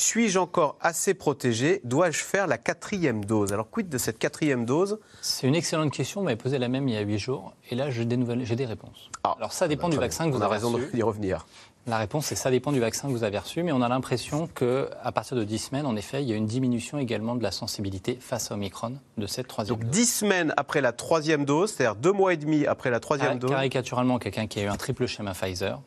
Suis-je 0.00 0.38
encore 0.38 0.76
assez 0.80 1.12
protégé? 1.12 1.82
Dois-je 1.84 2.20
faire 2.20 2.46
la 2.46 2.56
quatrième 2.56 3.22
dose? 3.22 3.52
Alors, 3.52 3.68
quid 3.68 3.90
de 3.90 3.98
cette 3.98 4.18
quatrième 4.18 4.64
dose? 4.64 4.98
C'est 5.20 5.46
une 5.46 5.54
excellente 5.54 5.92
question. 5.92 6.22
On 6.22 6.24
m'avait 6.24 6.36
posé 6.36 6.58
la 6.58 6.68
même 6.68 6.88
il 6.88 6.94
y 6.94 6.96
a 6.96 7.02
huit 7.02 7.18
jours. 7.18 7.52
Et 7.70 7.74
là, 7.74 7.90
j'ai 7.90 8.06
des, 8.06 8.16
nouvelles, 8.16 8.46
j'ai 8.46 8.56
des 8.56 8.64
réponses. 8.64 9.10
Ah, 9.24 9.34
Alors, 9.36 9.52
ça 9.52 9.68
dépend 9.68 9.90
du 9.90 9.98
vaccin 9.98 10.24
que 10.24 10.30
vous 10.30 10.42
avez 10.42 10.46
On 10.46 10.50
a 10.50 10.54
raison 10.54 10.78
d'y 10.94 11.02
revenir. 11.02 11.46
La 11.86 11.98
réponse, 11.98 12.26
c'est 12.26 12.34
ça 12.34 12.50
dépend 12.50 12.72
du 12.72 12.80
vaccin 12.80 13.08
que 13.08 13.12
vous 13.12 13.24
avez 13.24 13.38
reçu, 13.38 13.62
mais 13.62 13.72
on 13.72 13.82
a 13.82 13.88
l'impression 13.90 14.46
qu'à 14.46 15.12
partir 15.12 15.36
de 15.36 15.44
10 15.44 15.58
semaines, 15.58 15.86
en 15.86 15.96
effet, 15.96 16.22
il 16.22 16.28
y 16.30 16.32
a 16.32 16.36
une 16.36 16.46
diminution 16.46 16.98
également 16.98 17.34
de 17.34 17.42
la 17.42 17.50
sensibilité 17.50 18.16
face 18.20 18.50
à 18.50 18.54
Omicron 18.54 18.94
de 19.18 19.26
cette 19.26 19.48
troisième 19.48 19.78
Donc 19.78 19.90
10 19.90 20.06
semaines 20.06 20.54
après 20.56 20.80
la 20.80 20.92
troisième 20.92 21.44
dose, 21.44 21.72
c'est-à-dire 21.72 21.96
deux 21.96 22.12
mois 22.12 22.32
et 22.32 22.38
demi 22.38 22.66
après 22.66 22.90
la 22.90 23.00
troisième 23.00 23.38
dose 23.38 23.50
Caricaturalement, 23.50 24.18
quelqu'un 24.18 24.46
qui 24.46 24.60
a 24.60 24.62
eu 24.62 24.68
un 24.68 24.76
triple 24.76 25.06
schéma 25.06 25.32
Pfizer, 25.32 25.80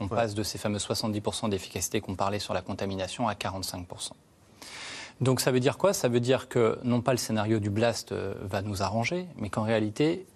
on 0.00 0.08
passe 0.08 0.34
de 0.34 0.42
ces 0.42 0.58
fameux 0.58 0.78
70% 0.78 1.50
d'efficacité 1.50 2.00
qu'on 2.00 2.14
parlait 2.14 2.38
sur 2.38 2.54
la 2.54 2.62
contamination 2.62 3.28
à 3.28 3.34
45%. 3.34 4.12
Donc 5.20 5.40
ça 5.40 5.50
veut 5.50 5.60
dire 5.60 5.78
quoi? 5.78 5.92
Ça 5.92 6.08
veut 6.08 6.20
dire 6.20 6.48
que 6.48 6.78
non 6.84 7.00
pas 7.00 7.12
le 7.12 7.18
scénario 7.18 7.58
du 7.58 7.70
blast 7.70 8.12
euh, 8.12 8.34
va 8.42 8.62
nous 8.62 8.82
arranger, 8.82 9.26
mais 9.36 9.50
qu'en 9.50 9.62
réalité, 9.62 10.26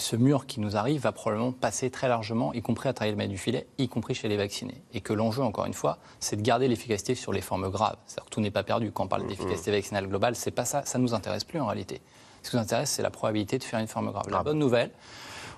ce 0.00 0.16
mur 0.16 0.46
qui 0.46 0.60
nous 0.60 0.76
arrive 0.76 1.02
va 1.02 1.12
probablement 1.12 1.52
passer 1.52 1.90
très 1.90 2.08
largement, 2.08 2.52
y 2.54 2.62
compris 2.62 2.88
à 2.88 2.94
travers 2.94 3.12
le 3.12 3.18
mailles 3.18 3.28
du 3.28 3.38
filet, 3.38 3.66
y 3.78 3.88
compris 3.88 4.14
chez 4.14 4.28
les 4.28 4.36
vaccinés. 4.36 4.82
Et 4.94 5.00
que 5.00 5.12
l'enjeu, 5.12 5.42
encore 5.42 5.66
une 5.66 5.74
fois, 5.74 5.98
c'est 6.20 6.36
de 6.36 6.42
garder 6.42 6.68
l'efficacité 6.68 7.14
sur 7.14 7.32
les 7.32 7.42
formes 7.42 7.68
graves. 7.68 7.96
C'est-à-dire 8.06 8.24
que 8.24 8.30
tout 8.30 8.40
n'est 8.40 8.50
pas 8.50 8.62
perdu. 8.62 8.90
Quand 8.92 9.04
on 9.04 9.08
parle 9.08 9.26
d'efficacité 9.26 9.70
vaccinale 9.70 10.06
globale, 10.08 10.34
c'est 10.34 10.50
pas 10.50 10.64
ça. 10.64 10.82
Ça 10.86 10.98
ne 10.98 11.02
nous 11.02 11.14
intéresse 11.14 11.44
plus 11.44 11.60
en 11.60 11.66
réalité. 11.66 12.00
Ce 12.42 12.50
qui 12.50 12.56
nous 12.56 12.62
intéresse, 12.62 12.90
c'est 12.90 13.02
la 13.02 13.10
probabilité 13.10 13.58
de 13.58 13.64
faire 13.64 13.78
une 13.78 13.86
forme 13.86 14.10
grave. 14.10 14.24
La 14.30 14.38
ah. 14.38 14.42
bonne 14.42 14.58
nouvelle, 14.58 14.90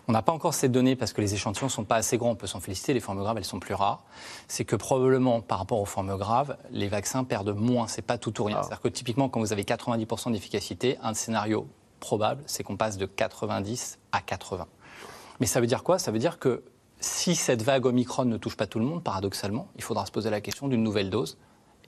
on 0.08 0.12
n'a 0.12 0.22
pas 0.22 0.32
encore 0.32 0.54
ces 0.54 0.68
données 0.68 0.96
parce 0.96 1.12
que 1.12 1.20
les 1.20 1.34
échantillons 1.34 1.66
ne 1.66 1.72
sont 1.72 1.84
pas 1.84 1.96
assez 1.96 2.18
grands, 2.18 2.30
on 2.30 2.34
peut 2.34 2.46
s'en 2.46 2.60
féliciter, 2.60 2.92
les 2.92 3.00
formes 3.00 3.18
graves, 3.18 3.36
elles 3.38 3.44
sont 3.44 3.60
plus 3.60 3.74
rares. 3.74 4.02
C'est 4.48 4.64
que 4.64 4.76
probablement, 4.76 5.40
par 5.40 5.58
rapport 5.58 5.80
aux 5.80 5.86
formes 5.86 6.16
graves, 6.16 6.56
les 6.70 6.88
vaccins 6.88 7.24
perdent 7.24 7.54
moins, 7.56 7.86
c'est 7.86 8.02
pas 8.02 8.18
tout 8.18 8.40
ou 8.40 8.44
rien. 8.44 8.58
Ah. 8.58 8.62
C'est-à-dire 8.62 8.80
que 8.80 8.88
typiquement, 8.88 9.28
quand 9.28 9.40
vous 9.40 9.52
avez 9.52 9.62
90% 9.62 10.32
d'efficacité, 10.32 10.98
un 11.02 11.14
scénario 11.14 11.68
probable, 12.00 12.42
c'est 12.46 12.64
qu'on 12.64 12.76
passe 12.76 12.96
de 12.96 13.06
90 13.06 13.98
à 14.10 14.20
80. 14.20 14.66
Mais 15.40 15.46
ça 15.46 15.60
veut 15.60 15.66
dire 15.66 15.82
quoi? 15.82 15.98
Ça 15.98 16.10
veut 16.10 16.18
dire 16.18 16.38
que 16.38 16.64
si 17.00 17.34
cette 17.34 17.62
vague 17.62 17.86
Omicron 17.86 18.24
ne 18.24 18.36
touche 18.36 18.56
pas 18.56 18.66
tout 18.66 18.78
le 18.78 18.84
monde, 18.84 19.02
paradoxalement, 19.02 19.68
il 19.76 19.82
faudra 19.82 20.06
se 20.06 20.12
poser 20.12 20.30
la 20.30 20.40
question 20.40 20.68
d'une 20.68 20.82
nouvelle 20.82 21.10
dose 21.10 21.38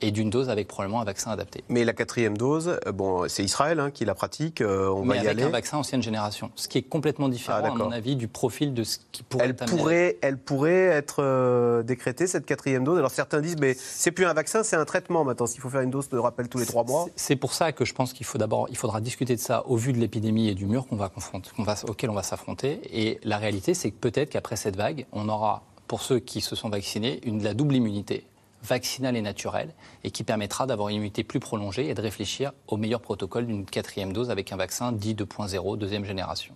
et 0.01 0.11
d'une 0.11 0.30
dose 0.30 0.51
avec 0.51 0.68
probablement 0.68 1.01
un 1.01 1.05
vaccin 1.05 1.30
adapté. 1.30 1.64
Mais 1.68 1.84
la 1.84 1.92
quatrième 1.92 2.36
dose, 2.36 2.78
euh, 2.86 2.92
bon, 2.92 3.28
c'est 3.28 3.45
Israël 3.45 3.80
hein, 3.80 3.90
qui 3.90 4.05
la 4.05 4.14
pratique, 4.14 4.61
euh, 4.61 4.88
on 4.88 5.05
Mais 5.05 5.16
va 5.16 5.24
y 5.24 5.28
avec 5.28 5.42
un 5.42 5.49
vaccin 5.51 5.78
ancienne 5.78 6.03
génération, 6.03 6.51
ce 6.57 6.68
qui 6.68 6.78
est 6.78 6.82
complètement 6.82 7.28
différent, 7.28 7.61
ah, 7.62 7.68
à 7.68 7.74
mon 7.74 7.90
avis, 7.90 8.16
du 8.16 8.28
profil 8.28 8.74
de 8.74 8.84
ce 8.84 8.99
qui 9.12 9.22
pourrait 9.22 9.45
elle 9.45 9.51
être 9.51 9.66
pourrait, 9.66 10.18
Elle 10.20 10.38
pourrait 10.38 10.72
être 10.72 11.22
euh, 11.22 11.82
décrétée, 11.82 12.26
cette 12.26 12.47
quatrième 12.47 12.84
dose. 12.84 12.99
Alors 12.99 13.11
certains 13.11 13.40
disent, 13.40 13.57
mais 13.59 13.74
c'est 13.76 14.12
plus 14.12 14.26
un 14.26 14.34
vaccin, 14.34 14.62
c'est 14.62 14.76
un 14.76 14.84
traitement 14.84 15.24
maintenant. 15.24 15.47
S'il 15.47 15.61
faut 15.61 15.70
faire 15.70 15.80
une 15.80 15.90
dose 15.90 16.09
de 16.09 16.18
rappel 16.18 16.49
tous 16.49 16.59
les 16.59 16.66
trois 16.66 16.84
mois. 16.84 17.07
C'est 17.16 17.36
pour 17.36 17.55
ça 17.55 17.72
que 17.72 17.84
je 17.84 17.95
pense 17.95 18.12
qu'il 18.12 18.26
faut 18.26 18.38
d'abord, 18.38 18.66
il 18.70 18.76
faudra 18.76 19.01
discuter 19.01 19.36
de 19.36 19.40
ça 19.40 19.64
au 19.66 19.76
vu 19.76 19.92
de 19.92 19.99
l'épidémie 19.99 20.49
et 20.49 20.55
du 20.55 20.66
mur 20.66 20.86
qu'on 20.86 20.97
va 20.97 21.09
confronter, 21.09 21.51
va, 21.59 21.76
auquel 21.88 22.11
on 22.11 22.14
va 22.14 22.22
s'affronter. 22.22 22.80
Et 22.92 23.20
la 23.22 23.38
réalité, 23.38 23.74
c'est 23.74 23.90
que 23.90 23.97
peut-être 23.97 24.30
qu'après 24.30 24.57
cette 24.57 24.76
vague, 24.76 25.07
on 25.12 25.28
aura, 25.28 25.62
pour 25.86 26.03
ceux 26.03 26.18
qui 26.18 26.40
se 26.40 26.57
sont 26.57 26.68
vaccinés, 26.68 27.20
une, 27.24 27.42
la 27.42 27.55
double 27.55 27.76
immunité 27.76 28.24
vaccinale 28.65 29.17
et 29.17 29.23
naturelle 29.23 29.75
et 30.03 30.11
qui 30.11 30.25
permettra 30.25 30.67
d'avoir 30.67 30.89
une 30.89 30.97
immunité 30.97 31.25
plus 31.25 31.41
prolongée 31.41 31.89
et 31.89 31.95
de 31.95 32.01
réfléchir 32.01 32.53
au 32.67 32.77
meilleur 32.77 33.01
protocole 33.01 33.47
d'une 33.47 33.65
quatrième 33.65 34.12
dose 34.12 34.31
avec 34.31 34.53
un 34.53 34.57
vaccin 34.57 34.93
dit 34.93 35.15
2.0, 35.15 35.79
deuxième 35.79 36.05
génération. 36.05 36.55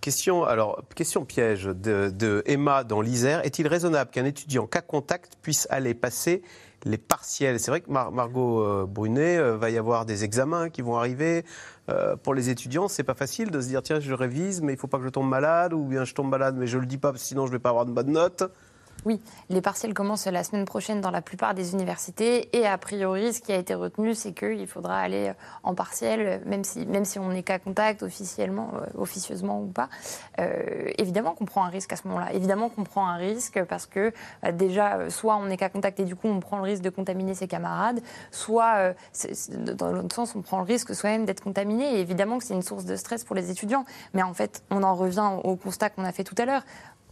Question, 0.00 0.44
alors, 0.44 0.82
question 0.94 1.24
piège 1.24 1.64
de, 1.64 2.42
Emma 2.46 2.84
dans 2.84 3.00
l'Isère. 3.00 3.44
Est-il 3.44 3.66
raisonnable 3.66 4.10
qu'un 4.10 4.24
étudiant 4.24 4.66
cas 4.66 4.80
contact 4.80 5.36
puisse 5.42 5.66
aller 5.68 5.94
passer 5.94 6.42
les 6.84 6.98
partiels? 6.98 7.58
C'est 7.58 7.72
vrai 7.72 7.80
que 7.80 7.90
Margot 7.90 8.60
euh, 8.60 8.86
Brunet 8.88 9.36
euh, 9.36 9.56
va 9.56 9.70
y 9.70 9.78
avoir 9.78 10.06
des 10.06 10.22
examens 10.22 10.68
qui 10.70 10.80
vont 10.80 10.96
arriver. 10.96 11.44
Euh, 11.88 12.14
pour 12.14 12.34
les 12.34 12.50
étudiants, 12.50 12.86
c'est 12.86 13.02
pas 13.02 13.14
facile 13.14 13.50
de 13.50 13.60
se 13.60 13.66
dire 13.66 13.82
tiens, 13.82 13.98
je 13.98 14.12
révise, 14.12 14.60
mais 14.62 14.74
il 14.74 14.78
faut 14.78 14.86
pas 14.86 14.98
que 14.98 15.04
je 15.04 15.08
tombe 15.08 15.28
malade, 15.28 15.72
ou 15.72 15.84
bien 15.84 16.04
je 16.04 16.14
tombe 16.14 16.28
malade, 16.28 16.54
mais 16.56 16.68
je 16.68 16.78
le 16.78 16.86
dis 16.86 16.98
pas, 16.98 17.12
sinon 17.16 17.46
je 17.46 17.50
vais 17.50 17.58
pas 17.58 17.70
avoir 17.70 17.84
de 17.84 17.90
bonne 17.90 18.12
note. 18.12 18.44
Oui, 19.04 19.20
les 19.50 19.60
partiels 19.60 19.94
commencent 19.94 20.26
la 20.26 20.42
semaine 20.42 20.64
prochaine 20.64 21.00
dans 21.00 21.10
la 21.10 21.22
plupart 21.22 21.54
des 21.54 21.74
universités 21.74 22.56
et 22.56 22.66
a 22.66 22.76
priori, 22.78 23.32
ce 23.32 23.40
qui 23.40 23.52
a 23.52 23.56
été 23.56 23.74
retenu, 23.74 24.14
c'est 24.14 24.32
qu'il 24.32 24.66
faudra 24.66 24.98
aller 24.98 25.32
en 25.62 25.74
partiel, 25.74 26.42
même 26.44 26.64
si, 26.64 26.86
même 26.86 27.04
si 27.04 27.18
on 27.18 27.28
n'est 27.28 27.42
qu'à 27.42 27.58
contact 27.58 28.02
officiellement, 28.02 28.72
euh, 28.74 29.00
officieusement 29.00 29.60
ou 29.60 29.66
pas. 29.66 29.88
Euh, 30.40 30.90
évidemment 30.98 31.34
qu'on 31.34 31.44
prend 31.44 31.64
un 31.64 31.68
risque 31.68 31.92
à 31.92 31.96
ce 31.96 32.08
moment-là. 32.08 32.32
Évidemment 32.32 32.68
qu'on 32.68 32.84
prend 32.84 33.06
un 33.06 33.16
risque 33.16 33.62
parce 33.64 33.86
que 33.86 34.12
euh, 34.44 34.52
déjà, 34.52 35.08
soit 35.10 35.36
on 35.36 35.46
n'est 35.46 35.56
qu'à 35.56 35.68
contact 35.68 36.00
et 36.00 36.04
du 36.04 36.16
coup 36.16 36.28
on 36.28 36.40
prend 36.40 36.56
le 36.56 36.64
risque 36.64 36.82
de 36.82 36.90
contaminer 36.90 37.34
ses 37.34 37.46
camarades, 37.46 38.00
soit 38.30 38.94
dans 39.58 39.92
l'autre 39.92 40.14
sens, 40.14 40.34
on 40.34 40.42
prend 40.42 40.58
le 40.58 40.64
risque 40.64 40.94
soi-même 40.94 41.24
d'être 41.26 41.42
contaminé. 41.42 41.96
Et 41.96 42.00
évidemment 42.00 42.38
que 42.38 42.44
c'est 42.44 42.54
une 42.54 42.62
source 42.62 42.84
de 42.84 42.96
stress 42.96 43.24
pour 43.24 43.36
les 43.36 43.50
étudiants. 43.50 43.84
Mais 44.14 44.22
en 44.22 44.34
fait, 44.34 44.62
on 44.70 44.82
en 44.82 44.94
revient 44.94 45.30
au 45.44 45.56
constat 45.56 45.90
qu'on 45.90 46.04
a 46.04 46.12
fait 46.12 46.24
tout 46.24 46.34
à 46.38 46.44
l'heure 46.44 46.62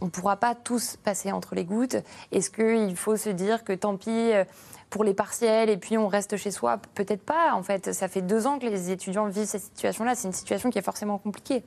on 0.01 0.05
ne 0.05 0.09
pourra 0.09 0.37
pas 0.37 0.55
tous 0.55 0.97
passer 0.97 1.31
entre 1.31 1.55
les 1.55 1.65
gouttes. 1.65 1.97
Est-ce 2.31 2.49
qu'il 2.49 2.95
faut 2.95 3.17
se 3.17 3.29
dire 3.29 3.63
que 3.63 3.73
tant 3.73 3.95
pis 3.97 4.09
euh, 4.09 4.43
pour 4.89 5.03
les 5.03 5.13
partiels 5.13 5.69
et 5.69 5.77
puis 5.77 5.97
on 5.97 6.07
reste 6.07 6.37
chez 6.37 6.51
soi? 6.51 6.79
Peut-être 6.95 7.23
pas, 7.23 7.53
en 7.53 7.63
fait. 7.63 7.93
Ça 7.93 8.07
fait 8.07 8.21
deux 8.21 8.47
ans 8.47 8.59
que 8.59 8.65
les 8.65 8.91
étudiants 8.91 9.27
vivent 9.27 9.47
cette 9.47 9.63
situation-là. 9.63 10.15
C'est 10.15 10.27
une 10.27 10.33
situation 10.33 10.69
qui 10.69 10.77
est 10.79 10.83
forcément 10.83 11.17
compliquée. 11.17 11.63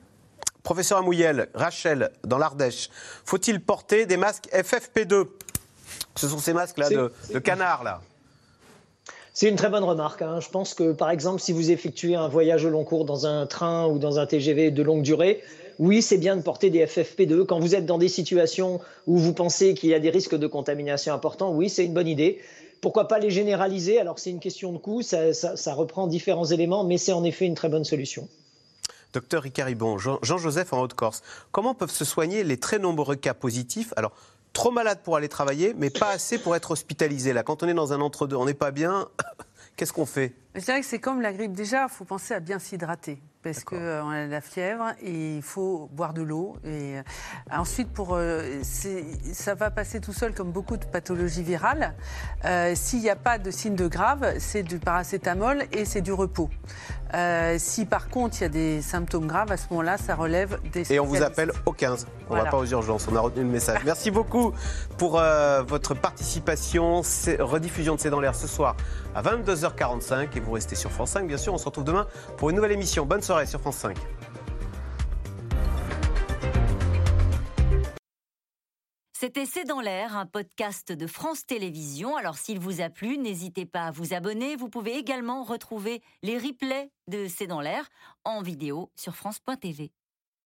Professeur 0.63 0.99
Amouyel, 0.99 1.47
Rachel, 1.53 2.11
dans 2.23 2.37
l'Ardèche, 2.37 2.89
faut-il 3.25 3.61
porter 3.61 4.05
des 4.05 4.17
masques 4.17 4.47
FFP2 4.51 5.25
Ce 6.15 6.27
sont 6.27 6.37
ces 6.37 6.53
masques-là 6.53 6.89
de, 6.89 7.39
canard, 7.39 7.83
là. 7.83 8.01
C'est 9.33 9.47
une 9.47 9.55
très 9.55 9.69
bonne 9.69 9.85
remarque. 9.85 10.21
Hein. 10.21 10.41
Je 10.41 10.49
pense 10.49 10.73
que, 10.73 10.91
par 10.91 11.09
exemple, 11.11 11.39
si 11.39 11.53
vous 11.53 11.71
effectuez 11.71 12.15
un 12.15 12.27
voyage 12.27 12.65
au 12.65 12.69
long 12.69 12.83
cours 12.83 13.05
dans 13.05 13.25
un 13.25 13.45
train 13.45 13.87
ou 13.87 13.97
dans 13.97 14.19
un 14.19 14.25
TGV 14.25 14.69
de 14.69 14.83
longue 14.83 15.01
durée, 15.01 15.41
oui, 15.79 16.01
c'est 16.01 16.17
bien 16.17 16.35
de 16.35 16.41
porter 16.41 16.69
des 16.69 16.85
FFP2. 16.85 17.45
Quand 17.45 17.59
vous 17.59 17.73
êtes 17.73 17.85
dans 17.85 17.97
des 17.97 18.09
situations 18.09 18.81
où 19.07 19.17
vous 19.17 19.33
pensez 19.33 19.73
qu'il 19.73 19.89
y 19.89 19.93
a 19.93 19.99
des 19.99 20.09
risques 20.09 20.35
de 20.35 20.45
contamination 20.45 21.13
importants, 21.13 21.51
oui, 21.53 21.69
c'est 21.69 21.85
une 21.85 21.93
bonne 21.93 22.07
idée. 22.07 22.41
pourquoi 22.81 23.07
pas 23.07 23.17
les 23.17 23.29
généraliser? 23.29 23.97
Alors 23.97 24.19
c'est 24.19 24.29
une 24.29 24.41
question 24.41 24.73
de 24.73 24.77
coût, 24.77 25.01
ça, 25.01 25.33
ça 25.33 25.73
reprend 25.73 26.07
différents 26.07 26.45
éléments, 26.45 26.83
mais 26.83 26.97
c'est 26.97 27.13
en 27.13 27.23
effet 27.23 27.45
une 27.45 27.55
très 27.55 27.69
bonne 27.69 27.85
solution. 27.85 28.27
Docteur 29.13 29.41
Ricaribon, 29.41 29.97
Jean-Joseph 29.97 30.71
en 30.73 30.81
Haute-Corse, 30.81 31.23
comment 31.51 31.73
peuvent 31.73 31.91
se 31.91 32.05
soigner 32.05 32.43
les 32.43 32.57
très 32.57 32.77
nombreux 32.77 33.15
cas 33.15 33.33
positifs? 33.33 33.91
Alors, 33.95 34.11
trop 34.53 34.71
malade 34.71 34.99
pour 35.03 35.15
aller 35.15 35.29
travailler, 35.29 35.73
mais 35.77 35.89
pas 35.89 36.09
assez 36.09 36.37
pour 36.37 36.55
être 36.55 36.71
hospitalisé. 36.71 37.33
Là, 37.33 37.41
quand 37.43 37.63
on 37.63 37.67
est 37.67 37.73
dans 37.73 37.93
un 37.93 38.01
entre-deux, 38.01 38.35
on 38.35 38.45
n'est 38.45 38.53
pas 38.53 38.71
bien, 38.71 39.07
qu'est-ce 39.77 39.93
qu'on 39.93 40.05
fait? 40.05 40.35
Je 40.55 40.61
dirais 40.61 40.81
que 40.81 40.85
c'est 40.85 40.99
comme 40.99 41.21
la 41.21 41.33
grippe. 41.33 41.53
Déjà, 41.53 41.87
il 41.89 41.93
faut 41.93 42.05
penser 42.05 42.33
à 42.33 42.39
bien 42.39 42.59
s'hydrater 42.59 43.19
parce 43.43 43.63
qu'on 43.63 43.77
euh, 43.77 44.03
a 44.03 44.25
de 44.25 44.31
la 44.31 44.41
fièvre 44.41 44.93
et 45.01 45.37
il 45.37 45.41
faut 45.41 45.89
boire 45.93 46.13
de 46.13 46.21
l'eau. 46.21 46.57
Et 46.65 46.97
euh, 46.97 47.01
ensuite, 47.51 47.89
pour, 47.89 48.15
euh, 48.15 48.61
ça 48.63 49.55
va 49.55 49.71
passer 49.71 50.01
tout 50.01 50.13
seul 50.13 50.33
comme 50.33 50.51
beaucoup 50.51 50.77
de 50.77 50.85
pathologies 50.85 51.43
virales. 51.43 51.95
S'il 52.75 52.99
n'y 52.99 53.09
a 53.09 53.15
pas 53.15 53.37
de 53.37 53.51
signes 53.51 53.75
de 53.75 53.87
grave, 53.87 54.35
c'est 54.39 54.63
du 54.63 54.79
paracétamol 54.79 55.63
et 55.71 55.85
c'est 55.85 56.01
du 56.01 56.11
repos. 56.13 56.49
si 57.57 57.85
par 57.85 58.09
contre 58.09 58.37
il 58.39 58.41
y 58.41 58.45
a 58.45 58.49
des 58.49 58.81
symptômes 58.81 59.27
graves, 59.27 59.51
à 59.51 59.57
ce 59.57 59.67
moment-là, 59.71 59.97
ça 59.97 60.15
relève 60.15 60.59
des. 60.71 60.91
Et 60.91 60.99
on 60.99 61.05
vous 61.05 61.21
appelle 61.21 61.51
au 61.65 61.71
15. 61.71 62.07
On 62.29 62.35
ne 62.35 62.41
va 62.41 62.49
pas 62.49 62.57
aux 62.57 62.65
urgences. 62.65 63.07
On 63.11 63.15
a 63.15 63.19
retenu 63.19 63.43
le 63.43 63.49
message. 63.49 63.79
Merci 63.85 64.11
beaucoup 64.11 64.53
pour 64.97 65.21
votre 65.67 65.93
participation. 65.93 67.01
Rediffusion 67.39 67.95
de 67.95 67.99
C'est 67.99 68.09
dans 68.09 68.19
l'air 68.19 68.35
ce 68.35 68.47
soir 68.47 68.75
à 69.15 69.21
22h45 69.21 70.35
et 70.35 70.39
vous 70.39 70.51
restez 70.51 70.75
sur 70.75 70.91
France 70.91 71.11
5. 71.11 71.27
Bien 71.27 71.37
sûr, 71.37 71.53
on 71.53 71.57
se 71.57 71.65
retrouve 71.65 71.83
demain 71.83 72.07
pour 72.37 72.49
une 72.49 72.55
nouvelle 72.55 72.71
émission. 72.71 73.05
Bonne 73.05 73.21
soirée 73.21 73.45
sur 73.45 73.59
France 73.59 73.77
5. 73.77 73.97
C'était 79.19 79.45
C'est 79.45 79.65
dans 79.65 79.81
l'air, 79.81 80.15
un 80.15 80.25
podcast 80.25 80.93
de 80.93 81.05
France 81.05 81.45
Télévisions. 81.45 82.15
Alors 82.15 82.37
s'il 82.37 82.57
vous 82.57 82.79
a 82.79 82.89
plu, 82.89 83.17
n'hésitez 83.17 83.65
pas 83.65 83.87
à 83.87 83.91
vous 83.91 84.13
abonner. 84.13 84.55
Vous 84.55 84.69
pouvez 84.69 84.95
également 84.95 85.43
retrouver 85.43 86.01
les 86.23 86.37
replays 86.37 86.89
de 87.09 87.27
C'est 87.27 87.45
dans 87.45 87.59
l'air 87.59 87.89
en 88.23 88.41
vidéo 88.41 88.91
sur 88.95 89.17
France.tv. 89.17 89.91